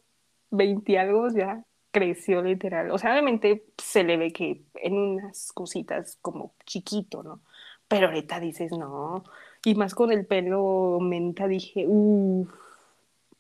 20 0.51 0.99
algo 0.99 1.27
ya 1.29 1.63
creció 1.95 2.41
literal. 2.41 2.91
O 2.91 2.97
sea, 2.97 3.11
obviamente 3.13 3.63
se 3.77 4.03
le 4.03 4.17
ve 4.17 4.33
que 4.33 4.63
en 4.75 4.97
unas 4.97 5.53
cositas 5.53 6.17
como 6.21 6.53
chiquito, 6.65 7.23
¿no? 7.23 7.39
Pero 7.87 8.07
ahorita 8.07 8.41
dices, 8.41 8.73
no. 8.73 9.23
Y 9.63 9.75
más 9.75 9.95
con 9.95 10.11
el 10.11 10.25
pelo 10.25 10.99
menta 10.99 11.47
dije, 11.47 11.85
uff, 11.87 12.49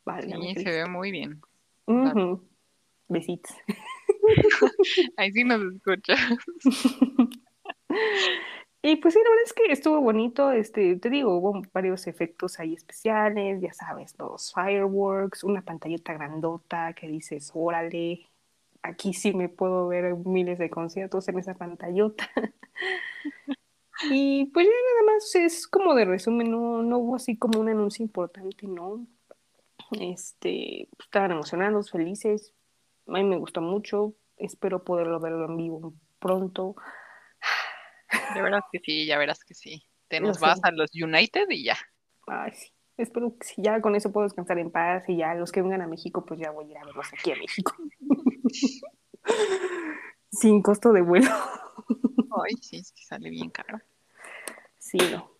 válgame 0.05 0.55
sí, 0.55 0.63
se 0.63 0.71
ve 0.71 0.85
muy 0.85 1.11
bien. 1.11 1.41
Besitos. 3.09 3.53
Ahí 5.17 5.33
sí 5.33 5.43
nos 5.43 5.61
escucha. 5.73 6.15
Y 8.87 8.97
pues 8.97 9.15
sí, 9.15 9.19
la 9.23 9.29
verdad 9.31 9.43
es 9.45 9.53
que 9.53 9.71
estuvo 9.71 9.99
bonito, 9.99 10.51
este, 10.51 10.95
te 10.97 11.09
digo, 11.09 11.35
hubo 11.35 11.59
varios 11.73 12.05
efectos 12.05 12.59
ahí 12.59 12.75
especiales, 12.75 13.59
ya 13.59 13.73
sabes, 13.73 14.13
los 14.19 14.53
fireworks, 14.53 15.43
una 15.43 15.63
pantallita 15.63 16.13
grandota 16.13 16.93
que 16.93 17.07
dices, 17.07 17.49
órale, 17.55 18.27
aquí 18.85 19.13
sí 19.13 19.33
me 19.33 19.49
puedo 19.49 19.87
ver 19.87 20.15
miles 20.15 20.59
de 20.59 20.69
conciertos 20.69 21.27
en 21.27 21.39
esa 21.39 21.55
pantallota. 21.55 22.29
Y 24.09 24.47
pues 24.47 24.65
ya 24.65 24.71
nada 24.71 25.13
más 25.13 25.35
es 25.35 25.67
como 25.67 25.95
de 25.95 26.03
resumen, 26.03 26.51
no, 26.51 26.83
no 26.83 26.97
hubo 26.97 27.15
así 27.15 27.37
como 27.37 27.61
un 27.61 27.69
anuncio 27.69 28.03
importante, 28.03 28.67
¿no? 28.67 29.07
Este, 29.91 30.89
estaban 30.99 31.31
emocionados, 31.31 31.91
felices, 31.91 32.53
a 33.07 33.13
mí 33.13 33.23
me 33.23 33.37
gustó 33.37 33.61
mucho, 33.61 34.15
espero 34.37 34.83
poderlo 34.83 35.19
verlo 35.19 35.45
en 35.45 35.57
vivo 35.57 35.93
pronto. 36.19 36.75
Ya 38.35 38.41
verás 38.41 38.63
que 38.71 38.79
sí, 38.79 39.05
ya 39.05 39.17
verás 39.17 39.43
que 39.43 39.53
sí. 39.53 39.83
Te 40.07 40.19
nos 40.19 40.39
vas 40.39 40.59
sé. 40.59 40.67
a 40.67 40.71
los 40.71 40.91
United 40.93 41.47
y 41.49 41.65
ya. 41.65 41.77
Ay, 42.27 42.51
sí. 42.53 42.71
Espero 42.97 43.35
que 43.37 43.45
si 43.45 43.61
ya 43.61 43.81
con 43.81 43.95
eso 43.95 44.11
puedo 44.11 44.25
descansar 44.25 44.57
en 44.57 44.71
paz 44.71 45.03
y 45.09 45.17
ya 45.17 45.33
los 45.33 45.51
que 45.51 45.61
vengan 45.61 45.81
a 45.81 45.87
México, 45.87 46.25
pues 46.25 46.39
ya 46.39 46.51
voy 46.51 46.67
a 46.67 46.71
ir 46.71 46.77
a 46.77 46.85
verlos 46.85 47.07
aquí 47.11 47.31
a 47.31 47.35
México. 47.35 47.73
Sin 50.31 50.61
costo 50.61 50.91
de 50.91 51.01
vuelo. 51.01 51.29
Ay, 52.43 52.55
sí, 52.61 52.77
es 52.77 52.91
que 52.91 53.03
sale 53.03 53.29
bien 53.29 53.49
caro. 53.49 53.79
Sí, 54.77 54.97
no. 55.11 55.31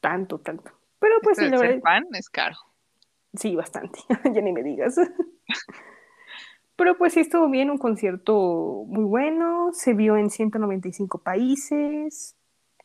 Tanto, 0.00 0.38
tanto. 0.40 0.72
Pero 0.98 1.14
pues 1.22 1.38
Esto 1.38 1.44
sí, 1.44 1.44
de 1.46 1.50
la 1.50 1.58
ser 1.58 1.68
verdad, 1.68 1.82
fan 1.82 2.04
es 2.14 2.28
caro. 2.28 2.56
sí, 3.34 3.54
bastante. 3.56 4.00
ya 4.34 4.40
ni 4.40 4.52
me 4.52 4.62
digas. 4.62 4.96
Pero 6.76 6.96
pues 6.98 7.12
sí 7.12 7.20
estuvo 7.20 7.48
bien, 7.48 7.70
un 7.70 7.78
concierto 7.78 8.84
muy 8.86 9.04
bueno, 9.04 9.70
se 9.72 9.94
vio 9.94 10.16
en 10.16 10.30
195 10.30 11.18
países, 11.18 12.34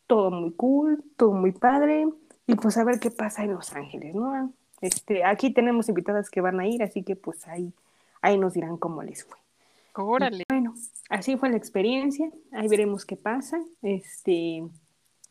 todo 0.07 0.29
muy 0.29 0.53
cool, 0.53 1.03
todo 1.15 1.31
muy 1.31 1.51
padre, 1.51 2.07
y 2.45 2.55
pues 2.55 2.77
a 2.77 2.83
ver 2.83 2.99
qué 2.99 3.09
pasa 3.11 3.43
en 3.43 3.53
Los 3.53 3.73
Ángeles, 3.73 4.13
¿no? 4.13 4.53
Este, 4.81 5.23
aquí 5.23 5.51
tenemos 5.53 5.89
invitadas 5.89 6.29
que 6.29 6.41
van 6.41 6.59
a 6.59 6.67
ir, 6.67 6.83
así 6.83 7.01
que 7.03 7.15
pues 7.15 7.47
ahí, 7.47 7.73
ahí 8.21 8.37
nos 8.37 8.53
dirán 8.53 8.77
cómo 8.77 9.03
les 9.03 9.23
fue. 9.23 9.37
Órale. 9.95 10.43
Bueno, 10.49 10.75
así 11.09 11.37
fue 11.37 11.49
la 11.49 11.57
experiencia, 11.57 12.29
ahí 12.51 12.67
veremos 12.67 13.05
qué 13.05 13.17
pasa, 13.17 13.59
este, 13.81 14.63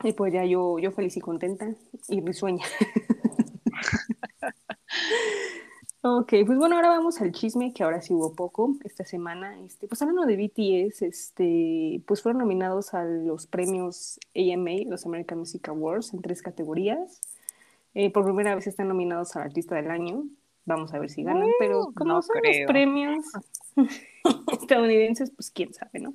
y 0.03 0.13
pues 0.17 0.33
ya 0.33 0.45
yo, 0.45 0.79
yo 0.79 0.91
feliz 0.91 1.17
y 1.17 1.21
contenta 1.21 1.69
y 2.09 2.21
risueña. 2.21 2.65
Ok, 6.09 6.35
pues 6.47 6.57
bueno, 6.57 6.77
ahora 6.77 6.89
vamos 6.91 7.21
al 7.21 7.33
chisme, 7.33 7.73
que 7.73 7.83
ahora 7.83 8.01
sí 8.01 8.15
hubo 8.15 8.33
poco 8.37 8.77
esta 8.85 9.05
semana. 9.05 9.59
Este, 9.65 9.89
pues 9.89 10.01
hablando 10.03 10.25
de 10.25 10.37
BTS, 10.37 11.03
este, 11.03 12.01
pues 12.07 12.23
fueron 12.23 12.39
nominados 12.43 12.95
a 12.95 13.03
los 13.05 13.49
premios 13.49 14.21
AMA, 14.33 14.89
los 14.89 15.05
American 15.05 15.41
Music 15.41 15.69
Awards, 15.69 16.15
en 16.15 16.23
tres 16.23 16.43
categorías. 16.43 17.21
Eh, 17.95 18.13
por 18.13 18.25
primera 18.25 18.55
vez 18.55 18.69
están 18.69 18.87
nominados 18.87 19.35
al 19.35 19.43
Artista 19.43 19.75
del 19.75 19.91
Año. 19.91 20.23
Vamos 20.67 20.93
a 20.93 20.99
ver 20.99 21.11
si 21.11 21.23
ganan, 21.23 21.49
pero 21.59 21.85
Uh, 21.85 21.95
como 21.95 22.15
no 22.15 22.23
son 22.23 22.37
creo. 22.41 22.63
los 22.63 22.73
premios 22.73 23.25
estadounidenses, 24.61 25.31
pues 25.31 25.51
quién 25.51 25.73
sabe, 25.73 26.01
¿no? 26.01 26.15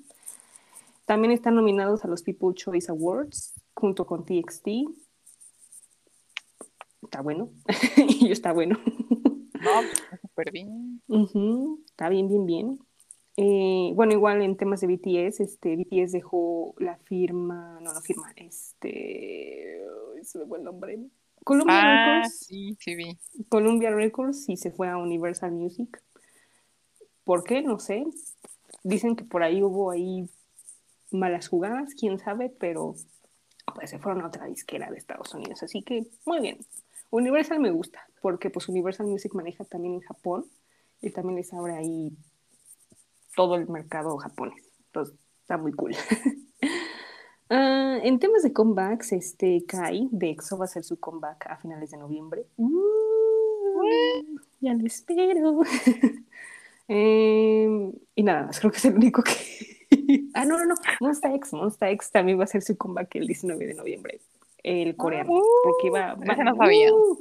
También 1.06 1.32
están 1.32 1.56
nominados 1.56 2.06
a 2.06 2.08
los 2.08 2.22
People 2.22 2.54
Choice 2.54 2.92
Awards, 2.92 3.54
junto 3.74 4.06
con 4.06 4.26
TXT. 4.26 4.68
Está 7.04 7.22
bueno. 7.22 7.50
y 7.98 8.32
está 8.32 8.54
bueno. 8.54 8.78
No, 8.86 9.72
pues, 9.82 9.92
está 9.94 10.18
súper 10.18 10.52
bien. 10.52 11.02
Está 11.88 12.10
bien, 12.10 12.28
bien, 12.28 12.46
bien. 12.46 12.80
Eh, 13.38 13.92
bueno, 13.96 14.12
igual 14.14 14.42
en 14.42 14.58
temas 14.58 14.82
de 14.82 14.88
BTS, 14.88 15.40
este, 15.40 15.76
BTS 15.78 16.12
dejó 16.12 16.76
la 16.78 16.98
firma, 16.98 17.80
no, 17.82 17.94
no 17.94 18.02
firma, 18.02 18.32
este, 18.36 19.82
se 20.22 20.38
me 20.40 20.46
fue 20.46 20.58
el 20.58 20.66
nombre, 20.66 21.00
Columbia 21.44 21.80
Ah, 21.82 22.20
Records, 22.22 22.40
sí, 22.40 22.78
sí 22.80 22.96
vi. 22.96 23.18
Columbia 23.50 23.92
Records 23.92 24.48
y 24.50 24.58
se 24.58 24.72
fue 24.72 24.90
a 24.90 24.98
Universal 24.98 25.52
Music. 25.52 26.02
¿Por 27.24 27.44
qué? 27.44 27.62
No 27.62 27.80
sé. 27.80 28.06
Dicen 28.84 29.16
que 29.16 29.24
por 29.24 29.44
ahí 29.44 29.62
hubo 29.64 29.92
ahí 29.92 30.30
malas 31.12 31.48
jugadas, 31.48 31.94
quién 31.94 32.20
sabe, 32.20 32.50
pero 32.50 32.96
pues 33.76 33.90
se 33.90 34.00
fueron 34.00 34.22
a 34.24 34.28
otra 34.28 34.46
disquera 34.46 34.90
de 34.90 34.98
Estados 34.98 35.34
Unidos, 35.34 35.62
así 35.64 35.82
que 35.84 36.08
muy 36.26 36.40
bien. 36.40 36.58
Universal 37.10 37.60
me 37.60 37.72
gusta, 37.72 38.08
porque 38.22 38.50
pues 38.50 38.70
Universal 38.70 39.08
Music 39.08 39.34
maneja 39.34 39.66
también 39.66 39.96
en 39.96 40.02
Japón 40.02 40.46
y 41.02 41.12
también 41.12 41.36
les 41.36 41.54
abre 41.54 41.76
ahí 41.76 42.12
todo 43.36 43.56
el 43.56 43.68
mercado 43.68 44.18
japonés. 44.18 44.64
Entonces, 44.88 45.16
está 45.42 45.58
muy 45.58 45.74
cool. 45.74 45.96
Ah, 47.54 47.98
en 48.02 48.18
temas 48.18 48.44
de 48.44 48.54
comebacks, 48.54 49.12
este 49.12 49.66
Kai 49.68 50.08
de 50.12 50.30
EXO 50.30 50.58
va 50.58 50.64
a 50.64 50.70
hacer 50.70 50.86
su 50.86 50.98
comeback 51.02 51.48
a 51.48 51.58
finales 51.58 51.92
de 51.92 51.98
noviembre. 51.98 52.46
Uh, 52.56 52.72
ya 54.62 54.74
lo 54.74 54.86
espero. 54.86 55.62
Eh, 56.94 57.70
y 58.16 58.24
nada 58.24 58.48
más, 58.48 58.60
creo 58.60 58.70
que 58.70 58.78
es 58.78 58.84
el 58.84 58.96
único 58.96 59.24
que. 59.24 59.32
ah, 60.34 60.44
no, 60.44 60.58
no, 60.58 60.66
no. 60.66 60.76
Monsta 61.00 61.34
X, 61.34 61.54
Monsta 61.54 61.90
X 61.90 62.12
también 62.12 62.38
va 62.38 62.42
a 62.42 62.44
hacer 62.44 62.62
su 62.64 62.76
comeback 62.76 63.16
el 63.16 63.28
19 63.28 63.66
de 63.66 63.74
noviembre. 63.76 64.20
El 64.62 64.98
coreano. 64.98 65.32
uh, 65.32 65.42
porque 65.64 65.90
va. 65.90 66.16
va- 66.16 66.36
no 66.44 66.56
sabía. 66.58 66.94
uh. 66.94 67.18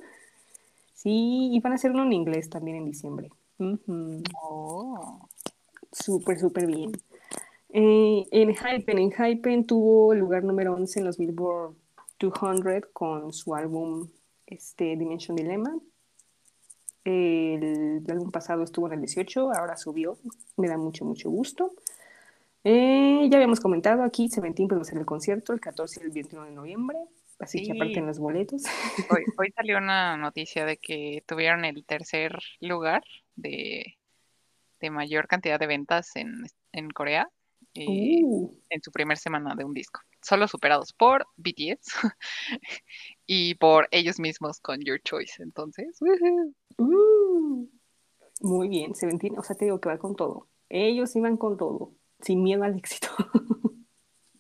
sí, 0.95 1.51
y 1.53 1.61
van 1.61 1.71
a 1.73 1.75
hacer 1.77 1.93
uno 1.93 2.03
en 2.03 2.13
inglés 2.13 2.51
también 2.51 2.79
en 2.79 2.87
diciembre. 2.87 3.31
Ujú. 3.61 4.25
Oh. 4.43 5.29
Súper, 5.93 6.41
súper 6.41 6.67
bien. 6.67 6.91
Eh, 7.73 8.27
en 8.33 8.55
Hypen, 8.55 8.99
en 8.99 9.13
Hypen 9.13 9.67
tuvo 9.67 10.15
lugar 10.15 10.43
número 10.45 10.75
11 10.75 11.01
en 11.01 11.05
los 11.07 11.19
Billboard 11.19 11.75
200 12.19 12.87
con 12.93 13.33
su 13.33 13.55
álbum 13.55 14.09
este, 14.47 14.97
Dimension 14.97 15.37
Dilemma. 15.37 15.79
El, 17.05 18.03
el 18.05 18.11
álbum 18.11 18.31
pasado 18.31 18.63
estuvo 18.63 18.87
en 18.89 18.95
el 18.95 19.01
18, 19.01 19.53
ahora 19.53 19.77
subió. 19.77 20.19
Me 20.57 20.69
da 20.69 20.77
mucho, 20.77 21.05
mucho 21.05 21.31
gusto. 21.31 21.73
Eh, 22.63 23.27
ya 23.31 23.37
habíamos 23.39 23.61
comentado 23.61 24.03
aquí, 24.03 24.29
Seventeen 24.29 24.69
pues 24.69 24.79
va 24.79 24.83
a 24.83 24.85
ser 24.85 24.99
el 24.99 25.07
concierto 25.07 25.53
el 25.55 25.61
14 25.61 26.01
y 26.01 26.05
el 26.07 26.11
21 26.11 26.45
de 26.45 26.53
noviembre. 26.53 26.99
Así 27.39 27.61
que 27.61 27.65
Sí. 27.67 27.71
aparten 27.71 28.07
los 28.07 28.19
boletos. 28.19 28.65
Hoy, 29.11 29.25
hoy 29.39 29.51
salió 29.53 29.79
una 29.79 30.19
noticia 30.19 30.67
de 30.67 30.77
que 30.77 31.23
tuvieron 31.27 31.65
el 31.65 31.87
tercer 31.87 32.39
lugar 32.61 33.03
de, 33.35 33.97
de 34.81 34.91
mayor 34.91 35.27
cantidad 35.27 35.59
de 35.59 35.67
ventas 35.67 36.15
en, 36.17 36.45
en 36.73 36.91
Corea 36.91 37.31
eh, 37.75 38.21
Uh, 38.25 38.55
en 38.69 38.83
su 38.83 38.91
primer 38.91 39.19
semana 39.19 39.55
de 39.55 39.65
un 39.65 39.75
disco. 39.75 40.01
Solo 40.23 40.49
superados 40.49 40.93
por 40.93 41.27
BTS 41.37 41.93
y 43.27 43.55
por 43.55 43.89
ellos 43.91 44.19
mismos 44.19 44.61
con 44.61 44.81
Your 44.81 45.01
Choice. 45.03 45.43
Entonces, 45.43 45.99
uh. 46.79 47.69
Muy 48.43 48.69
bien, 48.69 48.95
Seventeen, 48.95 49.39
o 49.39 49.43
sea, 49.43 49.57
te 49.57 49.67
digo 49.67 49.81
que 49.81 49.89
va 49.89 49.99
con 49.99 50.17
todo. 50.17 50.49
Ellos 50.69 51.15
iban 51.15 51.37
con 51.37 51.57
todo, 51.57 51.93
sin 52.21 52.43
miedo 52.43 52.63
al 52.65 52.79
éxito. 52.79 53.09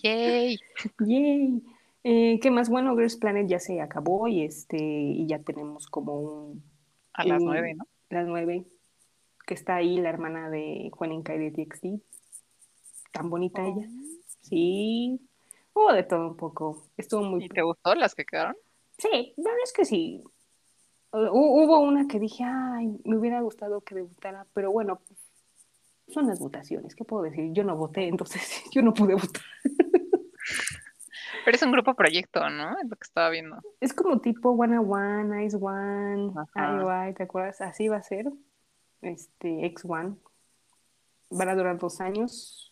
¡yay! 0.02 0.58
Yay. 1.00 1.62
Eh, 2.02 2.38
¿qué 2.40 2.50
más? 2.50 2.70
Bueno, 2.70 2.96
Girls 2.96 3.16
Planet 3.16 3.46
ya 3.46 3.58
se 3.58 3.80
acabó 3.80 4.26
y 4.26 4.44
este 4.44 4.78
y 4.78 5.26
ya 5.26 5.40
tenemos 5.40 5.86
como 5.86 6.18
un 6.18 6.64
A 7.12 7.24
las 7.24 7.42
nueve, 7.42 7.74
¿no? 7.74 7.86
las 8.08 8.26
nueve 8.26 8.64
que 9.46 9.54
está 9.54 9.76
ahí 9.76 9.98
la 9.98 10.08
hermana 10.08 10.48
de 10.48 10.90
Juaninka 10.92 11.34
y 11.34 11.38
de 11.38 11.50
TXT. 11.50 11.86
Tan 13.12 13.28
bonita 13.30 13.62
ella. 13.66 13.86
Sí. 14.40 15.20
Hubo 15.72 15.92
de 15.92 16.02
todo 16.02 16.28
un 16.28 16.36
poco. 16.36 16.86
Estuvo 16.96 17.22
muy... 17.22 17.44
¿Y 17.44 17.48
te 17.48 17.62
gustó 17.62 17.94
las 17.94 18.14
que 18.14 18.24
quedaron? 18.24 18.56
Sí, 18.98 19.34
la 19.36 19.44
verdad 19.44 19.64
es 19.64 19.72
que 19.72 19.84
sí. 19.84 20.22
Hu- 21.12 21.30
hubo 21.32 21.80
una 21.80 22.06
que 22.06 22.18
dije, 22.18 22.44
ay, 22.44 23.00
me 23.04 23.16
hubiera 23.16 23.40
gustado 23.40 23.80
que 23.80 23.94
debutara, 23.94 24.46
pero 24.52 24.70
bueno, 24.70 25.00
son 26.08 26.26
las 26.26 26.38
votaciones, 26.38 26.94
¿qué 26.94 27.04
puedo 27.04 27.22
decir? 27.22 27.52
Yo 27.52 27.64
no 27.64 27.76
voté, 27.76 28.06
entonces 28.08 28.62
yo 28.72 28.82
no 28.82 28.92
pude 28.94 29.14
votar. 29.14 29.42
Pero 31.44 31.54
es 31.56 31.62
un 31.62 31.72
grupo 31.72 31.94
proyecto, 31.94 32.48
¿no? 32.50 32.76
Es 32.78 32.88
lo 32.88 32.96
que 32.96 33.04
estaba 33.06 33.30
viendo. 33.30 33.56
Es 33.80 33.92
como 33.94 34.20
tipo 34.20 34.50
One 34.50 34.78
on 34.78 34.92
One, 34.92 35.44
Ice 35.44 35.56
One. 35.60 36.32
IY, 36.54 37.14
¿te 37.14 37.22
acuerdas? 37.22 37.60
Así 37.60 37.88
va 37.88 37.96
a 37.96 38.02
ser, 38.02 38.26
este, 39.00 39.64
X 39.66 39.84
One. 39.88 40.16
Van 41.30 41.48
a 41.48 41.54
durar 41.54 41.78
dos 41.78 42.00
años 42.00 42.69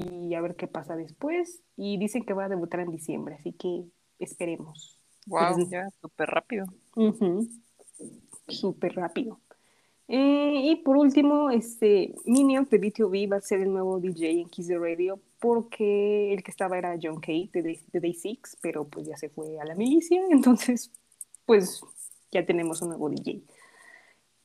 y 0.00 0.34
a 0.34 0.40
ver 0.40 0.56
qué 0.56 0.66
pasa 0.66 0.96
después. 0.96 1.62
Y 1.76 1.98
dicen 1.98 2.24
que 2.24 2.34
va 2.34 2.44
a 2.44 2.48
debutar 2.48 2.80
en 2.80 2.90
diciembre, 2.90 3.36
así 3.38 3.52
que 3.52 3.84
esperemos. 4.18 5.00
Wow, 5.26 5.68
ya, 5.70 5.88
súper 6.00 6.28
rápido. 6.30 6.66
Ujú. 6.96 7.48
Súper 8.48 8.94
rápido. 8.94 9.40
Eh, 10.10 10.62
y 10.64 10.76
por 10.76 10.96
último, 10.96 11.50
este 11.50 12.14
Minions 12.24 12.70
de 12.70 12.78
BTOB 12.78 13.30
va 13.30 13.36
a 13.36 13.40
ser 13.42 13.60
el 13.60 13.70
nuevo 13.72 14.00
DJ 14.00 14.30
en 14.30 14.48
Kiss 14.48 14.68
the 14.68 14.78
Radio 14.78 15.20
porque 15.38 16.32
el 16.32 16.42
que 16.42 16.50
estaba 16.50 16.78
era 16.78 16.96
John 17.00 17.16
Kate 17.20 17.50
de, 17.52 17.62
Day- 17.62 17.80
de 17.92 18.00
Day 18.00 18.14
Six, 18.14 18.56
pero 18.62 18.88
pues 18.88 19.06
ya 19.06 19.16
se 19.18 19.28
fue 19.28 19.60
a 19.60 19.64
la 19.66 19.74
milicia, 19.74 20.22
entonces 20.30 20.90
pues 21.44 21.82
ya 22.32 22.46
tenemos 22.46 22.80
un 22.80 22.88
nuevo 22.88 23.10
DJ. 23.10 23.42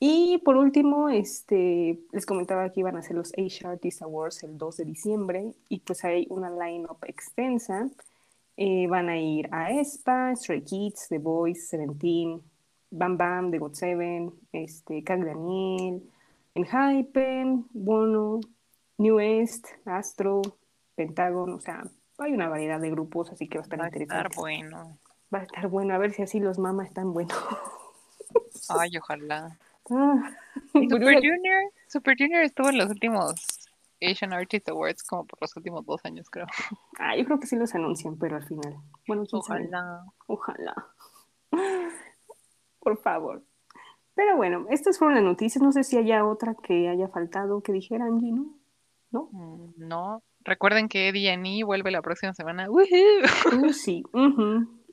Y 0.06 0.36
por 0.44 0.58
último, 0.58 1.08
este, 1.08 1.98
les 2.12 2.26
comentaba 2.26 2.68
que 2.70 2.80
iban 2.80 2.94
a 2.94 2.98
hacer 2.98 3.16
los 3.16 3.32
Asia 3.38 3.70
Artist 3.70 4.02
Awards 4.02 4.42
el 4.42 4.58
2 4.58 4.76
de 4.76 4.84
diciembre 4.84 5.54
y 5.70 5.78
pues 5.78 6.04
hay 6.04 6.26
una 6.28 6.50
line-up 6.50 6.98
extensa. 7.06 7.88
Eh, 8.58 8.86
van 8.86 9.08
a 9.08 9.18
ir 9.18 9.48
a 9.50 9.70
Espa, 9.70 10.36
Stray 10.36 10.60
Kids, 10.60 11.06
The 11.08 11.16
Boys, 11.16 11.68
Seventeen, 11.70 12.42
Bam 12.90 13.16
Bam, 13.16 13.50
The 13.50 13.56
God 13.56 13.72
Seven, 13.72 14.34
este, 14.52 15.02
Kang 15.04 15.24
Daniel, 15.24 16.02
Enhypen, 16.54 17.64
Bono, 17.72 18.40
New 18.98 19.20
East, 19.20 19.68
Astro, 19.86 20.42
Pentagon, 20.96 21.54
o 21.54 21.60
sea, 21.60 21.82
hay 22.18 22.34
una 22.34 22.50
variedad 22.50 22.78
de 22.78 22.90
grupos, 22.90 23.32
así 23.32 23.48
que 23.48 23.56
va 23.56 23.62
a 23.62 23.64
estar 23.64 23.80
Va 23.80 23.84
a 23.84 23.88
interesante. 23.88 24.28
estar 24.28 24.38
bueno. 24.38 24.98
Va 25.34 25.38
a 25.38 25.42
estar 25.44 25.66
bueno, 25.68 25.94
a 25.94 25.98
ver 25.98 26.12
si 26.12 26.20
así 26.20 26.40
los 26.40 26.58
mamas 26.58 26.88
están 26.88 27.14
buenos. 27.14 27.38
Ay, 28.68 28.98
ojalá. 28.98 29.58
Pero 30.72 30.88
Super 30.88 31.14
Junior, 31.16 31.72
Super 31.88 32.16
Junior 32.18 32.42
estuvo 32.42 32.68
en 32.70 32.78
los 32.78 32.88
últimos 32.90 33.34
Asian 34.00 34.32
Artist 34.32 34.68
Awards 34.68 35.02
como 35.02 35.26
por 35.26 35.40
los 35.40 35.56
últimos 35.56 35.84
dos 35.84 36.04
años, 36.04 36.28
creo. 36.30 36.46
Ah, 36.98 37.16
yo 37.16 37.24
creo 37.24 37.38
que 37.40 37.46
sí 37.46 37.56
los 37.56 37.74
anuncian, 37.74 38.16
pero 38.18 38.36
al 38.36 38.44
final. 38.44 38.76
Bueno. 39.06 39.24
Ojalá. 39.32 40.04
Ojalá. 40.26 40.74
Por 42.80 42.98
favor. 42.98 43.42
Pero 44.14 44.36
bueno, 44.36 44.66
estas 44.70 44.98
fueron 44.98 45.16
las 45.16 45.24
noticias. 45.24 45.62
No 45.62 45.72
sé 45.72 45.82
si 45.84 45.96
haya 45.96 46.24
otra 46.24 46.54
que 46.62 46.88
haya 46.88 47.08
faltado 47.08 47.62
que 47.62 47.72
dijera 47.72 48.04
Angie, 48.04 48.32
¿no? 48.32 48.54
¿No? 49.10 49.28
Mm, 49.32 49.72
No. 49.76 50.22
Recuerden 50.46 50.88
que 50.88 51.10
D&E 51.10 51.64
vuelve 51.64 51.90
la 51.90 52.02
próxima 52.02 52.34
semana. 52.34 52.70
Uh, 52.70 53.72
sí. 53.72 54.02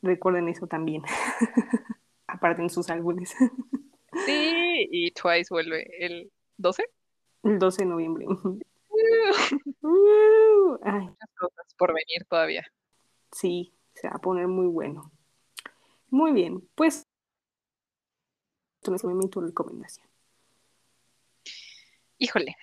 Recuerden 0.02 0.48
eso 0.48 0.66
también. 0.66 1.04
Aparte 2.26 2.62
en 2.62 2.70
sus 2.70 2.90
álbumes. 2.90 3.36
Sí, 4.26 4.88
y 4.92 5.12
Twice 5.12 5.48
vuelve 5.50 5.88
el 6.00 6.32
12. 6.58 6.86
El 7.44 7.60
12 7.60 7.84
de 7.84 7.90
noviembre. 7.90 8.26
Uh, 9.82 10.78
ay, 10.84 11.02
Muchas 11.02 11.30
cosas 11.40 11.66
por 11.78 11.94
venir 11.94 12.26
todavía. 12.30 12.64
sí, 13.32 13.74
se 13.96 14.08
va 14.08 14.16
a 14.16 14.20
poner 14.22 14.48
muy 14.48 14.68
bueno. 14.68 15.12
Muy 16.10 16.34
bien, 16.34 16.68
pues. 16.76 17.08
Es 18.84 19.04
mi 19.04 19.30
tu 19.30 19.42
recomendación. 19.42 20.08
Híjole, 22.18 22.56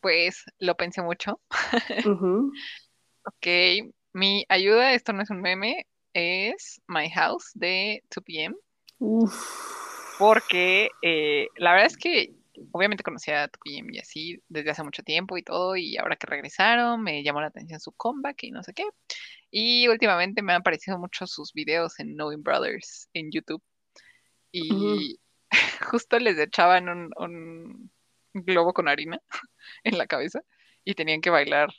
pues 0.00 0.44
lo 0.58 0.76
pensé 0.76 1.02
mucho. 1.02 1.40
Ujú. 2.06 2.52
Ok, 3.24 3.46
mi 4.12 4.44
ayuda, 4.48 4.92
esto 4.92 5.12
no 5.12 5.22
es 5.22 5.30
un 5.30 5.40
meme, 5.40 5.86
es 6.12 6.80
My 6.88 7.08
House 7.10 7.50
de 7.54 8.02
2PM. 8.10 8.56
Uf. 8.98 9.85
Porque 10.18 10.90
eh, 11.02 11.48
la 11.56 11.72
verdad 11.72 11.86
es 11.86 11.96
que 11.96 12.34
obviamente 12.72 13.04
conocía 13.04 13.44
a 13.44 13.48
2PM 13.48 13.94
y 13.94 13.98
así 13.98 14.42
desde 14.48 14.70
hace 14.70 14.82
mucho 14.82 15.02
tiempo 15.02 15.36
y 15.36 15.42
todo, 15.42 15.76
y 15.76 15.96
ahora 15.96 16.16
que 16.16 16.26
regresaron 16.26 17.02
me 17.02 17.22
llamó 17.22 17.40
la 17.40 17.48
atención 17.48 17.80
su 17.80 17.92
comeback 17.92 18.44
y 18.44 18.50
no 18.50 18.62
sé 18.62 18.72
qué. 18.72 18.84
Y 19.50 19.88
últimamente 19.88 20.42
me 20.42 20.52
han 20.52 20.60
aparecido 20.60 20.98
mucho 20.98 21.26
sus 21.26 21.52
videos 21.52 21.98
en 22.00 22.14
Knowing 22.14 22.42
Brothers 22.42 23.08
en 23.12 23.30
YouTube. 23.30 23.62
Y 24.52 25.20
justo 25.90 26.18
les 26.18 26.38
echaban 26.38 26.88
un, 26.88 27.10
un 27.16 27.90
globo 28.32 28.72
con 28.72 28.88
harina 28.88 29.20
en 29.84 29.98
la 29.98 30.06
cabeza 30.06 30.40
y 30.84 30.94
tenían 30.94 31.20
que 31.20 31.30
bailar 31.30 31.70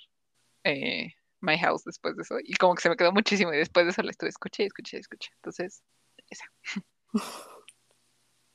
eh, 0.64 1.14
My 1.40 1.58
House 1.60 1.84
después 1.86 2.16
de 2.16 2.24
eso. 2.24 2.38
Y 2.44 2.54
como 2.56 2.76
que 2.76 2.82
se 2.82 2.90
me 2.90 2.98
quedó 2.98 3.12
muchísimo 3.12 3.54
y 3.54 3.58
después 3.58 3.86
de 3.86 3.92
eso 3.92 4.04
la 4.04 4.12
estuve 4.12 4.30
escuché, 4.30 4.66
escuché, 4.66 4.98
escuché. 4.98 5.30
Entonces, 5.36 5.84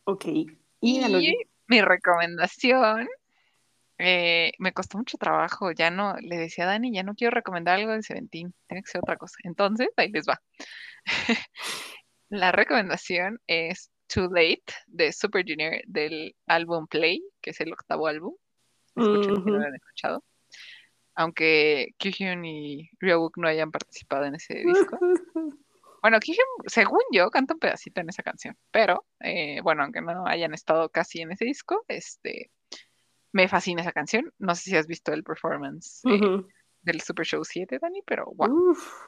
Ok. 0.04 0.26
Y 0.26 0.56
Y 0.80 1.34
mi 1.68 1.80
recomendación, 1.80 3.08
eh, 3.98 4.52
me 4.58 4.72
costó 4.72 4.98
mucho 4.98 5.16
trabajo, 5.16 5.70
ya 5.72 5.90
no, 5.90 6.16
le 6.16 6.36
decía 6.36 6.64
a 6.64 6.68
Dani, 6.68 6.92
ya 6.92 7.02
no 7.02 7.14
quiero 7.14 7.30
recomendar 7.30 7.78
algo 7.78 7.92
de 7.92 8.02
Seventeen, 8.02 8.52
tiene 8.66 8.82
que 8.82 8.90
ser 8.90 9.00
otra 9.00 9.16
cosa. 9.16 9.36
Entonces, 9.44 9.88
ahí 9.96 10.10
les 10.10 10.26
va. 10.28 10.40
La 12.28 12.50
recomendación 12.50 13.40
es 13.46 13.90
Too 14.12 14.28
Late 14.32 14.64
de 14.86 15.12
Super 15.12 15.44
Junior 15.46 15.80
del 15.86 16.34
álbum 16.46 16.86
Play, 16.86 17.22
que 17.40 17.50
es 17.50 17.60
el 17.60 17.72
octavo 17.72 18.06
álbum. 18.06 18.34
Escuchen 18.96 19.22
si 19.22 19.30
no 19.32 19.40
Ujú. 19.40 19.50
lo 19.50 19.66
han 19.66 19.74
escuchado. 19.74 20.24
Aunque 21.14 21.88
Kyuhyun 21.98 22.44
y 22.44 22.90
Ryobuk 23.00 23.36
no 23.36 23.48
hayan 23.48 23.70
participado 23.70 24.24
en 24.24 24.34
ese 24.34 24.54
disco. 24.54 24.98
Bueno, 26.02 26.18
Kyuhyun, 26.18 26.44
según 26.66 27.00
yo, 27.12 27.30
canta 27.30 27.54
un 27.54 27.60
pedacito 27.60 28.00
en 28.00 28.08
esa 28.08 28.24
canción, 28.24 28.56
pero 28.72 29.06
eh, 29.20 29.60
bueno, 29.62 29.84
aunque 29.84 30.00
no 30.00 30.26
hayan 30.26 30.52
estado 30.52 30.88
casi 30.88 31.20
en 31.20 31.30
ese 31.30 31.44
disco, 31.44 31.84
este, 31.86 32.50
me 33.30 33.46
fascina 33.46 33.82
esa 33.82 33.92
canción. 33.92 34.32
No 34.38 34.56
sé 34.56 34.70
si 34.70 34.76
has 34.76 34.88
visto 34.88 35.12
el 35.12 35.22
performance 35.22 36.02
eh, 36.04 36.42
del 36.82 37.00
Super 37.00 37.24
Show 37.24 37.44
7, 37.44 37.78
Dani, 37.80 38.02
pero 38.04 38.26
wow, 38.34 38.70
Uf. 38.70 39.06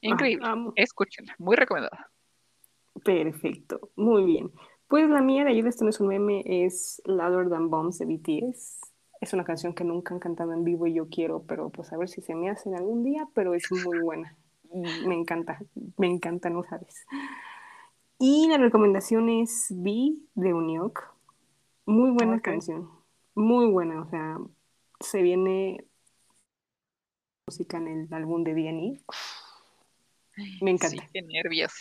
increíble. 0.00 0.46
Ah. 0.48 0.70
Escúchenla, 0.76 1.34
muy 1.38 1.56
recomendada. 1.56 2.08
Perfecto, 3.04 3.90
muy 3.96 4.24
bien. 4.24 4.52
Pues 4.86 5.08
la 5.10 5.20
mía 5.20 5.44
de 5.44 5.50
ayuda, 5.50 5.68
esto 5.70 5.84
no 5.84 5.90
es 5.90 6.00
un 6.00 6.06
meme, 6.06 6.42
es 6.46 7.02
Louder 7.04 7.50
Than 7.50 7.68
Bombs 7.68 7.98
de 7.98 8.06
BTS. 8.06 8.80
Es 9.20 9.32
una 9.32 9.44
canción 9.44 9.74
que 9.74 9.82
nunca 9.82 10.14
han 10.14 10.20
cantado 10.20 10.52
en 10.52 10.62
vivo 10.62 10.86
y 10.86 10.94
yo 10.94 11.08
quiero, 11.08 11.42
pero 11.48 11.70
pues 11.70 11.92
a 11.92 11.96
ver 11.96 12.08
si 12.08 12.22
se 12.22 12.36
me 12.36 12.48
hacen 12.48 12.76
algún 12.76 13.02
día, 13.02 13.26
pero 13.34 13.54
es 13.54 13.64
muy 13.72 13.98
buena. 13.98 14.36
Me 14.72 15.14
encanta, 15.14 15.58
me 15.96 16.06
encanta, 16.06 16.50
no 16.50 16.62
sabes. 16.64 17.06
Y 18.18 18.48
la 18.48 18.58
recomendación 18.58 19.28
es 19.28 19.68
B 19.70 20.14
de 20.34 20.54
Uniok. 20.54 21.14
Muy 21.86 22.10
buena 22.10 22.40
canción, 22.40 22.90
muy 23.34 23.66
buena, 23.70 24.02
o 24.02 24.10
sea, 24.10 24.38
se 25.00 25.22
viene 25.22 25.86
música 27.46 27.78
en 27.78 27.88
el 27.88 28.14
álbum 28.14 28.44
de 28.44 28.54
D&E. 28.54 29.00
Me 30.60 30.70
encanta. 30.70 31.02
Sí, 31.02 31.08
qué 31.12 31.22
nervios. 31.22 31.72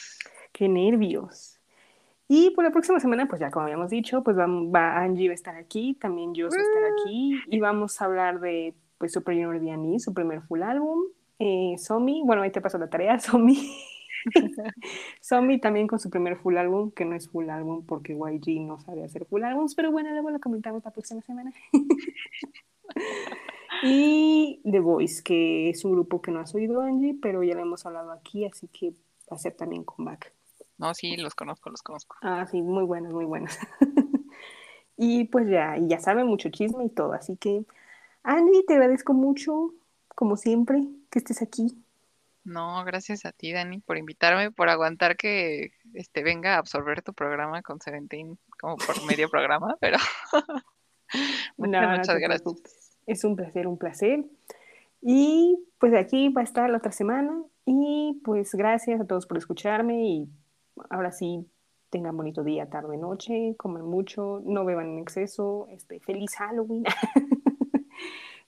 Qué 0.54 0.70
nervios. 0.70 1.60
Y 2.30 2.52
por 2.52 2.64
la 2.64 2.72
próxima 2.72 3.00
semana, 3.00 3.28
pues 3.28 3.40
ya 3.40 3.52
como 3.52 3.64
habíamos 3.64 3.90
dicho, 3.90 4.24
pues 4.24 4.38
va, 4.38 4.48
va 4.48 4.98
Angie 4.98 5.28
va 5.28 5.34
a 5.34 5.36
estar 5.36 5.56
aquí, 5.56 5.94
también 5.96 6.34
yo 6.34 6.48
voy 6.48 6.58
a 6.58 6.62
estar 6.62 6.84
aquí 6.86 7.40
y 7.48 7.60
vamos 7.60 8.02
a 8.02 8.06
hablar 8.06 8.40
de 8.40 8.76
pues 8.98 9.14
Super 9.14 9.36
Junior 9.36 9.60
D&E, 9.60 10.00
su 10.00 10.14
primer 10.14 10.42
full 10.42 10.62
álbum. 10.62 11.00
Eh, 11.40 11.76
Somi, 11.78 12.24
bueno, 12.26 12.42
ahí 12.42 12.52
te 12.52 12.62
paso 12.62 12.78
la 12.78 12.90
tarea, 12.90 13.20
Somi. 13.20 13.58
Somi 15.22 15.60
también 15.60 15.88
con 15.88 16.00
su 16.00 16.10
primer 16.10 16.38
full 16.38 16.58
álbum, 16.58 16.92
que 16.92 17.06
no 17.06 17.16
es 17.16 17.30
full 17.30 17.50
álbum 17.50 17.86
porque 17.86 18.14
YG 18.14 18.62
no 18.62 18.80
sabe 18.80 19.04
hacer 19.04 19.26
full 19.26 19.44
álbums, 19.44 19.76
pero 19.76 19.92
bueno, 19.92 20.12
luego 20.12 20.32
lo 20.32 20.40
comentamos 20.40 20.84
la 20.84 20.92
próxima 20.92 21.22
semana. 21.22 21.54
y 23.84 24.62
The 24.70 24.80
Voice, 24.80 25.24
que 25.24 25.70
es 25.70 25.86
un 25.86 25.94
grupo 25.94 26.22
que 26.22 26.32
no 26.32 26.40
has 26.40 26.54
oído, 26.56 26.82
Angie, 26.82 27.18
pero 27.22 27.44
ya 27.44 27.56
lo 27.56 27.62
hemos 27.62 27.86
hablado 27.86 28.12
aquí, 28.12 28.46
así 28.46 28.68
que 28.68 28.92
va 29.32 29.36
a 29.36 29.38
ser 29.38 29.54
también 29.54 29.84
comeback. 29.84 30.34
No, 30.78 30.94
sí, 30.94 31.18
los 31.18 31.34
conozco, 31.34 31.70
los 31.70 31.82
conozco. 31.82 32.18
Ah, 32.22 32.46
sí, 32.50 32.62
muy 32.62 32.84
buenas, 32.84 33.12
muy 33.12 33.26
buenas. 33.26 33.58
y 34.98 35.26
pues 35.26 35.50
ya, 35.50 35.78
ya 35.80 36.00
saben 36.00 36.28
mucho 36.28 36.50
chisme 36.50 36.86
y 36.86 36.90
todo, 36.90 37.14
así 37.14 37.36
que 37.38 37.66
Andy, 38.24 38.64
te 38.66 38.74
agradezco 38.74 39.14
mucho, 39.14 39.74
como 40.18 40.36
siempre, 40.36 40.82
que 41.12 41.20
estés 41.20 41.44
aquí. 41.44 41.68
No, 42.44 42.84
gracias 42.86 43.24
a 43.26 43.32
ti, 43.32 43.52
Dani, 43.54 43.82
por 43.82 43.98
invitarme, 43.98 44.50
por 44.52 44.68
aguantar 44.70 45.16
que 45.16 45.74
este 45.94 46.24
venga 46.24 46.56
a 46.56 46.58
absorber 46.58 47.04
tu 47.04 47.14
programa 47.14 47.62
con 47.62 47.80
Seventeen 47.80 48.40
como 48.60 48.78
por 48.78 49.06
medio 49.06 49.30
programa, 49.30 49.78
pero 49.80 49.98
Muchas, 51.58 51.82
No, 51.82 52.16
gracias. 52.20 52.42
preocupes. 52.42 52.98
Es 53.06 53.24
un 53.24 53.36
placer, 53.36 53.68
un 53.68 53.78
placer. 53.78 54.26
Y 55.02 55.60
pues 55.78 55.94
aquí 55.94 56.30
va 56.30 56.42
a 56.42 56.44
estar 56.44 56.68
la 56.70 56.80
otra 56.80 56.92
semana. 56.92 57.44
Y 57.66 58.20
pues 58.24 58.56
gracias 58.56 59.00
a 59.00 59.06
todos 59.06 59.28
por 59.28 59.38
escucharme. 59.38 60.04
Y 60.04 60.30
ahora 60.90 61.12
sí, 61.12 61.46
tengan 61.90 62.18
bonito 62.18 62.44
día, 62.44 62.70
tarde, 62.70 62.98
noche. 62.98 63.56
Coman 63.58 63.86
mucho, 63.86 64.42
no 64.46 64.66
beban 64.66 64.88
en 64.88 65.00
exceso. 65.00 65.68
Este, 65.70 66.00
feliz 66.00 66.36
Halloween. 66.36 66.84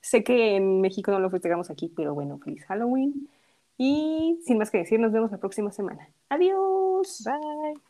sé 0.00 0.24
que 0.24 0.56
en 0.56 0.80
México 0.80 1.10
no 1.10 1.20
lo 1.20 1.30
festejamos 1.30 1.70
aquí, 1.70 1.92
pero 1.94 2.14
bueno, 2.14 2.38
feliz 2.38 2.64
Halloween. 2.66 3.28
Y 3.78 4.40
sin 4.44 4.58
más 4.58 4.70
que 4.70 4.78
decir, 4.78 5.00
nos 5.00 5.12
vemos 5.12 5.30
la 5.30 5.38
próxima 5.38 5.70
semana. 5.70 6.08
Adiós. 6.28 7.24
Bye. 7.24 7.80